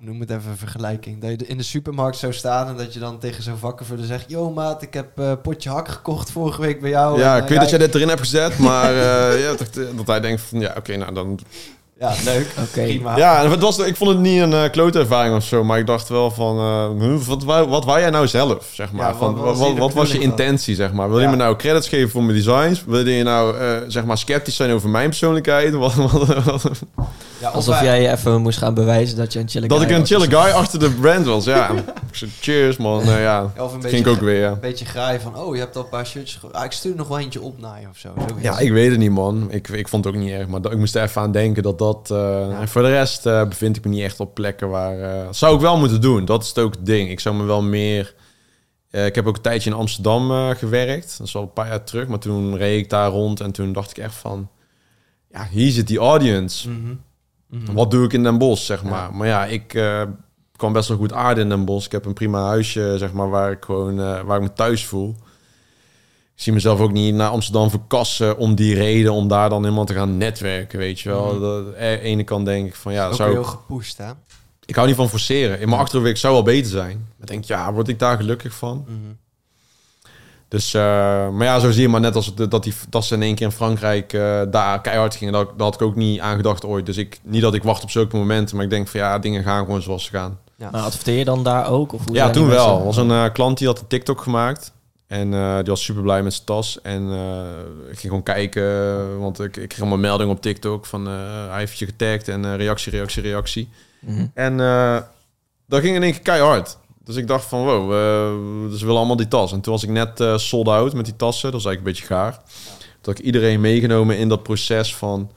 noem 0.00 0.20
het 0.20 0.30
even 0.30 0.50
een 0.50 0.56
vergelijking, 0.56 1.20
dat 1.20 1.30
je 1.30 1.46
in 1.46 1.56
de 1.56 1.62
supermarkt 1.62 2.16
zou 2.16 2.32
staan 2.32 2.68
en 2.68 2.76
dat 2.76 2.94
je 2.94 2.98
dan 2.98 3.18
tegen 3.18 3.42
zo'n 3.42 3.56
vakkenvuller 3.56 4.04
zegt, 4.04 4.30
yo 4.30 4.50
maat, 4.50 4.82
ik 4.82 4.94
heb 4.94 5.18
eh 5.18 5.32
potje 5.42 5.70
hak 5.70 5.88
gekocht 5.88 6.30
vorige 6.30 6.60
week 6.60 6.80
bij 6.80 6.90
jou. 6.90 7.18
ja, 7.18 7.32
En, 7.32 7.36
ik 7.36 7.42
eh, 7.42 7.50
weet 7.50 7.60
dat 7.60 7.70
jij 7.70 7.78
dit 7.78 7.94
erin 7.94 8.08
hebt 8.08 8.20
gezet, 8.20 8.58
maar 8.58 8.90
eh, 8.94 9.40
ja, 9.44 9.54
dat, 9.54 9.74
dat 9.96 10.06
hij 10.06 10.20
denkt 10.20 10.40
van, 10.40 10.60
ja, 10.60 10.74
oké, 10.76 10.96
nou 10.96 11.14
dan 11.14 11.38
Ja, 11.98 12.12
leuk. 12.24 12.46
Oké. 12.58 12.82
Prima. 12.82 13.16
Ja, 13.16 13.42
en 13.42 13.50
het 13.50 13.60
was, 13.60 13.78
ik 13.78 13.96
vond 13.96 14.10
het 14.10 14.18
niet 14.18 14.40
een 14.40 14.50
uh, 14.52 14.62
klote 14.70 14.98
ervaring 14.98 15.36
of 15.36 15.44
zo, 15.44 15.64
maar 15.64 15.78
ik 15.78 15.86
dacht 15.86 16.08
wel 16.08 16.30
van, 16.30 16.58
eh, 16.58 17.16
wat, 17.44 17.66
wat 17.68 17.84
wou 17.84 18.00
jij 18.00 18.10
nou 18.10 18.26
zelf, 18.28 18.70
zeg 18.72 18.92
maar? 18.92 19.00
Ja, 19.06 19.08
wat- 19.10 19.18
van, 19.18 19.34
wat 19.36 19.58
wat, 19.58 19.76
was 19.78 19.92
wat, 19.94 20.10
je 20.10 20.18
intentie, 20.18 20.74
zeg 20.74 20.92
maar? 20.92 21.08
Wil 21.10 21.20
je 21.20 21.28
me 21.28 21.36
nou 21.36 21.56
credits 21.56 21.88
geven 21.88 22.10
voor 22.10 22.22
mijn 22.22 22.36
designs? 22.36 22.84
Wil 22.86 23.06
je 23.06 23.22
nou, 23.22 23.58
eh, 23.58 23.68
zeg 23.86 24.04
maar, 24.04 24.18
sceptisch 24.18 24.56
zijn 24.56 24.70
over 24.72 24.88
mijn 24.88 25.08
persoonlijkheid? 25.08 25.74
Wat, 25.86 25.94
wat, 25.94 26.44
wat- 26.44 26.70
Ja, 27.40 27.48
of 27.48 27.54
Alsof 27.54 27.80
wij- 27.80 27.84
jij 28.00 28.12
even 28.12 28.40
moest 28.42 28.58
gaan 28.58 28.74
bewijzen 28.74 29.16
dat 29.16 29.32
je 29.32 29.38
een 29.38 29.48
chille 29.48 29.66
dat 29.68 29.78
guy 29.80 29.88
ik 29.90 29.96
een 29.96 30.06
chille 30.06 30.24
guy 30.26 30.50
achter 30.52 30.78
de 30.78 30.90
brand 30.90 31.26
was, 31.26 31.44
ja. 31.44 31.70
Cheers, 32.40 32.76
man. 32.76 33.04
Nou 33.04 33.20
ja, 33.20 33.42
Of 33.42 33.50
een 33.52 33.56
dat 33.56 33.72
beetje, 33.72 33.88
ging 33.88 34.06
ik 34.06 34.12
ook 34.12 34.20
weer, 34.20 34.40
ja. 34.40 34.50
een 34.50 34.60
beetje 34.60 34.84
graaien 34.84 35.20
van, 35.20 35.36
oh, 35.38 35.54
je 35.54 35.60
hebt 35.60 35.76
al 35.76 35.82
een 35.82 35.88
paar 35.88 36.06
shirtjes. 36.06 36.38
ge- 36.40 36.52
Ah, 36.52 36.64
ik 36.64 36.72
stuur 36.72 36.94
nog 36.96 37.08
wel 37.08 37.18
eentje 37.18 37.40
op 37.40 37.60
naar 37.60 37.80
je 37.80 37.86
of 37.90 37.98
zo. 37.98 38.08
zoiets. 38.16 38.42
Ja, 38.42 38.58
ik 38.58 38.72
weet 38.72 38.90
het 38.90 38.98
niet, 38.98 39.10
man. 39.10 39.46
Ik, 39.50 39.68
ik 39.68 39.88
vond 39.88 40.04
het 40.04 40.14
ook 40.14 40.20
niet 40.20 40.30
erg, 40.32 40.46
maar 40.46 40.60
dat, 40.60 40.72
ik 40.72 40.78
moest 40.78 40.94
er 40.96 41.02
even 41.02 41.22
aan 41.22 41.32
denken 41.32 41.62
dat 41.62 41.78
dat... 41.78 41.85
eh. 42.10 42.60
En 42.60 42.68
voor 42.68 42.82
de 42.82 42.88
rest 42.88 43.26
eh, 43.26 43.48
bevind 43.48 43.76
ik 43.76 43.84
me 43.84 43.90
niet 43.90 44.02
echt 44.02 44.20
op 44.20 44.34
plekken 44.34 44.68
waar... 44.68 45.00
eh, 45.00 45.28
zou 45.30 45.54
ik 45.54 45.60
wel 45.60 45.78
moeten 45.78 46.00
doen, 46.00 46.24
dat 46.24 46.42
is 46.42 46.48
het 46.48 46.58
ook 46.58 46.74
het 46.74 46.86
ding. 46.86 47.10
Ik 47.10 47.20
zou 47.20 47.34
me 47.34 47.44
wel 47.44 47.62
meer... 47.62 48.14
ik 48.90 49.14
heb 49.14 49.26
ook 49.26 49.36
een 49.36 49.42
tijdje 49.42 49.70
in 49.70 49.76
Amsterdam 49.76 50.54
gewerkt. 50.54 51.18
Dat 51.18 51.26
is 51.26 51.36
al 51.36 51.42
een 51.42 51.52
paar 51.52 51.68
jaar 51.68 51.84
terug, 51.84 52.06
maar 52.06 52.18
toen 52.18 52.56
reed 52.56 52.78
ik 52.84 52.90
daar 52.90 53.10
rond 53.10 53.40
en 53.40 53.52
toen 53.52 53.72
dacht 53.72 53.90
ik 53.90 53.98
echt 53.98 54.14
van... 54.14 54.48
Ja, 55.30 55.48
hier 55.50 55.70
zit 55.70 55.86
die 55.86 55.98
audience. 55.98 56.70
Mhm. 56.70 56.94
Mhm. 57.46 57.72
Wat 57.72 57.90
doe 57.90 58.04
ik 58.04 58.12
in 58.12 58.22
Den 58.22 58.38
Bosch, 58.38 58.64
zeg 58.64 58.82
maar. 58.84 59.10
Ja. 59.10 59.10
Maar 59.10 59.26
ja, 59.26 59.44
ik 59.44 59.68
kan 60.56 60.72
best 60.72 60.88
wel 60.88 60.96
goed 60.96 61.12
aarden 61.12 61.42
in 61.42 61.48
Den 61.48 61.64
Bosch. 61.64 61.86
Ik 61.86 61.92
heb 61.92 62.04
een 62.04 62.14
prima 62.14 62.46
huisje, 62.46 62.94
zeg 62.98 63.12
maar, 63.12 63.30
waar 63.30 63.50
ik 63.50 63.64
gewoon 63.64 63.96
waar 63.96 64.36
ik 64.36 64.42
me 64.42 64.52
thuis 64.52 64.84
voel. 64.84 65.16
Ik 66.36 66.42
zie 66.42 66.52
mezelf 66.52 66.80
ook 66.80 66.92
niet 66.92 67.14
naar 67.14 67.28
Amsterdam 67.30 67.70
verkassen 67.70 68.36
om 68.38 68.54
die 68.54 68.74
reden, 68.74 69.12
om 69.12 69.28
daar 69.28 69.48
dan 69.48 69.62
helemaal 69.62 69.84
te 69.84 69.94
gaan 69.94 70.16
netwerken, 70.16 70.78
weet 70.78 71.00
je 71.00 71.08
wel. 71.08 71.40
Dat, 71.40 71.64
aan 71.66 71.72
de 71.72 71.98
ene 72.00 72.24
kant 72.24 72.44
denk 72.46 72.66
ik 72.66 72.74
van, 72.74 72.92
ja, 72.92 73.06
Ook 73.06 73.14
zou 73.14 73.30
heel 73.30 73.40
ik, 73.40 73.46
gepusht, 73.46 73.98
hè? 73.98 74.10
ik 74.66 74.74
hou 74.74 74.86
niet 74.86 74.96
van 74.96 75.08
forceren. 75.08 75.60
In 75.60 75.68
mijn 75.68 75.80
achterhoofd 75.80 76.18
zou 76.18 76.32
wel 76.34 76.42
beter 76.42 76.70
zijn. 76.70 76.96
Maar 76.96 77.20
ik 77.20 77.26
denk, 77.26 77.44
ja, 77.44 77.72
word 77.72 77.88
ik 77.88 77.98
daar 77.98 78.16
gelukkig 78.16 78.54
van? 78.54 78.84
Mhm. 78.88 78.96
Dus, 80.48 80.74
eh, 80.74 80.82
maar 81.30 81.44
ja, 81.46 81.58
zo 81.58 81.70
zie 81.70 81.82
je 81.82 81.88
maar 81.88 82.00
net 82.00 82.14
als 82.14 82.26
het- 82.36 82.50
dat, 82.50 82.62
die, 82.62 82.74
dat 82.88 83.04
ze 83.04 83.14
in 83.14 83.22
één 83.22 83.34
keer 83.34 83.46
in 83.46 83.52
Frankrijk 83.52 84.12
eh, 84.12 84.40
daar 84.50 84.80
keihard 84.80 85.14
gingen. 85.16 85.32
Dat, 85.32 85.46
dat 85.48 85.60
had 85.60 85.74
ik 85.74 85.82
ook 85.82 85.96
niet 85.96 86.20
aangedacht 86.20 86.64
ooit. 86.64 86.86
Dus 86.86 86.96
ik, 86.96 87.18
niet 87.22 87.42
dat 87.42 87.54
ik 87.54 87.62
wacht 87.62 87.82
op 87.82 87.90
zulke 87.90 88.16
momenten, 88.16 88.56
maar 88.56 88.64
ik 88.64 88.70
denk 88.70 88.88
van 88.88 89.00
ja, 89.00 89.18
dingen 89.18 89.42
gaan 89.42 89.64
gewoon 89.64 89.82
zoals 89.82 90.04
ze 90.04 90.10
gaan. 90.10 90.38
Ja. 90.56 90.70
Maar 90.70 90.80
adverteer 90.82 91.18
je 91.18 91.24
dan 91.24 91.42
daar 91.42 91.68
ook? 91.70 91.92
Of 91.92 92.04
hoe 92.06 92.14
ja, 92.14 92.30
toen 92.30 92.46
wel. 92.48 92.78
Er 92.78 92.84
was 92.84 92.96
een 92.96 93.10
eh, 93.10 93.24
klant 93.32 93.58
die 93.58 93.66
had 93.66 93.80
een 93.80 93.86
TikTok 93.86 94.20
gemaakt. 94.20 94.72
En 95.06 95.34
eh, 95.34 95.56
die 95.56 95.64
was 95.64 95.84
super 95.84 96.02
blij 96.02 96.22
met 96.22 96.32
zijn 96.32 96.46
tas. 96.46 96.80
En 96.82 97.10
eh, 97.10 97.90
ik 97.90 97.98
ging 97.98 98.00
gewoon 98.00 98.22
kijken, 98.22 99.18
want 99.18 99.40
ik, 99.40 99.56
ik 99.56 99.68
kreeg 99.68 99.80
allemaal 99.80 99.98
meldingen 99.98 100.34
op 100.34 100.42
TikTok 100.42 100.86
van 100.86 101.06
eh, 101.06 101.48
hij 101.48 101.58
heeft 101.58 101.78
je 101.78 101.86
getagd 101.86 102.28
en 102.28 102.56
reactie, 102.56 102.92
reactie, 102.92 103.22
reactie. 103.22 103.68
Mhm. 104.00 104.26
En 104.34 104.56
dat 105.66 105.80
ging 105.80 105.96
in 105.96 106.02
één 106.02 106.12
keer 106.12 106.22
keihard. 106.22 106.78
Dus 107.04 107.16
ik 107.16 107.26
dacht 107.26 107.44
van, 107.44 107.64
wow, 107.64 107.92
eh, 107.92 108.68
dus 108.68 108.78
ze 108.78 108.84
willen 108.84 109.00
allemaal 109.00 109.16
die 109.16 109.28
tas. 109.28 109.52
En 109.52 109.60
toen 109.60 109.72
was 109.72 109.82
ik 109.82 109.88
net 109.88 110.40
sold 110.40 110.68
out 110.68 110.94
met 110.94 111.04
die 111.04 111.16
tassen. 111.16 111.52
Dat 111.52 111.62
was 111.62 111.72
eigenlijk 111.72 111.98
een 111.98 112.04
beetje 112.04 112.14
gaar. 112.14 112.32
Toen 113.00 113.14
had 113.14 113.18
ik 113.18 113.24
iedereen 113.24 113.60
meegenomen 113.60 114.18
in 114.18 114.28
dat 114.28 114.42
proces 114.42 114.96
van... 114.96 115.30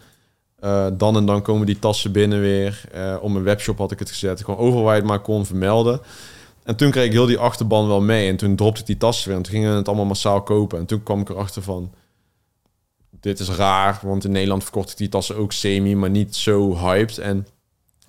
dan 0.93 1.15
en 1.15 1.25
dan 1.25 1.41
komen 1.41 1.65
die 1.65 1.79
tassen 1.79 2.11
binnen 2.11 2.39
weer. 2.39 2.81
Op 3.21 3.31
mijn 3.31 3.43
webshop 3.43 3.77
had 3.77 3.91
ik 3.91 3.99
het 3.99 4.09
gezet. 4.09 4.43
Gewoon 4.43 4.59
overal 4.59 4.83
waar 4.83 4.95
je 4.95 4.99
het 4.99 5.09
maar 5.09 5.19
kon 5.19 5.45
vermelden. 5.45 6.01
En 6.69 6.75
toen 6.75 6.91
kreeg 6.91 7.05
ik 7.05 7.11
heel 7.11 7.25
die 7.25 7.37
achterban 7.37 7.87
wel 7.87 8.01
mee. 8.01 8.29
En 8.29 8.35
toen 8.35 8.55
dropte 8.55 8.79
ik 8.79 8.85
die 8.85 8.97
tassen 8.97 9.27
weer. 9.27 9.37
En 9.37 9.43
toen 9.43 9.53
gingen 9.53 9.71
we 9.71 9.77
het 9.77 9.87
allemaal 9.87 10.05
massaal 10.05 10.41
kopen. 10.41 10.79
En 10.79 10.85
toen 10.85 11.03
kwam 11.03 11.21
ik 11.21 11.29
erachter 11.29 11.61
van... 11.61 11.93
Dit 13.19 13.39
is 13.39 13.49
raar, 13.49 13.99
want 14.03 14.23
in 14.23 14.31
Nederland 14.31 14.63
verkocht 14.63 14.91
ik 14.91 14.97
die 14.97 15.09
tassen 15.09 15.35
ook 15.35 15.51
semi, 15.51 15.95
maar 15.95 16.09
niet 16.09 16.35
zo 16.35 16.77
hyped. 16.77 17.17
En 17.17 17.47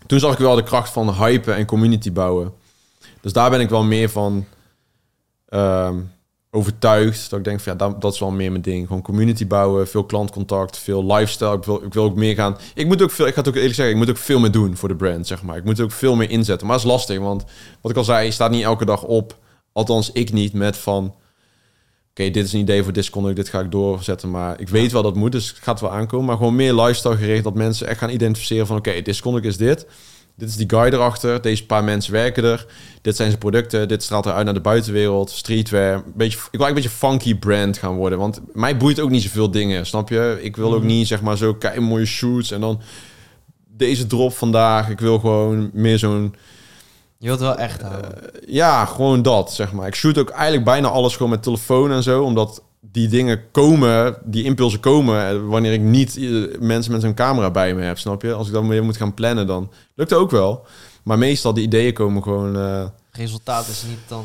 toen 0.07 0.19
zag 0.19 0.33
ik 0.33 0.39
wel 0.39 0.55
de 0.55 0.63
kracht 0.63 0.93
van 0.93 1.15
hypen 1.15 1.57
en 1.57 1.67
community 1.67 2.13
bouwen. 2.13 2.53
Dus 3.21 3.33
daar 3.33 3.51
ben 3.51 3.61
ik 3.61 3.69
wel 3.69 3.83
meer 3.83 4.09
van 4.09 4.47
ehm, 5.49 6.01
overtuigd. 6.51 7.31
Dat 7.31 7.39
ik 7.39 7.45
denk 7.45 7.61
van 7.61 7.73
ja, 7.73 7.79
dat, 7.79 8.01
dat 8.01 8.13
is 8.13 8.21
wel 8.21 8.31
meer 8.31 8.51
mijn 8.51 8.63
ding. 8.63 8.87
Gewoon 8.87 9.03
community 9.03 9.47
bouwen, 9.47 9.89
veel 9.89 10.05
klantcontact, 10.05 10.79
veel 10.79 11.05
lifestyle. 11.15 11.57
Ik 11.57 11.65
wil, 11.65 11.83
ik 11.85 11.95
wil 11.95 12.05
ook 12.05 12.17
meer 12.17 12.35
gaan. 12.35 12.57
Ik 12.75 12.87
moet 12.87 13.03
ook 13.03 13.11
veel, 13.11 13.27
ik 13.27 13.35
ga 13.35 13.39
het 13.39 13.49
ook 13.49 13.55
eerlijk 13.55 13.75
zeggen, 13.75 13.95
ik 13.95 14.01
moet 14.01 14.11
ook 14.11 14.17
veel 14.17 14.41
meer 14.41 14.51
doen 14.51 14.77
voor 14.77 14.89
de 14.89 14.97
brand, 14.97 15.27
zeg 15.27 15.43
maar. 15.43 15.57
Ik 15.57 15.65
moet 15.65 15.81
ook 15.81 15.93
veel 15.93 16.17
meer 16.17 16.31
inzetten. 16.31 16.67
Maar 16.67 16.77
dat 16.77 16.85
is 16.85 16.93
lastig, 16.93 17.19
want 17.19 17.45
wat 17.81 17.91
ik 17.91 17.97
al 17.97 18.05
zei, 18.05 18.25
je 18.25 18.31
staat 18.31 18.51
niet 18.51 18.63
elke 18.63 18.85
dag 18.85 19.03
op. 19.03 19.39
Althans, 19.73 20.13
ik 20.13 20.33
niet 20.33 20.53
met 20.53 20.77
van. 20.77 21.15
Oké, 22.11 22.31
dit 22.31 22.45
is 22.45 22.53
een 22.53 22.61
idee 22.61 22.83
voor 22.83 22.93
Disconnect, 22.93 23.37
dit 23.37 23.49
ga 23.49 23.61
ik 23.61 23.71
doorzetten. 23.71 24.31
Maar 24.31 24.61
ik 24.61 24.69
weet 24.69 24.93
wel 24.93 25.03
dat 25.03 25.11
het 25.11 25.21
moet, 25.21 25.33
dus 25.33 25.49
het 25.49 25.59
gaat 25.59 25.81
wel 25.81 25.91
aankomen. 25.91 26.27
Maar 26.27 26.37
gewoon 26.37 26.57
meer 26.57 26.75
lifestyle 26.75 27.17
gericht, 27.17 27.45
dat 27.45 27.55
mensen 27.55 27.87
echt 27.87 27.99
gaan 27.99 28.11
identificeren 28.11 28.67
van... 28.67 28.77
Oké, 28.77 29.03
Disconnect 29.03 29.47
is 29.47 29.57
dit. 29.57 29.87
Dit 30.41 30.49
is 30.49 30.57
die 30.57 30.71
guy 30.71 30.85
erachter, 30.93 31.43
deze 31.43 31.67
paar 31.67 31.85
mensen 31.85 32.13
werken 32.13 32.45
er, 32.45 32.67
dit 33.03 33.17
zijn 33.17 33.29
zijn 33.29 33.41
producten, 33.41 33.89
dit 33.89 34.03
straalt 34.03 34.27
eruit 34.27 34.45
naar 34.45 34.55
de 34.55 34.61
buitenwereld, 34.61 35.31
streetwear. 35.31 35.95
Een 35.95 36.03
beetje, 36.15 36.39
ik 36.39 36.59
wil 36.59 36.67
eigenlijk 36.67 36.69
een 36.69 36.75
beetje 36.75 37.09
funky 37.09 37.35
brand 37.39 37.79
gaan 37.79 37.95
worden, 37.95 38.19
want 38.19 38.41
mij 38.53 38.77
boeit 38.77 39.01
ook 39.01 39.11
niet 39.11 39.23
zoveel 39.23 39.51
dingen, 39.51 39.87
snap 39.87 40.09
je? 40.09 40.39
Ik 40.43 40.57
wil 40.57 40.73
ook 40.73 40.79
Mhm. 40.79 40.87
niet 40.87 41.07
zeg 41.07 41.21
maar 41.23 41.37
zo 41.37 41.55
kei 41.55 41.81
mooie 41.81 42.07
shoots 42.07 42.51
en 42.51 42.61
dan 42.61 42.81
deze 43.77 44.07
drop 44.07 44.33
vandaag. 44.33 44.89
Ik 44.89 45.01
wil 45.01 45.19
gewoon 45.19 45.71
meer 45.73 45.99
zo'n 45.99 46.35
Je 47.19 47.27
wilt 47.27 47.41
wel 47.41 47.57
echt 47.57 47.83
houden. 47.83 48.13
ja, 48.47 48.85
gewoon 48.85 49.23
dat, 49.23 49.53
zeg 49.53 49.73
maar. 49.73 49.87
Ik 49.87 49.95
shoot 49.95 50.19
ook 50.19 50.31
eigenlijk 50.31 50.65
bijna 50.65 50.89
alles 50.89 51.17
gewoon 51.17 51.31
met 51.31 51.43
telefoon 51.43 51.91
en 51.93 52.03
zo, 52.03 52.23
omdat 52.23 52.63
die 52.81 53.09
dingen 53.09 53.51
komen, 53.51 54.17
die 54.25 54.45
impulsen 54.45 54.81
komen 54.81 55.29
eh, 55.29 55.37
wanneer 55.49 55.73
ik 55.73 55.81
niet 55.81 56.17
eh, 56.17 56.61
mensen 56.61 56.93
met 56.93 57.01
zo'n 57.01 57.15
camera 57.15 57.51
bij 57.51 57.75
me 57.75 57.83
heb, 57.83 57.99
snap 57.99 58.23
je? 58.23 58.33
Als 58.33 58.47
ik 58.47 58.53
dan 58.53 58.69
weer 58.69 58.85
moet 58.85 58.97
gaan 58.97 59.15
plannen, 59.15 59.47
dan 59.47 59.71
lukt 59.95 60.11
het 60.11 60.19
ook 60.19 60.31
wel. 60.31 60.65
Maar 61.03 61.19
meestal 61.19 61.55
die 61.55 61.65
ideeën 61.65 61.93
komen 61.93 62.23
gewoon. 62.23 62.57
eh, 62.57 62.85
Resultaat 63.13 63.69
is 63.69 63.85
niet 63.89 63.99
dan 64.09 64.25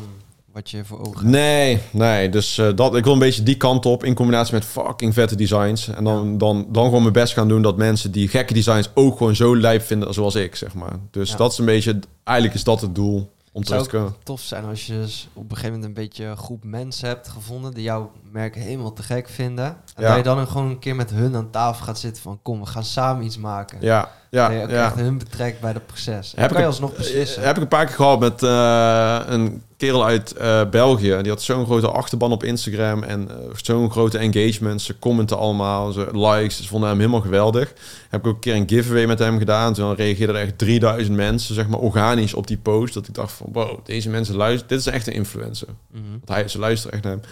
wat 0.52 0.70
je 0.70 0.84
voor 0.84 0.98
ogen 1.00 1.12
hebt. 1.18 1.22
nee, 1.30 1.78
nee. 1.90 2.28
Dus 2.28 2.60
dat, 2.74 2.96
ik 2.96 3.04
wil 3.04 3.12
een 3.12 3.18
beetje 3.18 3.42
die 3.42 3.56
kant 3.56 3.86
op 3.86 4.04
in 4.04 4.14
combinatie 4.14 4.54
met 4.54 4.64
fucking 4.64 5.14
vette 5.14 5.36
designs. 5.36 5.88
En 5.88 6.04
dan, 6.04 6.38
dan, 6.38 6.66
dan 6.68 6.84
gewoon 6.84 7.00
mijn 7.00 7.12
best 7.12 7.32
gaan 7.32 7.48
doen 7.48 7.62
dat 7.62 7.76
mensen 7.76 8.10
die 8.12 8.28
gekke 8.28 8.54
designs 8.54 8.90
ook 8.94 9.16
gewoon 9.16 9.36
zo 9.36 9.56
lijp 9.56 9.82
vinden 9.82 10.14
zoals 10.14 10.34
ik, 10.34 10.54
zeg 10.56 10.74
maar. 10.74 10.92
Dus 11.10 11.30
Ja. 11.30 11.36
dat 11.36 11.52
is 11.52 11.58
een 11.58 11.64
beetje, 11.64 11.98
eigenlijk 12.24 12.56
is 12.58 12.64
dat 12.64 12.80
het 12.80 12.94
doel 12.94 13.30
om 13.56 13.62
terug 13.64 13.80
Zou 13.80 13.90
te 13.90 13.96
komen. 13.96 14.14
tof 14.22 14.40
zijn 14.40 14.64
als 14.64 14.86
je 14.86 14.92
dus 14.92 15.28
op 15.32 15.42
een 15.42 15.48
gegeven 15.56 15.70
moment 15.70 15.84
een 15.84 16.02
beetje 16.04 16.24
een 16.24 16.36
groep 16.36 16.64
mensen 16.64 17.08
hebt 17.08 17.28
gevonden 17.28 17.74
die 17.74 17.82
jouw 17.82 18.10
merk 18.30 18.54
helemaal 18.54 18.92
te 18.92 19.02
gek 19.02 19.28
vinden. 19.28 19.64
En 19.66 20.02
Ja. 20.02 20.08
dat 20.08 20.16
je 20.16 20.22
dan 20.22 20.46
gewoon 20.46 20.70
een 20.70 20.78
keer 20.78 20.96
met 20.96 21.10
hun 21.10 21.36
aan 21.36 21.50
tafel 21.50 21.84
gaat 21.84 21.98
zitten 21.98 22.22
van 22.22 22.38
kom, 22.42 22.60
we 22.60 22.66
gaan 22.66 22.84
samen 22.84 23.24
iets 23.24 23.38
maken. 23.38 23.78
Ja, 23.80 24.10
ja, 24.36 24.62
ook 24.62 24.70
ja. 24.70 24.84
echt 24.84 24.94
hun 24.94 25.18
betrekt 25.18 25.60
bij 25.60 25.72
het 25.72 25.86
proces. 25.86 26.34
En 26.34 26.40
Heb 26.40 26.50
kan 26.50 26.58
ik 26.58 26.62
je 26.62 26.70
alsnog 26.70 26.96
beslissen. 26.96 27.42
Heb 27.42 27.56
ik 27.56 27.62
een 27.62 27.68
paar 27.68 27.86
keer 27.86 27.94
gehad 27.94 28.20
met 28.20 28.42
eh, 28.42 29.20
een 29.26 29.62
kerel 29.76 30.04
uit 30.04 30.32
eh, 30.32 30.68
België. 30.70 31.18
Die 31.22 31.30
had 31.30 31.42
zo'n 31.42 31.64
grote 31.64 31.90
achterban 31.90 32.32
op 32.32 32.44
Instagram 32.44 33.02
en 33.02 33.28
eh, 33.30 33.36
zo'n 33.56 33.90
grote 33.90 34.18
engagement. 34.18 34.82
Ze 34.82 34.98
commenten 34.98 35.38
allemaal, 35.38 35.92
ze 35.92 36.08
likes. 36.12 36.56
Ze 36.56 36.68
vonden 36.68 36.88
hem 36.88 36.98
helemaal 36.98 37.20
geweldig. 37.20 37.72
Heb 38.08 38.20
ik 38.20 38.26
ook 38.26 38.34
een 38.34 38.40
keer 38.40 38.54
een 38.54 38.68
giveaway 38.68 39.06
met 39.06 39.18
hem 39.18 39.38
gedaan. 39.38 39.74
Toen 39.74 39.94
reageerden 39.94 40.36
er 40.36 40.42
echt 40.42 40.58
3000 40.58 41.16
mensen, 41.16 41.54
zeg 41.54 41.68
maar, 41.68 41.80
organisch 41.80 42.34
op 42.34 42.46
die 42.46 42.58
post. 42.58 42.94
Dat 42.94 43.08
ik 43.08 43.14
dacht 43.14 43.32
van, 43.32 43.48
wow, 43.52 43.78
deze 43.84 44.10
mensen 44.10 44.36
luisteren. 44.36 44.68
Dit 44.68 44.78
is 44.78 44.86
echt 44.86 45.06
een 45.06 45.12
influencer. 45.12 45.68
Mhm. 45.90 46.02
Want 46.10 46.28
hij, 46.28 46.48
ze 46.48 46.58
luisteren 46.58 46.94
echt 46.94 47.02
naar 47.02 47.12
hem. 47.12 47.22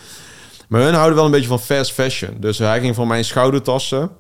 Maar 0.69 0.83
hun 0.83 0.95
houden 0.95 1.15
wel 1.15 1.25
een 1.25 1.31
beetje 1.31 1.49
van 1.49 1.61
fast 1.61 1.93
fashion. 1.93 2.37
Dus 2.41 2.59
hij 2.59 2.81
ging 2.81 2.95
van 2.95 3.07
mijn 3.07 3.25
schoudertassen. 3.25 4.11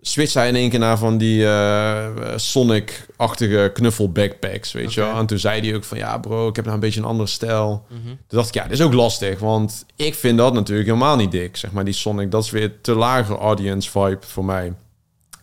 Switcht 0.00 0.34
hij 0.34 0.48
in 0.48 0.54
één 0.56 0.70
keer 0.70 0.78
naar 0.78 0.98
van 0.98 1.18
die 1.18 1.46
eh, 1.46 2.06
Sonic-achtige 2.36 3.70
knuffel 3.74 4.12
backpacks, 4.12 4.72
weet 4.72 4.94
je 4.94 5.00
wel. 5.00 5.18
En 5.18 5.26
toen 5.26 5.38
zei 5.38 5.60
hij 5.60 5.74
ook 5.76 5.84
van, 5.84 5.98
ja 5.98 6.18
bro, 6.18 6.48
ik 6.48 6.56
heb 6.56 6.64
nou 6.64 6.76
een 6.76 6.82
beetje 6.82 7.00
een 7.00 7.06
andere 7.06 7.28
stijl. 7.28 7.86
Mhm. 7.88 8.06
Toen 8.06 8.16
dacht 8.38 8.48
ik, 8.48 8.54
ja, 8.54 8.62
dit 8.62 8.72
is 8.72 8.80
ook 8.82 8.92
lastig. 8.92 9.38
Want 9.38 9.84
ik 9.96 10.14
vind 10.14 10.38
dat 10.38 10.52
natuurlijk 10.52 10.88
helemaal 10.88 11.16
niet 11.16 11.30
dik. 11.30 11.56
Zeg 11.56 11.72
maar, 11.72 11.84
die 11.84 11.94
Sonic, 11.94 12.30
dat 12.30 12.44
is 12.44 12.50
weer 12.50 12.80
te 12.80 12.94
lage 12.94 13.36
audience 13.36 13.90
vibe 13.90 14.18
voor 14.26 14.44
mij. 14.44 14.72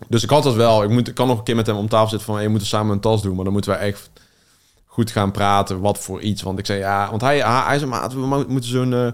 Dus 0.07 0.23
ik 0.23 0.29
had 0.29 0.43
dat 0.43 0.55
wel. 0.55 0.83
Ik, 0.83 0.89
moet, 0.89 1.07
ik 1.07 1.15
kan 1.15 1.27
nog 1.27 1.37
een 1.37 1.43
keer 1.43 1.55
met 1.55 1.67
hem 1.67 1.75
om 1.77 1.89
tafel 1.89 2.07
zitten 2.09 2.25
van... 2.27 2.35
Hey, 2.35 2.43
we 2.43 2.49
moeten 2.49 2.67
samen 2.67 2.93
een 2.93 2.99
tas 2.99 3.21
doen. 3.21 3.35
Maar 3.35 3.43
dan 3.43 3.53
moeten 3.53 3.71
we 3.71 3.77
echt 3.77 4.09
goed 4.85 5.11
gaan 5.11 5.31
praten. 5.31 5.79
Wat 5.79 5.99
voor 5.99 6.21
iets. 6.21 6.41
Want 6.41 6.59
ik 6.59 6.65
zei, 6.65 6.79
ja... 6.79 7.09
Want 7.09 7.21
hij, 7.21 7.37
hij, 7.39 7.61
hij 7.65 7.77
zei, 7.77 7.89
maat, 7.89 8.13
we 8.13 8.19
mo- 8.19 8.45
moeten 8.47 8.69
zo'n... 8.69 8.93
eh, 8.93 9.07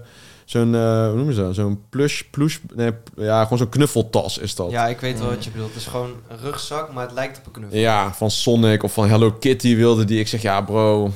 zo'n, 0.51 0.75
eh, 0.75 1.05
hoe 1.07 1.15
noemen 1.15 1.33
ze 1.33 1.41
dat? 1.41 1.55
Zo'n 1.55 1.81
plush, 1.89 2.21
plush... 2.21 2.57
Nee, 2.75 2.91
ja, 3.15 3.43
gewoon 3.43 3.57
zo'n 3.57 3.69
knuffeltas 3.69 4.37
is 4.37 4.55
dat. 4.55 4.71
Ja, 4.71 4.87
ik 4.87 4.99
weet 4.99 5.19
wel 5.19 5.29
wat 5.29 5.43
je 5.43 5.51
bedoelt. 5.51 5.69
Het 5.69 5.77
is 5.81 5.87
gewoon 5.87 6.11
een 6.27 6.37
rugzak, 6.37 6.93
maar 6.93 7.03
het 7.05 7.13
lijkt 7.13 7.37
op 7.37 7.45
een 7.45 7.51
knuffel. 7.51 7.79
Ja, 7.79 8.13
van 8.13 8.31
Sonic 8.31 8.83
of 8.83 8.93
van 8.93 9.07
Hello 9.09 9.31
Kitty 9.31 9.75
wilde 9.75 10.05
die. 10.05 10.19
Ik 10.19 10.27
zeg, 10.27 10.41
ja 10.41 10.61
bro, 10.61 11.11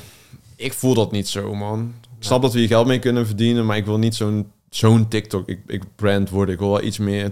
ik 0.56 0.74
voel 0.74 0.94
dat 0.94 1.12
niet 1.12 1.28
zo, 1.28 1.56
man. 1.56 1.94
Ik 2.20 2.24
snap 2.24 2.42
dat 2.42 2.54
we 2.54 2.60
hier 2.60 2.68
geld 2.68 2.88
mee 2.88 3.00
kunnen 3.00 3.26
verdienen, 3.28 3.66
maar 3.66 3.78
ik 3.78 3.86
wil 3.86 3.98
niet 3.98 4.16
zo'n 4.16 4.52
zo'n 4.70 5.08
TikTok 5.08 5.48
ik, 5.50 5.60
ik 5.68 5.84
brand 5.96 6.30
worden. 6.30 6.54
Ik 6.54 6.60
wil 6.60 6.70
wel 6.70 6.84
iets 6.84 6.98
meer 6.98 7.32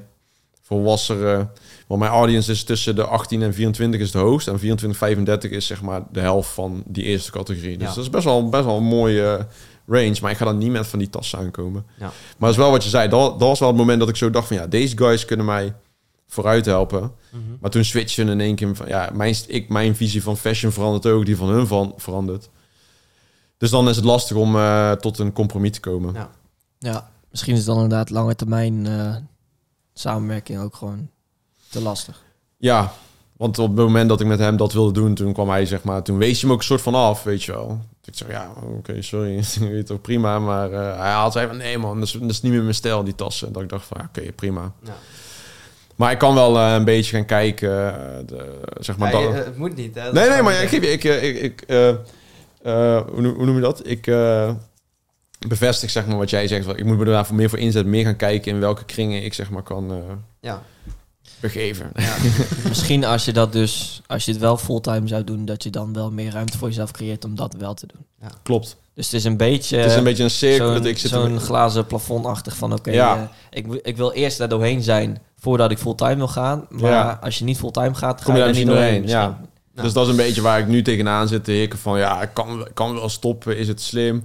volwassere. 0.61 1.47
Want 1.87 1.99
mijn 1.99 2.11
audience 2.13 2.51
is 2.51 2.63
tussen 2.63 2.95
de 2.95 3.05
18 3.05 3.41
en 3.41 3.53
24 3.53 4.01
is 4.01 4.11
de 4.11 4.17
hoogst. 4.17 4.47
En 4.47 4.59
24, 4.59 4.99
35 4.99 5.51
is 5.51 5.65
zeg 5.65 5.81
maar 5.81 6.01
de 6.11 6.19
helft 6.19 6.49
van 6.49 6.83
die 6.85 7.03
eerste 7.03 7.31
categorie. 7.31 7.77
Dus 7.77 7.87
Ja. 7.87 7.93
dat 7.93 8.03
is 8.03 8.09
best 8.09 8.23
wel, 8.23 8.49
best 8.49 8.65
wel 8.65 8.77
een 8.77 8.83
mooie 8.83 9.47
range. 9.85 10.17
Maar 10.21 10.31
ik 10.31 10.37
ga 10.37 10.45
dan 10.45 10.57
niet 10.57 10.71
met 10.71 10.87
van 10.87 10.99
die 10.99 11.09
tassen 11.09 11.39
aankomen. 11.39 11.85
Ja. 11.99 12.05
Maar 12.05 12.13
dat 12.37 12.49
is 12.49 12.57
wel 12.57 12.71
wat 12.71 12.83
je 12.83 12.89
zei. 12.89 13.09
Dat, 13.09 13.39
dat 13.39 13.47
was 13.47 13.59
wel 13.59 13.67
het 13.67 13.77
moment 13.77 13.99
dat 13.99 14.09
ik 14.09 14.15
zo 14.15 14.29
dacht 14.29 14.47
van... 14.47 14.57
Ja, 14.57 14.67
deze 14.67 14.97
guys 14.97 15.25
kunnen 15.25 15.45
mij 15.45 15.73
vooruit 16.27 16.65
helpen. 16.65 17.11
Mhm. 17.29 17.41
Maar 17.59 17.71
toen 17.71 17.83
switchen 17.83 18.27
in 18.27 18.41
één 18.41 18.55
keer 18.55 18.75
van 18.75 18.87
ja, 18.87 19.09
mijn, 19.13 19.35
ik, 19.47 19.69
mijn 19.69 19.95
visie 19.95 20.23
van 20.23 20.37
fashion 20.37 20.71
verandert 20.71 21.05
ook, 21.05 21.25
die 21.25 21.37
van 21.37 21.49
hun 21.49 21.67
van 21.67 21.93
verandert. 21.97 22.49
Dus 23.57 23.69
dan 23.69 23.89
is 23.89 23.95
het 23.95 24.05
lastig 24.05 24.37
om 24.37 24.55
eh, 24.55 24.91
tot 24.91 25.19
een 25.19 25.33
compromis 25.33 25.71
te 25.71 25.79
komen. 25.79 26.13
Ja. 26.13 26.29
Ja, 26.79 27.11
misschien 27.31 27.55
is 27.55 27.65
dan 27.65 27.75
inderdaad 27.75 28.09
lange 28.09 28.35
termijn 28.35 28.87
eh, 28.87 29.15
samenwerking 29.93 30.59
ook 30.59 30.75
gewoon 30.75 31.09
te 31.69 31.81
lastig. 31.81 32.23
Ja, 32.57 32.93
want 33.37 33.59
op 33.59 33.67
het 33.67 33.85
moment 33.85 34.09
dat 34.09 34.21
ik 34.21 34.27
met 34.27 34.39
hem 34.39 34.57
dat 34.57 34.73
wilde 34.73 34.91
doen, 34.91 35.13
toen 35.13 35.33
kwam 35.33 35.49
hij 35.49 35.65
zeg 35.65 35.83
maar, 35.83 36.03
toen 36.03 36.17
wees 36.17 36.31
hij 36.31 36.41
hem 36.41 36.51
ook 36.51 36.57
een 36.57 36.65
soort 36.65 36.81
van 36.81 36.95
af, 36.95 37.23
weet 37.23 37.43
je 37.43 37.51
wel. 37.51 37.81
Ik 38.05 38.15
zeg 38.17 38.29
ja, 38.29 38.51
oké, 38.77 39.01
sorry, 39.01 39.37
ik 39.61 39.71
weet 39.71 39.85
toch 39.85 40.01
prima, 40.01 40.39
maar 40.39 40.71
eh, 40.71 40.99
hij 40.99 41.11
had 41.11 41.31
zei 41.33 41.47
van 41.47 41.57
nee 41.57 41.77
man, 41.77 41.99
dat 41.99 42.07
is, 42.07 42.11
dat 42.13 42.29
is 42.29 42.41
niet 42.41 42.51
meer 42.51 42.61
mijn 42.61 42.73
stijl 42.75 43.03
die 43.03 43.15
tassen. 43.15 43.53
Dat 43.53 43.61
ik 43.63 43.69
dacht 43.69 43.85
van 43.85 43.97
ja, 44.01 44.09
oké, 44.21 44.31
prima. 44.31 44.71
Ja. 44.83 44.93
Maar 45.95 46.11
ik 46.11 46.17
kan 46.17 46.33
wel 46.35 46.57
eh, 46.57 46.73
een 46.73 46.83
beetje 46.85 47.15
gaan 47.15 47.25
kijken, 47.25 47.69
eh, 47.69 48.17
de, 48.25 48.59
zeg 48.79 48.97
maar. 48.97 49.11
Ja, 49.13 49.21
dat- 49.21 49.31
je- 49.31 49.37
het 49.43 49.57
moet 49.57 49.75
niet, 49.75 49.95
hè? 49.95 50.03
Dat 50.03 50.13
Nee, 50.13 50.29
nee, 50.29 50.41
maar 50.41 50.53
ik 50.53 50.59
een 50.61 50.67
geef 50.69 50.81
je, 50.83 50.91
ik, 50.91 51.03
ik, 51.03 51.41
ik 51.41 51.63
hoe, 53.11 53.21
noem, 53.21 53.35
hoe 53.35 53.45
noem 53.45 53.55
je 53.55 53.61
dat? 53.61 53.87
Ik 53.87 54.05
bevestig 55.47 55.89
zeg 55.89 56.05
maar 56.07 56.17
wat 56.17 56.29
jij 56.29 56.47
zegt. 56.47 56.67
Ik 56.67 56.85
moet 56.85 56.97
me 56.97 57.05
daar 57.05 57.25
voor 57.25 57.35
meer 57.35 57.49
voor 57.49 57.59
inzetten, 57.59 57.91
meer 57.91 58.05
gaan 58.05 58.15
kijken 58.15 58.51
in 58.51 58.59
welke 58.59 58.85
kringen 58.85 59.23
ik 59.23 59.33
zeg 59.33 59.49
maar 59.49 59.63
kan 59.63 59.91
Ja. 60.39 60.61
Begeven. 61.51 61.91
Ja. 61.95 62.15
Misschien 62.67 63.05
als 63.05 63.25
je 63.25 63.33
dat 63.33 63.51
dus, 63.51 64.01
als 64.07 64.25
je 64.25 64.31
het 64.31 64.39
wel 64.39 64.57
fulltime 64.57 65.07
zou 65.07 65.23
doen, 65.23 65.45
dat 65.45 65.63
je 65.63 65.69
dan 65.69 65.93
wel 65.93 66.11
meer 66.11 66.31
ruimte 66.31 66.57
voor 66.57 66.67
jezelf 66.67 66.91
creëert 66.91 67.25
om 67.25 67.35
dat 67.35 67.55
wel 67.57 67.73
te 67.73 67.87
doen. 67.87 68.29
Klopt. 68.43 68.75
Dus 68.93 69.05
het 69.05 69.13
is 69.15 69.23
een 69.23 69.37
beetje, 69.37 69.77
het 69.77 69.91
is 69.91 69.97
een 69.97 70.03
beetje 70.03 70.23
een 70.23 70.29
cirkel 70.29 70.65
zo'n 70.65 70.75
dat 70.75 70.85
ik 70.85 70.97
zit. 70.97 71.09
zo'n 71.09 71.39
glazen 71.39 71.85
plafondachtig 71.85 72.55
van 72.55 72.73
oké, 72.73 72.91
Ja. 72.91 73.15
eh, 73.49 73.59
ik, 73.59 73.73
ik 73.83 73.97
wil 73.97 74.11
eerst 74.11 74.37
daar 74.37 74.49
doorheen 74.49 74.83
zijn 74.83 75.21
voordat 75.39 75.71
ik 75.71 75.77
fulltime 75.77 76.15
wil 76.15 76.27
gaan. 76.27 76.65
Maar 76.69 76.91
Ja. 76.91 77.19
als 77.21 77.37
je 77.39 77.43
niet 77.45 77.57
fulltime 77.57 77.93
gaat, 77.95 78.19
ga 78.19 78.25
Kom 78.25 78.33
je 78.33 78.39
daar 78.39 78.49
er 78.49 78.55
niet 78.55 78.65
doorheen. 78.67 78.83
doorheen, 78.85 79.01
misschien. 79.01 79.51
Dus 79.83 79.93
dat 79.93 80.03
is 80.05 80.09
een 80.11 80.15
beetje 80.17 80.41
waar 80.41 80.59
ik 80.59 80.67
nu 80.67 80.81
tegenaan 80.81 81.27
zit 81.27 81.43
te 81.43 81.51
hikken 81.51 81.79
van 81.79 81.97
ja, 81.99 82.21
ik 82.21 82.29
kan, 82.33 82.59
ik 82.59 82.71
kan 82.73 82.93
wel 82.93 83.09
stoppen, 83.09 83.57
is 83.57 83.67
het 83.67 83.81
slim? 83.81 84.23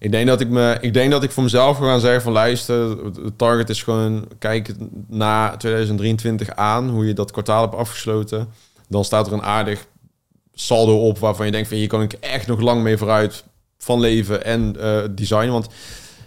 Ik 0.00 0.10
denk 0.10 0.26
dat 0.26 0.40
ik 0.40 0.48
me, 0.48 0.78
ik 0.80 0.92
denk 0.92 1.10
dat 1.10 1.22
ik 1.22 1.30
voor 1.30 1.42
mezelf 1.42 1.78
ga 1.78 1.84
gaan 1.84 2.00
zeggen 2.00 2.22
van 2.22 2.32
luister, 2.32 2.96
de 3.14 3.36
target 3.36 3.68
is 3.68 3.82
gewoon 3.82 4.28
kijk 4.38 4.74
na 5.08 5.56
2023 5.56 6.50
aan 6.50 6.88
hoe 6.88 7.06
je 7.06 7.12
dat 7.12 7.30
kwartaal 7.30 7.62
hebt 7.62 7.74
afgesloten. 7.74 8.48
Dan 8.88 9.04
staat 9.04 9.26
er 9.26 9.32
een 9.32 9.42
aardig 9.42 9.86
saldo 10.54 11.06
op 11.06 11.18
waarvan 11.18 11.46
je 11.46 11.52
denkt 11.52 11.68
van 11.68 11.76
hier 11.76 11.88
kan 11.88 12.02
ik 12.02 12.12
echt 12.12 12.46
nog 12.46 12.60
lang 12.60 12.82
mee 12.82 12.96
vooruit 12.96 13.44
van 13.78 14.00
leven 14.00 14.44
en 14.44 14.76
eh 14.80 15.02
design. 15.10 15.48
Want 15.48 15.66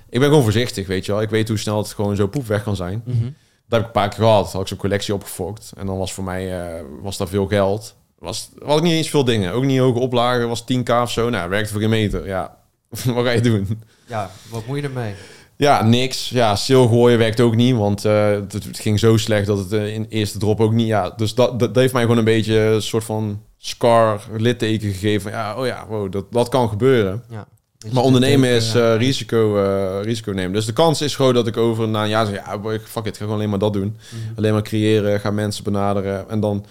ik 0.10 0.20
ben 0.20 0.28
gewoon 0.28 0.44
voorzichtig, 0.44 0.88
weet 0.88 1.06
je 1.06 1.12
wel. 1.12 1.22
Ik 1.22 1.30
weet 1.30 1.48
hoe 1.48 1.58
snel 1.58 1.78
het 1.78 1.94
gewoon 1.94 2.16
zo 2.16 2.28
poep 2.28 2.48
weg 2.48 2.64
kan 2.64 2.76
zijn. 2.76 3.02
Mhm. 3.06 3.24
Dat 3.24 3.32
heb 3.68 3.80
ik 3.80 3.86
een 3.86 3.92
paar 3.92 4.10
keer 4.10 4.24
gehad. 4.24 4.52
Had 4.52 4.62
ik 4.62 4.68
zo'n 4.68 4.78
collectie 4.78 5.14
opgefokt. 5.14 5.72
En 5.78 5.86
dan 5.86 5.98
was 5.98 6.14
voor 6.14 6.24
mij 6.24 6.62
eh, 6.62 6.84
was 7.02 7.18
daar 7.18 7.28
veel 7.28 7.48
geld. 7.48 7.96
Was, 8.20 8.50
was 8.58 8.78
ik 8.78 8.84
niet 8.84 8.94
eens 8.94 9.10
veel 9.10 9.24
dingen. 9.24 9.52
Ook 9.52 9.64
niet 9.64 9.80
hoge 9.80 10.00
oplagen. 10.00 10.48
Was 10.48 10.64
10k 10.64 10.90
of 11.02 11.12
zo. 11.12 11.30
Nou, 11.30 11.50
werkte 11.50 11.72
voor 11.72 11.82
geen 11.82 11.90
meter. 11.90 12.28
Ja, 12.28 12.58
wat 13.16 13.26
ga 13.26 13.32
je 13.32 13.42
doen? 13.42 13.82
Ja, 14.08 14.32
wat 14.50 14.66
moet 14.66 14.78
je 14.78 14.84
ermee? 14.84 15.14
Ja, 15.56 15.84
niks. 15.84 16.30
Ja, 16.30 16.56
sale 16.56 16.88
gooien 16.88 17.18
werkt 17.18 17.40
ook 17.40 17.56
niet. 17.56 17.76
Want 17.76 18.06
eh, 18.06 18.32
het, 18.32 18.68
ging 18.72 19.00
zo 19.00 19.18
slecht 19.18 19.46
dat 19.46 19.58
het 19.58 19.72
eh, 19.72 19.94
in 19.94 20.02
de 20.02 20.10
eerste 20.10 20.38
drop 20.38 20.62
ook 20.62 20.74
niet... 20.74 20.88
Ja, 20.88 21.10
dus 21.10 21.36
dat, 21.36 21.60
dat, 21.60 21.76
heeft 21.76 21.94
mij 21.94 22.02
gewoon 22.02 22.18
een 22.18 22.24
beetje 22.24 22.60
een 22.60 22.82
soort 22.82 23.04
van 23.04 23.42
scar, 23.58 24.22
litteken 24.38 24.92
gegeven. 24.92 25.32
Ja, 25.32 25.56
oh 25.56 25.66
ja, 25.66 25.86
wow, 25.88 26.12
dat, 26.12 26.26
dat 26.32 26.50
kan 26.50 26.70
gebeuren. 26.70 27.24
Ja. 27.30 27.48
Maar 27.92 28.04
ondernemen 28.04 28.50
is 28.50 28.76
eh, 28.76 28.96
risico, 28.96 29.54
risico 30.02 30.32
nemen. 30.32 30.54
Dus 30.54 30.66
de 30.66 30.74
kans 30.74 31.02
is 31.02 31.16
gewoon 31.16 31.34
dat 31.34 31.48
ik 31.48 31.58
over 31.58 31.88
na 31.88 32.04
een 32.04 32.10
jaar 32.10 32.26
zeg... 32.26 32.36
Ja, 32.36 32.60
fuck 32.62 33.06
it, 33.06 33.06
ik 33.06 33.16
ga 33.16 33.18
gewoon 33.18 33.34
alleen 33.36 33.50
maar 33.50 33.60
dat 33.60 33.74
doen. 33.74 33.98
Mhm. 34.10 34.38
Alleen 34.38 34.54
maar 34.54 34.62
creëren, 34.62 35.20
ga 35.20 35.32
mensen 35.32 35.64
benaderen. 35.64 36.30
En 36.30 36.40
dan... 36.40 36.66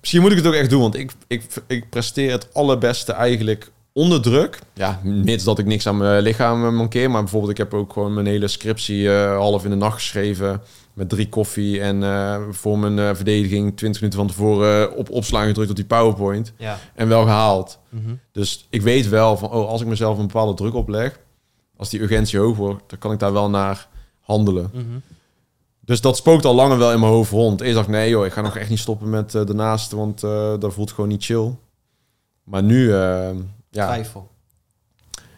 Misschien 0.00 0.20
moet 0.20 0.30
ik 0.30 0.36
het 0.36 0.46
ook 0.46 0.60
echt 0.60 0.70
doen, 0.70 0.80
want 0.80 0.96
ik, 0.96 1.12
ik, 1.26 1.42
ik 1.66 1.90
presteer 1.90 2.30
het 2.30 2.54
allerbeste 2.54 3.12
eigenlijk 3.12 3.70
onder 3.96 4.22
druk. 4.22 4.58
Ja, 4.74 5.00
mits 5.02 5.44
dat 5.44 5.58
ik 5.58 5.66
niks 5.66 5.86
aan 5.86 5.96
mijn 5.96 6.22
lichaam 6.22 6.64
eh, 6.64 6.72
mankeer. 6.72 7.10
Maar 7.10 7.22
bijvoorbeeld, 7.22 7.52
ik 7.52 7.58
heb 7.58 7.74
ook 7.74 7.92
gewoon 7.92 8.14
mijn 8.14 8.26
hele 8.26 8.48
scriptie 8.48 9.14
eh, 9.14 9.36
half 9.36 9.64
in 9.64 9.70
de 9.70 9.76
nacht 9.76 9.94
geschreven. 9.94 10.60
Met 10.92 11.08
drie 11.08 11.28
koffie 11.28 11.80
en 11.80 12.02
eh, 12.02 12.42
voor 12.50 12.78
mijn 12.78 13.16
verdediging 13.16 13.76
20 13.76 14.00
minuten 14.00 14.20
van 14.20 14.28
tevoren 14.28 14.96
op 14.96 15.10
opslaan 15.10 15.46
gedrukt 15.46 15.70
op 15.70 15.76
die 15.76 15.84
PowerPoint. 15.84 16.52
Ja. 16.56 16.78
En 16.94 17.08
wel 17.08 17.22
gehaald. 17.22 17.78
Mhm. 17.88 18.14
Dus 18.32 18.66
ik 18.70 18.82
weet 18.82 19.08
wel 19.08 19.36
van, 19.36 19.50
oh, 19.50 19.68
als 19.68 19.80
ik 19.80 19.86
mezelf 19.86 20.18
een 20.18 20.26
bepaalde 20.26 20.54
druk 20.54 20.74
opleg, 20.74 21.18
als 21.76 21.90
die 21.90 22.00
urgentie 22.00 22.38
hoog 22.38 22.56
wordt, 22.56 22.82
dan 22.86 22.98
kan 22.98 23.12
ik 23.12 23.18
daar 23.18 23.32
wel 23.32 23.50
naar 23.50 23.88
handelen. 24.20 24.70
Mhm. 24.72 24.84
Dus 25.80 26.00
dat 26.00 26.16
spookt 26.16 26.44
al 26.44 26.54
langer 26.54 26.78
wel 26.78 26.92
in 26.92 27.00
mijn 27.00 27.12
hoofd 27.12 27.30
rond. 27.30 27.60
Eerst 27.60 27.74
dacht 27.74 27.86
ik, 27.86 27.94
nee 27.94 28.10
joh, 28.10 28.26
ik 28.26 28.32
ga 28.32 28.40
nog 28.40 28.56
echt 28.56 28.70
niet 28.70 28.78
stoppen 28.78 29.10
met 29.10 29.32
daarnaast, 29.32 29.92
want 29.92 30.20
dat 30.60 30.72
voelt 30.72 30.90
gewoon 30.90 31.08
niet 31.10 31.24
chill. 31.24 31.54
Maar 32.44 32.62
nu, 32.62 32.92
ja, 33.70 33.86
Twijfel. 33.86 34.30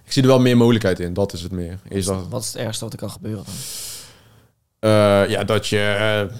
ik 0.05 0.13
zie 0.13 0.23
er 0.23 0.29
wel 0.29 0.41
meer 0.41 0.57
mogelijkheid 0.57 1.01
in. 1.01 1.15
Dat 1.15 1.33
is 1.33 1.43
het 1.43 1.53
meer. 1.53 1.79
Eerst 1.89 2.07
dacht, 2.09 2.29
Wat 2.29 2.43
is 2.43 2.47
het 2.53 2.57
ergste 2.63 2.85
wat 2.85 2.93
er 2.93 2.99
kan 2.99 3.11
gebeuren 3.11 3.45
dan? 3.45 3.55
eh, 4.91 5.31
ja, 5.31 5.45
dat 5.45 5.67
je 5.67 5.79
eh, 5.79 6.37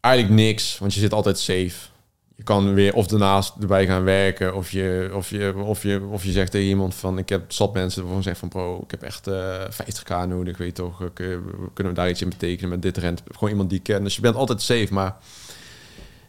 eigenlijk 0.00 0.34
niks, 0.34 0.78
want 0.78 0.94
je 0.94 1.00
zit 1.00 1.12
altijd 1.12 1.38
safe. 1.38 1.90
Je 2.36 2.42
kan 2.42 2.74
weer 2.74 2.94
of 2.94 3.06
daarnaast 3.06 3.52
erbij 3.60 3.86
gaan 3.86 4.04
werken, 4.04 4.54
of 4.54 4.70
je, 4.70 5.10
of 5.14 5.30
je, 5.30 5.54
of 5.56 5.82
je, 5.82 6.02
of 6.10 6.24
je 6.24 6.32
zegt 6.32 6.50
tegen 6.50 6.68
iemand 6.68 6.94
van, 6.94 7.18
ik 7.18 7.28
heb 7.28 7.52
zat 7.52 7.72
mensen 7.74 8.02
waarvan 8.02 8.22
zeggen 8.22 8.40
van, 8.40 8.60
bro, 8.60 8.80
ik 8.84 8.90
heb 8.90 9.02
echt 9.02 9.26
eh 9.26 9.60
50k 9.70 10.28
nodig, 10.28 10.56
weet 10.56 10.66
je 10.76 10.82
toch, 10.82 11.00
ik, 11.02 11.20
eh, 11.20 11.26
kunnen 11.74 11.92
we 11.92 11.98
daar 11.98 12.08
iets 12.10 12.22
in 12.22 12.28
betekenen 12.28 12.70
met 12.70 12.82
dit 12.82 12.96
rent? 12.96 13.22
Gewoon 13.30 13.50
iemand 13.50 13.68
die 13.68 13.78
ik 13.78 13.84
ken. 13.84 14.04
Dus 14.04 14.14
je 14.14 14.20
bent 14.20 14.34
altijd 14.34 14.62
safe, 14.62 14.88
maar 14.90 15.16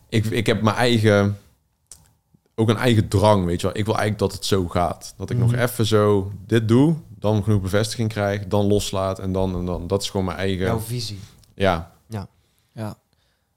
ik, 0.10 0.26
ik 0.26 0.46
heb 0.46 0.62
mijn 0.62 0.76
eigen, 0.76 1.40
ook 2.56 2.70
een 2.70 2.78
eigen 2.78 3.08
drang, 3.08 3.46
weet 3.46 3.62
je 3.62 3.68
wel. 3.68 3.78
Ik 3.78 3.86
wil 3.86 3.98
eigenlijk 3.98 4.30
dat 4.30 4.32
het 4.40 4.46
zo 4.46 4.68
gaat. 4.68 5.14
Dat 5.18 5.30
ik 5.30 5.38
nog 5.38 5.52
Mhm. 5.52 5.60
even 5.60 5.86
zo 5.86 6.32
dit 6.46 6.68
doe, 6.68 6.96
dan 7.20 7.44
genoeg 7.44 7.62
bevestiging 7.62 8.10
krijg, 8.10 8.48
dan 8.48 8.66
loslaat 8.66 9.20
en 9.20 9.32
dan 9.32 9.56
en 9.56 9.66
dan. 9.66 9.88
Dat 9.88 10.02
is 10.02 10.10
gewoon 10.10 10.26
mijn 10.26 10.38
eigen, 10.38 10.66
Jouw 10.66 10.80
visie. 10.80 11.20
ja. 11.56 11.92
Ja. 12.76 12.98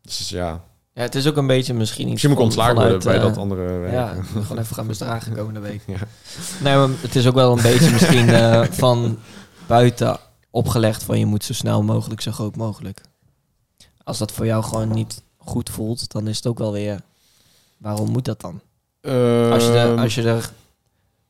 Dus 0.03 0.28
ja, 0.28 0.61
ja, 0.92 1.03
het 1.03 1.14
is 1.14 1.26
ook 1.26 1.36
een 1.36 1.47
beetje 1.47 1.74
misschien 1.74 2.03
iets 2.03 2.11
misschien 2.11 2.30
moet 2.30 2.38
ik 2.38 2.44
ontslagen 2.44 2.74
worden 2.74 2.99
bij 3.03 3.14
eh, 3.16 3.22
dat 3.22 3.36
andere 3.36 3.62
werk. 3.78 3.92
Ja, 3.92 4.14
gewoon 4.42 4.59
even 4.59 4.74
gaan 4.76 4.86
misdragen 4.86 5.34
komende 5.36 5.61
week. 5.61 5.82
Ja. 5.86 5.97
Nee, 6.62 6.76
maar 6.76 6.88
het 7.01 7.16
is 7.16 7.26
ook 7.26 7.34
wel 7.34 7.57
een 7.57 7.62
beetje 7.62 7.90
misschien 7.90 8.28
eh, 8.28 8.62
van 8.70 9.18
buiten 9.66 10.18
opgelegd 10.51 11.03
van 11.03 11.18
je 11.18 11.26
moet 11.26 11.44
zo 11.44 11.53
snel 11.53 11.82
mogelijk, 11.82 12.20
zo 12.20 12.30
groot 12.32 12.57
mogelijk. 12.57 13.01
Als 14.05 14.18
dat 14.18 14.32
voor 14.32 14.47
jou 14.47 14.64
gewoon 14.64 14.88
niet 14.92 15.22
goed 15.36 15.70
voelt, 15.70 16.12
dan 16.12 16.28
is 16.28 16.36
het 16.36 16.47
ook 16.47 16.59
wel 16.59 16.72
weer, 16.72 17.01
waarom 17.78 18.11
moet 18.11 18.24
dat 18.24 18.40
dan? 18.40 18.61
Als 19.52 19.64
je, 19.64 19.72
er, 19.72 19.90
Ehm, 19.90 19.98
als 19.98 20.14
je 20.14 20.22
er 20.22 20.50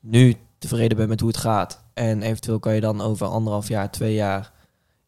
nu 0.00 0.36
tevreden 0.58 0.96
bent 0.96 1.08
met 1.08 1.20
hoe 1.20 1.28
het 1.28 1.38
gaat 1.38 1.84
en 1.94 2.22
eventueel 2.22 2.58
kan 2.58 2.74
je 2.74 2.80
dan 2.80 3.00
over 3.00 3.26
anderhalf 3.26 3.68
jaar, 3.68 3.90
twee 3.90 4.14
jaar 4.14 4.52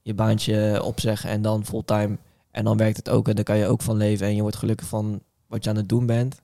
je 0.03 0.14
baantje 0.14 0.83
opzeggen 0.83 1.31
en 1.31 1.43
dan 1.43 1.64
fulltime 1.64 2.19
en 2.51 2.64
dan 2.64 2.77
werkt 2.77 2.97
het 2.97 3.09
ook 3.09 3.29
en 3.29 3.35
dan 3.35 3.45
kan 3.45 3.57
je 3.57 3.66
ook 3.66 3.83
van 3.83 3.97
leven 3.97 4.27
en 4.27 4.35
je 4.35 4.43
wordt 4.43 4.57
gelukkig 4.57 4.87
van 4.87 5.21
wat 5.47 5.64
je 5.64 5.71
aan 5.71 5.77
het 5.77 5.89
doen 5.89 6.07
bent. 6.07 6.41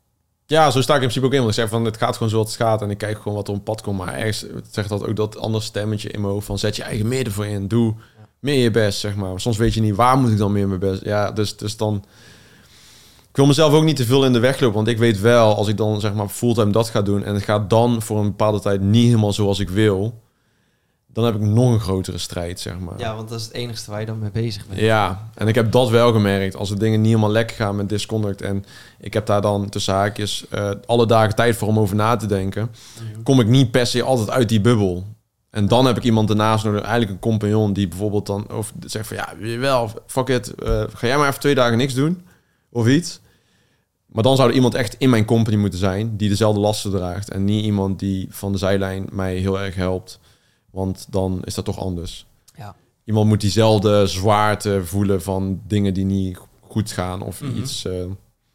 Ja, 0.46 0.70
zo 0.70 0.80
sta 0.80 0.94
ik 0.94 1.02
in 1.02 1.08
principe 1.08 1.26
ook 1.26 1.32
in. 1.32 1.38
Want 1.38 1.50
ik 1.50 1.58
zeg 1.58 1.68
van, 1.68 1.84
het 1.84 1.96
gaat 1.96 2.16
gewoon 2.16 2.28
zoals 2.28 2.46
het 2.46 2.56
gaat. 2.56 2.82
En 2.82 2.90
ik 2.90 2.98
kijk 2.98 3.16
gewoon 3.16 3.34
wat 3.34 3.48
er 3.48 3.54
op 3.54 3.64
pad 3.64 3.82
komt. 3.82 3.98
Maar 3.98 4.14
ergens 4.14 4.46
zegt 4.70 4.88
dat 4.88 5.06
ook 5.06 5.16
dat 5.16 5.38
andere 5.38 5.64
stemmetje 5.64 6.10
in 6.10 6.20
mijn 6.20 6.32
hoofd 6.32 6.46
van... 6.46 6.58
zet 6.58 6.76
je 6.76 6.82
eigen 6.82 7.08
meer 7.08 7.24
ervoor 7.24 7.46
in. 7.46 7.68
Doe 7.68 7.94
meer 8.38 8.62
je 8.62 8.70
best, 8.70 8.98
zeg 8.98 9.14
maar. 9.14 9.40
Soms 9.40 9.56
weet 9.56 9.74
je 9.74 9.80
niet, 9.80 9.94
waar 9.94 10.18
moet 10.18 10.30
ik 10.30 10.38
dan 10.38 10.52
meer 10.52 10.68
mijn 10.68 10.80
best... 10.80 11.04
Ja, 11.04 11.32
dus, 11.32 11.56
dus 11.56 11.76
dan... 11.76 12.04
Ik 13.34 13.40
wil 13.40 13.48
mezelf 13.48 13.72
ook 13.72 13.84
niet 13.84 13.96
te 13.96 14.04
veel 14.04 14.24
in 14.24 14.32
de 14.32 14.38
weg 14.38 14.60
lopen. 14.60 14.76
Want 14.76 14.88
ik 14.88 14.98
weet 14.98 15.20
wel, 15.20 15.56
als 15.56 15.68
ik 15.68 15.76
dan 15.76 16.00
zeg 16.00 16.14
maar 16.14 16.28
fulltime 16.28 16.72
dat 16.72 16.88
ga 16.88 17.02
doen... 17.02 17.24
en 17.24 17.34
het 17.34 17.42
gaat 17.42 17.70
dan 17.70 18.02
voor 18.02 18.18
een 18.18 18.26
bepaalde 18.26 18.60
tijd 18.60 18.80
niet 18.80 19.04
helemaal 19.04 19.32
zoals 19.32 19.58
ik 19.58 19.68
wil... 19.68 20.22
dan 21.12 21.24
heb 21.24 21.34
ik 21.34 21.40
nog 21.40 21.72
een 21.72 21.80
grotere 21.80 22.18
strijd, 22.18 22.60
zeg 22.60 22.78
maar. 22.78 22.98
Ja, 22.98 23.14
want 23.14 23.28
dat 23.28 23.38
is 23.38 23.44
het 23.44 23.54
enigste 23.54 23.90
waar 23.90 24.00
je 24.00 24.06
dan 24.06 24.18
mee 24.18 24.30
bezig 24.30 24.66
bent. 24.66 24.80
Ja, 24.80 25.30
en 25.34 25.48
ik 25.48 25.54
heb 25.54 25.72
dat 25.72 25.90
wel 25.90 26.12
gemerkt. 26.12 26.56
Als 26.56 26.68
de 26.68 26.78
dingen 26.78 27.00
niet 27.00 27.08
helemaal 27.08 27.30
lekker 27.30 27.56
gaan 27.56 27.76
met 27.76 27.88
Disconduct... 27.88 28.42
en 28.42 28.64
ik 29.00 29.12
heb 29.12 29.26
daar 29.26 29.40
dan 29.40 29.68
tussen 29.68 29.94
haakjes 29.94 30.46
eh, 30.50 30.70
alle 30.86 31.06
dagen 31.06 31.34
tijd 31.34 31.56
voor 31.56 31.68
om 31.68 31.78
over 31.78 31.96
na 31.96 32.16
te 32.16 32.26
denken... 32.26 32.70
Kom 33.22 33.40
ik 33.40 33.46
niet 33.46 33.70
per 33.70 33.86
se 33.86 34.02
altijd 34.02 34.30
uit 34.30 34.48
die 34.48 34.60
bubbel. 34.60 35.04
En 35.50 35.68
dan 35.68 35.86
heb 35.86 35.96
ik 35.96 36.02
iemand 36.02 36.30
ernaast 36.30 36.64
nodig, 36.64 36.80
eigenlijk 36.80 37.12
een 37.12 37.30
compagnon... 37.30 37.72
die 37.72 37.88
bijvoorbeeld 37.88 38.26
dan 38.26 38.50
of 38.52 38.72
zegt 38.86 39.06
van... 39.06 39.16
ja, 39.16 39.58
wel, 39.58 39.90
fuck 40.06 40.28
it, 40.28 40.54
eh, 40.54 40.82
ga 40.92 41.06
jij 41.06 41.16
maar 41.16 41.28
even 41.28 41.40
twee 41.40 41.54
dagen 41.54 41.78
niks 41.78 41.94
doen? 41.94 42.26
Of 42.70 42.86
iets. 42.86 43.22
Maar 44.14 44.22
dan 44.22 44.36
zou 44.36 44.48
er 44.48 44.54
iemand 44.54 44.74
echt 44.74 44.94
in 44.98 45.10
mijn 45.10 45.24
company 45.24 45.56
moeten 45.56 45.78
zijn... 45.78 46.16
die 46.16 46.28
dezelfde 46.28 46.60
lasten 46.60 46.90
draagt. 46.90 47.30
En 47.30 47.44
niet 47.44 47.64
iemand 47.64 47.98
die 47.98 48.26
van 48.30 48.52
de 48.52 48.58
zijlijn 48.58 49.06
mij 49.12 49.36
heel 49.36 49.60
erg 49.60 49.74
helpt. 49.74 50.20
Want 50.70 51.06
dan 51.10 51.42
is 51.44 51.54
dat 51.54 51.64
toch 51.64 51.78
anders. 51.78 52.26
Ja. 52.56 52.76
Iemand 53.04 53.26
moet 53.28 53.40
diezelfde 53.40 54.06
zwaarte 54.06 54.84
voelen 54.84 55.22
van 55.22 55.60
dingen 55.66 55.94
die 55.94 56.04
niet 56.04 56.38
goed 56.60 56.92
gaan 56.92 57.22
of 57.22 57.40
Mhm. 57.40 57.56
iets. 57.56 57.84
eh, 57.84 58.04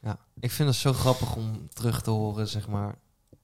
Ja, 0.01 0.17
ik 0.39 0.51
vind 0.51 0.69
het 0.69 0.77
zo 0.77 0.93
grappig 0.93 1.35
om 1.35 1.67
terug 1.73 2.01
te 2.01 2.09
horen, 2.09 2.47
zeg 2.47 2.67
maar, 2.67 2.95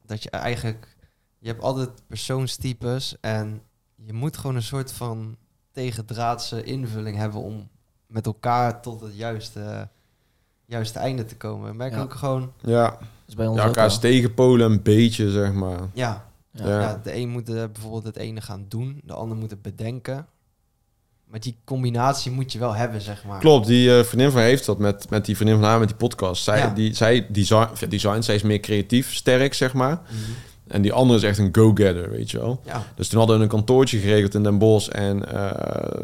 dat 0.06 0.24
je 0.24 0.30
eigenlijk, 0.30 0.96
je 1.40 1.48
hebt 1.48 1.62
altijd 1.64 1.90
persoonstypes 2.08 3.16
en 3.22 3.62
je 3.96 4.14
moet 4.14 4.38
gewoon 4.38 4.56
een 4.56 4.64
soort 4.64 4.92
van 4.92 5.36
tegendraadse 5.72 6.64
invulling 6.64 7.18
hebben 7.18 7.42
om 7.42 7.70
met 8.08 8.26
elkaar 8.26 8.82
tot 8.82 9.02
het 9.02 9.16
juiste, 9.16 9.90
juiste 10.66 11.00
einde 11.00 11.26
te 11.26 11.36
komen. 11.36 11.70
Ik 11.72 11.76
merk 11.78 11.94
Ja. 11.94 12.02
ook 12.02 12.14
gewoon, 12.14 12.52
ja, 12.62 12.98
bij 13.36 13.48
ons 13.48 13.58
ja 13.60 13.66
elkaars 13.66 14.00
wel. 14.00 14.12
tegenpolen 14.12 14.72
een 14.72 14.82
beetje, 14.82 15.32
zeg 15.32 15.54
maar. 15.54 15.80
ja, 15.94 16.26
Ja. 16.52 17.00
De 17.04 17.16
een 17.16 17.30
moet 17.30 17.46
bijvoorbeeld 17.46 18.04
het 18.04 18.16
ene 18.18 18.42
gaan 18.42 18.66
doen, 18.68 19.02
de 19.04 19.14
ander 19.14 19.38
moet 19.38 19.50
het 19.50 19.62
bedenken. 19.62 20.28
Maar 21.26 21.40
die 21.40 21.58
combinatie 21.66 22.32
moet 22.32 22.52
je 22.52 22.60
wel 22.60 22.74
hebben, 22.76 23.02
zeg 23.02 23.24
maar. 23.26 23.40
Klopt, 23.40 23.68
die 23.68 23.98
eh, 23.98 24.04
vriendin 24.04 24.32
van 24.32 24.42
heeft 24.42 24.66
dat 24.66 24.78
met, 24.78 25.10
met 25.10 25.26
die 25.26 25.36
vriendin 25.36 25.60
van 25.60 25.66
haar 25.70 25.80
met 25.80 25.88
die 25.88 25.98
podcast. 25.98 26.44
Zij, 26.44 26.58
Ja. 26.58 26.70
die, 26.70 26.94
zij 26.94 27.28
design, 27.30 27.68
design, 27.90 28.22
zij 28.22 28.36
is 28.36 28.42
meer 28.42 28.60
creatief, 28.60 29.14
sterk, 29.14 29.54
zeg 29.54 29.74
maar. 29.74 30.02
Mhm. 30.10 30.32
En 30.68 30.82
die 30.82 30.94
andere 30.94 31.20
is 31.20 31.24
echt 31.26 31.38
een 31.38 31.50
go-getter, 31.52 32.10
weet 32.12 32.32
je 32.32 32.38
wel. 32.40 32.62
Ja, 32.66 32.84
Dus 32.96 33.08
toen 33.08 33.18
hadden 33.20 33.38
we 33.38 33.44
een 33.44 33.50
kantoortje 33.50 33.98
geregeld 34.00 34.34
in 34.36 34.44
Den 34.44 34.58
Bosch. 34.58 34.88
En 34.90 35.32
eh, 35.34 36.02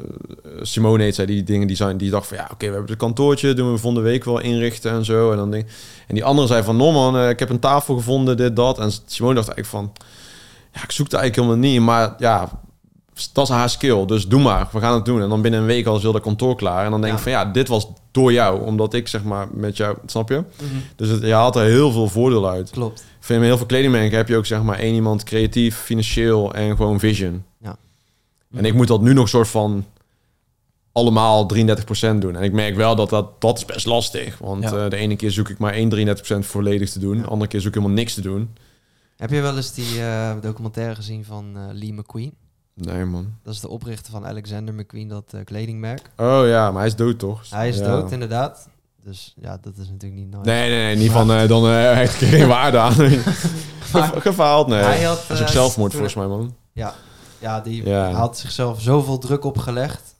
Simone 0.61 1.03
heet 1.03 1.15
zij, 1.15 1.25
die 1.25 1.43
dingen 1.43 1.67
design. 1.67 1.95
Die 1.95 2.09
dacht 2.09 2.27
van, 2.27 2.37
ja, 2.37 2.43
oké, 2.51 2.65
we 2.65 2.71
hebben 2.71 2.89
het 2.89 2.97
kantoortje. 2.99 3.53
Doen 3.53 3.71
we 3.71 3.77
volgende 3.77 4.09
week 4.09 4.23
wel 4.25 4.39
inrichten 4.39 4.91
en 4.91 5.05
zo. 5.05 5.31
En, 5.31 5.37
dan 5.37 5.51
ding. 5.51 5.65
en 6.07 6.15
die 6.15 6.23
andere 6.23 6.47
zei 6.47 6.63
van, 6.63 6.77
no 6.77 6.91
man, 6.91 7.17
eh, 7.17 7.29
ik 7.29 7.39
heb 7.39 7.49
een 7.49 7.59
tafel 7.59 7.95
gevonden, 7.95 8.37
dit, 8.37 8.55
dat. 8.55 8.79
En 8.79 8.91
Simone 9.05 9.35
dacht 9.35 9.47
eigenlijk 9.49 9.67
van, 9.67 10.05
ja, 10.73 10.83
ik 10.83 10.91
zoek 10.91 11.05
het 11.05 11.15
eigenlijk 11.15 11.47
helemaal 11.47 11.71
niet. 11.71 11.81
Maar 11.81 12.13
ja, 12.17 12.49
dat 13.33 13.47
is 13.47 13.53
haar 13.53 13.69
skill. 13.69 14.05
Dus 14.05 14.27
doe 14.27 14.41
maar, 14.41 14.67
we 14.71 14.79
gaan 14.79 14.93
het 14.93 15.05
doen. 15.05 15.21
En 15.21 15.29
dan 15.29 15.41
binnen 15.41 15.59
een 15.59 15.65
week 15.65 15.85
al 15.85 15.95
is 15.95 16.01
heel 16.01 16.11
dat 16.11 16.21
kantoor 16.21 16.55
klaar. 16.55 16.85
En 16.85 16.91
dan 16.91 17.01
denk 17.01 17.13
ik 17.13 17.17
Ja. 17.19 17.23
van, 17.23 17.31
ja, 17.31 17.45
dit 17.45 17.67
was 17.67 17.87
door 18.11 18.33
jou. 18.33 18.61
Omdat 18.65 18.93
ik, 18.93 19.07
zeg 19.07 19.23
maar, 19.23 19.47
met 19.53 19.77
jou, 19.77 19.97
snap 20.05 20.29
je? 20.29 20.35
Mhm. 20.35 20.75
Dus 20.95 21.09
het, 21.09 21.21
je 21.21 21.33
haalt 21.33 21.55
er 21.55 21.63
heel 21.65 21.91
veel 21.91 22.07
voordeel 22.07 22.49
uit. 22.49 22.69
klopt. 22.69 23.03
Vind 23.19 23.43
heel 23.43 23.57
veel 23.57 23.65
kledingmerken 23.65 24.17
heb 24.17 24.27
je 24.27 24.37
ook 24.37 24.45
zeg 24.45 24.61
maar 24.63 24.79
één 24.79 24.93
iemand 24.93 25.23
creatief, 25.23 25.77
financieel 25.77 26.53
en 26.53 26.75
gewoon 26.75 26.99
vision. 26.99 27.43
Ja. 27.59 27.77
En 28.53 28.65
ik 28.65 28.73
moet 28.73 28.87
dat 28.87 29.01
nu 29.01 29.13
nog 29.13 29.29
soort 29.29 29.47
van 29.47 29.85
allemaal 30.91 31.45
33% 31.45 32.17
doen. 32.19 32.35
En 32.35 32.43
ik 32.43 32.51
merk 32.51 32.75
wel 32.75 32.95
dat 32.95 33.09
dat, 33.09 33.41
dat 33.41 33.57
is 33.57 33.65
best 33.65 33.85
lastig. 33.85 34.37
Want 34.37 34.63
Ja. 34.63 34.83
eh, 34.83 34.89
de 34.89 34.95
ene 34.95 35.15
keer 35.15 35.31
zoek 35.31 35.49
ik 35.49 35.57
maar 35.57 35.73
één 35.73 35.89
33% 35.89 36.45
volledig 36.45 36.89
te 36.89 36.99
doen. 36.99 37.17
De 37.21 37.27
andere 37.27 37.49
keer 37.49 37.59
zoek 37.59 37.69
ik 37.69 37.75
helemaal 37.75 37.95
niks 37.97 38.13
te 38.13 38.21
doen. 38.21 38.49
Heb 39.17 39.29
je 39.29 39.41
wel 39.41 39.55
eens 39.55 39.73
die 39.73 40.01
eh, 40.01 40.31
documentaire 40.41 40.95
gezien 40.95 41.25
van 41.25 41.51
eh, 41.55 41.61
Lee 41.71 41.93
McQueen? 41.93 42.33
Nee 42.73 43.05
man. 43.05 43.33
Dat 43.43 43.53
is 43.53 43.59
de 43.59 43.69
oprichter 43.69 44.11
van 44.11 44.25
Alexander 44.27 44.73
McQueen, 44.73 45.07
dat 45.07 45.23
eh, 45.33 45.43
kledingmerk. 45.43 46.09
Oh 46.17 46.41
ja, 46.47 46.71
maar 46.71 46.79
hij 46.79 46.87
is 46.87 46.95
dood 46.95 47.19
toch? 47.19 47.49
Hij 47.49 47.69
is 47.69 47.77
Ja. 47.77 47.83
dood, 47.85 48.11
inderdaad. 48.11 48.69
Dus 49.03 49.33
ja, 49.41 49.57
dat 49.61 49.73
is 49.77 49.87
natuurlijk 49.89 50.21
niet 50.21 50.29
nice. 50.31 50.43
Nee, 50.49 50.69
nee, 50.69 50.79
nee. 50.85 50.95
Niet 50.95 51.11
van, 51.11 51.31
eh, 51.31 51.47
dan 51.47 51.65
eh 51.67 51.93
heeft 51.93 52.13
geen 52.13 52.47
waarde 52.57 52.77
aan. 52.77 52.95
Maar 53.93 54.11
Gefaald, 54.21 54.67
nee. 54.67 54.81
hij 54.83 55.03
had, 55.03 55.23
dat 55.27 55.37
is 55.37 55.43
ook 55.43 55.49
zelfmoord 55.49 55.91
volgens 55.91 56.15
mij, 56.15 56.27
man. 56.27 56.55
Ja, 56.73 56.93
ja 57.39 57.61
die 57.61 57.85
Ja. 57.89 58.11
had 58.11 58.37
zichzelf 58.37 58.81
zoveel 58.81 59.17
druk 59.17 59.43
opgelegd 59.43 60.10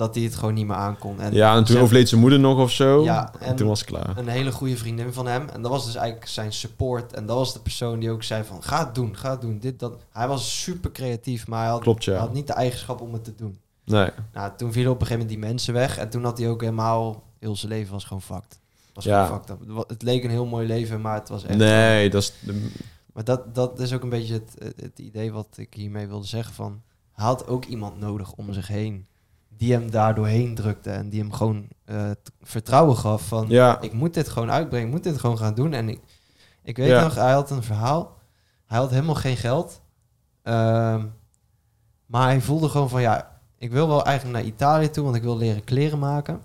dat 0.00 0.14
hij 0.14 0.24
het 0.24 0.34
gewoon 0.36 0.54
niet 0.54 0.66
meer 0.66 0.76
aankon. 0.76 1.20
En 1.20 1.32
Ja, 1.32 1.56
en 1.56 1.64
toen 1.64 1.78
overleed 1.78 2.08
zijn 2.08 2.20
moeder 2.20 2.40
nog 2.40 2.58
of 2.58 2.70
zo. 2.70 3.02
Ja, 3.04 3.32
en 3.40 3.46
en- 3.46 3.56
toen 3.56 3.68
was 3.68 3.80
het 3.80 3.88
klaar. 3.88 4.16
een 4.18 4.28
hele 4.28 4.52
goede 4.52 4.76
vriendin 4.76 5.12
van 5.12 5.26
hem. 5.26 5.48
En 5.48 5.62
dat 5.62 5.70
was 5.70 5.84
dus 5.84 5.94
eigenlijk 5.94 6.28
zijn 6.28 6.52
support. 6.52 7.12
En 7.12 7.26
dat 7.26 7.36
was 7.36 7.52
de 7.52 7.60
persoon 7.60 7.98
die 8.00 8.10
ook 8.10 8.22
zei 8.22 8.44
van, 8.44 8.62
ga 8.62 8.84
het 8.84 8.94
doen, 8.94 9.16
ga 9.16 9.30
het 9.30 9.40
doen, 9.40 9.58
dit, 9.58 9.78
dat. 9.78 9.96
Hij 10.12 10.28
was 10.28 10.62
super 10.62 10.92
creatief, 10.92 11.46
maar 11.46 11.60
hij 11.62 11.70
had, 11.70 11.80
Klopt, 11.80 12.04
ja. 12.04 12.12
hij 12.12 12.20
had 12.20 12.32
niet 12.32 12.46
de 12.46 12.52
eigenschap 12.52 13.00
om 13.00 13.12
het 13.12 13.24
te 13.24 13.34
doen. 13.34 13.58
Nee. 13.84 14.10
Nou, 14.32 14.50
toen 14.56 14.72
vielen 14.72 14.90
op 14.92 15.00
een 15.00 15.06
gegeven 15.06 15.26
moment 15.26 15.28
die 15.42 15.50
mensen 15.52 15.74
weg. 15.74 15.98
En 15.98 16.10
toen 16.10 16.24
had 16.24 16.38
hij 16.38 16.48
ook 16.48 16.60
helemaal... 16.60 17.22
Heel 17.38 17.56
zijn 17.56 17.72
leven 17.72 17.92
was 17.92 18.04
gewoon 18.04 18.22
fucked. 18.22 18.58
Was 18.94 19.04
Ja. 19.04 19.24
gewoon 19.26 19.42
fucked 19.46 19.68
up. 19.78 19.88
Het 19.88 20.02
leek 20.02 20.24
een 20.24 20.30
heel 20.30 20.46
mooi 20.46 20.66
leven, 20.66 21.00
maar 21.00 21.14
het 21.14 21.28
was 21.28 21.44
echt... 21.44 21.58
Nee, 21.58 22.10
dat 22.10 22.22
is... 22.22 22.32
de- 22.40 22.70
Maar 23.12 23.24
dat, 23.24 23.54
dat 23.54 23.80
is 23.80 23.92
ook 23.92 24.02
een 24.02 24.08
beetje 24.08 24.32
het, 24.34 24.54
het, 24.58 24.80
het 24.80 24.98
idee 24.98 25.32
wat 25.32 25.46
ik 25.56 25.74
hiermee 25.74 26.06
wilde 26.06 26.26
zeggen 26.26 26.54
van... 26.54 26.80
Hij 27.12 27.24
had 27.24 27.46
ook 27.48 27.64
iemand 27.64 27.98
nodig 28.00 28.32
om 28.32 28.52
zich 28.52 28.68
heen. 28.68 29.06
Die 29.60 29.72
hem 29.72 29.90
daar 29.90 30.14
doorheen 30.14 30.54
drukte. 30.54 30.90
En 30.90 31.08
die 31.08 31.20
hem 31.20 31.32
gewoon 31.32 31.68
eh, 31.84 32.10
vertrouwen 32.40 32.96
gaf 32.96 33.28
van... 33.28 33.44
Ja, 33.48 33.80
Ik 33.80 33.92
moet 33.92 34.14
dit 34.14 34.28
gewoon 34.28 34.50
uitbrengen. 34.50 34.86
Ik 34.86 34.92
moet 34.94 35.02
dit 35.04 35.18
gewoon 35.18 35.38
gaan 35.38 35.54
doen. 35.54 35.72
En 35.72 35.88
ik, 35.88 36.00
ik 36.62 36.76
weet 36.76 36.88
Ja. 36.88 37.02
nog, 37.02 37.14
hij 37.14 37.32
had 37.32 37.50
een 37.50 37.62
verhaal. 37.62 38.18
Hij 38.66 38.78
had 38.78 38.90
helemaal 38.90 39.14
geen 39.14 39.36
geld. 39.36 39.80
Ehm, 40.42 41.06
maar 42.06 42.22
hij 42.26 42.40
voelde 42.40 42.68
gewoon 42.68 42.88
van 42.88 43.00
ja, 43.00 43.40
ik 43.58 43.70
wil 43.70 43.88
wel 43.88 44.04
eigenlijk 44.04 44.36
naar 44.38 44.46
Italië 44.46 44.90
toe, 44.90 45.04
want 45.04 45.16
ik 45.16 45.22
wil 45.22 45.36
leren 45.36 45.64
kleren 45.64 45.98
maken. 45.98 46.40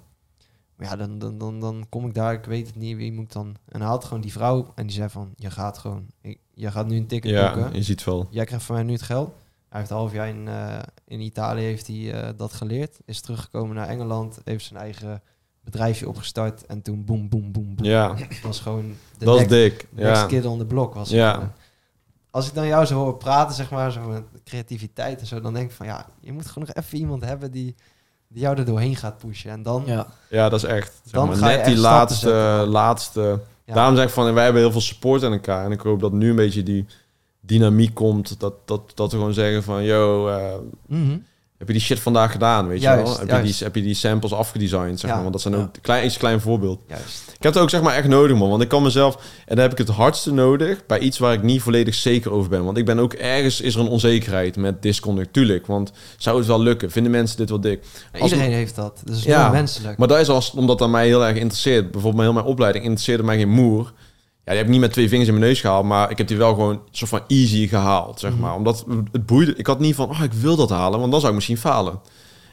Maar 0.75 0.87
ja, 0.87 0.95
dan, 0.95 1.19
dan, 1.19 1.37
dan, 1.37 1.59
dan 1.59 1.85
kom 1.89 2.05
ik 2.07 2.13
daar, 2.13 2.33
ik 2.33 2.45
weet 2.45 2.67
het 2.67 2.75
niet, 2.75 2.97
wie 2.97 3.13
moet 3.13 3.31
dan... 3.33 3.55
En 3.67 3.79
hij 3.79 3.89
had 3.89 4.03
gewoon 4.05 4.21
die 4.21 4.31
vrouw 4.31 4.71
en 4.75 4.85
die 4.87 4.95
zei 4.95 5.09
van, 5.09 5.33
je 5.35 5.51
gaat 5.51 5.77
gewoon, 5.77 6.05
ik, 6.21 6.39
je 6.53 6.71
gaat 6.71 6.87
nu 6.87 6.97
een 6.97 7.07
ticket 7.07 7.31
ja 7.31 7.53
boeken. 7.53 7.73
je 7.73 7.83
ziet 7.83 8.03
wel. 8.03 8.27
Jij 8.29 8.45
krijgt 8.45 8.65
van 8.65 8.75
mij 8.75 8.83
nu 8.83 8.91
het 8.91 9.01
geld. 9.01 9.33
Hij 9.75 9.83
heeft 9.83 9.93
een 9.93 9.99
half 10.01 10.13
jaar 10.13 10.27
in, 10.27 10.47
eh, 10.47 10.79
in 11.07 11.19
Italië 11.21 11.61
heeft 11.63 11.87
hij, 11.87 12.13
eh, 12.13 12.29
dat 12.37 12.53
geleerd. 12.53 12.97
Is 13.05 13.21
teruggekomen 13.21 13.75
naar 13.75 13.87
Engeland. 13.87 14.39
Heeft 14.43 14.65
zijn 14.65 14.79
eigen 14.79 15.21
bedrijfje 15.63 16.07
opgestart. 16.07 16.65
En 16.65 16.81
toen 16.81 17.05
boem, 17.05 17.29
boem, 17.29 17.51
boem, 17.51 17.75
boem. 17.75 17.85
Ja, 17.85 18.07
Dat 18.07 18.17
was 18.43 18.59
gewoon 18.59 18.95
de 19.17 19.25
dat 19.25 19.33
is 19.35 19.39
next, 19.47 19.49
dik. 19.79 19.87
next 19.91 20.21
Ja. 20.21 20.27
kid 20.27 20.45
on 20.45 20.57
the 20.57 20.65
block. 20.65 20.93
Was 20.93 21.09
Ja. 21.09 21.53
Als 22.31 22.47
ik 22.47 22.53
dan 22.53 22.67
jou 22.67 22.85
zo 22.85 22.95
hoor 22.95 23.17
praten, 23.17 23.55
zeg 23.55 23.69
maar, 23.71 23.91
zo 23.91 24.01
met 24.07 24.23
creativiteit 24.43 25.19
en 25.19 25.25
zo, 25.27 25.41
dan 25.41 25.53
denk 25.53 25.69
ik 25.69 25.75
van 25.75 25.85
ja, 25.85 26.05
je 26.19 26.31
moet 26.33 26.45
gewoon 26.47 26.67
nog 26.67 26.83
even 26.85 26.97
iemand 26.97 27.23
hebben 27.25 27.51
die, 27.51 27.75
die 28.27 28.41
jou 28.41 28.57
er 28.57 28.65
doorheen 28.65 28.95
gaat 28.95 29.17
pushen. 29.17 29.51
En 29.51 29.63
dan, 29.63 29.83
Ja. 29.85 30.07
ja, 30.29 30.49
dat 30.49 30.63
is 30.63 30.69
echt. 30.69 30.93
Zeg 31.03 31.11
Dan 31.13 31.27
maar, 31.27 31.35
ga 31.37 31.49
je 31.49 31.57
net 31.57 31.65
die 31.65 31.77
laatste, 31.77 32.19
zetten. 32.29 32.67
laatste. 32.67 33.39
Ja. 33.65 33.73
Daarom 33.73 33.95
zeg 33.95 34.05
ik 34.05 34.11
van, 34.13 34.33
wij 34.33 34.43
hebben 34.43 34.61
heel 34.61 34.71
veel 34.71 34.81
support 34.81 35.23
aan 35.23 35.31
elkaar. 35.31 35.65
En 35.65 35.71
ik 35.71 35.79
hoop 35.81 35.99
dat 35.99 36.11
nu 36.11 36.29
een 36.29 36.35
beetje 36.35 36.63
die 36.63 36.85
dynamiek 37.45 37.93
komt. 37.93 38.39
Dat, 38.39 38.53
dat, 38.65 38.81
dat 38.93 39.11
we 39.11 39.17
gewoon 39.17 39.33
zeggen 39.33 39.63
van, 39.63 39.83
yo, 39.83 40.27
eh, 40.27 40.43
Mhm. 40.87 41.17
heb 41.57 41.67
je 41.67 41.73
die 41.73 41.81
shit 41.81 41.99
vandaag 41.99 42.31
gedaan, 42.31 42.67
weet 42.67 42.81
je 42.81 42.87
wel? 42.87 43.17
Heb 43.19 43.29
je, 43.29 43.41
die, 43.41 43.55
heb 43.59 43.75
je 43.75 43.81
die 43.81 43.93
samples 43.93 44.33
afgedesigned, 44.33 44.99
zeg 44.99 45.09
Ja. 45.09 45.13
maar? 45.15 45.21
Want 45.21 45.33
dat 45.33 45.41
zijn 45.41 45.53
Ja. 45.53 45.59
ook 45.61 45.69
klein, 45.81 46.05
iets 46.05 46.17
klein 46.17 46.41
voorbeeld. 46.41 46.81
Juist. 46.87 47.23
Ik 47.37 47.43
heb 47.43 47.53
het 47.53 47.61
ook 47.61 47.69
zeg 47.69 47.81
maar 47.81 47.95
echt 47.95 48.07
nodig, 48.07 48.37
man. 48.37 48.49
Want 48.49 48.61
ik 48.61 48.67
kan 48.67 48.83
mezelf... 48.83 49.15
En 49.45 49.55
daar 49.55 49.63
heb 49.69 49.79
ik 49.79 49.87
het 49.87 49.95
hardste 49.95 50.33
nodig 50.33 50.85
bij 50.85 50.99
iets 50.99 51.17
waar 51.17 51.33
ik 51.33 51.43
niet 51.43 51.61
volledig 51.61 51.93
zeker 51.93 52.31
over 52.31 52.49
ben. 52.49 52.63
Want 52.65 52.77
ik 52.77 52.85
ben 52.85 52.99
ook 52.99 53.13
ergens... 53.13 53.61
Is 53.61 53.75
er 53.75 53.79
een 53.81 53.87
onzekerheid 53.87 54.55
met 54.57 54.81
disconnect, 54.81 55.33
tuurlijk. 55.33 55.65
Want 55.67 55.91
zou 56.17 56.37
het 56.37 56.47
wel 56.47 56.61
lukken? 56.61 56.91
Vinden 56.91 57.11
mensen 57.11 57.37
dit 57.37 57.49
wel 57.49 57.59
dik? 57.59 57.83
Als- 58.19 58.31
iedereen 58.31 58.51
heeft 58.53 58.75
dat. 58.75 59.01
Dat 59.05 59.15
is 59.15 59.23
Ja, 59.23 59.49
menselijk. 59.49 59.97
Maar 59.97 60.07
dat 60.07 60.19
is 60.19 60.29
als, 60.29 60.51
omdat 60.51 60.77
dat 60.79 60.89
mij 60.89 61.05
heel 61.07 61.25
erg 61.25 61.37
interesseert. 61.37 61.83
Bijvoorbeeld 61.83 62.15
mijn, 62.15 62.25
heel 62.27 62.33
mijn 62.41 62.45
opleiding 62.51 62.83
interesseerde 62.83 63.23
mij 63.23 63.37
geen 63.37 63.49
moer. 63.49 63.93
Ja, 64.45 64.51
die 64.51 64.55
heb 64.55 64.65
ik 64.65 64.71
niet 64.71 64.79
met 64.81 64.91
twee 64.93 65.09
vingers 65.09 65.27
in 65.29 65.33
mijn 65.35 65.45
neus 65.45 65.59
gehaald. 65.61 65.85
Maar 65.85 66.11
ik 66.11 66.17
heb 66.17 66.27
die 66.27 66.37
wel 66.37 66.53
gewoon 66.53 66.81
soort 66.91 67.09
van 67.09 67.21
easy 67.27 67.67
gehaald, 67.67 68.19
zeg 68.19 68.31
Mhm. 68.31 68.39
maar. 68.39 68.55
Omdat 68.55 68.85
het 69.11 69.25
boeide... 69.25 69.55
Ik 69.55 69.67
had 69.67 69.79
niet 69.79 69.95
van, 69.95 70.09
oh, 70.09 70.23
ik 70.23 70.33
wil 70.33 70.55
dat 70.55 70.69
halen. 70.69 70.99
Want 70.99 71.11
dan 71.11 71.19
zou 71.19 71.31
ik 71.31 71.37
misschien 71.37 71.57
falen. 71.57 71.99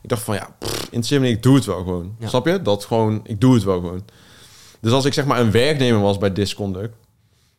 Ik 0.02 0.08
dacht 0.08 0.22
van, 0.22 0.34
ja, 0.34 0.48
niet. 0.90 1.24
Ik 1.24 1.42
doe 1.42 1.54
het 1.54 1.64
wel 1.64 1.76
gewoon. 1.78 2.14
Ja. 2.18 2.28
Snap 2.28 2.46
je? 2.46 2.62
Dat 2.62 2.84
gewoon... 2.84 3.20
Ik 3.24 3.40
doe 3.40 3.54
het 3.54 3.64
wel 3.64 3.80
gewoon. 3.80 4.02
Dus 4.80 4.92
als 4.92 5.04
ik 5.04 5.12
zeg 5.12 5.24
maar 5.24 5.40
een 5.40 5.50
werknemer 5.50 6.00
was 6.00 6.18
bij 6.18 6.32
Disconduct... 6.32 6.94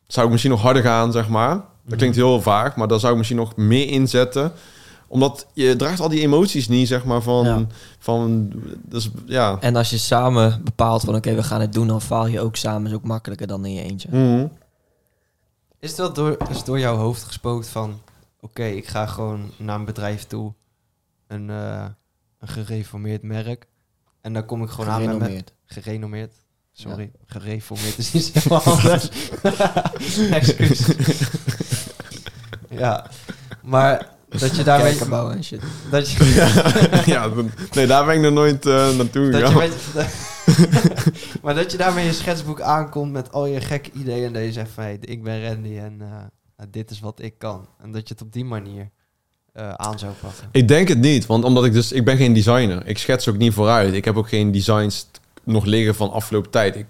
zou 0.06 0.24
ik 0.26 0.30
misschien 0.32 0.52
nog 0.52 0.62
harder 0.62 0.82
gaan, 0.82 1.12
zeg 1.12 1.28
maar. 1.28 1.48
Dat 1.54 1.64
Mhm. 1.84 1.96
klinkt 1.96 2.16
heel 2.16 2.42
vaag, 2.42 2.76
maar 2.76 2.88
dan 2.88 3.00
zou 3.00 3.12
ik 3.12 3.18
misschien 3.18 3.38
nog 3.38 3.56
meer 3.56 3.88
inzetten 3.88 4.52
omdat 5.14 5.46
je 5.52 5.76
draagt 5.76 6.00
al 6.00 6.08
die 6.08 6.20
emoties 6.20 6.68
niet, 6.68 6.88
zeg 6.88 7.04
maar, 7.04 7.22
van... 7.22 7.44
Ja. 7.44 7.66
van 7.98 8.52
dus, 8.82 9.10
ja. 9.26 9.56
En 9.60 9.76
als 9.76 9.90
je 9.90 9.98
samen 9.98 10.64
bepaalt 10.64 11.02
van 11.02 11.14
oké, 11.14 11.34
we 11.34 11.42
gaan 11.42 11.60
het 11.60 11.72
doen, 11.72 11.86
dan 11.86 12.00
faal 12.00 12.26
je 12.26 12.40
ook 12.40 12.56
samen. 12.56 12.90
is 12.90 12.96
ook 12.96 13.04
makkelijker 13.04 13.46
dan 13.46 13.64
in 13.64 13.72
je 13.72 13.82
eentje. 13.82 14.08
Mhm. 14.10 14.46
Is 15.78 15.88
het 15.88 15.98
wel 15.98 16.12
door, 16.12 16.36
is 16.50 16.64
door 16.64 16.78
jouw 16.78 16.96
hoofd 16.96 17.22
gespookt 17.22 17.68
van... 17.68 18.00
Oké, 18.40 18.64
ik 18.64 18.86
ga 18.86 19.06
gewoon 19.06 19.50
naar 19.56 19.78
een 19.78 19.84
bedrijf 19.84 20.24
toe. 20.24 20.52
Een, 21.26 21.50
eh, 21.50 21.86
een 22.38 22.48
gereformeerd 22.48 23.22
merk. 23.22 23.66
En 24.20 24.32
dan 24.32 24.44
kom 24.44 24.62
ik 24.62 24.70
gewoon 24.70 24.90
aan 24.90 25.04
met... 25.04 25.18
met 25.18 25.18
Gerenommeerd. 25.18 25.52
gerenommeerd. 25.64 26.32
Sorry, 26.72 27.10
gereformeerd 27.26 27.98
is 27.98 28.12
niet 28.12 28.30
helemaal 28.32 28.62
anders. 28.62 29.08
Excuus. 30.40 30.86
ja, 32.70 33.10
maar 33.62 34.13
dat 34.38 34.56
je 34.56 34.62
daarmee... 34.70 34.98
Bouwen 35.08 35.36
en 35.36 35.44
shit. 35.44 35.60
Dat 35.90 36.10
je, 36.10 36.24
ja, 37.06 37.28
dan- 37.28 37.50
nee, 37.72 37.86
daar 37.86 38.04
ben 38.04 38.14
ik 38.14 38.20
nog 38.20 38.32
nooit 38.32 38.66
eh, 38.66 38.96
naartoe 38.96 39.30
dat 39.30 39.40
je 39.40 39.46
gegaan. 39.46 39.68
met, 39.94 40.14
maar 41.42 41.54
dat 41.54 41.70
je 41.72 41.76
daarmee 41.76 42.04
je 42.06 42.12
schetsboek 42.12 42.60
aankomt 42.60 43.12
met 43.12 43.32
al 43.32 43.46
je 43.46 43.60
gekke 43.60 43.90
ideeën... 43.92 44.36
en 44.36 44.52
zegt 44.52 44.70
van, 44.74 44.82
hey, 44.84 44.96
ik 45.00 45.22
ben 45.22 45.46
Randy 45.48 45.76
en 45.78 45.96
eh, 46.00 46.08
nou, 46.56 46.70
dit 46.70 46.90
is 46.90 47.00
wat 47.00 47.22
ik 47.22 47.34
kan. 47.38 47.68
En 47.82 47.92
dat 47.92 48.08
je 48.08 48.14
het 48.14 48.22
op 48.22 48.32
die 48.32 48.44
manier 48.44 48.90
eh, 49.52 49.70
aan 49.70 49.98
zou 49.98 50.12
pakken. 50.20 50.48
Ik 50.52 50.68
denk 50.68 50.88
het 50.88 50.98
niet, 50.98 51.26
want 51.26 51.44
omdat 51.44 51.64
ik 51.64 51.72
dus... 51.72 51.92
Ik 51.92 52.04
ben 52.04 52.16
geen 52.16 52.32
designer. 52.32 52.86
Ik 52.86 52.98
schets 52.98 53.28
ook 53.28 53.36
niet 53.36 53.52
vooruit. 53.52 53.94
Ik 53.94 54.04
heb 54.04 54.16
ook 54.16 54.28
geen 54.28 54.52
designs 54.52 55.02
t- 55.02 55.20
nog 55.44 55.64
liggen 55.64 55.94
van 55.94 56.10
afgelopen 56.12 56.50
tijd. 56.50 56.76
Ik, 56.76 56.86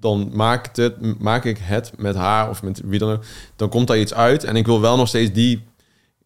dan 0.00 0.30
maak, 0.32 0.66
ik 0.66 0.76
het, 0.76 1.20
maak 1.20 1.44
ik 1.44 1.58
het 1.60 1.92
met 1.96 2.14
haar 2.14 2.48
of 2.50 2.62
met 2.62 2.80
wie 2.84 2.98
dan 2.98 3.10
ook. 3.12 3.24
Dan 3.56 3.68
komt 3.68 3.86
daar 3.86 3.98
iets 3.98 4.14
uit. 4.14 4.44
En 4.44 4.56
ik 4.56 4.66
wil 4.66 4.80
wel 4.80 4.96
nog 4.96 5.08
steeds 5.08 5.32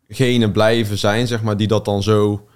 diegene 0.08 0.50
blijven 0.50 0.98
zijn, 0.98 1.26
zeg 1.26 1.42
maar, 1.42 1.56
die 1.56 1.66
dat 1.66 1.84
dan 1.84 2.02
zo 2.02 2.46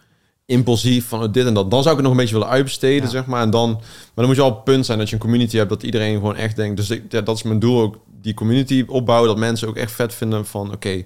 impulsief 0.46 1.06
van 1.08 1.22
oh, 1.22 1.32
dit 1.32 1.46
en 1.46 1.54
dat. 1.54 1.70
Dan 1.70 1.82
zou 1.82 1.94
ik 1.96 2.00
het 2.00 2.02
nog 2.02 2.10
een 2.12 2.22
beetje 2.24 2.34
willen 2.38 2.52
uitbesteden, 2.52 3.02
Ja. 3.04 3.08
zeg 3.10 3.26
maar. 3.26 3.42
En 3.42 3.50
dan, 3.50 3.70
maar 3.70 3.82
dan 4.14 4.26
moet 4.26 4.36
je 4.36 4.42
al 4.42 4.48
op 4.48 4.54
het 4.54 4.64
punt 4.64 4.86
zijn 4.86 4.98
dat 4.98 5.08
je 5.08 5.14
een 5.14 5.20
community 5.20 5.56
hebt 5.56 5.68
dat 5.68 5.82
iedereen 5.82 6.14
gewoon 6.14 6.36
echt 6.36 6.56
denkt. 6.56 6.76
Dus 6.76 6.90
ik, 6.90 7.02
ja, 7.08 7.20
dat 7.20 7.36
is 7.36 7.42
mijn 7.42 7.58
doel 7.58 7.80
ook, 7.80 7.98
die 8.20 8.34
community 8.34 8.84
opbouwen, 8.88 9.28
dat 9.28 9.38
mensen 9.38 9.68
ook 9.68 9.76
echt 9.76 9.92
vet 9.92 10.14
vinden 10.14 10.46
van 10.46 10.72
oké, 10.72 11.04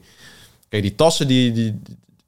kijk, 0.68 0.82
die 0.82 0.94
tassen 0.94 1.28
die, 1.28 1.52
die 1.52 1.80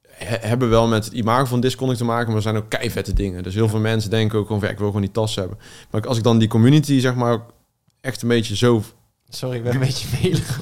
he- 0.07 0.47
hebben 0.47 0.69
wel 0.69 0.87
met 0.87 1.05
het 1.05 1.13
imago 1.13 1.45
van 1.45 1.59
Disconnect 1.59 1.97
te 1.97 2.05
maken, 2.05 2.27
maar 2.27 2.35
er 2.35 2.41
zijn 2.41 2.55
ook 2.57 2.69
keivette 2.69 3.13
dingen. 3.13 3.43
Dus 3.43 3.53
heel 3.53 3.69
veel 3.69 3.79
mensen 3.79 4.09
denken 4.09 4.39
ook 4.39 4.45
gewoon, 4.45 4.59
van, 4.59 4.67
ja, 4.67 4.73
ik 4.73 4.79
wil 4.79 4.89
gewoon 4.89 5.03
die 5.03 5.11
tas 5.11 5.35
hebben. 5.35 5.57
Maar 5.91 6.07
als 6.07 6.17
ik 6.17 6.23
dan 6.23 6.37
die 6.37 6.47
community, 6.47 6.99
zeg 6.99 7.15
maar, 7.15 7.39
echt 8.01 8.21
een 8.21 8.27
beetje 8.27 8.55
zo 8.55 8.83
Sorry, 9.31 9.55
ik 9.57 9.63
ben 9.63 9.73
een 9.73 9.79
beetje 9.87 10.07
melig. 10.21 10.59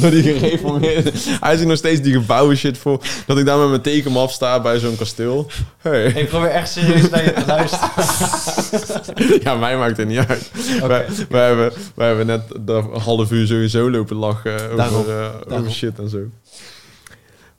door 0.00 0.10
die 0.22 0.22
gereformeerde. 0.22 1.12
Hij 1.40 1.56
ziet 1.56 1.66
nog 1.66 1.76
steeds 1.76 2.00
die 2.00 2.12
gebouwen 2.12 2.56
shit 2.56 2.78
voor. 2.78 3.00
Dat 3.26 3.38
ik 3.38 3.44
daar 3.44 3.58
met 3.58 3.68
mijn 3.68 3.80
tekenmap 3.80 4.30
sta 4.30 4.60
bij 4.60 4.78
zo'n 4.78 4.96
kasteel. 4.96 5.46
Hey. 5.78 6.04
Ik 6.06 6.28
probeer 6.28 6.48
echt 6.50 6.70
serieus 6.72 7.08
naar 7.10 7.24
je 7.24 7.32
te 7.32 7.42
luisteren. 7.46 7.90
Ja, 9.42 9.54
mij 9.54 9.76
maakt 9.76 9.96
het 9.96 10.08
niet 10.08 10.18
uit. 10.18 10.50
Wij, 10.86 11.06
wij, 11.28 11.46
hebben, 11.46 11.72
wij 11.94 12.06
hebben 12.06 12.26
net 12.26 12.42
de 12.60 12.84
half 12.98 13.30
uur 13.30 13.46
sowieso 13.46 13.90
lopen 13.90 14.16
lachen 14.16 14.54
over, 14.64 14.76
Daarom, 14.76 15.00
eh, 15.00 15.06
daarom. 15.06 15.58
over 15.58 15.70
shit 15.72 15.98
en 15.98 16.08
zo. 16.08 16.18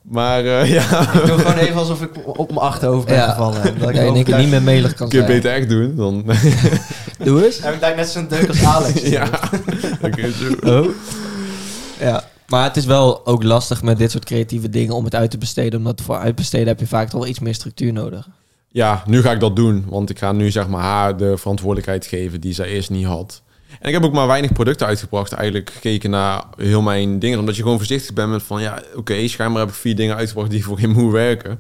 Maar 0.02 0.46
eh, 0.46 0.74
ja, 0.74 1.14
Ik 1.14 1.26
doe 1.26 1.38
gewoon 1.38 1.58
even 1.58 1.76
alsof 1.76 2.02
ik 2.02 2.10
op 2.38 2.48
mijn 2.48 2.60
achterhoofd 2.62 3.06
ben 3.08 3.16
Ja. 3.16 3.30
gevallen. 3.30 3.62
En 3.62 3.76
dat 3.80 3.90
ik 3.90 3.96
Ja, 3.96 4.02
en 4.02 4.16
ik 4.16 4.28
het 4.28 4.38
niet 4.38 4.50
meer 4.50 4.62
melig 4.62 4.94
kan 4.94 5.10
kun 5.10 5.20
je 5.20 5.26
beter 5.26 5.52
echt 5.52 5.70
doen. 5.70 5.96
Dan, 5.96 6.26
Doe 7.24 7.46
eens. 7.46 7.60
Heb 7.60 7.74
ik 7.74 7.80
daar 7.80 7.96
net 7.96 8.10
zo'n 8.10 8.28
deuk 8.28 8.48
als 8.48 8.64
Alex? 8.64 9.02
ja, 9.18 9.30
je 10.16 10.56
zo. 10.62 10.80
Oh. 10.80 10.90
Ja. 12.00 12.32
Maar 12.48 12.64
het 12.64 12.78
is 12.78 12.86
wel 12.86 13.26
ook 13.26 13.44
lastig 13.44 13.84
met 13.84 13.98
dit 13.98 14.12
soort 14.12 14.26
creatieve 14.26 14.70
dingen 14.70 14.96
om 14.96 15.04
het 15.04 15.16
uit 15.16 15.32
te 15.32 15.38
besteden. 15.38 15.80
Omdat 15.80 16.02
voor 16.02 16.18
uitbesteden 16.18 16.68
heb 16.68 16.80
je 16.80 16.88
vaak 16.88 17.10
toch 17.10 17.20
wel 17.20 17.30
iets 17.30 17.40
meer 17.40 17.54
structuur 17.54 17.94
nodig. 17.94 18.28
Ja, 18.68 19.04
nu 19.06 19.22
ga 19.22 19.32
ik 19.32 19.40
dat 19.40 19.56
doen. 19.56 19.86
Want 19.88 20.10
ik 20.10 20.20
ga 20.20 20.32
nu 20.32 20.52
zeg 20.52 20.68
maar 20.68 20.82
haar 20.82 21.18
de 21.18 21.38
verantwoordelijkheid 21.38 22.06
geven 22.06 22.42
die 22.42 22.54
zij 22.54 22.68
eerst 22.68 22.90
niet 22.90 23.06
had. 23.06 23.42
En 23.80 23.88
ik 23.88 23.94
heb 23.94 24.04
ook 24.04 24.14
maar 24.14 24.28
weinig 24.28 24.52
producten 24.52 24.88
uitgebracht. 24.88 25.32
Eigenlijk 25.32 25.70
gekeken 25.70 26.10
naar 26.10 26.44
heel 26.58 26.82
mijn 26.82 27.20
dingen. 27.20 27.40
Omdat 27.40 27.56
je 27.56 27.62
gewoon 27.62 27.78
voorzichtig 27.78 28.14
bent 28.14 28.30
met 28.30 28.44
van... 28.44 28.62
Ja, 28.62 28.82
oké, 28.96 29.28
schijnbaar 29.28 29.62
heb 29.62 29.70
ik 29.70 29.76
vier 29.76 29.96
dingen 29.96 30.16
uitgebracht 30.16 30.50
die 30.50 30.64
voor 30.64 30.78
geen 30.78 30.92
moe 30.92 31.12
werken. 31.12 31.52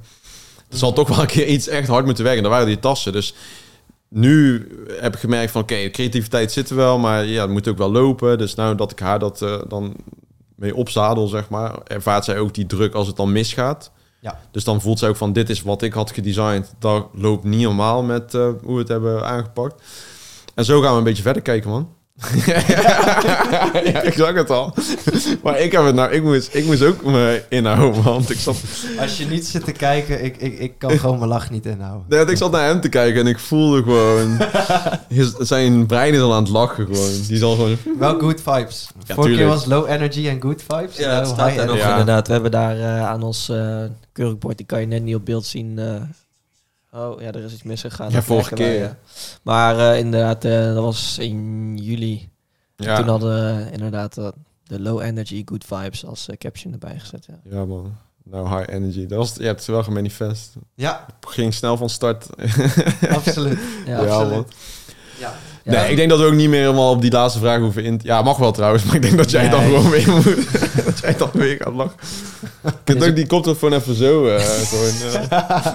Er 0.70 0.78
zal 0.78 0.94
toch 0.94 1.08
wel 1.08 1.20
een 1.20 1.28
keer 1.28 1.48
iets 1.48 1.68
echt 1.68 1.88
hard 1.88 2.06
moeten 2.06 2.24
werken. 2.24 2.44
Dat 2.44 2.52
waren 2.52 2.68
die 2.68 2.80
tassen. 2.80 3.12
Dus 3.12 3.34
nu 4.14 4.68
heb 5.00 5.14
ik 5.14 5.20
gemerkt 5.20 5.52
van... 5.52 5.62
Oké, 5.62 5.90
creativiteit 5.90 6.52
zit 6.52 6.70
er 6.70 6.76
wel. 6.76 6.98
Maar 7.00 7.26
ja, 7.26 7.42
het 7.42 7.52
moet 7.52 7.68
ook 7.68 7.78
wel 7.78 7.92
lopen. 7.92 8.38
Dus 8.38 8.56
nou 8.56 8.76
dat 8.76 8.92
ik 8.92 9.00
haar 9.00 9.20
dat 9.20 9.42
eh, 9.42 9.62
dan 9.68 9.96
mee 10.56 10.76
opzadel, 10.76 11.28
zeg 11.28 11.50
maar... 11.50 11.78
Ervaart 11.84 12.26
zij 12.26 12.40
ook 12.40 12.54
die 12.54 12.66
druk 12.66 12.94
als 12.94 13.08
het 13.08 13.16
dan 13.16 13.32
misgaat. 13.32 13.92
Ja. 14.20 14.40
Dus 14.52 14.64
dan 14.64 14.82
voelt 14.82 15.00
zij 15.00 15.10
ook 15.10 15.16
van... 15.16 15.34
Dit 15.34 15.50
is 15.50 15.62
wat 15.62 15.82
ik 15.82 15.94
had 15.94 16.12
gedesigned. 16.12 16.74
Dat 16.80 17.08
loopt 17.14 17.44
niet 17.44 17.62
normaal 17.62 18.04
met 18.04 18.34
eh, 18.34 18.42
hoe 18.42 18.74
we 18.74 18.80
het 18.80 18.88
hebben 18.88 19.26
aangepakt. 19.26 19.82
En 20.56 20.66
zo 20.66 20.82
gaan 20.82 20.92
we 20.92 20.98
een 20.98 21.04
beetje 21.04 21.24
verder 21.24 21.42
kijken, 21.42 21.70
man. 21.70 21.90
Ja, 22.46 24.02
ik 24.10 24.14
zag 24.14 24.34
het 24.34 24.50
al. 24.50 24.74
maar 25.44 25.60
ik 25.60 25.72
heb 25.72 25.84
het 25.86 25.96
nou, 25.96 26.12
ik 26.12 26.24
moest, 26.24 26.56
ik 26.56 26.66
moest 26.66 26.84
ook 26.84 27.04
me 27.04 27.44
inhouden, 27.50 28.04
want 28.04 28.30
ik 28.30 28.38
zat, 28.40 28.56
Als 29.00 29.18
je 29.18 29.26
niet 29.26 29.48
zit 29.48 29.64
te 29.66 29.72
kijken, 29.72 30.24
ik, 30.24 30.38
ik, 30.38 30.60
ik 30.60 30.74
kan 30.78 31.00
gewoon 31.00 31.18
mijn 31.18 31.30
lach 31.30 31.50
niet 31.50 31.66
inhouden. 31.66 32.06
nee, 32.10 32.26
ik 32.26 32.38
zat 32.38 32.52
naar 32.52 32.66
hem 32.68 32.82
te 32.82 32.90
kijken 32.90 33.22
en 33.22 33.28
ik 33.28 33.40
voelde 33.40 33.84
gewoon, 33.84 34.38
his- 35.20 35.34
zijn 35.38 35.86
brein 35.86 36.14
is 36.14 36.20
al 36.20 36.34
aan 36.34 36.44
het 36.44 36.52
lachen 36.52 36.86
gewoon. 36.86 37.12
Die 37.28 37.38
zal 37.38 37.56
gewoon, 37.56 37.78
Wel 38.00 38.20
good 38.20 38.42
vibes. 38.42 38.90
Ja, 39.06 39.14
Vorige 39.16 39.36
keer 39.36 39.48
was 39.48 39.66
low 39.66 39.90
energy 39.90 40.28
en 40.28 40.42
good 40.42 40.64
vibes. 40.68 40.98
Ja, 40.98 41.18
het 41.20 41.28
staat 41.28 41.58
er 41.58 41.66
nog. 41.66 41.78
Ja. 41.78 41.90
inderdaad. 41.90 42.28
We 42.28 42.34
hebben 42.34 42.52
daar 42.52 42.78
eh, 42.80 43.06
aan 43.08 43.24
ons 43.24 43.50
eh 43.50 43.84
kurkbord, 44.12 44.58
die 44.58 44.66
kan 44.66 44.80
je 44.80 44.88
net 44.88 45.04
niet 45.04 45.16
op 45.16 45.26
beeld 45.26 45.46
zien. 45.46 45.80
eh. 45.80 45.86
Oh 46.94 47.22
ja, 47.22 47.28
er 47.32 47.44
is 47.44 47.54
iets 47.54 47.64
misgegaan. 47.64 48.12
Ja, 48.12 48.22
vorige 48.22 48.56
wij, 48.56 48.68
keer. 48.68 48.80
ja. 48.84 48.98
Maar 49.42 49.92
eh, 49.92 50.00
inderdaad, 50.00 50.46
eh, 50.46 50.74
dat 50.74 50.84
was 50.84 51.18
in 51.18 51.78
juli. 51.78 52.30
ja, 52.76 52.98
Toen 52.98 53.08
hadden 53.08 53.30
we 53.64 53.72
inderdaad 53.72 54.18
eh, 54.18 54.28
de 54.64 54.80
low 54.80 55.02
energy 55.02 55.42
good 55.46 55.66
vibes 55.66 56.06
als 56.06 56.28
caption 56.38 56.74
erbij 56.74 57.00
gezet. 57.00 57.26
Ja. 57.26 57.40
ja 57.44 57.66
man. 57.66 57.98
Nou, 58.26 58.58
high 58.58 58.74
energy. 58.74 59.06
Dat 59.06 59.18
was, 59.18 59.36
je 59.36 59.44
hebt 59.46 59.60
het 59.60 59.68
wel 59.68 59.84
gemanifest. 59.84 60.54
Ja, 60.76 61.06
Ging 61.28 61.54
snel 61.54 61.78
van 61.78 61.90
start. 61.90 62.28
absoluut. 63.10 63.60
Ja, 63.86 63.92
Ja, 64.04 64.16
absoluut. 64.16 64.32
man. 64.32 64.46
Ja. 65.20 65.34
Ja. 65.64 65.72
Nee, 65.72 65.90
ik 65.92 65.96
denk 65.96 66.10
dat 66.10 66.20
we 66.20 66.26
ook 66.26 66.34
niet 66.34 66.50
meer 66.50 66.60
helemaal 66.60 66.92
op 66.92 67.02
die 67.02 67.12
laatste 67.12 67.40
vraag 67.40 67.60
hoeven 67.60 67.84
in... 67.84 68.00
Ja, 68.04 68.22
mag 68.22 68.38
wel 68.38 68.52
trouwens, 68.52 68.84
maar 68.86 68.96
ik 68.96 69.02
denk 69.02 69.18
dat 69.18 69.32
jij 69.32 69.50
dan 69.50 69.60
Nee. 69.60 69.76
gewoon 69.76 69.90
weer 69.92 70.10
moet. 70.12 70.26
dat 70.86 71.00
jij 71.00 71.18
dan 71.18 71.30
weer 71.34 71.58
gaat 71.60 71.74
lachen. 71.74 71.96
Je 72.64 72.72
kunt 72.84 73.04
ook 73.04 73.16
die 73.16 73.28
koptelefoon 73.28 73.74
even 73.74 73.96
zo 73.96 74.26
eh, 74.28 74.44
gewoon... 74.44 75.12
eh, 75.30 75.66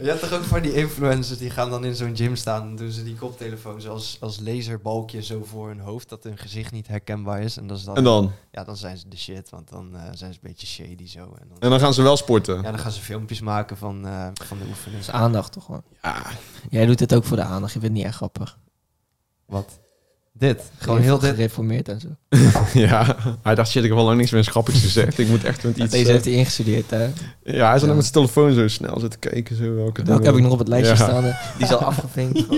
Je 0.02 0.08
hebt 0.08 0.20
toch 0.20 0.32
ook 0.32 0.44
van 0.44 0.62
die 0.62 0.74
influencers 0.74 1.38
die 1.38 1.50
gaan 1.50 1.70
dan 1.70 1.84
in 1.84 1.94
zo'n 1.94 2.16
gym 2.16 2.36
staan 2.36 2.62
en 2.62 2.76
doen 2.76 2.90
ze 2.90 3.04
die 3.04 3.14
koptelefoon 3.14 3.88
als, 3.88 4.16
als 4.20 4.38
laserbalkje 4.44 5.22
zo 5.22 5.44
voor 5.50 5.68
hun 5.68 5.80
hoofd 5.80 6.08
dat 6.08 6.24
hun 6.24 6.38
gezicht 6.38 6.72
niet 6.72 6.88
herkenbaar 6.88 7.42
is. 7.42 7.56
En, 7.56 7.66
dat 7.66 7.78
is 7.78 7.84
dan, 7.84 7.96
en 7.96 8.04
dan? 8.04 8.32
Ja, 8.52 8.64
dan 8.64 8.76
zijn 8.76 8.98
ze 8.98 9.08
de 9.08 9.16
shit, 9.16 9.50
want 9.50 9.68
dan 9.70 9.88
eh, 9.94 10.00
zijn 10.02 10.32
ze 10.32 10.38
een 10.42 10.48
beetje 10.50 10.66
shady 10.66 11.06
zo. 11.08 11.18
En 11.20 11.46
dan, 11.48 11.56
En 11.60 11.70
dan 11.70 11.80
gaan 11.80 11.94
ze 11.94 12.02
wel 12.02 12.16
sporten. 12.16 12.54
ja, 12.56 12.62
dan 12.62 12.78
gaan 12.78 12.92
ze 12.92 13.00
filmpjes 13.00 13.40
maken 13.40 13.76
van, 13.76 14.06
eh, 14.06 14.26
van 14.34 14.56
de 14.58 14.62
Dat 14.64 14.68
oefeningen. 14.72 15.00
is 15.00 15.10
aandacht 15.10 15.52
toch 15.52 15.64
gewoon. 15.64 15.82
Ja, 16.02 16.22
Jij 16.70 16.86
doet 16.86 16.98
dit 16.98 17.14
ook 17.14 17.24
voor 17.24 17.36
de 17.36 17.42
aandacht. 17.42 17.72
Je 17.72 17.80
vindt 17.80 17.84
het 17.84 17.92
niet 17.96 18.04
echt 18.04 18.16
grappig. 18.16 18.58
Wat? 19.54 19.78
Dit. 20.32 20.62
Gewoon 20.78 21.00
heel 21.00 21.18
dit. 21.18 21.30
Gereformeerd 21.34 21.88
en 21.88 22.00
zo. 22.00 22.08
ja. 22.86 23.16
Hij 23.42 23.54
dacht, 23.54 23.70
shit, 23.70 23.82
ik 23.82 23.88
heb 23.88 23.98
al 23.98 24.04
lang 24.04 24.18
niks 24.18 24.30
meer 24.30 24.44
grappigs 24.44 24.80
gezegd. 24.80 25.18
Ik 25.18 25.28
moet 25.28 25.44
echt 25.44 25.64
met 25.64 25.76
iets... 25.76 25.90
Deze 25.90 26.04
eh, 26.06 26.10
heeft 26.12 26.24
hij 26.24 26.34
ingestudeerd, 26.34 26.90
hè? 26.90 27.02
ja, 27.42 27.66
hij 27.66 27.74
is 27.74 27.80
dan 27.80 27.88
Ja. 27.88 27.94
met 27.94 28.04
zijn 28.04 28.12
telefoon 28.12 28.52
zo 28.52 28.68
snel 28.68 29.00
zitten 29.00 29.20
kijken. 29.20 29.56
Zo, 29.56 29.74
welke 29.74 30.02
Welke 30.02 30.24
heb 30.26 30.34
ik 30.34 30.42
nog 30.42 30.52
op 30.52 30.58
het 30.58 30.68
lijstje 30.68 30.96
Ja. 30.96 31.02
staan? 31.04 31.24
hè? 31.24 31.30
Die 31.56 31.66
is 31.66 31.72
al 31.72 31.78
afgevinkt. 31.84 32.40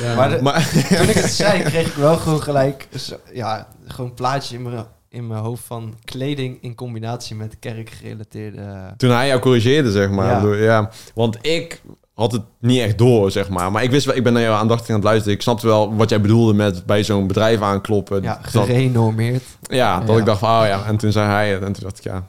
Ja. 0.00 0.14
Maar 0.14 0.28
de- 0.30 0.42
Maar, 0.42 0.70
Toen 0.88 1.08
ik 1.08 1.14
het 1.14 1.30
zei, 1.32 1.62
kreeg 1.62 1.86
ik 1.86 1.94
wel 1.94 2.16
gewoon 2.16 2.42
gelijk 2.42 2.88
zo- 2.98 3.20
ja, 3.32 3.68
gewoon 3.86 4.10
een 4.10 4.16
plaatje 4.16 4.56
in 4.56 4.62
mijn, 4.62 4.84
in 5.08 5.26
mijn 5.26 5.40
hoofd 5.40 5.62
van 5.64 5.94
kleding 6.04 6.58
in 6.62 6.74
combinatie 6.74 7.36
met 7.36 7.56
kerkgerelateerde... 7.58 8.94
toen 8.96 9.10
hij 9.10 9.26
jou 9.26 9.40
corrigeerde, 9.40 9.90
zeg 9.90 10.10
maar. 10.10 10.56
Ja. 10.56 10.90
Want 11.14 11.38
ik 11.40 11.82
had 12.14 12.32
het 12.32 12.42
niet 12.60 12.80
echt 12.80 12.98
door, 12.98 13.30
zeg 13.30 13.48
maar. 13.48 13.72
Maar 13.72 13.82
ik 13.82 13.90
wist 13.90 14.06
wel, 14.06 14.16
ik 14.16 14.22
ben 14.22 14.32
naar 14.32 14.42
jou 14.42 14.54
aandachtig 14.56 14.88
aan 14.88 14.94
het 14.94 15.04
luisteren. 15.04 15.34
Ik 15.34 15.42
snapte 15.42 15.66
wel 15.66 15.94
wat 15.96 16.10
jij 16.10 16.20
bedoelde 16.20 16.54
met 16.54 16.86
bij 16.86 17.04
zo'n 17.04 17.26
bedrijf 17.26 17.60
aankloppen. 17.60 18.22
Ja, 18.22 18.40
dat, 18.52 18.64
gerenormeerd. 18.64 19.42
ja, 19.62 19.98
dat 20.00 20.08
Ja. 20.08 20.16
ik 20.18 20.24
dacht 20.26 20.38
van, 20.38 20.60
oh 20.60 20.66
ja. 20.66 20.84
En 20.84 20.96
toen 20.96 21.12
zei 21.12 21.28
hij 21.28 21.50
het. 21.52 21.62
En 21.62 21.72
toen 21.72 21.82
dacht 21.82 21.98
ik, 21.98 22.04
ja... 22.04 22.26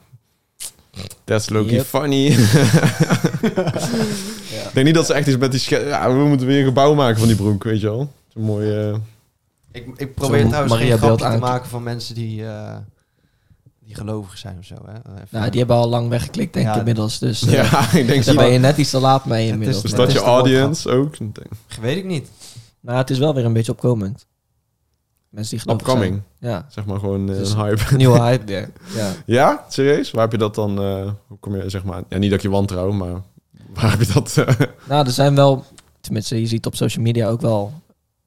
That's 1.24 1.50
Loki 1.50 1.72
Yep. 1.74 1.86
funny. 1.86 2.26
Ja. 4.54 4.60
ik 4.68 4.74
denk 4.74 4.86
niet 4.86 4.96
dat 4.96 5.06
ze 5.06 5.14
echt 5.14 5.28
iets 5.28 5.38
met 5.38 5.52
die... 5.52 5.62
Ja, 5.86 6.14
we 6.14 6.24
moeten 6.26 6.48
weer 6.48 6.60
een 6.60 6.66
gebouw 6.66 6.94
maken 6.94 7.18
van 7.20 7.28
die 7.28 7.36
broek, 7.38 7.64
weet 7.64 7.82
je 7.82 7.88
wel. 7.88 8.12
Zo'n 8.28 8.44
mooi... 8.44 8.72
eh, 8.90 8.96
Ik, 9.72 9.88
ik 9.96 10.14
probeer 10.14 10.46
trouwens 10.48 10.74
Maria 10.74 10.90
geen 10.98 10.98
grapje 10.98 11.30
te 11.32 11.38
maken 11.38 11.70
van 11.70 11.84
mensen 11.84 12.16
die, 12.16 12.46
eh, 12.46 12.76
die 13.86 13.96
gelovig 13.96 14.38
zijn 14.38 14.58
of 14.60 14.66
zo. 14.66 14.76
Hè? 14.86 14.94
Even- 15.14 15.28
Nou, 15.30 15.50
die 15.50 15.60
hebben 15.60 15.76
al 15.78 15.90
lang 15.90 16.10
weggeklikt, 16.10 16.54
denk 16.54 16.66
ik 16.68 16.72
Ja, 16.74 16.80
inmiddels. 16.80 17.20
Dus 17.20 17.42
eh, 17.46 17.54
ja, 17.54 17.92
ik 17.94 18.08
denk 18.08 18.26
daar 18.26 18.36
ben 18.36 18.52
je 18.52 18.60
net 18.60 18.78
iets 18.78 18.90
te 18.90 19.00
laat 19.00 19.26
mee 19.26 19.48
inmiddels. 19.48 19.78
is- 19.78 19.84
Is 19.84 19.98
Maar 19.98 20.06
dat 20.06 20.12
je 20.16 20.20
audience 20.22 20.90
ook? 20.90 21.16
Weet 21.82 21.98
ik 21.98 22.06
niet. 22.06 22.30
Nou, 22.80 22.98
het 22.98 23.10
is 23.10 23.18
wel 23.18 23.34
weer 23.34 23.46
een 23.46 23.54
beetje 23.54 23.72
opkomend. 23.72 24.26
Mensen 25.30 25.58
die 25.58 25.76
zijn. 25.86 26.24
Ja, 26.40 26.66
Zeg 26.70 26.86
maar 26.86 27.00
gewoon 27.00 27.30
eh, 27.30 27.36
Dus- 27.38 27.52
een 27.52 27.58
hype. 27.60 27.96
nieuwe 27.98 28.20
hype. 28.22 28.70
Ja. 28.96 29.12
Ja, 29.26 29.66
serieus? 29.70 30.12
Waar 30.12 30.22
heb 30.22 30.32
je 30.32 30.38
dat 30.38 30.56
dan? 30.56 30.80
eh, 30.82 31.12
hoe 31.28 31.38
kom 31.40 31.56
je 31.56 31.70
zeg 31.70 31.84
maar? 31.84 32.04
Ja, 32.10 32.18
niet 32.18 32.30
dat 32.30 32.40
ik 32.40 32.46
je 32.46 32.50
wantrouw, 32.52 32.92
maar 32.92 33.22
waar 33.74 33.92
heb 33.92 34.02
je 34.02 34.14
dat? 34.14 34.38
eh, 34.38 34.56
Nou, 34.88 35.06
er 35.06 35.12
zijn 35.12 35.36
wel, 35.36 35.66
tenminste, 36.02 36.40
je 36.40 36.48
ziet 36.48 36.66
op 36.66 36.76
social 36.76 37.04
media 37.04 37.28
ook 37.28 37.42
wel 37.42 37.74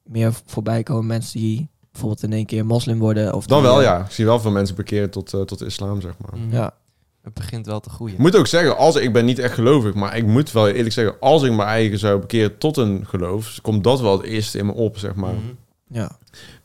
meer 0.03 0.33
voorbij 0.45 0.83
komen 0.83 1.05
mensen 1.05 1.39
die 1.39 1.69
bijvoorbeeld 1.99 2.23
in 2.31 2.33
één 2.37 2.45
keer 2.45 2.65
moslim 2.65 2.99
worden. 2.99 3.33
Of 3.33 3.45
dan 3.45 3.61
wel, 3.61 3.77
eh, 3.77 3.83
ja. 3.83 3.99
Ik 4.05 4.11
zie 4.11 4.25
wel 4.25 4.39
veel 4.39 4.51
mensen 4.51 4.75
bekeren 4.75 5.09
tot, 5.09 5.33
eh, 5.33 5.41
tot 5.41 5.61
islam, 5.61 6.01
zeg 6.01 6.11
maar. 6.17 6.39
Mhm. 6.39 6.55
Ja, 6.55 6.73
Het 7.23 7.33
begint 7.33 7.65
wel 7.65 7.79
te 7.79 7.89
groeien. 7.89 8.13
Ik 8.13 8.19
moet 8.19 8.35
ook 8.35 8.47
zeggen, 8.47 8.77
als 8.77 8.95
ik 8.95 9.13
ben 9.13 9.25
niet 9.25 9.39
echt 9.39 9.53
gelovig, 9.53 9.93
maar 9.93 10.17
ik 10.17 10.25
moet 10.25 10.51
wel 10.51 10.67
eerlijk 10.67 10.93
zeggen, 10.93 11.15
als 11.19 11.43
ik 11.43 11.51
mijn 11.53 11.67
eigen 11.67 11.99
zou 11.99 12.19
bekeren 12.19 12.57
tot 12.57 12.77
een 12.77 13.05
geloof, 13.07 13.59
komt 13.61 13.83
dat 13.83 13.99
wel 14.01 14.17
het 14.17 14.25
eerste 14.25 14.57
in 14.57 14.65
me 14.65 14.73
op, 14.73 14.97
zeg 14.97 15.15
maar. 15.15 15.33
Mhm. 15.33 15.43
ja. 15.87 16.17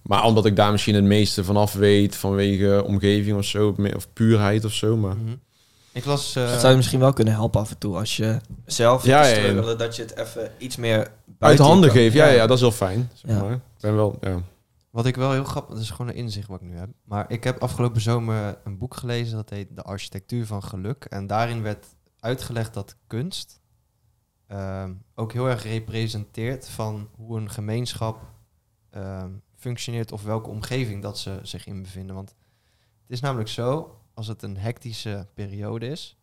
Maar 0.02 0.24
omdat 0.24 0.46
ik 0.46 0.56
daar 0.56 0.72
misschien 0.72 0.94
het 0.94 1.04
meeste 1.04 1.44
vanaf 1.44 1.72
weet 1.72 2.16
vanwege 2.16 2.84
omgeving 2.86 3.36
of 3.38 3.44
zo, 3.44 3.74
of 3.96 4.12
puurheid 4.12 4.64
of 4.64 4.72
zo, 4.72 4.96
maar. 4.96 5.16
Mhm. 5.16 5.34
Ik 5.92 6.04
las... 6.04 6.36
eh, 6.36 6.50
Dat 6.50 6.58
zou 6.60 6.70
je 6.70 6.76
misschien 6.76 7.00
wel 7.00 7.12
kunnen 7.12 7.34
helpen 7.34 7.60
af 7.60 7.70
en 7.70 7.78
toe 7.78 7.96
als 7.96 8.16
je 8.16 8.36
zelf 8.66 9.04
Ja, 9.04 9.22
ja, 9.22 9.28
ja, 9.28 9.34
ja. 9.36 9.40
struggelen, 9.48 9.78
dat 9.78 9.96
je 9.96 10.02
het 10.02 10.16
even 10.16 10.50
iets 10.58 10.76
meer 10.76 11.10
Uit 11.38 11.58
handen 11.58 11.90
geven, 11.90 12.18
ja, 12.18 12.26
ja, 12.26 12.46
dat 12.46 12.56
is 12.56 12.62
wel 12.62 12.72
fijn. 12.72 13.10
Zeg 13.14 13.36
Ja. 13.36 13.42
maar. 13.42 13.52
Ik 13.52 13.60
ben 13.80 13.94
wel, 13.96 14.18
ja. 14.20 14.36
Wat 14.92 15.06
ik 15.06 15.16
wel 15.16 15.32
heel 15.32 15.44
grappig... 15.44 15.74
Dat 15.74 15.82
is 15.82 15.90
gewoon 15.90 16.08
een 16.08 16.16
inzicht 16.16 16.48
wat 16.48 16.60
ik 16.60 16.68
nu 16.68 16.76
heb. 16.76 16.90
Maar 17.04 17.30
ik 17.30 17.44
heb 17.44 17.62
afgelopen 17.62 18.00
zomer 18.00 18.60
een 18.64 18.78
boek 18.78 18.94
gelezen... 18.94 19.36
dat 19.36 19.50
heet 19.50 19.76
De 19.76 19.82
Architectuur 19.82 20.46
van 20.46 20.62
Geluk. 20.62 21.04
En 21.04 21.26
daarin 21.26 21.62
werd 21.62 21.86
uitgelegd 22.18 22.74
dat 22.74 22.96
kunst... 23.06 23.60
ehm, 24.46 24.94
ook 25.14 25.32
heel 25.32 25.48
erg 25.48 25.62
representeert 25.62 26.68
van 26.68 27.08
hoe 27.16 27.38
een 27.38 27.50
gemeenschap 27.50 28.22
ehm, 28.90 29.30
functioneert... 29.56 30.12
of 30.12 30.22
welke 30.22 30.50
omgeving 30.50 31.02
dat 31.02 31.18
ze 31.18 31.38
zich 31.42 31.66
in 31.66 31.82
bevinden. 31.82 32.14
Want 32.14 32.28
het 33.02 33.10
is 33.10 33.20
namelijk 33.20 33.48
zo... 33.48 34.00
als 34.14 34.26
het 34.26 34.42
een 34.42 34.56
hectische 34.56 35.28
periode 35.34 35.86
is... 35.86 36.18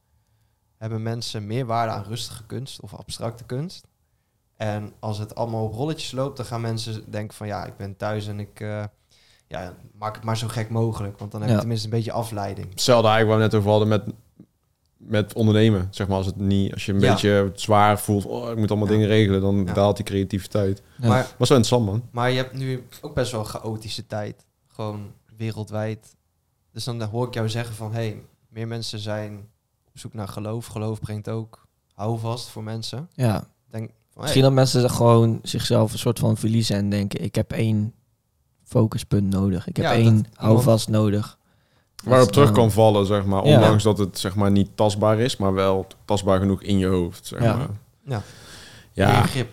hebben 0.78 1.01
mensen 1.01 1.47
meer 1.47 1.65
waarde 1.65 1.91
aan 1.93 2.03
rustige 2.03 2.45
kunst 2.45 2.82
of 2.82 2.93
abstracte 2.93 3.43
kunst... 3.43 3.88
En 4.60 4.93
als 4.99 5.18
het 5.18 5.36
allemaal 5.36 5.64
op 5.64 5.74
rolletjes 5.74 6.12
loopt, 6.12 6.38
dan 6.38 6.45
gaan 6.45 6.62
mensen 6.62 7.12
denken 7.12 7.36
van 7.38 7.47
ja, 7.47 7.66
ik 7.66 7.78
ben 7.78 7.97
thuis 7.97 8.28
en 8.28 8.39
ik 8.39 8.60
eh, 8.60 8.84
ja, 9.47 9.74
maak 9.97 10.16
het 10.16 10.24
maar 10.24 10.38
zo 10.38 10.47
gek 10.47 10.70
mogelijk. 10.70 11.20
Want 11.20 11.32
dan 11.32 11.39
heb 11.39 11.49
je 11.49 11.55
Ja. 11.55 11.60
tenminste 11.62 11.86
een 11.88 11.93
beetje 11.93 12.12
afleiding. 12.12 12.70
Hetzelfde 12.70 13.07
eigenlijk 13.07 13.39
waar 13.39 13.47
we 13.49 13.53
net 13.55 13.62
over 13.62 13.70
hadden 13.70 13.88
met, 13.88 14.03
met 14.97 15.34
ondernemen. 15.34 15.88
Zeg 15.91 16.07
maar, 16.07 16.18
als, 16.18 16.26
het 16.26 16.36
niet, 16.36 16.74
als 16.74 16.86
je 16.86 16.93
een 16.93 16.99
Ja. 16.99 17.12
beetje 17.12 17.51
zwaar 17.55 17.99
voelt, 17.99 18.26
oh, 18.26 18.49
ik 18.49 18.57
moet 18.57 18.70
allemaal 18.70 18.88
Ja. 18.88 18.93
dingen 18.93 19.07
regelen, 19.07 19.41
dan 19.41 19.64
Ja. 19.66 19.74
daalt 19.74 19.95
die 19.95 20.05
creativiteit. 20.05 20.82
Ja. 20.97 21.07
Maar, 21.07 21.22
Was 21.38 21.49
wel 21.49 21.57
interessant, 21.57 21.86
man. 21.86 22.03
maar 22.12 22.30
je 22.32 22.38
hebt 22.38 22.53
nu 22.53 22.88
ook 23.01 23.14
best 23.14 23.32
wel 23.32 23.39
een 23.41 23.45
chaotische 23.47 24.07
tijd. 24.07 24.45
Gewoon 24.68 25.12
wereldwijd. 25.38 26.16
Dus 26.72 26.84
dan 26.84 27.01
hoor 27.01 27.28
ik 27.28 27.34
jou 27.34 27.49
zeggen 27.49 27.76
van 27.76 27.91
hé, 27.91 27.97
hey, 28.07 28.22
meer 28.49 28.68
mensen 28.68 28.99
zijn 28.99 29.49
op 29.88 29.97
zoek 29.99 30.14
naar 30.14 30.28
geloof. 30.28 30.66
Geloof 30.66 30.99
brengt 30.99 31.30
ook 31.30 31.68
houvast 31.93 32.47
voor 32.49 32.64
mensen. 32.64 33.10
Ja, 33.14 33.43
Denk 33.70 33.89
hey, 34.20 34.26
misschien 34.28 34.43
dat 34.43 34.53
mensen 34.53 34.89
gewoon 34.89 35.39
zichzelf 35.43 35.91
een 35.93 35.99
soort 35.99 36.20
van 36.20 36.38
verliezen 36.38 36.76
en 36.76 36.89
denken, 36.89 37.24
ik 37.24 37.36
heb 37.36 37.51
één 37.51 37.93
focuspunt 38.65 39.30
nodig. 39.30 39.67
Ik 39.67 39.76
heb 39.78 39.86
Ja, 39.86 39.93
één 39.93 40.26
houvast 40.36 40.89
nodig. 40.89 41.38
Waarop 42.03 42.32
terug 42.32 42.47
eh, 42.47 42.53
kan 42.53 42.72
vallen, 42.72 43.05
zeg 43.05 43.26
maar. 43.26 43.45
Ja. 43.45 43.55
Ondanks 43.55 43.84
dat 43.84 43.97
het 43.97 44.20
zeg 44.20 44.36
maar 44.36 44.51
niet 44.51 44.70
tastbaar 44.76 45.20
is, 45.20 45.38
maar 45.38 45.53
wel 45.53 45.88
tastbaar 46.05 46.39
genoeg 46.39 46.61
in 46.63 46.78
je 46.78 46.86
hoofd, 46.88 47.28
zeg 47.28 47.41
Ja. 47.41 47.55
maar. 47.55 47.67
Ja. 48.03 48.22
Ja, 48.93 49.24
ik 49.34 49.47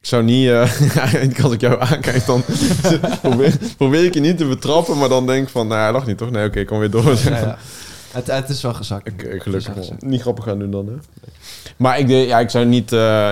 zou 0.00 0.22
niet... 0.22 0.48
eh, 0.48 1.40
als 1.44 1.52
ik 1.52 1.60
jou 1.60 1.80
aankijk, 1.80 2.26
dan 2.26 2.42
probeer, 3.22 3.58
probeer 3.76 4.04
ik 4.04 4.14
je 4.14 4.20
niet 4.20 4.36
te 4.38 4.46
betrappen, 4.46 4.98
maar 4.98 5.08
dan 5.08 5.26
denk 5.26 5.42
ik 5.42 5.48
van, 5.48 5.66
nou, 5.66 5.80
hij 5.80 5.92
lacht 5.92 6.06
niet, 6.06 6.18
toch? 6.18 6.30
Nee, 6.30 6.46
oké, 6.46 6.64
kom 6.64 6.78
weer 6.78 6.90
door. 6.90 7.14
Ja, 7.24 7.38
ja. 7.38 7.58
Het, 8.10 8.26
het 8.26 8.48
is 8.48 8.62
wel 8.62 8.74
gezakt. 8.74 9.06
Ik, 9.06 9.42
gelukkig 9.42 9.74
wel. 9.74 9.96
Niet 9.98 10.20
grappig 10.20 10.44
gaan 10.44 10.58
doen 10.58 10.70
dan, 10.70 10.86
hè? 10.86 10.94
Maar 11.76 11.98
ik, 11.98 12.08
ja, 12.08 12.38
ik 12.40 12.50
zou 12.50 12.66
niet... 12.66 12.92
eh, 12.92 13.30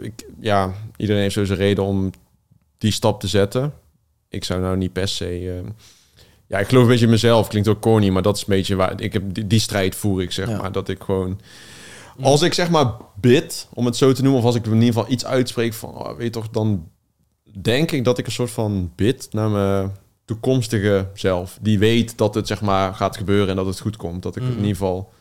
ik, 0.00 0.26
ja, 0.40 0.72
iedereen 0.96 1.22
heeft 1.22 1.34
zo 1.34 1.44
zijn 1.44 1.58
reden 1.58 1.84
om 1.84 2.10
die 2.78 2.92
stap 2.92 3.20
te 3.20 3.26
zetten. 3.28 3.72
Ik 4.28 4.44
zou 4.44 4.60
nou 4.60 4.76
niet 4.76 4.92
per 4.92 5.08
se... 5.08 5.26
eh, 5.64 5.70
ja, 6.46 6.58
ik 6.58 6.68
geloof 6.68 6.82
een 6.82 6.88
beetje 6.88 7.04
in 7.04 7.10
mezelf. 7.10 7.48
Klinkt 7.48 7.68
ook 7.68 7.80
corny, 7.80 8.08
maar 8.08 8.22
dat 8.22 8.36
is 8.36 8.40
een 8.40 8.46
beetje 8.48 8.74
waar... 8.74 9.00
Ik 9.00 9.12
heb 9.12 9.22
die, 9.34 9.46
die 9.46 9.58
strijd 9.60 9.94
voer 9.94 10.22
ik, 10.22 10.32
zeg 10.32 10.48
Ja. 10.48 10.56
maar. 10.56 10.72
Dat 10.72 10.88
ik 10.88 11.02
gewoon... 11.02 11.40
Als 12.22 12.42
ik 12.42 12.54
zeg 12.54 12.70
maar 12.70 12.92
bid, 13.20 13.68
om 13.72 13.86
het 13.86 13.96
zo 13.96 14.12
te 14.12 14.22
noemen... 14.22 14.40
of 14.40 14.46
als 14.46 14.54
ik 14.54 14.66
in 14.66 14.72
ieder 14.72 14.86
geval 14.86 15.10
iets 15.12 15.24
uitspreek 15.24 15.74
van... 15.74 15.90
Oh, 15.94 16.16
weet 16.16 16.32
toch, 16.32 16.48
dan 16.50 16.88
denk 17.60 17.90
ik 17.92 18.04
dat 18.04 18.18
ik 18.18 18.26
een 18.26 18.32
soort 18.32 18.50
van 18.50 18.92
bid 18.94 19.28
naar 19.30 19.50
mijn 19.50 19.92
toekomstige 20.24 21.08
zelf. 21.14 21.58
Die 21.60 21.78
weet 21.78 22.18
dat 22.18 22.34
het 22.34 22.46
zeg 22.46 22.60
maar 22.60 22.94
gaat 22.94 23.16
gebeuren 23.16 23.48
en 23.48 23.56
dat 23.56 23.66
het 23.66 23.80
goed 23.80 23.96
komt. 23.96 24.22
Dat 24.22 24.36
ik 24.36 24.42
Mhm. 24.42 24.50
in 24.52 24.56
ieder 24.58 24.70
geval... 24.70 25.12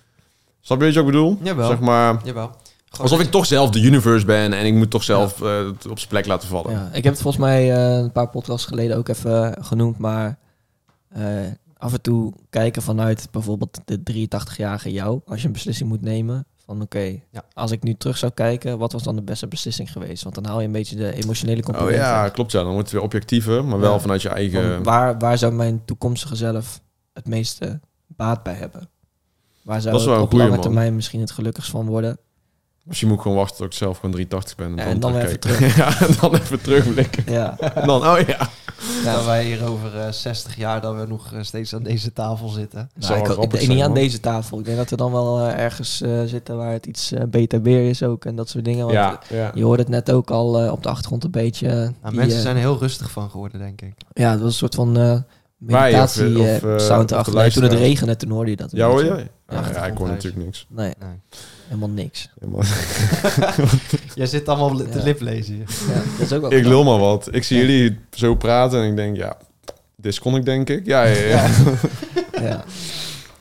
Snap 0.62 0.80
je 0.82 0.86
wat 0.86 0.96
ik 0.96 1.06
bedoel? 1.06 1.38
Jawel. 1.44 1.68
Zeg 1.68 1.80
maar... 1.80 2.22
Jawel. 2.24 2.52
Gewoon 2.90 3.12
Alsof 3.12 3.26
ik 3.26 3.32
toch 3.32 3.46
zelf 3.46 3.70
de 3.70 3.82
universe 3.82 4.26
ben 4.26 4.54
en 4.54 4.66
ik 4.66 4.74
moet 4.74 4.90
toch 4.90 5.04
zelf 5.04 5.42
eh, 5.42 5.66
het 5.66 5.88
op 5.88 5.98
zijn 5.98 6.10
plek 6.10 6.26
laten 6.26 6.48
vallen. 6.48 6.72
Ja, 6.72 6.90
ik 6.94 7.04
heb 7.04 7.14
het 7.14 7.22
volgens 7.22 7.44
mij 7.44 7.74
eh, 7.74 7.98
een 7.98 8.12
paar 8.12 8.30
podcasts 8.30 8.66
geleden 8.68 8.98
ook 8.98 9.08
even 9.08 9.58
genoemd, 9.64 9.98
maar 9.98 10.38
eh, 11.10 11.24
af 11.78 11.94
en 11.94 12.02
toe 12.02 12.34
kijken 12.50 12.82
vanuit 12.82 13.28
bijvoorbeeld 13.32 13.80
de 13.86 14.04
83-jarige 14.04 14.92
jou, 14.92 15.20
als 15.26 15.42
je 15.42 15.48
een 15.48 15.54
beslissing 15.54 15.90
moet 15.90 16.02
nemen, 16.02 16.46
van 16.66 16.82
oké, 16.82 17.20
Ja. 17.32 17.44
als 17.54 17.72
ik 17.72 17.84
nu 17.84 17.94
terug 17.96 18.18
zou 18.18 18.32
kijken, 18.32 18.78
wat 18.78 18.92
was 18.92 19.04
dan 19.04 19.16
de 19.16 19.22
beste 19.22 19.48
beslissing 19.48 19.92
geweest? 19.92 20.24
Want 20.24 20.36
dan 20.36 20.46
haal 20.46 20.60
je 20.60 20.66
een 20.66 20.72
beetje 20.72 20.96
de 20.96 21.14
emotionele 21.14 21.60
Oh 21.60 21.66
component. 21.66 21.96
ja, 21.96 22.22
weg. 22.22 22.32
klopt 22.32 22.52
ja. 22.52 22.60
Dan 22.64 22.72
wordt 22.72 22.84
het 22.84 22.92
weer 22.96 23.02
objectiever, 23.06 23.66
maar 23.66 23.80
wel 23.80 23.94
Ja. 23.94 24.00
vanuit 24.00 24.22
je 24.22 24.30
eigen... 24.30 24.84
Waar, 24.84 25.18
waar 25.20 25.38
zou 25.38 25.54
mijn 25.54 25.82
toekomstige 25.86 26.36
zelf 26.36 26.82
het 27.14 27.28
meeste 27.28 27.80
baat 28.08 28.44
bij 28.44 28.54
hebben? 28.54 28.90
Waar 29.62 29.82
zou 29.82 29.94
Dat 29.94 30.02
is 30.02 30.08
ik 30.08 30.14
op 30.22 30.28
goeie, 30.30 30.38
lange 30.44 30.56
man. 30.56 30.62
termijn 30.62 30.96
misschien 30.96 31.20
het 31.20 31.32
gelukkigst 31.32 31.72
van 31.72 31.86
worden? 31.86 32.18
Misschien 32.84 33.08
moet 33.08 33.18
ik 33.18 33.24
gewoon 33.24 33.38
wachten 33.38 33.58
tot 33.58 33.66
ik 33.66 33.74
zelf 33.74 33.96
gewoon 33.96 34.12
380 34.12 34.56
ben. 34.56 34.80
En, 34.80 34.86
En 34.88 35.00
dan 35.00 35.14
weer 35.14 35.22
even 35.26 35.40
terugkijken. 35.40 35.78
ja, 35.84 36.00
en 36.08 36.16
dan 36.22 36.36
even 36.36 36.62
terugblikken. 36.62 37.24
Ja, 37.34 37.58
En 37.60 37.88
dan, 37.92 38.08
oh 38.08 38.20
ja. 38.28 38.50
Ja. 39.04 39.14
Dat 39.16 39.26
wij 39.26 39.44
hier 39.46 39.66
over 39.68 40.00
eh, 40.00 40.12
60 40.12 40.56
jaar 40.58 40.82
dat 40.82 40.96
we 40.96 41.06
nog 41.08 41.34
eh, 41.34 41.40
steeds 41.42 41.74
aan 41.76 41.84
deze 41.84 42.14
tafel 42.14 42.48
zitten. 42.48 42.90
Nou, 42.96 43.20
ik, 43.32 43.38
ik 43.44 43.52
denk 43.52 43.68
niet 43.68 43.82
aan 43.82 43.94
deze 43.94 44.20
tafel. 44.20 44.60
Ik 44.60 44.66
denk 44.66 44.78
dat 44.78 44.90
we 44.90 44.96
dan 44.96 45.12
wel 45.12 45.40
eh, 45.40 45.60
ergens 45.60 46.02
eh, 46.02 46.22
zitten 46.26 46.58
waar 46.58 46.72
het 46.72 46.86
iets 46.86 47.12
eh, 47.12 47.24
beter 47.28 47.62
weer 47.62 47.90
is 47.90 48.04
ook. 48.04 48.26
En 48.26 48.36
dat 48.36 48.50
soort 48.50 48.66
dingen. 48.66 48.82
Want 48.86 48.94
Ja, 48.98 49.20
ja. 49.30 49.52
Je 49.54 49.64
hoorde 49.64 49.82
het 49.82 49.92
net 49.92 50.12
ook 50.12 50.30
al 50.32 50.60
eh, 50.62 50.72
op 50.72 50.84
de 50.84 50.90
achtergrond 50.90 51.24
een 51.24 51.32
beetje. 51.32 51.68
eh, 51.68 51.74
Nou, 51.76 51.90
die, 52.02 52.14
mensen 52.14 52.38
eh, 52.38 52.44
zijn 52.44 52.56
er 52.56 52.62
heel 52.62 52.78
rustig 52.80 53.12
van 53.12 53.30
geworden, 53.30 53.60
denk 53.60 53.82
ik. 53.82 53.94
Ja, 54.14 54.32
het 54.32 54.40
was 54.40 54.50
een 54.50 54.58
soort 54.58 54.76
van 54.76 54.98
eh 54.98 55.04
Wij, 55.04 55.22
of, 55.58 55.82
meditatie 56.18 56.44
eh, 56.44 56.56
eh, 56.56 56.64
of, 56.64 56.70
eh, 56.70 56.78
sound 56.88 57.02
of 57.02 57.08
de 57.08 57.14
erachter. 57.16 57.34
Nee, 57.34 57.52
toen 57.52 57.64
het 57.64 57.74
regende, 57.74 58.16
toen 58.16 58.30
hoorde 58.32 58.50
je 58.50 58.58
dat. 58.58 58.72
Ja 58.72 58.88
hoor 58.88 59.06
jij? 59.06 59.30
Ja, 59.48 59.64
ja, 59.74 59.86
ik 59.86 59.98
hoor 59.98 60.08
natuurlijk 60.08 60.44
niks. 60.46 60.66
Nee, 60.70 60.94
Nee. 61.00 61.10
Helemaal 61.74 61.96
niks. 61.96 62.30
Helemaal- 62.40 62.64
Jij 64.16 64.26
zit 64.26 64.48
allemaal 64.50 64.78
te 64.78 64.98
Ja. 64.98 65.04
liplezen 65.04 65.54
hier. 65.56 65.66
Ja, 65.88 65.94
dat 66.18 66.26
is 66.26 66.34
ook 66.34 66.42
wel 66.42 66.52
Ik 66.54 66.66
lul 66.66 66.84
maar 66.84 67.00
wat. 67.00 67.28
Ik 67.36 67.44
zie 67.44 67.58
jullie 67.58 67.98
zo 68.12 68.36
praten 68.36 68.82
en 68.82 68.90
ik 68.90 68.96
denk, 68.96 69.16
ja, 69.16 69.38
dit 69.96 70.20
kon 70.20 70.36
ik 70.36 70.46
denk 70.46 70.70
ik. 70.70 70.86
Ja, 70.86 71.04
ja, 71.04 71.22
ja. 71.28 71.48
Ja. 72.42 72.64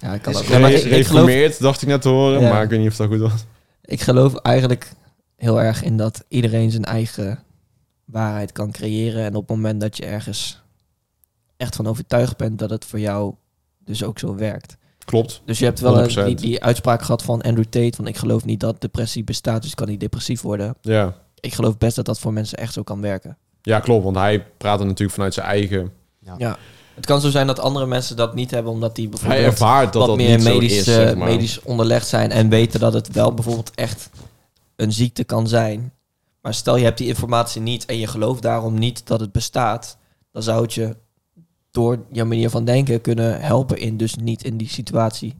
Ja, 0.00 0.14
ik 0.14 0.22
kan 0.22 0.34
ook. 0.36 0.48
maar 0.48 0.72
ik, 0.72 0.84
ik, 0.84 1.06
geloof, 1.06 1.56
dacht 1.56 1.82
ik 1.82 1.88
net 1.88 2.02
te 2.02 2.08
horen, 2.08 2.40
Ja. 2.40 2.48
maar 2.48 2.62
ik 2.62 2.70
weet 2.70 2.78
niet 2.80 2.88
of 2.90 2.96
dat 2.96 3.08
goed 3.08 3.18
was. 3.18 3.44
ik 3.84 4.00
geloof 4.00 4.34
eigenlijk 4.36 4.92
heel 5.36 5.60
erg 5.60 5.82
in 5.82 5.96
dat 5.96 6.24
iedereen 6.28 6.70
zijn 6.70 6.84
eigen 6.84 7.42
waarheid 8.04 8.52
kan 8.52 8.72
creëren. 8.72 9.24
En 9.24 9.34
op 9.34 9.48
het 9.48 9.56
moment 9.56 9.80
dat 9.80 9.96
je 9.96 10.06
ergens 10.06 10.62
echt 11.56 11.76
van 11.76 11.86
overtuigd 11.86 12.36
bent 12.36 12.58
dat 12.58 12.70
het 12.70 12.84
voor 12.84 12.98
jou 13.00 13.34
dus 13.84 14.04
ook 14.04 14.18
zo 14.18 14.34
werkt. 14.34 14.76
Klopt. 15.04 15.42
Dus 15.44 15.58
je 15.58 15.64
hebt 15.64 15.80
wel 15.80 15.98
een- 15.98 16.10
100%. 16.10 16.26
die, 16.26 16.34
die 16.36 16.62
uitspraak 16.64 17.02
gehad 17.02 17.22
van 17.22 17.40
Andrew 17.42 17.64
Tate 17.64 17.96
van 17.96 18.06
ik 18.06 18.16
geloof 18.16 18.44
niet 18.44 18.60
dat 18.60 18.80
depressie 18.80 19.24
bestaat, 19.24 19.62
dus 19.62 19.70
ik 19.70 19.76
kan 19.76 19.88
niet 19.88 20.00
depressief 20.00 20.40
worden. 20.40 20.74
Ja. 20.80 21.14
Ik 21.40 21.54
geloof 21.54 21.78
best 21.78 21.96
dat 21.96 22.04
dat 22.04 22.18
voor 22.18 22.32
mensen 22.32 22.58
echt 22.58 22.72
zo 22.72 22.82
kan 22.82 23.00
werken. 23.00 23.36
ja, 23.62 23.80
klopt. 23.80 24.04
Want 24.04 24.16
hij 24.16 24.46
praat 24.58 24.80
er 24.80 24.86
natuurlijk 24.86 25.14
vanuit 25.14 25.34
zijn 25.34 25.46
eigen... 25.46 25.92
Ja. 26.18 26.34
Ja. 26.38 26.56
Het 26.94 27.06
kan 27.06 27.20
zo 27.20 27.30
zijn 27.30 27.46
dat 27.46 27.58
andere 27.58 27.86
mensen 27.86 28.16
dat 28.16 28.34
niet 28.34 28.50
hebben, 28.50 28.72
omdat 28.72 28.94
die 28.96 29.04
Hij 29.08 29.10
bijvoorbeeld 29.10 29.46
ervaart 29.52 29.92
dat 29.92 29.94
wat 29.94 30.06
dat 30.06 30.16
meer 30.26 30.36
niet 30.36 30.46
medisch, 30.46 30.72
zo 30.72 30.78
is, 30.80 30.86
eh, 30.88 30.94
zeg 30.94 31.16
maar. 31.16 31.28
medisch 31.28 31.60
onderlegd 31.62 32.06
zijn 32.06 32.30
en 32.30 32.48
weten 32.48 32.80
dat 32.80 32.92
het 32.92 33.12
wel 33.12 33.34
bijvoorbeeld 33.34 33.70
echt 33.74 34.10
een 34.76 34.92
ziekte 34.92 35.24
kan 35.24 35.48
zijn. 35.48 35.92
Maar 36.40 36.54
stel 36.54 36.76
je 36.76 36.84
hebt 36.84 36.98
die 36.98 37.06
informatie 37.06 37.60
niet 37.60 37.84
en 37.84 37.98
je 37.98 38.06
gelooft 38.06 38.42
daarom 38.42 38.78
niet 38.78 39.06
dat 39.06 39.20
het 39.20 39.32
bestaat, 39.32 39.98
dan 40.32 40.42
zou 40.42 40.62
het 40.62 40.74
je 40.74 40.96
door 41.72 41.98
je 42.10 42.24
manier 42.24 42.50
van 42.50 42.64
denken 42.64 43.00
kunnen 43.00 43.40
helpen 43.40 43.78
in 43.78 43.96
dus 43.96 44.14
niet 44.16 44.44
in 44.44 44.56
die 44.56 44.68
situatie 44.68 45.34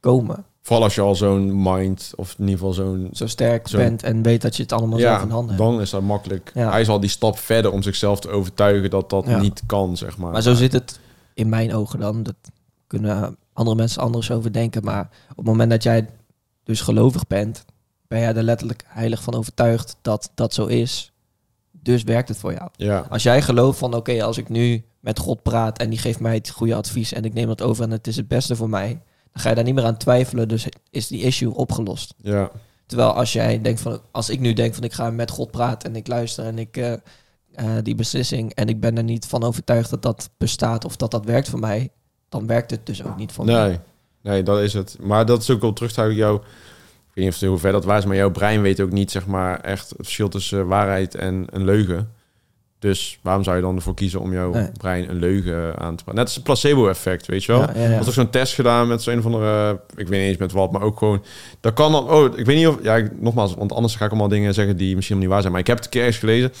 komen. 0.00 0.44
Vooral 0.62 0.84
als 0.84 0.94
je 0.94 1.00
al 1.00 1.14
zo'n 1.14 1.62
mind, 1.62 2.12
of 2.16 2.30
in 2.38 2.44
ieder 2.48 2.54
geval 2.58 2.72
zo'n... 2.72 3.08
Zo 3.12 3.26
sterk 3.26 3.68
Zo- 3.68 3.76
bent 3.76 4.02
en 4.02 4.22
weet 4.22 4.42
dat 4.42 4.56
je 4.56 4.62
het 4.62 4.72
allemaal 4.72 4.98
zelf 4.98 5.22
in 5.22 5.30
handen 5.30 5.54
hebt. 5.56 5.68
dan 5.70 5.80
is 5.80 5.90
dat 5.90 6.02
makkelijk. 6.02 6.50
Ja. 6.54 6.70
Hij 6.70 6.80
is 6.80 6.88
al 6.88 7.00
die 7.00 7.10
stap 7.10 7.38
verder 7.38 7.72
om 7.72 7.82
zichzelf 7.82 8.20
te 8.20 8.28
overtuigen 8.28 8.90
dat 8.90 9.10
dat 9.10 9.26
Ja. 9.26 9.40
niet 9.40 9.62
kan, 9.66 9.96
zeg 9.96 10.18
maar. 10.18 10.32
Maar 10.32 10.42
zo 10.42 10.54
zit 10.54 10.72
het 10.72 11.00
in 11.34 11.48
mijn 11.48 11.74
ogen 11.74 11.98
dan. 12.00 12.22
Dat 12.22 12.34
kunnen 12.86 13.36
andere 13.52 13.76
mensen 13.76 14.02
anders 14.02 14.30
over 14.30 14.52
denken. 14.52 14.84
Maar 14.84 15.08
op 15.30 15.36
het 15.36 15.46
moment 15.46 15.70
dat 15.70 15.82
jij 15.82 16.08
dus 16.62 16.80
gelovig 16.80 17.26
bent, 17.26 17.64
ben 18.08 18.18
jij 18.20 18.34
er 18.34 18.42
letterlijk 18.42 18.84
heilig 18.86 19.22
van 19.22 19.34
overtuigd 19.34 19.96
dat 20.02 20.30
dat 20.34 20.54
zo 20.54 20.66
is. 20.66 21.12
Dus 21.70 22.02
werkt 22.02 22.28
het 22.28 22.38
voor 22.38 22.52
jou. 22.52 22.68
Ja, 22.76 23.06
Als 23.10 23.22
jij 23.22 23.42
gelooft 23.42 23.78
van 23.78 23.94
oké, 23.94 24.22
als 24.22 24.38
ik 24.38 24.48
nu 24.48 24.84
met 25.04 25.18
God 25.18 25.42
praat 25.42 25.78
en 25.78 25.90
die 25.90 25.98
geeft 25.98 26.20
mij 26.20 26.34
het 26.34 26.50
goede 26.50 26.74
advies 26.74 27.12
en 27.12 27.24
ik 27.24 27.34
neem 27.34 27.46
dat 27.46 27.62
over 27.62 27.84
en 27.84 27.90
het 27.90 28.06
is 28.06 28.16
het 28.16 28.28
beste 28.28 28.56
voor 28.56 28.68
mij, 28.68 28.88
dan 29.32 29.42
ga 29.42 29.48
je 29.48 29.54
daar 29.54 29.64
niet 29.64 29.74
meer 29.74 29.84
aan 29.84 29.96
twijfelen. 29.96 30.48
Dus 30.48 30.66
is 30.90 31.06
die 31.06 31.22
issue 31.22 31.54
opgelost. 31.54 32.14
ja. 32.16 32.50
Terwijl 32.86 33.12
als 33.12 33.32
jij 33.32 33.60
denkt 33.60 33.80
van, 33.80 34.00
als 34.10 34.28
ik 34.30 34.40
nu 34.40 34.52
denk 34.52 34.74
van 34.74 34.84
ik 34.84 34.92
ga 34.92 35.10
met 35.10 35.30
God 35.30 35.50
praten 35.50 35.90
en 35.90 35.96
ik 35.96 36.06
luister 36.06 36.44
en 36.44 36.58
ik 36.58 36.76
eh, 36.76 36.92
eh, 36.92 36.98
die 37.82 37.94
beslissing 37.94 38.52
en 38.54 38.68
ik 38.68 38.80
ben 38.80 38.96
er 38.96 39.04
niet 39.04 39.26
van 39.26 39.42
overtuigd 39.42 39.90
dat 39.90 40.02
dat 40.02 40.30
bestaat 40.36 40.84
of 40.84 40.96
dat 40.96 41.10
dat 41.10 41.24
werkt 41.24 41.48
voor 41.48 41.58
mij, 41.58 41.90
dan 42.28 42.46
werkt 42.46 42.70
het 42.70 42.86
dus 42.86 43.04
ook 43.04 43.16
niet 43.16 43.32
voor 43.32 43.44
mij. 43.44 43.68
Nee, 43.68 43.78
nee, 44.20 44.42
dat 44.42 44.60
is 44.60 44.72
het. 44.72 44.96
Maar 45.00 45.26
dat 45.26 45.42
is 45.42 45.50
ook 45.50 45.60
wel 45.60 45.72
terug 45.72 45.92
te 45.92 46.14
jou. 46.14 46.36
Ik 46.36 46.42
weet 47.14 47.24
niet 47.24 47.34
of 47.34 47.40
hoe 47.48 47.58
ver 47.58 47.72
dat 47.72 47.84
waar 47.84 47.98
is, 47.98 48.04
maar 48.04 48.16
jouw 48.16 48.30
brein 48.30 48.62
weet 48.62 48.80
ook 48.80 48.92
niet, 48.92 49.10
zeg 49.10 49.26
maar, 49.26 49.60
echt 49.60 49.88
het 49.88 49.98
verschil 49.98 50.28
tussen 50.28 50.66
waarheid 50.66 51.14
en 51.14 51.46
een 51.50 51.64
leugen. 51.64 52.13
Dus 52.84 53.18
waarom 53.22 53.44
zou 53.44 53.56
je 53.56 53.62
dan 53.62 53.76
ervoor 53.76 53.94
kiezen 53.94 54.20
om 54.20 54.32
jouw 54.32 54.52
Nee. 54.52 54.70
brein 54.78 55.10
een 55.10 55.18
leugen 55.18 55.78
aan 55.78 55.96
te 55.96 56.04
praten? 56.04 56.14
Net 56.14 56.24
als 56.24 56.34
het 56.34 56.44
placebo-effect, 56.44 57.26
weet 57.26 57.44
je 57.44 57.52
wel? 57.52 57.60
Ja, 57.60 57.88
ja, 57.88 57.98
ook 57.98 58.12
zo'n 58.12 58.30
test 58.30 58.54
gedaan 58.54 58.88
met 58.88 59.02
zo'n 59.02 59.22
van 59.22 59.32
de, 59.32 59.76
ik 59.96 60.08
weet 60.08 60.20
niet 60.20 60.28
eens 60.28 60.36
met 60.36 60.52
wat, 60.52 60.72
maar 60.72 60.82
ook 60.82 60.98
gewoon, 60.98 61.22
dat 61.60 61.72
kan 61.72 61.92
dan, 61.92 62.10
oh, 62.10 62.38
ik 62.38 62.46
weet 62.46 62.56
niet 62.56 62.66
of, 62.66 62.76
ja, 62.82 62.96
ik- 62.96 63.20
nogmaals, 63.20 63.54
want 63.54 63.72
anders 63.72 63.94
ga 63.96 64.04
ik 64.04 64.10
allemaal 64.10 64.28
dingen 64.28 64.54
zeggen 64.54 64.76
die 64.76 64.94
misschien 64.96 65.18
niet 65.18 65.28
waar 65.28 65.40
zijn, 65.40 65.52
maar 65.52 65.60
ik 65.60 65.66
heb 65.66 65.76
het 65.76 65.84
een 65.84 65.90
keer 65.90 66.00
ergens 66.02 66.18
gelezen, 66.18 66.52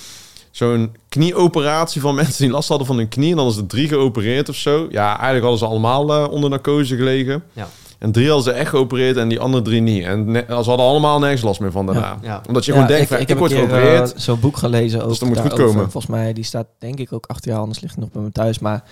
zo'n 0.50 0.96
knieoperatie 1.08 2.00
van 2.00 2.14
mensen 2.24 2.44
die 2.44 2.52
last 2.52 2.68
hadden 2.68 2.86
van 2.86 2.96
hun 2.96 3.08
knie 3.08 3.30
en 3.30 3.36
dan 3.36 3.46
is 3.48 3.56
er 3.56 3.66
drie 3.66 3.88
geopereerd 3.88 4.48
of 4.48 4.56
zo. 4.56 4.86
Ja, 4.90 5.06
eigenlijk 5.12 5.40
hadden 5.42 5.58
ze 5.58 5.66
allemaal 5.66 6.14
eh, 6.14 6.30
onder 6.32 6.50
narcose 6.50 6.96
gelegen. 6.96 7.42
Ja. 7.52 7.68
En 7.98 8.12
drie 8.12 8.26
hadden 8.26 8.44
ze 8.44 8.52
echt 8.52 8.68
geopereerd 8.70 9.16
en 9.16 9.28
die 9.28 9.40
andere 9.40 9.62
drie 9.64 9.80
niet. 9.80 10.04
En 10.04 10.30
ne- 10.30 10.44
ze 10.48 10.52
hadden 10.54 10.78
allemaal 10.86 11.18
nergens 11.18 11.42
last 11.42 11.60
meer 11.60 11.70
van 11.72 11.86
daarna. 11.86 12.18
Ja. 12.22 12.40
Omdat 12.48 12.64
je 12.64 12.72
Ja, 12.72 12.76
gewoon 12.78 12.94
denkt, 12.96 13.08
van, 13.12 13.20
ik, 13.20 13.28
heb 13.28 13.38
word 13.38 13.50
een 13.50 13.56
keer, 13.56 13.66
geopereerd. 13.68 14.12
eh, 14.12 14.18
zo'n 14.20 14.40
boek 14.40 14.56
gelezen 14.56 15.02
ook 15.02 15.08
Dus 15.08 15.18
dat 15.18 15.28
moet 15.28 15.38
goed 15.40 15.52
komen. 15.52 15.74
Volgens 15.90 16.06
mij, 16.06 16.32
die 16.32 16.44
staat 16.44 16.66
denk 16.78 16.98
ik 16.98 17.12
ook 17.12 17.26
achter 17.26 17.50
je 17.52 17.56
anders 17.56 17.80
ligt 17.80 17.96
nog 17.96 18.10
bij 18.10 18.22
me 18.22 18.32
thuis, 18.32 18.58
maar 18.58 18.82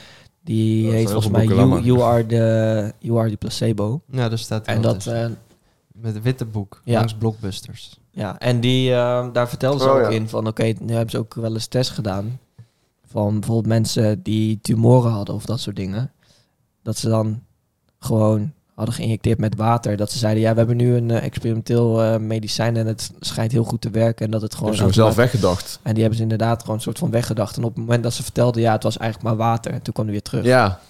die 0.44 0.90
heet 0.90 1.10
volgens 1.10 1.32
mij 1.32 1.44
you, 1.44 1.82
you, 1.82 2.00
are 2.02 2.26
the, 2.26 2.92
you 2.98 3.18
Are 3.18 3.30
the 3.30 3.36
Placebo. 3.36 4.00
Ja, 4.10 4.28
daar 4.28 4.38
staat 4.38 4.66
En 4.66 4.82
dat, 4.82 4.94
tussen. 4.94 5.24
eh, 5.24 5.30
Met 5.92 6.14
een 6.14 6.22
witte 6.22 6.44
boek, 6.44 6.80
Ja. 6.84 6.98
langs 6.98 7.14
Blockbusters. 7.14 7.98
Ja, 8.10 8.38
en 8.38 8.60
die, 8.60 8.92
eh, 8.92 9.26
daar 9.32 9.48
vertelden 9.48 9.80
ze 9.80 9.86
Oh, 9.88 9.94
ook 9.94 10.00
ja. 10.00 10.08
in 10.08 10.28
van, 10.28 10.46
oké, 10.46 10.62
nu 10.62 10.92
hebben 10.92 11.10
ze 11.10 11.18
ook 11.18 11.34
wel 11.34 11.52
eens 11.54 11.66
test 11.66 11.90
gedaan 11.90 12.38
van 13.06 13.32
bijvoorbeeld 13.38 13.66
mensen 13.66 14.22
die 14.22 14.58
tumoren 14.62 15.10
hadden 15.12 15.34
of 15.34 15.44
dat 15.44 15.60
soort 15.60 15.76
dingen. 15.76 16.10
Dat 16.82 16.96
ze 16.96 17.08
dan 17.08 17.42
gewoon 17.98 18.52
hadden 18.74 18.94
geïnjecteerd 18.94 19.38
met 19.38 19.56
water. 19.56 19.96
Dat 19.96 20.10
ze 20.10 20.18
zeiden, 20.18 20.42
ja, 20.42 20.52
we 20.52 20.58
hebben 20.58 20.76
nu 20.76 20.96
een 20.96 21.10
eh, 21.10 21.24
experimenteel 21.24 22.02
eh, 22.02 22.16
medicijn 22.16 22.76
en 22.76 22.86
het 22.86 23.10
schijnt 23.20 23.52
heel 23.52 23.64
goed 23.64 23.80
te 23.80 23.90
werken. 23.90 24.24
En 24.24 24.30
dat 24.30 24.42
het 24.42 24.54
gewoon... 24.54 24.74
Gewoon 24.74 24.92
zo 24.92 25.00
zelf 25.00 25.14
weggedacht. 25.14 25.78
En 25.82 25.90
die 25.92 26.00
hebben 26.00 26.16
ze 26.16 26.22
inderdaad 26.22 26.60
gewoon 26.60 26.76
een 26.76 26.82
soort 26.82 26.98
van 26.98 27.10
weggedacht. 27.10 27.56
En 27.56 27.62
op 27.64 27.70
het 27.70 27.78
moment 27.78 28.02
dat 28.02 28.12
ze 28.14 28.22
vertelden, 28.22 28.62
ja, 28.62 28.72
het 28.72 28.82
was 28.82 28.98
eigenlijk 28.98 29.28
maar 29.28 29.46
water. 29.46 29.72
En 29.72 29.82
toen 29.82 29.92
kwam 29.92 30.04
hij 30.04 30.14
weer 30.14 30.22
terug. 30.22 30.44
Ja, 30.44 30.80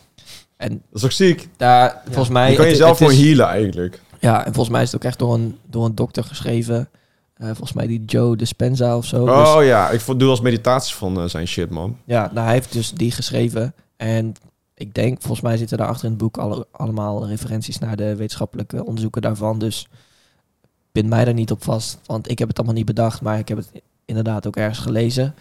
En 0.57 0.69
dat 0.69 0.79
is 0.93 1.01
toch 1.01 1.13
ziek? 1.13 1.49
daar, 1.57 2.03
volgens 2.05 2.29
mij... 2.29 2.51
Je 2.51 2.57
kan 2.57 2.67
jezelf 2.67 2.97
gewoon 2.97 3.13
healen 3.15 3.47
eigenlijk. 3.47 4.01
Ja, 4.21 4.39
en 4.39 4.53
volgens 4.53 4.75
mij 4.75 4.83
is 4.83 4.93
het 4.93 4.97
ook 5.03 5.09
echt 5.09 5.19
door 5.19 5.35
een, 5.35 5.59
door 5.71 5.85
een 5.85 5.95
dokter 5.95 6.25
geschreven. 6.25 6.89
Eh, 7.35 7.47
volgens 7.47 7.73
mij 7.73 7.87
die 7.87 8.05
Joe 8.05 8.37
Dispenza 8.37 8.97
of 8.97 9.05
zo. 9.05 9.25
Dus- 9.25 9.49
Oh 9.49 9.65
ja, 9.65 9.91
ik 9.91 10.19
doe 10.19 10.31
als 10.31 10.41
meditaties 10.41 10.95
van 10.95 11.31
zijn 11.31 11.49
shit, 11.49 11.71
man. 11.71 11.97
Ja, 12.05 12.31
nou, 12.33 12.45
hij 12.47 12.55
heeft 12.55 12.73
dus 12.73 12.93
die 12.93 13.11
geschreven. 13.11 13.75
En 13.97 14.35
ik 14.83 14.95
denk, 14.95 15.21
volgens 15.21 15.41
mij 15.41 15.57
zitten 15.57 15.79
daar 15.79 15.87
achter 15.87 16.05
in 16.05 16.11
het 16.11 16.21
boek 16.21 16.37
alle, 16.37 16.67
allemaal 16.71 17.27
referenties 17.27 17.79
naar 17.79 17.97
de 17.97 18.17
wetenschappelijke 18.17 18.85
onderzoeken 18.85 19.23
daarvan. 19.23 19.59
Dus 19.59 19.89
bind 20.93 21.09
mij 21.09 21.25
daar 21.25 21.35
niet 21.35 21.51
op 21.51 21.65
vast. 21.65 21.99
Want 22.07 22.31
ik 22.31 22.39
heb 22.39 22.49
het 22.49 22.57
allemaal 22.57 22.77
niet 22.77 22.87
bedacht, 22.87 23.21
maar 23.21 23.39
ik 23.39 23.49
heb 23.49 23.59
het 23.59 23.71
inderdaad 24.05 24.47
ook 24.47 24.57
ergens 24.57 24.79
gelezen. 24.79 25.35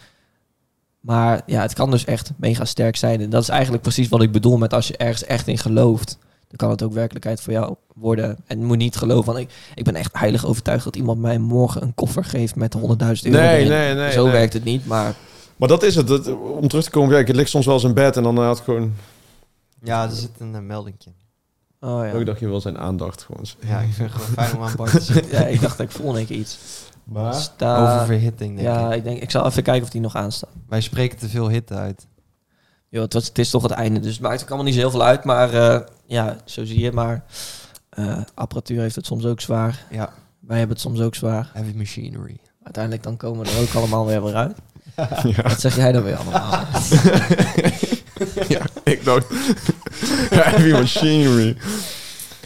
Maar 1.00 1.42
ja, 1.46 1.62
het 1.62 1.74
kan 1.74 1.92
dus 1.92 2.06
echt 2.06 2.32
mega 2.36 2.66
sterk 2.66 2.96
zijn. 2.96 3.22
En 3.22 3.30
dat 3.30 3.42
is 3.42 3.50
eigenlijk 3.50 3.84
precies 3.84 4.10
wat 4.10 4.22
ik 4.22 4.32
bedoel 4.32 4.58
met 4.58 4.74
als 4.74 4.88
je 4.88 4.98
ergens 4.98 5.24
echt 5.24 5.48
in 5.48 5.58
gelooft. 5.58 6.18
Dan 6.48 6.58
kan 6.58 6.70
het 6.70 6.84
ook 6.84 6.94
werkelijkheid 6.94 7.42
voor 7.42 7.54
jou 7.54 7.76
worden. 7.96 8.38
En 8.48 8.66
moet 8.66 8.78
niet 8.78 8.96
geloven, 8.96 9.34
want 9.34 9.38
ik, 9.38 9.50
ik 9.76 9.84
ben 9.84 9.96
echt 9.96 10.18
heilig 10.18 10.46
overtuigd 10.46 10.84
dat 10.84 10.96
iemand 10.96 11.20
mij 11.20 11.38
morgen 11.38 11.82
een 11.82 11.96
koffer 11.96 12.24
geeft 12.24 12.56
met 12.56 12.76
100.000 12.78 12.82
euro. 12.82 13.10
Nee, 13.22 13.68
nee, 13.68 13.94
nee, 13.94 14.12
Zo 14.12 14.24
nee. 14.24 14.32
werkt 14.32 14.54
het 14.54 14.64
niet, 14.64 14.86
maar 14.86 15.16
Maar 15.56 15.68
dat 15.70 15.84
is 15.84 15.96
het. 15.96 16.08
Dat, 16.08 16.28
om 16.60 16.68
terug 16.68 16.84
te 16.84 16.90
komen, 16.90 17.10
kijk, 17.10 17.28
ik 17.28 17.36
lig 17.36 17.48
soms 17.48 17.66
wel 17.66 17.76
eens 17.76 17.84
in 17.84 17.94
bed 17.94 18.18
en 18.18 18.24
dan 18.24 18.38
had 18.38 18.58
ik 18.58 18.64
gewoon... 18.64 18.94
Ja, 19.84 20.04
er 20.04 20.12
zit 20.16 20.30
een 20.40 20.54
uh, 20.54 20.60
meldingje. 20.60 21.12
Oh 21.80 22.06
ja. 22.06 22.12
Ook 22.12 22.26
dacht 22.26 22.40
je 22.40 22.48
wel 22.48 22.62
zijn 22.62 22.78
aandacht 22.78 23.24
gewoon. 23.24 23.46
Ja, 23.60 23.80
ik 23.80 23.94
vind 23.94 24.14
het 24.14 24.22
gewoon 24.22 24.34
fijn 24.46 24.56
om 24.56 24.64
aan 24.64 24.76
Bart 24.78 24.92
te 24.92 25.02
zitten. 25.02 25.40
ja, 25.40 25.46
ik 25.46 25.62
dacht 25.62 25.80
ik 25.80 25.92
voelde 25.92 26.20
een 26.20 26.26
keer 26.26 26.38
iets. 26.38 26.58
Maar? 27.04 27.34
Sta... 27.34 27.94
Oververhitting, 27.94 28.56
denk 28.56 28.68
ja, 28.68 28.90
ik. 28.92 28.98
ik 28.98 29.04
denk, 29.04 29.22
ik 29.22 29.32
zal 29.32 29.46
even 29.46 29.64
kijken 29.64 29.84
of 29.84 29.90
die 29.90 30.02
nog 30.02 30.16
aanstaat. 30.16 30.50
Wij 30.68 30.82
spreken 30.82 31.18
te 31.18 31.30
veel 31.30 31.50
hitte 31.50 31.74
uit. 31.74 32.08
Jo, 32.90 33.02
het, 33.02 33.14
was, 33.14 33.28
het 33.28 33.38
is 33.40 33.50
toch 33.50 33.62
het 33.64 33.72
einde, 33.72 34.00
dus 34.00 34.14
het 34.14 34.22
maakt 34.22 34.42
ook 34.42 34.48
allemaal 34.48 34.66
niet 34.66 34.74
zo 34.74 34.80
heel 34.80 34.92
veel 34.92 35.04
uit. 35.04 35.24
Maar 35.24 35.54
eh, 35.54 35.80
ja, 36.06 36.38
zo 36.46 36.66
zie 36.66 36.80
je 36.80 36.92
maar. 36.92 37.24
eh, 37.90 38.18
apparatuur 38.34 38.82
heeft 38.82 38.96
het 38.96 39.06
soms 39.06 39.26
ook 39.26 39.42
zwaar. 39.42 39.86
Ja, 39.90 40.14
Wij 40.40 40.58
hebben 40.58 40.76
het 40.76 40.86
soms 40.86 41.00
ook 41.02 41.16
zwaar. 41.16 41.50
heavy 41.54 41.74
machinery. 41.78 42.38
Uiteindelijk 42.64 43.04
dan 43.04 43.18
komen 43.18 43.46
we 43.46 43.52
er 43.52 43.62
ook 43.62 43.74
allemaal 43.74 44.06
weer 44.06 44.24
weer 44.24 44.36
uit. 44.36 44.58
Ja. 45.24 45.42
Wat 45.44 45.60
zeg 45.60 45.76
jij 45.76 45.92
dan 45.92 46.04
weer 46.04 46.16
allemaal? 46.16 46.52
ja, 48.48 48.62
dacht... 49.14 49.28
Heavy 50.46 50.72
machinery. 50.72 51.56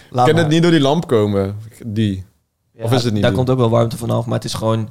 Laat 0.09 0.25
kan 0.25 0.33
maar. 0.35 0.43
het 0.43 0.51
niet 0.53 0.61
door 0.61 0.71
die 0.71 0.79
lamp 0.79 1.07
komen? 1.07 1.55
Die. 1.85 2.25
Of 2.81 2.91
is 2.91 3.03
het 3.03 3.13
niet 3.13 3.23
Daar 3.23 3.31
komt 3.31 3.49
ook 3.49 3.57
wel 3.57 3.69
warmte 3.69 3.97
vanaf, 3.97 4.25
maar 4.25 4.35
het 4.35 4.43
is 4.45 4.53
gewoon... 4.53 4.89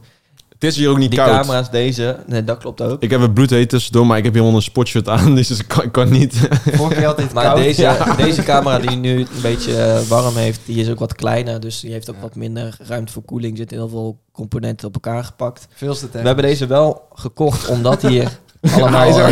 Het 0.49 0.65
is 0.65 0.77
hier 0.77 0.89
ook 0.91 0.99
niet 0.99 1.11
Die 1.11 1.19
koud. 1.19 1.31
camera's, 1.41 1.71
deze... 1.71 2.17
Nee, 2.27 2.45
dat 2.45 2.59
klopt 2.59 2.81
ook. 2.83 3.03
Ik 3.03 3.11
heb 3.11 3.21
een 3.21 3.33
bloedheet 3.33 3.69
tussendoor, 3.69 4.07
maar 4.07 4.19
ik 4.19 4.25
heb 4.25 4.33
hier 4.33 4.43
onder 4.43 4.57
een 4.57 4.63
sportshirt 4.63 5.09
aan, 5.09 5.35
dus 5.35 5.51
ik 5.51 5.89
kan, 5.93 6.11
niet. 6.11 6.49
Vorige 6.73 6.95
keer 6.99 7.07
altijd 7.07 7.33
Maar 7.35 7.45
koud. 7.45 7.57
deze, 7.57 7.81
Ja. 7.83 8.15
deze 8.17 8.43
camera 8.43 8.79
die 8.79 8.97
nu 8.97 9.19
een 9.21 9.27
beetje 9.43 9.77
eh, 9.83 10.01
warm 10.01 10.37
heeft, 10.37 10.61
die 10.65 10.81
is 10.81 10.91
ook 10.91 10.99
wat 10.99 11.15
kleiner. 11.15 11.61
Dus 11.61 11.81
die 11.81 11.93
heeft 11.93 12.09
ook 12.11 12.17
Ja. 12.17 12.23
wat 12.23 12.35
minder 12.35 12.77
ruimte 12.79 13.13
voor 13.13 13.23
koeling. 13.23 13.53
Er 13.53 13.59
zitten 13.59 13.77
heel 13.77 13.89
veel 13.89 14.19
componenten 14.33 14.87
op 14.89 14.95
elkaar 14.95 15.25
gepakt. 15.25 15.67
Veel 15.75 15.95
te 15.95 16.09
We 16.13 16.19
hebben 16.19 16.45
deze 16.45 16.67
wel 16.67 17.03
gekocht 17.15 17.69
omdat 17.69 18.03
hier 18.03 18.39
allemaal... 18.75 19.31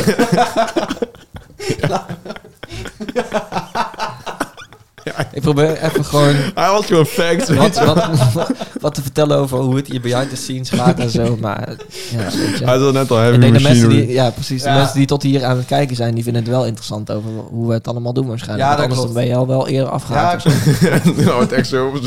Ik 5.33 5.41
probeer 5.43 5.77
even 5.83 6.05
gewoon 6.05 6.35
Hij 6.55 6.71
was 6.71 6.87
gewoon 6.87 7.07
facts. 7.07 7.49
wat, 7.49 7.85
wat, 7.85 8.51
wat 8.81 8.95
te 8.95 9.03
vertellen 9.03 9.37
over 9.39 9.59
hoe 9.59 9.77
het 9.77 9.87
hier 9.87 10.01
behind 10.01 10.29
the 10.31 10.37
scenes 10.37 10.71
gaat 10.71 10.99
en 10.99 11.11
zo. 11.11 11.37
Maar 11.41 11.69
ja, 12.11 12.17
weet 12.17 12.59
je. 12.59 12.65
Hij 12.65 12.77
had 12.79 12.93
net 12.93 13.11
al 13.11 13.17
heavy 13.17 13.39
de 13.39 13.61
mensen 13.61 13.89
die, 13.89 14.09
ja, 14.13 14.31
precies. 14.31 14.63
De 14.63 14.69
Ja. 14.69 14.75
mensen 14.75 14.97
die 14.97 15.07
tot 15.07 15.23
hier 15.23 15.45
aan 15.45 15.57
het 15.57 15.67
kijken 15.67 15.97
zijn, 15.97 16.15
die 16.15 16.25
vinden 16.25 16.43
het 16.43 16.51
wel 16.51 16.65
interessant 16.67 17.11
over 17.13 17.31
hoe 17.31 17.69
we 17.69 17.75
het 17.75 17.89
allemaal 17.89 18.13
doen 18.13 18.27
waarschijnlijk. 18.27 18.69
Ja, 18.69 18.75
dat 18.75 18.81
anders 18.85 19.01
klopt. 19.01 19.15
ben 19.15 19.27
je 19.27 19.35
al 19.35 19.47
wel 19.47 19.69
eerder 19.69 19.91
afgehaald. 19.91 20.43
Ja, 20.43 21.01
nou, 21.25 21.41
het 21.41 21.53
echt 21.53 21.69
zo. 21.69 21.93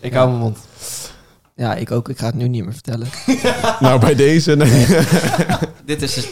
Ik 0.00 0.12
hou 0.12 0.28
mijn 0.28 0.40
mond. 0.40 0.58
ja, 1.56 1.74
ik 1.74 1.90
ook. 1.90 2.08
Ik 2.08 2.18
ga 2.18 2.26
het 2.26 2.34
nu 2.34 2.48
niet 2.48 2.64
meer 2.64 2.72
vertellen. 2.72 3.06
nou, 3.80 4.00
bij 4.00 4.14
deze. 4.14 4.56
Nee. 4.56 4.86
Dit 5.84 6.02
is 6.02 6.14
dus 6.14 6.28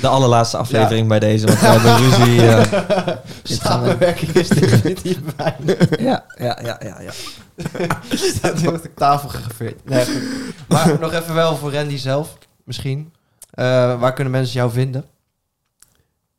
de 0.00 0.08
allerlaatste 0.08 0.56
aflevering 0.56 1.08
bij 1.08 1.18
deze, 1.18 1.46
want 1.46 1.60
we 1.60 1.66
hebben 1.76 1.96
ruzie. 1.96 2.46
eh, 2.48 2.64
we, 3.44 3.54
Samenwerking 3.54 4.30
is 4.34 4.48
definitief 4.48 5.18
bij. 5.36 5.56
ja, 5.98 6.24
ja, 6.38 6.58
ja, 6.62 6.80
ja, 6.84 7.00
ja. 7.00 7.10
Dat 8.42 8.60
wordt 8.62 8.86
op 8.86 8.96
tafel 8.96 9.28
gegraveerd. 9.28 9.84
Nee. 9.88 10.04
Maar 10.68 10.96
nog 11.00 11.12
even 11.12 11.34
wel 11.34 11.56
voor 11.56 11.72
Randy 11.72 11.96
zelf, 11.96 12.38
misschien. 12.64 13.12
Eh, 13.50 13.64
waar 14.00 14.12
kunnen 14.12 14.32
mensen 14.32 14.54
jou 14.58 14.70
vinden? 14.70 15.04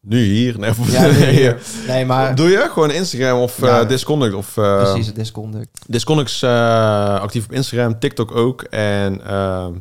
Nu 0.02 0.24
hier. 0.24 0.60
Nee, 0.60 0.72
Ja, 0.86 1.02
nee, 1.02 1.32
hier. 1.36 1.62
nee 1.88 2.06
maar 2.06 2.36
Doe 2.36 2.50
je 2.50 2.70
gewoon 2.74 2.92
Instagram 2.92 3.40
of 3.40 3.62
Ja. 3.62 3.80
eh, 3.82 3.88
Disconduct? 3.88 4.34
Of, 4.34 4.58
eh, 4.58 4.82
precies, 4.84 5.06
het 5.08 5.16
Disconduct. 5.16 5.80
Disconduct 5.88 6.30
is 6.30 6.42
eh, 6.44 7.20
actief 7.20 7.44
op 7.46 7.52
Instagram, 7.52 8.00
TikTok 8.00 8.36
ook. 8.36 8.62
En 8.62 9.22
ehm, 9.26 9.74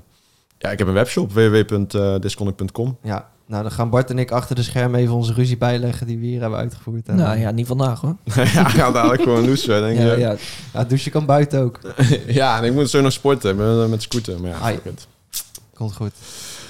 ja, 0.59 0.71
ik 0.71 0.79
heb 0.79 0.87
een 0.89 0.93
webshop, 0.95 1.33
www.disconduct.com. 1.33 2.99
Ja, 3.03 3.29
nou 3.47 3.63
dan 3.63 3.73
gaan 3.73 3.91
Bart 3.91 4.11
en 4.11 4.19
ik 4.19 4.31
achter 4.31 4.55
de 4.55 4.63
schermen 4.63 5.01
even 5.01 5.15
onze 5.15 5.33
ruzie 5.33 5.57
bijleggen 5.57 6.07
die 6.07 6.19
we 6.19 6.27
hier 6.27 6.41
hebben 6.41 6.59
uitgevoerd. 6.59 7.09
En, 7.09 7.17
Nou 7.17 7.39
ja, 7.39 7.51
niet 7.51 7.67
vandaag 7.67 8.01
hoor. 8.01 8.17
ja, 8.35 8.43
ik 8.43 8.69
ga 8.69 8.91
dadelijk 8.91 9.23
gewoon 9.23 9.47
loesen, 9.47 9.81
denk 9.83 9.99
Ja, 9.99 10.13
je. 10.13 10.19
ja. 10.19 10.35
ja, 10.73 10.85
douchen 10.85 11.11
kan 11.13 11.27
buiten 11.27 11.61
ook. 11.61 11.81
Ja, 12.27 12.59
en 12.59 12.65
ik 12.65 12.73
moet 12.73 12.91
zo 12.91 13.01
nog 13.01 13.13
sporten 13.13 13.57
met, 13.57 13.89
met 13.89 14.03
scooter. 14.03 14.41
Maar 14.41 14.51
ja, 14.51 14.71
it. 14.71 15.07
Komt 15.75 15.95
goed. 15.95 16.13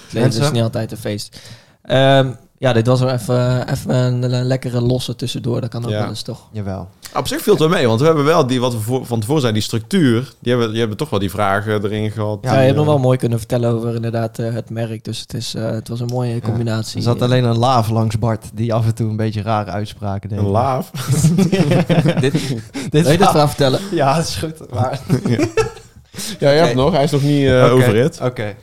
Het 0.04 0.12
leven 0.12 0.42
is 0.42 0.50
niet 0.50 0.62
altijd 0.62 0.90
een 0.92 0.96
feest. 0.98 1.40
Ehm, 1.82 2.30
ja, 2.58 2.72
dit 2.72 2.86
was 2.86 3.00
er 3.00 3.12
even, 3.12 3.70
even 3.70 3.94
een, 3.94 4.32
een 4.32 4.44
lekkere 4.44 4.80
losse 4.80 5.16
tussendoor. 5.16 5.60
Dat 5.60 5.70
kan 5.70 5.84
ook 5.84 5.90
Ja. 5.90 5.98
wel 6.00 6.08
eens 6.08 6.22
toch. 6.22 6.48
Jawel. 6.52 6.88
Op 7.14 7.26
zich 7.28 7.40
viel 7.42 7.52
het 7.52 7.62
wel 7.62 7.70
mee, 7.72 7.86
want 7.86 8.00
we 8.00 8.06
hebben 8.06 8.24
wel 8.24 8.46
die, 8.46 8.60
wat 8.60 8.72
we 8.72 8.78
voor- 8.78 9.06
van 9.06 9.20
tevoren 9.20 9.40
zei, 9.40 9.52
die 9.52 9.62
structuur. 9.62 10.32
Die 10.38 10.50
hebben, 10.52 10.70
die 10.70 10.78
hebben 10.78 10.96
toch 10.96 11.10
wel 11.10 11.18
die 11.18 11.30
vragen 11.30 11.84
erin 11.84 12.10
gehad. 12.10 12.38
Ja, 12.42 12.50
Die, 12.50 12.58
je 12.58 12.64
hebt 12.64 12.76
nog 12.76 12.84
eh, 12.86 12.90
wel 12.92 13.00
mooi 13.00 13.18
kunnen 13.18 13.38
vertellen 13.38 13.70
over 13.74 13.94
inderdaad 13.94 14.38
eh, 14.38 14.52
het 14.52 14.70
merk. 14.70 15.04
Dus 15.04 15.20
het, 15.20 15.34
is, 15.34 15.54
eh, 15.54 15.70
het 15.70 15.88
was 15.88 16.00
een 16.00 16.06
mooie 16.06 16.40
combinatie. 16.40 16.96
Er 16.96 17.02
zat 17.02 17.22
alleen 17.22 17.44
een 17.44 17.58
laaf 17.58 17.88
langs 17.90 18.18
Bart 18.18 18.44
die 18.54 18.74
af 18.74 18.84
en 18.86 18.94
toe 18.94 19.08
een 19.10 19.16
beetje 19.16 19.42
rare 19.42 19.70
uitspraken 19.70 20.28
deed. 20.28 20.38
Een 20.38 20.44
laaf. 20.46 20.90
dit, 22.20 22.32
Dit 22.90 23.02
wil 23.02 23.10
je 23.12 23.18
dit 23.18 23.28
verhaal 23.28 23.48
vertellen? 23.48 23.80
Ja, 23.90 24.16
dat 24.16 24.26
is 24.26 24.36
goed. 24.36 24.70
Maar, 24.72 25.00
Ja, 26.38 26.50
je 26.50 26.58
hebt 26.58 26.74
nog. 26.74 26.92
Hij 26.92 27.04
is 27.04 27.10
nog 27.10 27.22
niet 27.22 27.46
eh 27.46 27.72
over 27.72 27.94
it. 27.96 28.20
Oké. 28.22 28.54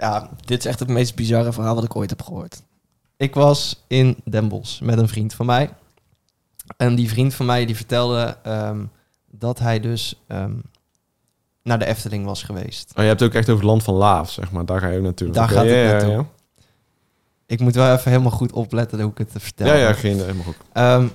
Ja, 0.00 0.28
Dit 0.44 0.58
is 0.58 0.64
echt 0.66 0.78
het 0.78 0.88
meest 0.88 1.14
bizarre 1.14 1.52
verhaal 1.52 1.74
wat 1.74 1.84
ik 1.84 1.96
ooit 1.96 2.10
heb 2.10 2.22
gehoord. 2.22 2.62
Ik 3.16 3.34
was 3.34 3.84
in 3.86 4.16
Den 4.24 4.48
Bosch 4.48 4.80
met 4.80 4.98
een 4.98 5.08
vriend 5.08 5.34
van 5.34 5.46
mij. 5.46 5.70
En 6.76 6.94
die 6.94 7.08
vriend 7.08 7.34
van 7.34 7.46
mij 7.46 7.66
die 7.66 7.76
vertelde 7.76 8.36
ehm, 8.42 8.84
dat 9.30 9.58
hij 9.58 9.80
dus 9.80 10.22
ehm, 10.26 10.54
naar 11.62 11.78
de 11.78 11.86
Efteling 11.86 12.24
was 12.24 12.42
geweest. 12.42 12.90
Oh, 12.90 13.02
je 13.02 13.08
hebt 13.08 13.20
het 13.20 13.28
ook 13.28 13.34
echt 13.34 13.48
over 13.48 13.60
het 13.60 13.70
land 13.70 13.82
van 13.82 13.94
Laaf, 13.94 14.30
zeg 14.30 14.50
maar. 14.50 14.66
Daar 14.66 14.80
ga 14.80 14.88
je 14.88 15.00
naartoe. 15.00 15.30
Daar 15.30 15.48
gaat 15.48 15.64
het 15.64 15.72
ja, 15.72 15.80
ja, 15.80 15.90
naartoe. 15.90 16.10
Ja, 16.10 16.24
Ik 17.46 17.60
moet 17.60 17.74
wel 17.74 17.92
even 17.92 18.10
helemaal 18.10 18.30
goed 18.30 18.52
opletten 18.52 19.00
hoe 19.00 19.10
ik 19.10 19.18
het 19.18 19.32
te 19.32 19.40
vertel. 19.40 19.66
ja, 19.66 19.74
ja 19.74 19.92
geen, 19.92 20.18
helemaal 20.18 20.44
goed. 20.44 20.56
Ehm, 20.72 21.06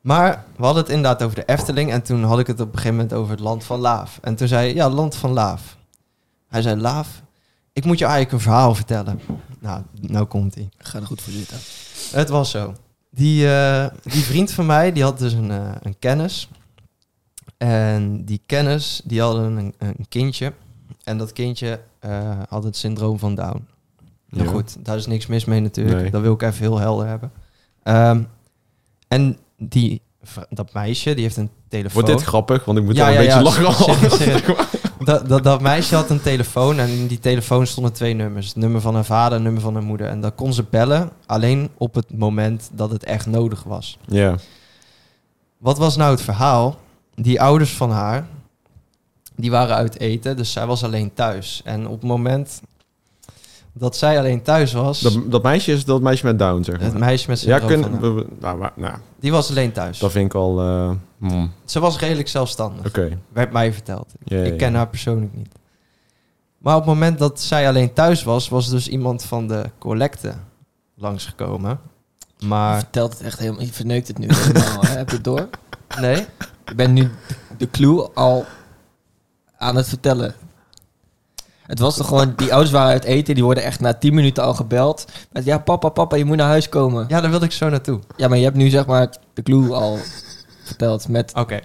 maar 0.00 0.44
we 0.56 0.64
hadden 0.64 0.82
het 0.82 0.92
inderdaad 0.92 1.22
over 1.22 1.36
de 1.36 1.44
Efteling. 1.44 1.90
En 1.92 2.02
toen 2.02 2.22
had 2.22 2.38
ik 2.38 2.46
het 2.46 2.60
op 2.60 2.66
een 2.66 2.72
gegeven 2.72 2.96
moment 2.96 3.12
over 3.12 3.30
het 3.30 3.40
land 3.40 3.64
van 3.64 3.80
Laaf. 3.80 4.18
En 4.22 4.36
toen 4.36 4.48
zei 4.48 4.66
hij, 4.66 4.74
ja, 4.74 4.90
land 4.90 5.16
van 5.16 5.32
Laaf. 5.32 5.76
Hij 6.48 6.62
zei, 6.62 6.80
Laaf, 6.80 7.22
ik 7.76 7.84
moet 7.84 7.98
je 7.98 8.04
eigenlijk 8.04 8.32
een 8.34 8.40
verhaal 8.40 8.74
vertellen. 8.74 9.20
Nou, 9.58 9.82
nou 10.00 10.24
komt 10.26 10.54
hij. 10.54 10.62
Ik 10.78 10.86
ga 10.86 10.98
er 10.98 11.06
goed 11.06 11.22
voor 11.22 11.32
zitten. 11.32 11.56
Het 12.12 12.28
was 12.28 12.50
zo. 12.50 12.74
Die, 13.10 13.48
eh, 13.54 13.86
die 14.02 14.22
vriend 14.22 14.50
van 14.52 14.66
mij, 14.66 14.92
die 14.92 15.02
had 15.02 15.18
dus 15.18 15.32
een, 15.32 15.50
eh, 15.50 15.70
een 15.82 15.98
kennis. 15.98 16.48
En 17.56 18.24
die 18.24 18.40
kennis, 18.46 19.00
die 19.04 19.20
hadden 19.20 19.56
een, 19.56 19.74
een 19.78 20.06
kindje. 20.08 20.52
En 21.04 21.18
dat 21.18 21.32
kindje 21.32 21.80
eh, 21.98 22.38
had 22.48 22.64
het 22.64 22.76
syndroom 22.76 23.18
van 23.18 23.34
Down. 23.34 23.66
Nou 24.30 24.44
Ja. 24.44 24.50
goed, 24.50 24.76
daar 24.84 24.96
is 24.96 25.06
niks 25.06 25.26
mis 25.26 25.44
mee 25.44 25.60
natuurlijk. 25.60 26.00
Nee. 26.00 26.10
Dat 26.10 26.20
wil 26.22 26.32
ik 26.32 26.42
even 26.42 26.58
heel 26.60 26.78
helder 26.78 27.06
hebben. 27.06 27.32
Ehm, 27.82 28.22
en 29.08 29.38
die, 29.58 30.00
dat 30.50 30.72
meisje, 30.72 31.14
die 31.14 31.22
heeft 31.22 31.36
een 31.36 31.50
telefoon. 31.68 32.02
Wordt 32.02 32.18
dit 32.18 32.26
grappig? 32.28 32.64
Want 32.64 32.78
ik 32.78 32.84
moet 32.84 32.96
Ja, 32.96 33.06
een 33.06 33.12
ja, 33.12 33.18
beetje 33.18 33.34
ja, 33.34 33.42
lachen. 33.42 33.66
al. 33.66 34.56
dat, 35.06 35.28
dat, 35.28 35.44
dat 35.44 35.60
meisje 35.60 35.94
had 35.94 36.10
een 36.10 36.20
telefoon 36.20 36.78
en 36.78 36.88
in 36.88 37.06
die 37.06 37.18
telefoon 37.18 37.66
stonden 37.66 37.92
twee 37.92 38.14
nummers. 38.14 38.46
Het 38.46 38.56
nummer 38.56 38.80
van 38.80 38.94
haar 38.94 39.04
vader 39.04 39.28
en 39.28 39.34
het 39.34 39.42
nummer 39.42 39.62
van 39.62 39.74
haar 39.74 39.82
moeder. 39.82 40.08
En 40.08 40.20
dat 40.20 40.34
kon 40.34 40.52
ze 40.52 40.64
bellen, 40.70 41.10
alleen 41.26 41.70
op 41.76 41.94
het 41.94 42.18
moment 42.18 42.70
dat 42.72 42.90
het 42.90 43.04
echt 43.04 43.26
nodig 43.26 43.62
was. 43.62 43.98
Ja. 44.04 44.36
Wat 45.58 45.78
was 45.78 45.96
nou 45.96 46.10
het 46.10 46.22
verhaal? 46.22 46.78
Die 47.14 47.40
ouders 47.40 47.72
van 47.72 47.90
haar, 47.90 48.26
die 49.36 49.50
waren 49.50 49.76
uit 49.76 49.98
eten, 49.98 50.36
dus 50.36 50.52
zij 50.52 50.66
was 50.66 50.84
alleen 50.84 51.14
thuis. 51.14 51.60
En 51.64 51.86
op 51.86 52.00
het 52.00 52.08
moment 52.08 52.60
dat 53.78 53.96
zij 53.96 54.18
alleen 54.18 54.42
thuis 54.42 54.72
was, 54.72 55.00
Dat, 55.00 55.30
dat 55.30 55.42
meisje 55.42 55.72
is 55.72 55.84
dat 55.84 56.00
meisje 56.00 56.24
met 56.26 56.38
Down, 56.38 56.62
zeg 56.62 56.76
maar. 56.76 56.84
het 56.84 56.98
meisje 56.98 57.30
met 57.30 57.40
ja, 57.40 57.58
kun, 57.58 58.00
we- 58.00 58.12
we- 58.12 58.26
nou, 58.40 58.58
maar- 58.58 58.72
nou, 58.76 58.94
die 59.20 59.30
was 59.32 59.50
alleen 59.50 59.72
thuis. 59.72 59.98
dat 59.98 60.10
vind 60.12 60.24
ik 60.26 60.34
al... 60.34 60.60
eh, 60.60 60.90
hmm, 61.18 61.42
Oké. 61.42 61.50
Ze 61.64 61.80
was 61.80 61.98
redelijk 61.98 62.28
zelfstandig, 62.28 62.92
werd 63.32 63.52
mij 63.52 63.72
verteld. 63.72 64.12
Ik 64.24 64.56
ken 64.58 64.74
haar 64.74 64.88
persoonlijk 64.88 65.34
niet. 65.34 65.48
Maar 66.58 66.74
op 66.76 66.80
het 66.84 66.90
moment 66.94 67.18
dat 67.18 67.40
zij 67.40 67.68
alleen 67.68 67.92
thuis 67.92 68.22
was, 68.22 68.48
was 68.48 68.68
dus 68.70 68.88
iemand 68.88 69.22
van 69.24 69.48
de 69.48 69.64
collecte 69.78 70.34
langsgekomen. 70.94 71.78
Je 72.36 72.46
Maar 72.46 72.78
vertelt 72.78 73.12
het 73.12 73.22
echt 73.22 73.38
helemaal... 73.38 73.60
Je 73.62 73.72
verneukt 73.72 74.08
het 74.08 74.18
nu 74.18 74.26
helemaal. 74.30 74.82
hè? 74.82 74.96
Heb 74.96 75.08
je 75.08 75.14
het 75.14 75.24
door? 75.24 75.48
nee, 76.00 76.26
Ik 76.64 76.76
ben 76.76 76.92
nu 76.92 77.10
de 77.58 77.70
clue 77.70 78.08
al 78.14 78.44
aan 79.56 79.76
het 79.76 79.88
vertellen. 79.88 80.34
Het 81.66 81.78
was 81.78 81.96
toch 81.96 82.06
gewoon... 82.06 82.32
Die 82.36 82.52
ouders 82.52 82.72
waren 82.72 82.90
uit 82.90 83.04
eten. 83.04 83.34
Die 83.34 83.44
worden 83.44 83.64
echt 83.64 83.80
na 83.80 83.94
10 83.94 84.14
minuten 84.14 84.42
al 84.42 84.54
gebeld. 84.54 85.04
Met, 85.32 85.44
ja, 85.44 85.58
papa, 85.58 85.88
papa, 85.88 86.16
je 86.16 86.24
moet 86.24 86.36
naar 86.36 86.48
huis 86.48 86.68
komen. 86.68 87.04
ja, 87.08 87.20
daar 87.20 87.30
wilde 87.30 87.44
ik 87.44 87.52
zo 87.52 87.68
naartoe. 87.68 88.00
Ja, 88.16 88.28
maar 88.28 88.38
je 88.38 88.44
hebt 88.44 88.56
nu 88.56 88.68
zeg 88.68 88.86
maar 88.86 89.16
de 89.34 89.42
clue 89.42 89.72
al 89.72 89.98
verteld 90.64 91.08
met... 91.08 91.32
Oké, 91.34 91.60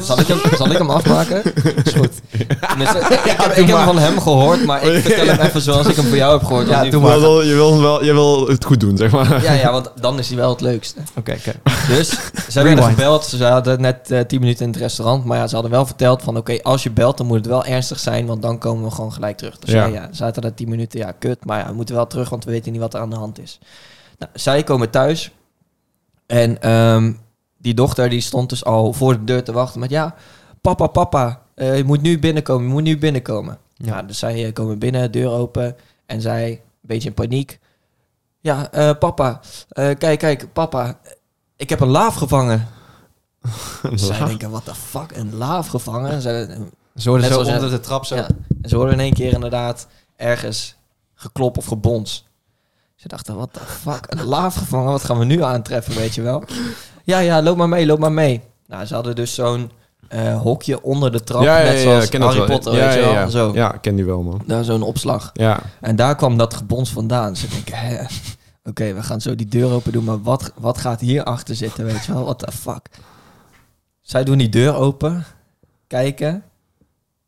Zal 0.00 0.20
ik 0.20 0.26
hem, 0.26 0.38
zal 0.56 0.70
ik 0.70 0.78
hem 0.78 0.90
afmaken? 0.90 1.42
Is 1.84 1.92
goed. 1.92 2.10
Tenminste, 2.68 2.98
ik, 2.98 3.08
ik 3.24 3.30
heb, 3.36 3.52
ik 3.56 3.66
heb 3.66 3.76
van 3.78 3.98
hem 3.98 4.20
gehoord, 4.20 4.64
maar 4.64 4.82
ik 4.82 5.02
vertel 5.04 5.26
hem 5.26 5.40
even 5.40 5.60
zoals 5.60 5.86
ik 5.86 5.96
hem 5.96 6.04
voor 6.04 6.16
jou 6.16 6.38
heb 6.38 6.46
gehoord. 6.46 6.68
Ja, 6.68 6.82
doe 6.82 6.90
Je 6.90 6.98
maar. 6.98 7.20
wil, 7.20 7.42
je, 7.42 7.54
wil 7.54 7.80
wel, 7.80 8.04
je 8.04 8.12
wil 8.12 8.46
het 8.48 8.64
goed 8.64 8.80
doen, 8.80 8.96
zeg 8.96 9.10
maar. 9.10 9.42
ja, 9.42 9.52
ja, 9.52 9.72
want 9.72 9.90
dan 10.00 10.18
is 10.18 10.28
hij 10.28 10.36
wel 10.36 10.50
het 10.50 10.60
leukste. 10.60 11.00
oké, 11.16 11.32
oké. 11.38 11.52
Dus 11.88 12.08
zij 12.48 12.62
werden 12.62 12.74
Rewind. 12.74 12.84
gebeld. 12.84 13.24
Ze 13.24 13.44
hadden 13.44 13.80
net 13.80 14.10
eh 14.10 14.20
10 14.20 14.40
minuten 14.40 14.64
in 14.64 14.70
het 14.70 14.80
restaurant. 14.80 15.24
Maar 15.24 15.38
ja, 15.38 15.46
ze 15.46 15.54
hadden 15.54 15.72
wel 15.72 15.86
verteld 15.86 16.22
van... 16.22 16.36
Oké, 16.36 16.62
als 16.62 16.82
je 16.82 16.90
belt, 16.90 17.16
dan 17.18 17.26
moet 17.26 17.36
het 17.36 17.46
wel 17.46 17.64
ernstig 17.64 17.98
zijn. 17.98 18.26
Want 18.26 18.42
dan 18.42 18.58
komen 18.58 18.84
we 18.84 18.90
gewoon 18.90 19.12
gelijk 19.12 19.36
terug. 19.36 19.58
Dus 19.58 19.70
Ja. 19.70 19.84
ja, 19.86 19.92
ja, 19.94 20.06
ze 20.10 20.16
zaten 20.16 20.42
daar 20.42 20.54
10 20.54 20.68
minuten. 20.68 20.98
Ja, 21.00 21.12
kut. 21.18 21.44
Maar 21.44 21.58
ja, 21.58 21.66
we 21.68 21.74
moeten 21.74 21.94
wel 21.94 22.06
terug, 22.06 22.28
want 22.28 22.44
we 22.44 22.50
weten 22.50 22.72
niet 22.72 22.80
wat 22.80 22.94
er 22.94 23.00
aan 23.00 23.10
de 23.10 23.16
hand 23.16 23.38
is. 23.40 23.58
Nou, 24.18 24.30
zij 24.34 24.62
komen 24.62 24.90
thuis. 24.90 25.30
En 26.26 26.62
ehm, 26.62 27.12
die 27.58 27.74
dochter 27.74 28.08
die 28.08 28.20
stond 28.20 28.48
dus 28.48 28.64
al 28.64 28.92
voor 28.92 29.12
de 29.12 29.24
deur 29.24 29.44
te 29.44 29.52
wachten. 29.52 29.80
Met 29.80 29.90
ja, 29.90 30.14
papa, 30.60 30.86
papa. 30.86 31.42
eh, 31.54 31.76
je 31.76 31.84
moet 31.84 32.02
nu 32.02 32.18
binnenkomen. 32.18 32.66
Je 32.66 32.72
moet 32.72 32.82
nu 32.82 32.98
binnenkomen. 32.98 33.58
Ja. 33.74 33.86
Ja, 33.96 34.02
dus 34.02 34.18
zij 34.18 34.44
eh, 34.46 34.52
komen 34.52 34.78
binnen, 34.78 35.10
deur 35.12 35.30
open. 35.30 35.76
En 36.06 36.20
zij, 36.20 36.50
een 36.50 36.58
beetje 36.80 37.08
in 37.08 37.14
paniek. 37.14 37.58
Ja, 38.40 38.70
eh, 38.72 38.90
papa. 38.98 39.40
kijk, 39.74 40.18
kijk, 40.18 40.52
papa. 40.52 40.98
Ik 41.56 41.68
heb 41.68 41.80
een 41.80 41.88
laaf 41.88 42.14
gevangen. 42.14 42.68
Zij 43.94 44.24
denken, 44.24 44.50
wat 44.50 44.64
de 44.64 44.74
fuck, 44.74 45.16
een 45.16 45.34
laaf 45.34 45.66
gevangen? 45.68 46.10
En 46.10 46.20
zij, 46.22 46.58
Zo 46.94 47.12
onder 47.12 47.70
de 47.70 47.80
trap 47.80 48.04
zo. 48.04 48.14
ja. 48.14 48.28
En 48.62 48.68
ze 48.68 48.76
hoorden 48.76 48.94
in 48.94 49.00
één 49.00 49.12
keer 49.12 49.32
inderdaad 49.32 49.86
ergens 50.16 50.76
geklop 51.14 51.56
of 51.58 51.64
gebons. 51.66 52.26
Ze 52.94 53.08
dachten, 53.08 53.36
wat 53.36 53.54
de 53.54 53.60
fuck, 53.60 54.04
een 54.08 54.24
laaf 54.24 54.54
gevangen? 54.54 54.90
Wat 54.90 55.04
gaan 55.04 55.18
we 55.18 55.24
nu 55.24 55.42
aantreffen, 55.42 55.94
weet 55.94 56.14
je 56.14 56.22
wel? 56.22 56.42
Ja, 57.08 57.18
ja, 57.18 57.42
loop 57.42 57.56
maar 57.56 57.68
mee, 57.68 57.86
loop 57.86 57.98
maar 57.98 58.12
mee. 58.12 58.40
Nou, 58.66 58.84
ze 58.84 58.94
hadden 58.94 59.14
dus 59.16 59.34
zo'n 59.34 59.70
eh, 60.08 60.40
hokje 60.40 60.82
onder 60.82 61.12
de 61.12 61.24
trap, 61.24 61.42
ja, 61.42 61.58
ja, 61.58 61.64
net 61.64 61.74
ja, 61.74 61.80
zoals 61.80 62.10
dat 62.10 62.22
Harry. 62.22 62.44
Potter, 62.44 62.74
ja, 62.74 62.84
weet 62.84 62.94
je 62.94 63.00
ja, 63.00 63.04
wel? 63.06 63.14
ja. 63.14 63.28
Zo. 63.28 63.50
Ja, 63.54 63.68
ken 63.68 63.96
die 63.96 64.04
wel, 64.04 64.22
man. 64.22 64.42
Daar 64.46 64.64
zo'n 64.64 64.82
opslag. 64.82 65.30
Ja. 65.32 65.60
En 65.80 65.96
daar 65.96 66.16
kwam 66.16 66.36
dat 66.36 66.54
gebons 66.54 66.90
vandaan. 66.90 67.36
Ze 67.36 67.48
denken, 67.48 68.06
oké, 68.70 68.94
we 68.94 69.02
gaan 69.02 69.20
zo 69.20 69.34
die 69.34 69.46
deur 69.46 69.72
open 69.72 69.92
doen, 69.92 70.04
maar 70.04 70.22
wat, 70.22 70.52
wat 70.54 70.78
gaat 70.78 71.00
hier 71.00 71.24
achter 71.24 71.54
zitten, 71.54 71.84
weet 71.84 72.04
je 72.04 72.12
wel? 72.12 72.24
What 72.24 72.38
the 72.38 72.52
fuck? 72.52 72.88
Zij 74.00 74.24
doen 74.24 74.38
die 74.38 74.48
deur 74.48 74.74
open, 74.74 75.24
kijken, 75.86 76.44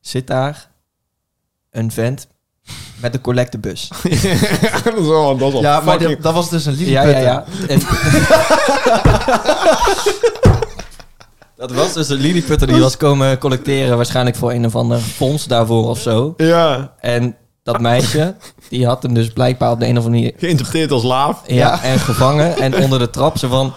zit 0.00 0.26
daar 0.26 0.70
een 1.70 1.90
vent 1.90 2.28
Met 3.00 3.12
de 3.12 3.20
collectebus. 3.20 3.88
dat 4.84 4.96
is 4.98 5.06
wel, 5.06 5.36
dat 5.36 5.46
is 5.48 5.52
wel 5.52 5.62
Ja, 5.62 5.80
maar 5.80 5.98
fucking... 5.98 6.20
dat, 6.20 6.34
was 6.34 6.50
dus 6.50 6.66
een 6.66 6.74
lieve 6.74 6.90
Ja, 6.90 7.02
ja, 7.02 7.18
ja. 7.18 7.44
En- 7.68 7.80
dat 11.56 11.72
was 11.72 11.92
dus 11.92 12.08
een 12.08 12.16
lilliputter 12.18 12.66
die 12.68 12.80
was 12.80 12.96
komen 12.96 13.38
collecteren. 13.38 13.96
Waarschijnlijk 13.96 14.36
voor 14.36 14.52
een 14.52 14.66
of 14.66 14.76
ander 14.76 14.98
fonds 14.98 15.44
daarvoor 15.44 15.88
of 15.88 15.98
zo. 16.00 16.34
Ja, 16.36 16.92
En 17.00 17.36
dat 17.62 17.80
meisje, 17.80 18.34
die 18.68 18.86
had 18.86 19.02
hem 19.02 19.14
dus 19.14 19.28
blijkbaar 19.32 19.70
op 19.70 19.80
de 19.80 19.86
een 19.86 19.98
of 19.98 20.04
andere 20.04 20.22
manier... 20.22 20.32
geïnterpreteerd 20.38 20.90
als 20.90 21.02
laaf. 21.02 21.42
Ja, 21.46 21.82
en 21.82 21.98
gevangen. 21.98 22.56
En 22.56 22.76
onder 22.82 22.98
de 22.98 23.10
trap 23.10 23.38
zo 23.38 23.48
van... 23.48 23.72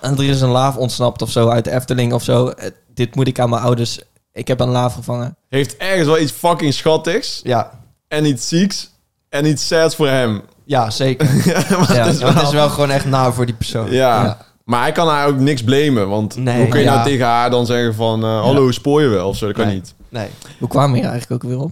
En 0.00 0.16
er 0.16 0.24
is 0.24 0.40
een 0.40 0.48
laaf 0.48 0.76
ontsnapt 0.76 1.22
of 1.22 1.30
zo 1.30 1.48
uit 1.48 1.64
de 1.64 1.70
Efteling 1.70 2.12
of 2.12 2.22
zo. 2.22 2.48
Eh, 2.48 2.70
Dit 2.94 3.14
moet 3.14 3.26
ik 3.28 3.38
aan 3.38 3.50
mijn 3.50 3.62
ouders... 3.62 3.98
Ik 4.32 4.48
heb 4.48 4.60
een 4.60 4.68
laaf 4.68 4.94
gevangen. 4.94 5.36
Heeft 5.48 5.76
ergens 5.76 6.06
wel 6.06 6.18
iets 6.18 6.32
fucking 6.32 6.74
schattigs. 6.74 7.40
Ja, 7.44 7.70
En 8.14 8.24
iets 8.24 8.48
zieks. 8.48 8.90
En 9.28 9.46
iets 9.46 9.66
sads 9.66 9.96
voor 9.96 10.08
hem. 10.08 10.42
ja 10.64 10.90
zeker. 10.90 11.26
ja, 11.52 11.62
maar 11.78 11.94
Ja. 11.94 12.04
dat 12.04 12.14
is 12.14 12.20
Ja, 12.20 12.32
het 12.32 12.42
is 12.42 12.50
wel 12.52 12.68
gewoon 12.68 12.90
echt 12.90 13.04
naar 13.04 13.32
voor 13.34 13.46
die 13.46 13.54
persoon. 13.54 13.90
Ja. 13.90 14.24
Ja. 14.24 14.38
Maar 14.64 14.80
hij 14.80 14.92
kan 14.92 15.08
haar 15.08 15.26
ook 15.26 15.38
niks 15.38 15.62
blamen. 15.64 16.08
Want 16.08 16.36
Nee. 16.36 16.56
hoe 16.58 16.68
kun 16.68 16.78
je 16.78 16.84
Ja. 16.84 16.92
nou 16.94 17.04
tegen 17.06 17.26
haar 17.26 17.50
dan 17.50 17.66
zeggen 17.66 17.94
van... 17.94 18.22
eh, 18.24 18.40
hallo, 18.40 18.70
spoor 18.70 19.02
je 19.02 19.08
wel? 19.08 19.28
Of 19.28 19.36
zo, 19.36 19.46
dat 19.46 19.54
kan 19.56 19.66
Nee. 19.66 19.74
niet. 19.74 19.94
Nee. 20.08 20.28
Hoe 20.58 20.68
kwamen 20.68 20.90
we 20.92 20.98
hier 20.98 21.08
eigenlijk 21.08 21.44
ook 21.44 21.50
weer 21.50 21.60
op? 21.60 21.70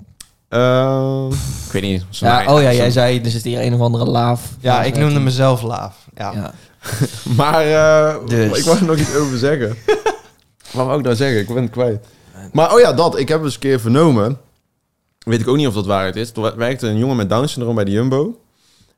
Eh, 0.49 1.27
ik 1.67 1.73
weet 1.73 1.83
niet. 1.83 2.05
Oh 2.47 2.63
ja, 2.63 2.73
jij 2.73 2.91
zei, 2.91 3.21
er 3.25 3.31
zit 3.31 3.43
hier 3.45 3.61
een 3.63 3.75
of 3.75 3.81
andere 3.81 4.05
laaf. 4.05 4.41
Ja, 4.61 4.83
ik 4.83 4.97
noemde 4.97 5.21
mezelf 5.21 5.63
laaf. 5.63 5.95
Ja. 6.15 6.33
Ja. 6.35 6.53
Maar 7.37 7.65
eh, 7.65 8.15
Dus. 8.27 8.59
ik 8.59 8.65
wou 8.65 8.79
er 8.79 8.85
nog 8.85 8.97
iets 8.97 9.15
over 9.15 9.39
zeggen. 9.39 9.77
Wat 10.73 10.87
wou 10.87 10.99
ik 10.99 11.05
nou 11.05 11.17
zeggen? 11.17 11.41
Ik 11.41 11.47
ben 11.55 11.63
het 11.63 11.71
kwijt. 11.71 12.07
Maar 12.53 12.73
oh 12.75 12.81
ja, 12.81 12.93
dat. 12.93 13.19
Ik 13.19 13.29
heb 13.29 13.43
eens 13.45 13.55
een 13.55 13.61
keer 13.61 13.81
vernomen. 13.81 14.39
Weet 15.25 15.41
ik 15.41 15.49
ook 15.49 15.57
niet 15.57 15.67
of 15.67 15.75
dat 15.75 15.87
waarheid 15.87 16.17
is. 16.17 16.33
Er 16.33 16.57
werkte 16.57 16.87
een 16.87 16.99
jongen 16.99 17.17
met 17.17 17.29
Down 17.29 17.47
syndroom 17.47 17.75
bij 17.75 17.85
de 17.85 17.91
Jumbo. 17.91 18.41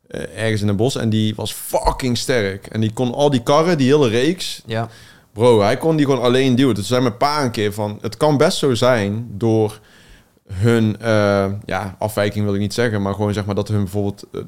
eh, 0.07 0.43
ergens 0.43 0.63
in 0.63 0.69
een 0.69 0.77
bos. 0.77 0.97
En 0.97 1.09
die 1.11 1.35
was 1.35 1.53
fucking 1.53 2.19
sterk. 2.19 2.67
En 2.67 2.81
die 2.81 2.93
kon 2.93 3.15
al 3.15 3.31
die 3.31 3.43
karren, 3.43 3.79
die 3.79 3.87
hele 3.95 4.09
reeks... 4.09 4.63
Ja. 4.67 4.89
Bro, 5.33 5.61
hij 5.61 5.77
kon 5.77 5.97
die 5.97 6.07
gewoon 6.07 6.23
alleen 6.23 6.55
duwen. 6.55 6.75
Dus 6.75 6.87
zei 6.87 7.01
mijn 7.01 7.17
pa 7.17 7.45
een 7.45 7.51
keer 7.51 7.73
van... 7.73 7.99
Het 8.01 8.17
kan 8.17 8.37
best 8.37 8.59
zo 8.59 8.75
zijn 8.75 9.27
door 9.31 9.81
hun... 10.53 11.01
eh, 11.01 11.53
ja, 11.65 11.97
afwijking 11.99 12.45
wil 12.45 12.55
ik 12.55 12.61
niet 12.61 12.75
zeggen. 12.75 13.03
Maar 13.03 13.15
gewoon 13.15 13.33
zeg 13.33 13.45
maar 13.45 13.55
dat 13.55 13.69
hun 13.69 13.83
bijvoorbeeld 13.83 14.25
eh, 14.33 14.41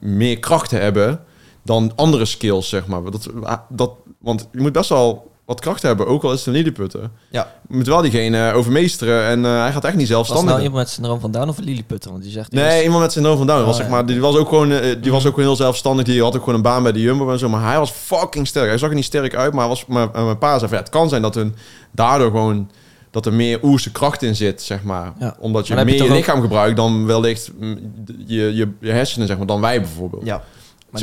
meer 0.00 0.38
krachten 0.38 0.80
hebben... 0.80 1.20
dan 1.62 1.92
andere 1.94 2.24
skills, 2.24 2.68
zeg 2.68 2.86
maar. 2.86 3.02
Dat, 3.10 3.30
dat, 3.68 3.90
want 4.18 4.48
je 4.52 4.60
moet 4.60 4.72
best 4.72 4.88
wel 4.88 5.32
wat 5.44 5.60
krachten 5.60 5.88
hebben. 5.88 6.06
Ook 6.06 6.22
al 6.22 6.32
is 6.32 6.38
het 6.38 6.46
een 6.46 6.52
lilliputter. 6.52 7.10
Ja. 7.30 7.52
Je 7.68 7.76
moet 7.76 7.86
wel 7.86 8.02
diegene 8.02 8.52
overmeesteren. 8.52 9.24
En 9.26 9.44
eh, 9.44 9.60
hij 9.60 9.72
gaat 9.72 9.84
echt 9.84 9.96
niet 9.96 10.08
Was 10.08 10.16
het 10.18 10.26
zelfstandig. 10.26 10.50
nou 10.52 10.62
iemand 10.62 10.82
met 10.82 10.90
syndroom 10.92 11.20
van 11.20 11.30
Down 11.30 11.48
of 11.48 11.58
een 11.58 11.64
Lilliputter? 11.64 12.10
Want 12.10 12.22
die 12.22 12.32
zegt... 12.32 12.50
die 12.50 12.60
Nee, 12.60 12.74
was- 12.74 12.82
iemand 12.84 13.02
met 13.02 13.12
syndroom 13.12 13.36
van 13.36 13.46
Down. 13.46 13.60
Oh, 13.60 13.66
was, 13.66 13.76
zeg 13.76 13.86
ja. 13.86 13.90
maar, 13.92 14.06
die 14.06 14.20
was 14.20 14.36
ook 14.36 14.48
gewoon, 14.48 14.70
eh, 14.72 14.96
die 15.02 15.10
was 15.12 15.26
ook 15.26 15.34
gewoon 15.34 15.48
heel 15.48 15.56
zelfstandig. 15.56 16.04
Die 16.04 16.22
had 16.22 16.34
ook 16.34 16.40
gewoon 16.40 16.54
een 16.54 16.62
baan 16.62 16.82
bij 16.82 16.92
de 16.92 17.00
Jumbo 17.00 17.30
en 17.32 17.38
zo. 17.38 17.48
Maar 17.48 17.64
hij 17.68 17.78
was 17.78 17.90
fucking 17.90 18.46
sterk. 18.46 18.68
Hij 18.68 18.78
zag 18.78 18.88
er 18.88 18.94
niet 18.94 19.04
sterk 19.04 19.34
uit, 19.34 19.52
maar, 19.52 19.68
was, 19.68 19.86
maar 19.86 20.10
mijn 20.12 20.38
pa 20.38 20.48
zei 20.58 20.60
van, 20.68 20.78
ja, 20.78 20.84
het 20.84 20.92
kan 20.92 21.08
zijn 21.08 21.22
dat 21.22 21.34
hun 21.34 21.54
daardoor 21.90 22.30
gewoon 22.30 22.70
dat 23.10 23.26
er 23.26 23.32
meer 23.32 23.58
oerse 23.62 23.92
kracht 23.92 24.22
in 24.22 24.36
zit, 24.36 24.62
zeg 24.62 24.82
maar. 24.82 25.12
Ja. 25.18 25.36
Omdat 25.38 25.66
je 25.66 25.74
Maar 25.74 25.84
meer 25.84 26.02
je 26.04 26.10
lichaam 26.12 26.40
gebruikt 26.40 26.76
dan 26.76 27.06
wellicht 27.06 27.50
mm, 27.58 27.78
je, 28.26 28.54
je, 28.54 28.68
je 28.80 28.90
hersenen, 28.90 29.26
zeg 29.26 29.36
maar, 29.36 29.46
dan 29.46 29.60
wij 29.60 29.80
bijvoorbeeld. 29.80 30.24
Ja. 30.26 30.42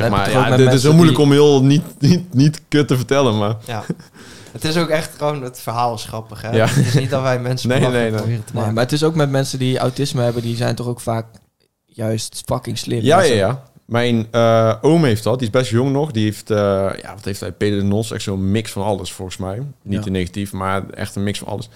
zeg 0.00 0.10
maar, 0.10 0.30
ja, 0.50 0.56
dit 0.56 0.72
is 0.72 0.82
heel 0.82 0.92
moeilijk 0.94 1.16
die- 1.16 1.26
om 1.26 1.32
heel 1.32 1.62
niet, 1.64 1.82
niet, 1.98 2.34
niet 2.34 2.60
kut 2.68 2.88
te 2.88 2.96
vertellen, 2.96 3.38
maar... 3.38 3.56
ja. 3.66 3.84
Het 4.52 4.64
is 4.64 4.76
ook 4.76 4.88
echt 4.88 5.10
gewoon, 5.18 5.42
het 5.42 5.60
verhaal 5.60 5.94
is 5.94 6.04
grappig, 6.04 6.42
hè? 6.42 6.50
Ja. 6.50 6.66
Het 6.66 6.86
is 6.86 6.94
niet 6.94 7.10
dat 7.10 7.22
wij 7.22 7.38
mensen 7.40 7.68
Nee, 7.68 7.80
nee, 7.80 7.90
nee. 7.90 8.10
proberen 8.10 8.44
te 8.44 8.52
Nee, 8.52 8.54
maken. 8.60 8.74
maar 8.74 8.82
het 8.82 8.92
is 8.92 9.04
ook 9.04 9.14
met 9.14 9.30
mensen 9.30 9.58
die 9.58 9.78
autisme 9.78 10.22
hebben, 10.22 10.42
die 10.42 10.56
zijn 10.56 10.74
toch 10.74 10.86
ook 10.86 11.00
vaak 11.00 11.26
juist 11.86 12.42
fucking 12.46 12.78
slim. 12.78 13.02
Ja, 13.02 13.20
ja, 13.22 13.34
ja. 13.34 13.62
Mijn 13.86 14.26
eh, 14.30 14.74
oom 14.80 15.04
heeft 15.04 15.22
dat. 15.24 15.38
Die 15.38 15.48
is 15.48 15.52
best 15.54 15.70
jong 15.70 15.92
nog. 15.92 16.10
Die 16.10 16.24
heeft, 16.24 16.50
eh, 16.50 16.56
ja, 17.02 17.14
wat 17.14 17.24
heeft 17.24 17.40
hij? 17.40 17.52
Peter 17.52 17.78
de 17.78 17.84
Nos. 17.84 18.10
Echt 18.12 18.22
zo'n 18.22 18.50
mix 18.50 18.70
van 18.70 18.82
alles, 18.82 19.12
volgens 19.12 19.36
mij. 19.36 19.56
Niet 19.82 19.98
Ja. 19.98 20.00
te 20.00 20.10
negatief, 20.10 20.52
maar 20.52 20.88
echt 20.90 21.16
een 21.16 21.22
mix 21.22 21.38
van 21.38 21.48
alles. 21.48 21.68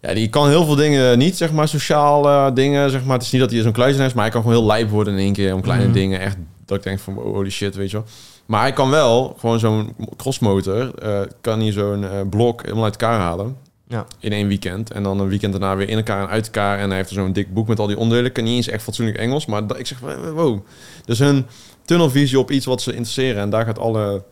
Ja, 0.00 0.14
die 0.14 0.28
kan 0.28 0.48
heel 0.48 0.64
veel 0.64 0.74
dingen 0.74 1.18
niet, 1.18 1.36
zeg 1.36 1.52
maar, 1.52 1.68
sociaal 1.68 2.54
dingen, 2.54 2.90
zeg 2.90 3.04
maar. 3.04 3.16
Het 3.16 3.26
is 3.26 3.30
niet 3.32 3.40
dat 3.40 3.50
hij 3.50 3.60
zo'n 3.62 3.72
kluizenaar 3.72 4.06
is, 4.08 4.12
maar 4.14 4.22
hij 4.24 4.32
kan 4.32 4.42
gewoon 4.42 4.56
heel 4.56 4.66
lijp 4.66 4.90
worden 4.90 5.12
in 5.12 5.18
één 5.20 5.32
keer 5.32 5.54
om 5.54 5.60
kleine 5.60 5.84
Mhm. 5.84 5.92
dingen. 5.94 6.20
Echt, 6.20 6.36
dat 6.68 6.78
ik 6.78 6.84
denk 6.84 6.98
van, 6.98 7.14
holy 7.14 7.50
shit, 7.50 7.74
weet 7.74 7.90
je 7.90 7.96
wel. 7.96 8.06
Maar 8.46 8.60
hij 8.60 8.72
kan 8.72 8.90
wel, 8.90 9.36
gewoon 9.38 9.58
zo'n 9.58 9.94
crossmotor, 10.16 10.94
eh, 10.94 11.20
kan 11.40 11.60
hij 11.60 11.72
zo'n 11.72 12.04
eh, 12.04 12.20
blok 12.30 12.62
helemaal 12.62 12.84
uit 12.84 12.96
elkaar 12.96 13.18
halen. 13.20 13.56
Ja. 13.88 14.06
In 14.18 14.32
één 14.32 14.48
weekend. 14.48 14.90
En 14.90 15.02
dan 15.02 15.20
een 15.20 15.28
weekend 15.28 15.52
daarna 15.52 15.76
weer 15.76 15.88
in 15.88 15.96
elkaar 15.96 16.22
en 16.22 16.28
uit 16.28 16.44
elkaar. 16.44 16.78
En 16.78 16.88
hij 16.88 16.96
heeft 16.96 17.08
er 17.10 17.14
zo'n 17.14 17.32
dik 17.32 17.54
boek 17.54 17.68
met 17.68 17.78
al 17.78 17.86
die 17.86 17.98
onderdelen. 17.98 18.32
Kan 18.32 18.44
niet 18.44 18.54
eens 18.56 18.68
echt 18.68 18.82
fatsoenlijk 18.82 19.18
Engels. 19.18 19.46
Maar 19.46 19.66
dat, 19.66 19.78
ik 19.78 19.86
zeg, 19.86 19.98
wow. 20.34 20.60
Dus 21.04 21.18
hun 21.18 21.46
tunnelvisie 21.84 22.38
op 22.38 22.50
iets 22.50 22.66
wat 22.66 22.82
ze 22.82 22.90
interesseren. 22.92 23.42
En 23.42 23.50
daar 23.50 23.64
gaat 23.64 23.78
alle 23.78 24.22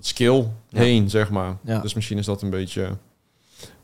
skill 0.00 0.44
Ja. 0.68 0.78
heen, 0.80 1.10
zeg 1.10 1.30
maar. 1.30 1.56
Ja. 1.64 1.78
Dus 1.80 1.94
misschien 1.94 2.18
is 2.18 2.26
dat 2.26 2.42
een 2.42 2.50
beetje... 2.50 2.88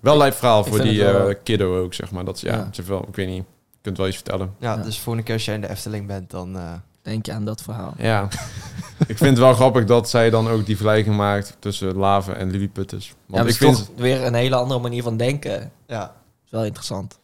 Wel 0.00 0.16
lijp 0.16 0.34
verhaal 0.34 0.64
voor 0.64 0.80
die 0.82 1.04
eh, 1.06 1.34
kiddo 1.42 1.82
ook, 1.82 1.94
zeg 1.94 2.10
maar. 2.10 2.24
Dat, 2.24 2.40
ja, 2.40 2.68
Ja. 2.72 2.82
wel, 2.86 3.04
ik 3.08 3.14
weet 3.16 3.28
niet. 3.28 3.44
Je 3.72 3.78
kunt 3.82 3.96
wel 3.96 4.06
iets 4.06 4.16
vertellen. 4.16 4.54
Ja, 4.58 4.74
Ja. 4.76 4.82
dus 4.82 4.98
volgende 4.98 5.22
keer 5.26 5.34
als 5.34 5.44
jij 5.44 5.54
in 5.54 5.60
de 5.60 5.70
Efteling 5.70 6.06
bent, 6.06 6.30
dan... 6.30 6.56
Denk 7.04 7.26
je 7.26 7.32
aan 7.32 7.44
dat 7.44 7.62
verhaal. 7.62 7.94
Ja. 7.98 8.28
ik 9.06 9.16
vind 9.16 9.30
het 9.30 9.38
wel 9.38 9.54
grappig 9.54 9.84
dat 9.84 10.10
zij 10.10 10.30
dan 10.30 10.48
ook 10.48 10.66
die 10.66 10.76
vergelijking 10.76 11.16
maakt 11.16 11.56
tussen 11.58 11.96
laven 11.96 12.36
en 12.36 12.50
lilliputters. 12.50 13.06
Ja, 13.06 13.14
Want 13.26 13.42
dat 13.42 13.52
ik 13.52 13.58
vind... 13.60 13.76
toch 13.76 13.86
weer 13.96 14.24
een 14.24 14.34
hele 14.34 14.54
andere 14.56 14.80
manier 14.80 15.02
van 15.02 15.16
denken. 15.16 15.58
Dat 15.60 15.68
ja. 15.86 16.14
is 16.44 16.50
wel 16.50 16.64
interessant. 16.64 17.18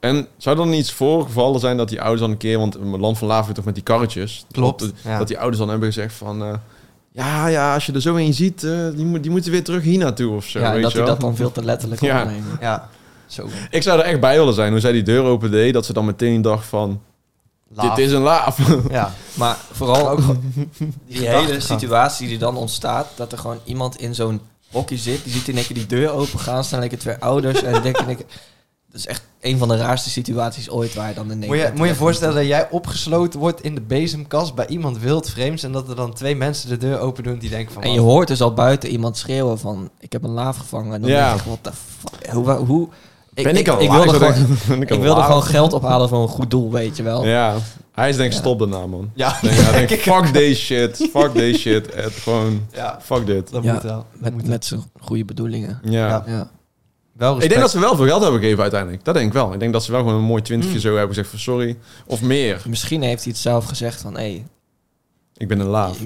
En 0.00 0.26
zou 0.36 0.58
er 0.58 0.64
dan 0.64 0.72
iets 0.72 0.92
voorgevallen 0.92 1.60
zijn 1.60 1.76
dat 1.76 1.88
die 1.88 2.00
ouders 2.00 2.20
dan 2.20 2.30
een 2.30 2.36
keer... 2.36 2.58
Want 2.58 2.74
een 2.74 3.00
land 3.00 3.18
van 3.18 3.28
Laven 3.28 3.54
toch 3.54 3.64
met 3.64 3.74
die 3.74 3.82
karretjes. 3.82 4.44
Klopt, 4.50 4.80
Dat, 4.80 4.92
ja. 5.04 5.18
dat 5.18 5.28
die 5.28 5.36
ouders 5.38 5.58
dan 5.58 5.68
hebben 5.68 5.88
gezegd 5.92 6.14
van... 6.14 6.42
eh, 6.42 6.54
ja, 7.12 7.46
ja, 7.46 7.74
als 7.74 7.86
je 7.86 7.92
er 7.92 8.00
zo 8.00 8.14
een 8.16 8.34
ziet, 8.34 8.64
eh, 8.64 8.88
die, 8.94 9.04
moet, 9.04 9.22
die 9.22 9.30
moeten 9.30 9.50
weer 9.50 9.64
terug 9.64 9.82
hier 9.82 9.98
naartoe 9.98 10.34
of 10.36 10.44
zo. 10.44 10.58
ja, 10.58 10.72
weet 10.72 10.82
dat 10.82 10.92
je 10.92 10.96
hij 10.98 11.06
wel? 11.06 11.16
dat 11.16 11.24
dan 11.24 11.36
veel 11.36 11.52
te 11.52 11.64
letterlijk 11.64 12.00
Ja. 12.00 12.22
opneemt. 12.22 12.44
Ja, 12.60 12.88
zo. 13.26 13.48
Ik 13.70 13.82
zou 13.82 13.98
er 13.98 14.04
echt 14.04 14.20
bij 14.20 14.36
willen 14.38 14.54
zijn 14.54 14.70
hoe 14.70 14.80
zij 14.80 14.92
die 14.92 15.02
deur 15.02 15.22
opende. 15.24 15.70
Dat 15.72 15.86
ze 15.86 15.92
dan 15.92 16.04
meteen 16.04 16.42
dacht 16.42 16.66
van... 16.66 17.00
Laaf. 17.76 17.96
Dit 17.96 18.06
is 18.06 18.12
een 18.12 18.20
laaf. 18.22 18.58
Ja, 18.90 19.12
Maar 19.34 19.56
vooral 19.72 20.10
ook 20.10 20.20
die 21.06 21.28
hele 21.28 21.60
situatie 21.60 22.28
die 22.28 22.38
dan 22.38 22.56
ontstaat, 22.56 23.06
dat 23.14 23.32
er 23.32 23.38
gewoon 23.38 23.58
iemand 23.64 24.00
in 24.00 24.14
zo'n 24.14 24.40
hokje 24.70 24.96
zit, 24.96 25.24
die 25.24 25.32
ziet 25.32 25.48
in 25.48 25.56
één 25.56 25.66
keer 25.66 25.76
die 25.76 25.86
deur 25.86 26.10
open 26.10 26.38
gaan, 26.38 26.64
staan 26.64 26.80
lekker 26.80 26.98
twee 26.98 27.16
ouders 27.16 27.62
en 27.62 27.72
dan 27.72 27.82
denk 27.82 27.98
ik, 27.98 28.18
dat 28.90 29.00
is 29.00 29.06
echt 29.06 29.22
een 29.40 29.58
van 29.58 29.68
de 29.68 29.76
raarste 29.76 30.10
situaties 30.10 30.70
ooit 30.70 30.94
waar 30.94 31.08
je 31.08 31.14
dan 31.14 31.30
in 31.30 31.40
één 31.40 31.46
moet 31.46 31.56
je, 31.58 31.64
keer 31.64 31.74
moet 31.76 31.86
je 31.88 31.94
voorstellen 31.94 32.34
dat 32.34 32.46
jij 32.46 32.70
opgesloten 32.70 33.40
wordt 33.40 33.62
in 33.62 33.74
de 33.74 33.80
bezemkast 33.80 34.54
bij 34.54 34.66
iemand 34.66 34.98
wildvreemds 34.98 35.62
en 35.62 35.72
dat 35.72 35.88
er 35.88 35.96
dan 35.96 36.12
twee 36.14 36.36
mensen 36.36 36.68
de 36.68 36.76
deur 36.76 36.98
open 36.98 37.22
doen 37.22 37.38
die 37.38 37.50
denken 37.50 37.74
van... 37.74 37.82
En 37.82 37.92
je 37.92 38.00
hoort 38.00 38.28
dus 38.28 38.40
al 38.40 38.54
buiten 38.54 38.90
iemand 38.90 39.16
schreeuwen 39.16 39.58
van, 39.58 39.90
ik 39.98 40.12
heb 40.12 40.24
een 40.24 40.30
laaf 40.30 40.56
gevangen. 40.56 40.94
En 40.94 41.00
dan 41.00 41.10
Ja. 41.10 41.28
denk 41.28 41.40
ik, 41.40 41.46
wat 41.46 41.64
de 41.64 41.72
fuck, 41.72 42.32
hoe, 42.32 42.52
hoe, 42.52 42.88
ik, 43.36 43.44
ben 43.44 43.56
ik, 43.56 43.68
al 43.68 43.80
ik 43.80 43.88
laaf? 43.88 44.04
wilde 44.04 44.32
gewoon, 44.32 44.82
ik 44.82 44.88
wilde 44.88 45.42
geld 45.42 45.72
ophalen 45.72 46.08
voor 46.08 46.22
een 46.22 46.28
goed 46.28 46.50
doel, 46.50 46.70
weet 46.70 46.96
je 46.96 47.02
wel. 47.02 47.26
Ja, 47.26 47.54
hij 47.92 48.08
is 48.08 48.16
denk 48.16 48.28
ik 48.28 48.34
Ja. 48.34 48.40
stop 48.40 48.58
daarna, 48.58 48.86
man. 48.86 49.10
Ja, 49.14 49.38
Denk, 49.42 49.70
denkt, 49.70 49.90
ik- 49.96 50.00
fuck 50.00 50.32
deze 50.32 50.60
shit, 50.60 51.08
fuck 51.12 51.34
deze 51.34 51.58
shit. 51.58 51.94
Het 51.94 52.12
gewoon, 52.12 52.66
ja, 52.72 52.98
fuck 53.02 53.26
dit. 53.26 53.50
dat 53.50 53.62
Ja, 53.64 53.72
moet 53.72 53.82
wel. 53.82 54.06
Dat 54.20 54.32
moet 54.32 54.40
Met, 54.40 54.46
met 54.48 54.64
zijn 54.64 54.82
goede 55.00 55.24
bedoelingen. 55.24 55.78
Ja. 55.82 56.08
Ja. 56.08 56.24
Ja. 56.26 56.50
wel 57.12 57.42
Ik 57.42 57.48
denk 57.48 57.60
dat 57.60 57.70
ze 57.70 57.80
wel 57.80 57.96
veel 57.96 58.06
geld 58.06 58.22
hebben 58.22 58.40
gegeven 58.40 58.62
uiteindelijk. 58.62 59.04
Dat 59.04 59.14
denk 59.14 59.26
ik 59.26 59.32
wel. 59.32 59.52
Ik 59.52 59.60
denk 59.60 59.72
dat 59.72 59.84
ze 59.84 59.90
wel 59.92 60.00
gewoon 60.00 60.16
een 60.16 60.22
mooi 60.24 60.42
twintigje 60.42 60.74
Mm. 60.74 60.80
zo 60.80 60.88
hebben 60.90 61.08
gezegd 61.08 61.28
van 61.28 61.38
sorry. 61.38 61.76
Of 62.06 62.22
meer. 62.22 62.62
Misschien 62.68 63.02
heeft 63.02 63.22
hij 63.22 63.32
het 63.32 63.42
zelf 63.42 63.64
gezegd 63.64 64.00
van, 64.00 64.12
hé, 64.16 64.20
hey, 64.20 64.46
Ik 65.38 65.48
ben 65.48 65.60
een 65.60 65.66
laaf. 65.66 65.98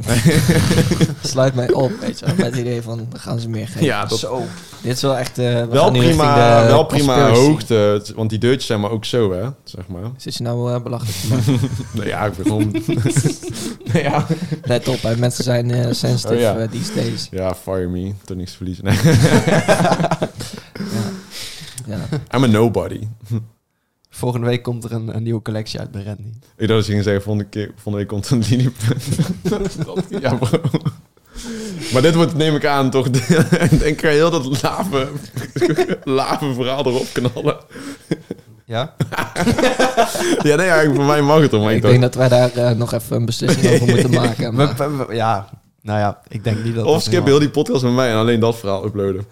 sluit 1.22 1.54
mij 1.54 1.72
op, 1.72 1.92
weet 2.00 2.18
je 2.18 2.26
wel. 2.26 2.34
Met 2.34 2.46
het 2.46 2.56
idee 2.56 2.82
van, 2.82 3.06
dan 3.10 3.20
gaan 3.20 3.40
ze 3.40 3.48
meer 3.48 3.66
geven. 3.66 3.84
Ja, 3.84 4.06
dat, 4.06 4.18
Zo. 4.18 4.42
Dit 4.82 4.96
is 4.96 5.02
wel 5.02 5.16
echt... 5.16 5.38
eh, 5.38 5.44
we 5.60 5.66
wel 5.66 5.90
prima, 5.90 6.60
de 6.62 6.66
wel 6.66 6.84
prima 6.84 7.28
hoogte. 7.30 8.02
Want 8.14 8.30
die 8.30 8.38
deurtjes 8.38 8.66
zijn 8.66 8.80
maar 8.80 8.90
ook 8.90 9.04
zo, 9.04 9.32
hè. 9.32 9.48
Zeg 9.64 9.86
maar. 9.88 10.10
Zit 10.16 10.34
je 10.34 10.42
nou 10.42 10.72
eh, 10.74 10.82
belachelijk? 10.82 11.44
Nee, 11.92 12.06
ja, 12.06 12.24
ik 12.24 12.36
ben 12.36 12.46
gewoon... 12.46 12.70
nee, 13.92 14.02
ja. 14.02 14.26
Let 14.62 14.88
op, 14.88 15.02
hè. 15.02 15.16
mensen 15.16 15.44
zijn 15.44 15.70
eh, 15.70 15.92
sensitive 15.92 16.34
Oh, 16.34 16.40
ja. 16.40 16.66
these 16.66 16.94
days. 16.94 17.28
ja, 17.30 17.54
fire 17.54 17.88
me. 17.88 18.12
Toch 18.24 18.36
niks 18.36 18.50
te 18.50 18.56
verliezen. 18.56 18.84
Nee. 18.84 18.98
Ja. 21.86 21.98
I'm 22.36 22.44
a 22.44 22.46
nobody. 22.46 23.00
Volgende 24.20 24.46
week 24.46 24.62
komt 24.62 24.84
er 24.84 24.92
een, 24.92 25.16
een 25.16 25.22
nieuwe 25.22 25.42
collectie 25.42 25.80
uit 25.80 25.90
bij 25.90 26.02
Randy. 26.02 26.28
Ik 26.28 26.32
dacht 26.56 26.68
dat 26.68 26.80
ze 26.80 26.88
gingen 26.88 27.04
zeggen, 27.04 27.22
volgende, 27.22 27.48
keer, 27.48 27.70
volgende 27.74 27.98
week 27.98 28.08
komt 28.08 28.30
een 28.30 28.44
linie. 28.48 28.72
ja, 30.20 30.34
bro. 30.34 30.60
Maar 31.92 32.02
dit 32.02 32.14
wordt, 32.14 32.34
neem 32.34 32.54
ik 32.54 32.64
aan, 32.66 32.90
toch... 32.90 33.06
Ik 33.70 33.70
denk, 33.70 33.82
ik 33.82 34.00
ga 34.00 34.08
heel 34.08 34.30
dat 34.30 34.62
lave, 34.62 35.08
lave 36.04 36.54
verhaal 36.54 36.86
erop 36.86 37.06
knallen. 37.12 37.56
Ja? 38.64 38.94
Ja, 40.42 40.56
nee, 40.56 40.66
eigenlijk 40.66 40.94
voor 40.94 41.04
mij 41.04 41.22
mag 41.22 41.40
het 41.40 41.52
om. 41.52 41.68
Ik 41.68 41.76
ik 41.76 41.82
denk 41.82 42.00
dat 42.00 42.14
wij 42.14 42.28
daar 42.28 42.52
eh, 42.52 42.70
nog 42.70 42.92
even 42.92 43.16
een 43.16 43.24
beslissing 43.24 43.72
over 43.72 43.86
moeten 43.86 44.10
maken. 44.10 44.54
Maar, 44.54 45.14
ja, 45.14 45.48
nou 45.82 45.98
ja, 45.98 46.20
ik 46.28 46.44
denk 46.44 46.64
niet 46.64 46.74
dat... 46.74 46.84
of 46.84 47.02
skip 47.02 47.24
heel 47.24 47.38
die 47.38 47.50
podcast 47.50 47.82
met 47.82 47.92
mij 47.92 48.10
en 48.10 48.16
alleen 48.16 48.40
dat 48.40 48.56
verhaal 48.56 48.84
uploaden. 48.84 49.26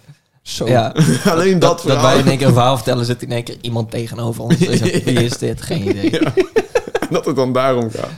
Zo. 0.49 0.66
ja, 0.69 0.93
alleen 1.25 1.59
dat, 1.59 1.61
dat, 1.61 1.77
dat 1.77 1.81
verhaal. 1.81 2.03
wij 2.03 2.19
in 2.19 2.27
één 2.29 2.39
keer 2.39 2.47
een 2.47 2.53
verhaal 2.53 2.77
vertellen, 2.77 3.05
zit 3.05 3.23
in 3.23 3.33
één 3.33 3.45
keer 3.45 3.57
iemand 3.61 3.91
tegenover 3.91 4.43
ons. 4.43 4.57
Dus 4.59 4.81
wie 5.05 5.25
is 5.25 5.39
dit? 5.39 5.62
Geen 5.62 5.89
idee. 5.89 6.11
dat 7.11 7.25
het 7.25 7.37
dan 7.37 7.53
daarom 7.53 7.91
gaat. 7.91 8.11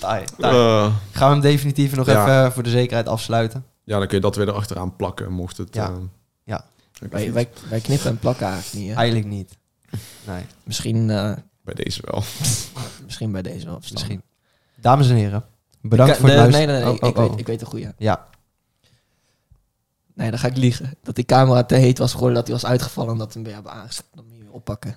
Taai, 0.00 0.24
taai. 0.38 0.54
Eh, 0.56 0.94
Gaan 1.12 1.28
we 1.28 1.32
hem 1.34 1.40
definitief 1.40 1.94
nog 1.96 2.06
Ja. 2.06 2.22
even 2.40 2.52
voor 2.52 2.62
de 2.62 2.70
zekerheid 2.70 3.08
afsluiten? 3.08 3.64
ja, 3.84 3.98
dan 3.98 4.06
kun 4.06 4.16
je 4.16 4.22
dat 4.22 4.36
weer 4.36 4.48
erachteraan 4.48 4.96
plakken, 4.96 5.32
mocht 5.32 5.56
het... 5.56 5.74
Ja. 5.74 5.86
eh, 5.88 5.92
Ja. 6.44 6.64
Wij, 7.10 7.32
wij, 7.32 7.48
wij 7.68 7.80
knippen 7.80 8.10
en 8.10 8.18
plakken 8.18 8.46
eigenlijk 8.46 8.74
niet. 8.84 8.88
Hè? 8.94 8.96
Eigenlijk 8.96 9.28
niet. 9.28 9.56
Nee, 10.26 10.42
Misschien, 10.62 11.10
eh, 11.10 11.32
Bij 11.62 11.74
deze 11.74 12.00
wel. 12.04 12.22
misschien 13.04 13.32
bij 13.32 13.42
deze 13.42 13.66
wel 13.66 13.78
misschien. 13.92 14.22
Dames 14.80 15.08
en 15.08 15.16
heren, 15.16 15.44
bedankt 15.80 16.16
voor 16.16 16.28
het 16.28 16.36
de- 16.36 16.40
luisteren. 16.42 16.66
Nee, 16.68 16.76
nee, 16.82 16.84
nee. 16.92 17.00
Oh, 17.00 17.02
oh, 17.02 17.08
ik, 17.08 17.16
oh. 17.18 17.28
Weet, 17.30 17.38
ik 17.40 17.46
weet 17.46 17.60
een 17.60 17.66
goede. 17.66 17.94
Ja, 17.98 18.26
Nee, 20.14 20.30
dan 20.30 20.38
ga 20.38 20.48
ik 20.48 20.56
liegen. 20.56 20.94
Dat 21.02 21.14
die 21.14 21.24
camera 21.24 21.64
te 21.64 21.74
heet 21.74 21.98
was 21.98 22.12
geworden, 22.12 22.34
dat 22.36 22.46
hij 22.46 22.54
was 22.54 22.66
uitgevallen 22.66 23.12
en 23.12 23.18
dat 23.18 23.26
we 23.26 23.32
hem 23.34 23.44
weer 23.44 23.54
hebben 23.54 23.72
aangezet. 23.72 24.04
Dan 24.14 24.24
moet 24.28 24.36
je 24.36 24.52
oppakken. 24.52 24.96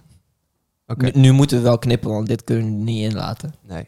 oké. 0.88 1.06
Nu, 1.06 1.12
nu 1.14 1.32
moeten 1.32 1.58
we 1.58 1.64
wel 1.64 1.78
knippen, 1.78 2.10
want 2.10 2.28
dit 2.28 2.44
kunnen 2.44 2.66
we 2.66 2.70
niet 2.84 3.12
inlaten. 3.12 3.54
Nee. 3.68 3.88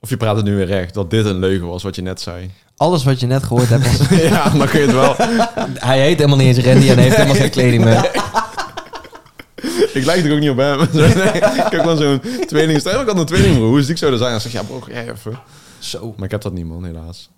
Of 0.00 0.08
je 0.08 0.16
praat 0.16 0.36
het 0.36 0.44
nu 0.44 0.56
weer 0.56 0.66
recht, 0.66 0.94
dat 0.94 1.10
dit 1.10 1.24
een 1.26 1.38
leugen 1.38 1.66
was 1.66 1.82
wat 1.82 1.94
je 1.94 2.02
net 2.02 2.20
zei. 2.20 2.50
Alles 2.76 3.04
wat 3.04 3.20
je 3.20 3.26
net 3.26 3.42
gehoord 3.42 3.68
hebt 3.68 3.98
was... 3.98 4.08
ja, 4.30 4.50
dan 4.50 4.68
kun 4.68 4.80
je 4.80 4.86
het 4.86 4.94
wel. 4.94 5.14
Hij 5.88 6.00
heet 6.00 6.16
helemaal 6.16 6.38
niet 6.38 6.56
eens 6.56 6.66
Randy 6.66 6.88
en 6.88 6.94
hij 6.94 7.02
heeft 7.02 7.16
helemaal 7.16 7.36
geen 7.36 7.50
kleding 7.50 7.84
meer. 7.84 8.04
ik 9.98 10.04
lijk 10.04 10.24
er 10.24 10.32
ook 10.32 10.40
niet 10.40 10.50
op 10.50 10.56
hem. 10.56 10.80
ik 10.80 11.70
heb 11.70 11.80
gewoon 11.80 11.96
zo'n 11.96 12.20
tweeling. 12.46 12.80
Stel, 12.80 13.00
ik 13.00 13.06
had 13.06 13.18
een 13.18 13.26
tweelingbroer. 13.26 13.68
Hoe 13.68 13.82
ziek 13.82 13.98
zou 13.98 14.10
dat 14.10 14.20
zijn? 14.20 14.32
Dan 14.32 14.40
zeg 14.40 14.52
je, 14.52 14.58
ja 14.58 14.64
bro, 14.64 14.80
ga 14.80 14.90
jij 14.90 15.10
even. 15.10 15.38
Zo. 15.78 16.14
Maar 16.16 16.24
ik 16.24 16.30
heb 16.30 16.40
dat 16.40 16.52
niet, 16.52 16.66
man, 16.66 16.84
helaas. 16.84 17.30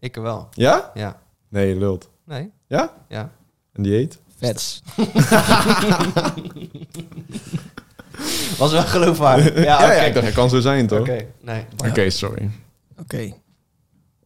Ik 0.00 0.14
wel. 0.14 0.48
Ja? 0.50 0.90
Ja. 0.94 1.20
Nee, 1.48 1.68
je 1.68 1.76
lult. 1.76 2.08
Nee? 2.24 2.50
Ja? 2.66 2.92
Ja. 3.08 3.30
En 3.72 3.82
die 3.82 3.94
eet? 3.96 4.18
Vets. 4.38 4.82
Was 8.58 8.72
wel 8.72 8.82
geloofwaardig. 8.82 9.54
Ja, 9.54 9.62
Ja, 9.62 9.74
oké. 9.76 9.92
ja, 9.94 10.02
ik 10.02 10.14
dacht, 10.14 10.26
het 10.26 10.34
kan 10.34 10.50
zo 10.50 10.60
zijn, 10.60 10.86
toch? 10.86 10.98
Oké, 11.00 11.26
nee. 11.40 11.64
Oké, 11.88 12.10
sorry. 12.10 12.50
Oké. 13.00 13.32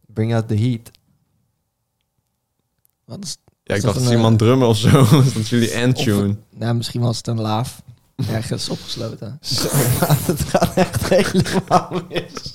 Bring 0.07 0.33
out 0.33 0.47
the 0.47 0.55
heat. 0.55 0.91
Wat 3.05 3.23
is... 3.23 3.37
Ja, 3.63 3.75
ik 3.75 3.75
Is 3.75 3.81
dat 3.83 3.93
dacht, 3.93 3.95
het 3.95 4.03
is 4.05 4.09
een, 4.11 4.15
iemand 4.17 4.39
drummen 4.39 4.67
of 4.67 4.77
zo. 4.77 4.91
dat 5.23 5.35
is 5.35 5.49
jullie 5.49 5.71
endtune. 5.71 6.35
Nou, 6.49 6.75
misschien 6.75 7.01
was 7.01 7.17
het 7.17 7.27
een 7.27 7.41
laaf. 7.41 7.81
Ergens 8.29 8.69
opgesloten. 8.69 9.37
Het 10.25 10.41
gaat 10.41 10.73
echt 10.75 11.09
helemaal 11.09 12.01
mis. 12.09 12.53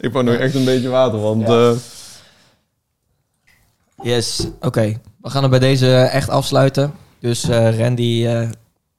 Ik 0.00 0.12
wou 0.12 0.24
nog 0.24 0.34
echt 0.34 0.54
een 0.54 0.64
beetje 0.64 0.88
water, 0.88 1.20
want... 1.20 1.46
Ja. 1.46 1.70
eh, 1.70 1.76
Yes, 4.06 4.48
oké. 4.60 5.00
We 5.20 5.30
gaan 5.30 5.42
het 5.42 5.50
bij 5.50 5.60
deze 5.60 5.94
echt 5.96 6.28
afsluiten. 6.28 6.92
Dus 7.18 7.48
eh, 7.48 7.78
Randy, 7.78 8.24
eh, 8.26 8.48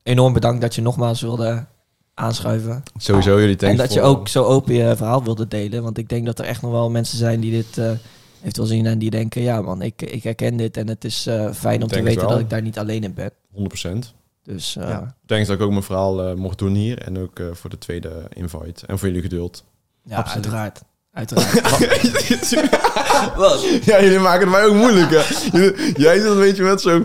enorm 0.03 0.34
bedankt 0.34 0.61
dat 0.61 0.75
je 0.75 0.81
nogmaals 0.81 1.21
wilde 1.21 1.65
aanschuiven. 2.13 2.84
sowieso, 2.97 3.39
jullie 3.39 3.55
thanks 3.55 3.79
en 3.79 3.85
dat 3.88 3.93
je 3.93 4.01
ook 4.01 4.27
zo 4.27 4.43
open 4.43 4.73
je 4.73 4.95
verhaal 4.95 5.23
wilde 5.23 5.47
delen. 5.47 5.84
Want 5.84 5.97
ik 5.97 6.09
denk 6.09 6.25
dat 6.25 6.39
er 6.39 6.45
echt 6.45 6.61
nog 6.61 6.71
wel 6.71 6.89
mensen 6.89 7.17
zijn 7.17 7.39
die 7.39 7.51
dit 7.51 7.77
eh 7.77 7.91
eventueel 8.39 8.67
zien 8.67 8.85
en 8.85 8.99
die 8.99 9.09
denken... 9.09 9.41
Ja 9.41 9.61
man, 9.61 9.81
ik, 9.81 10.01
ik 10.01 10.23
herken 10.23 10.57
dit 10.57 10.77
en 10.77 10.88
het 10.88 11.05
is 11.05 11.27
eh, 11.27 11.51
fijn 11.51 11.81
om 11.81 11.88
te 11.88 12.01
weten 12.01 12.21
wel. 12.21 12.29
dat 12.29 12.39
ik 12.39 12.49
daar 12.49 12.61
niet 12.61 12.77
alleen 12.77 13.03
in 13.03 13.13
ben. 13.13 13.31
100%. 13.53 14.15
Dus 14.43 14.75
eh, 14.75 14.89
Ja. 14.89 15.15
Thanks 15.25 15.47
dat 15.47 15.55
ik 15.55 15.61
ook 15.61 15.71
mijn 15.71 15.84
verhaal 15.84 16.23
eh, 16.23 16.34
mocht 16.35 16.57
doen 16.57 16.73
hier. 16.73 17.01
En 17.01 17.17
ook 17.17 17.39
eh, 17.39 17.45
voor 17.51 17.69
de 17.69 17.77
tweede 17.77 18.27
invite. 18.34 18.85
En 18.85 18.99
voor 18.99 19.07
jullie 19.07 19.23
geduld. 19.23 19.63
ja, 20.03 20.17
Absoluut. 20.17 20.45
uiteraard. 20.45 20.81
Uiteraard. 21.18 21.61
Wat? 23.38 23.65
Ja, 23.84 24.02
jullie 24.02 24.19
maken 24.19 24.41
het 24.41 24.49
mij 24.49 24.65
ook 24.65 24.73
moeilijk, 24.73 25.10
hè. 25.11 25.22
Jullie- 25.57 25.94
Jij 26.02 26.15
zit 26.19 26.26
een 26.30 26.38
beetje 26.39 26.64
met 26.64 26.81
zo... 26.81 27.03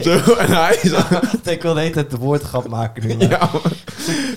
zo 0.00 0.12
en 0.34 0.50
hij 0.52 0.78
is... 0.82 0.92
ik 1.52 1.62
wil 1.62 1.74
de 1.74 1.80
hele 1.80 1.92
tijd 1.92 2.10
de 2.10 2.16
woordgrap 2.16 2.68
maken 2.68 3.06
nu. 3.06 3.16
maar- 3.16 3.28
Ja, 3.30 3.38
maar- 3.52 3.72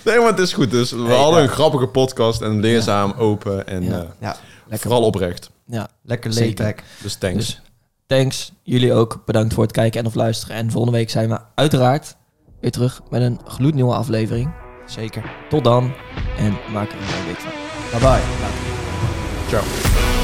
nee, 0.03 0.17
maar 0.17 0.27
het 0.27 0.39
is 0.39 0.53
goed. 0.53 0.71
Dus 0.71 0.91
we 0.91 0.97
Nee, 0.97 1.17
hadden 1.17 1.37
ja. 1.41 1.43
een 1.47 1.53
grappige 1.53 1.87
podcast 1.87 2.41
en 2.41 2.59
leerzaam, 2.59 3.13
open 3.17 3.67
en 3.67 3.83
Ja. 3.83 3.91
eh, 3.91 4.03
Ja, 4.19 4.35
Lekker. 4.67 4.89
vooral 4.89 5.07
oprecht. 5.07 5.49
Ja, 5.65 5.87
lekker 6.03 6.33
Zeker. 6.33 6.63
laid 6.63 6.75
back. 6.75 6.85
Dus 7.01 7.15
thanks. 7.15 7.37
Dus 7.45 7.61
thanks. 8.07 8.51
Jullie 8.63 8.93
ook. 8.93 9.21
Bedankt 9.25 9.53
voor 9.53 9.63
het 9.63 9.71
kijken 9.71 9.99
en 9.99 10.05
of 10.05 10.13
luisteren. 10.15 10.55
En 10.55 10.71
volgende 10.71 10.97
week 10.97 11.09
zijn 11.09 11.29
we 11.29 11.37
uiteraard 11.55 12.15
weer 12.61 12.71
terug 12.71 13.01
met 13.09 13.21
een 13.21 13.39
gloednieuwe 13.45 13.93
aflevering. 13.93 14.53
Zeker. 14.85 15.23
Tot 15.49 15.63
dan 15.63 15.93
en 16.37 16.57
maak 16.73 16.91
er 16.91 16.97
een 16.97 17.03
mooie 17.03 17.25
week 17.25 17.39
van. 17.39 17.51
Bye 17.91 17.99
bye. 17.99 18.76
Later. 19.47 19.61
Ciao. 19.61 20.16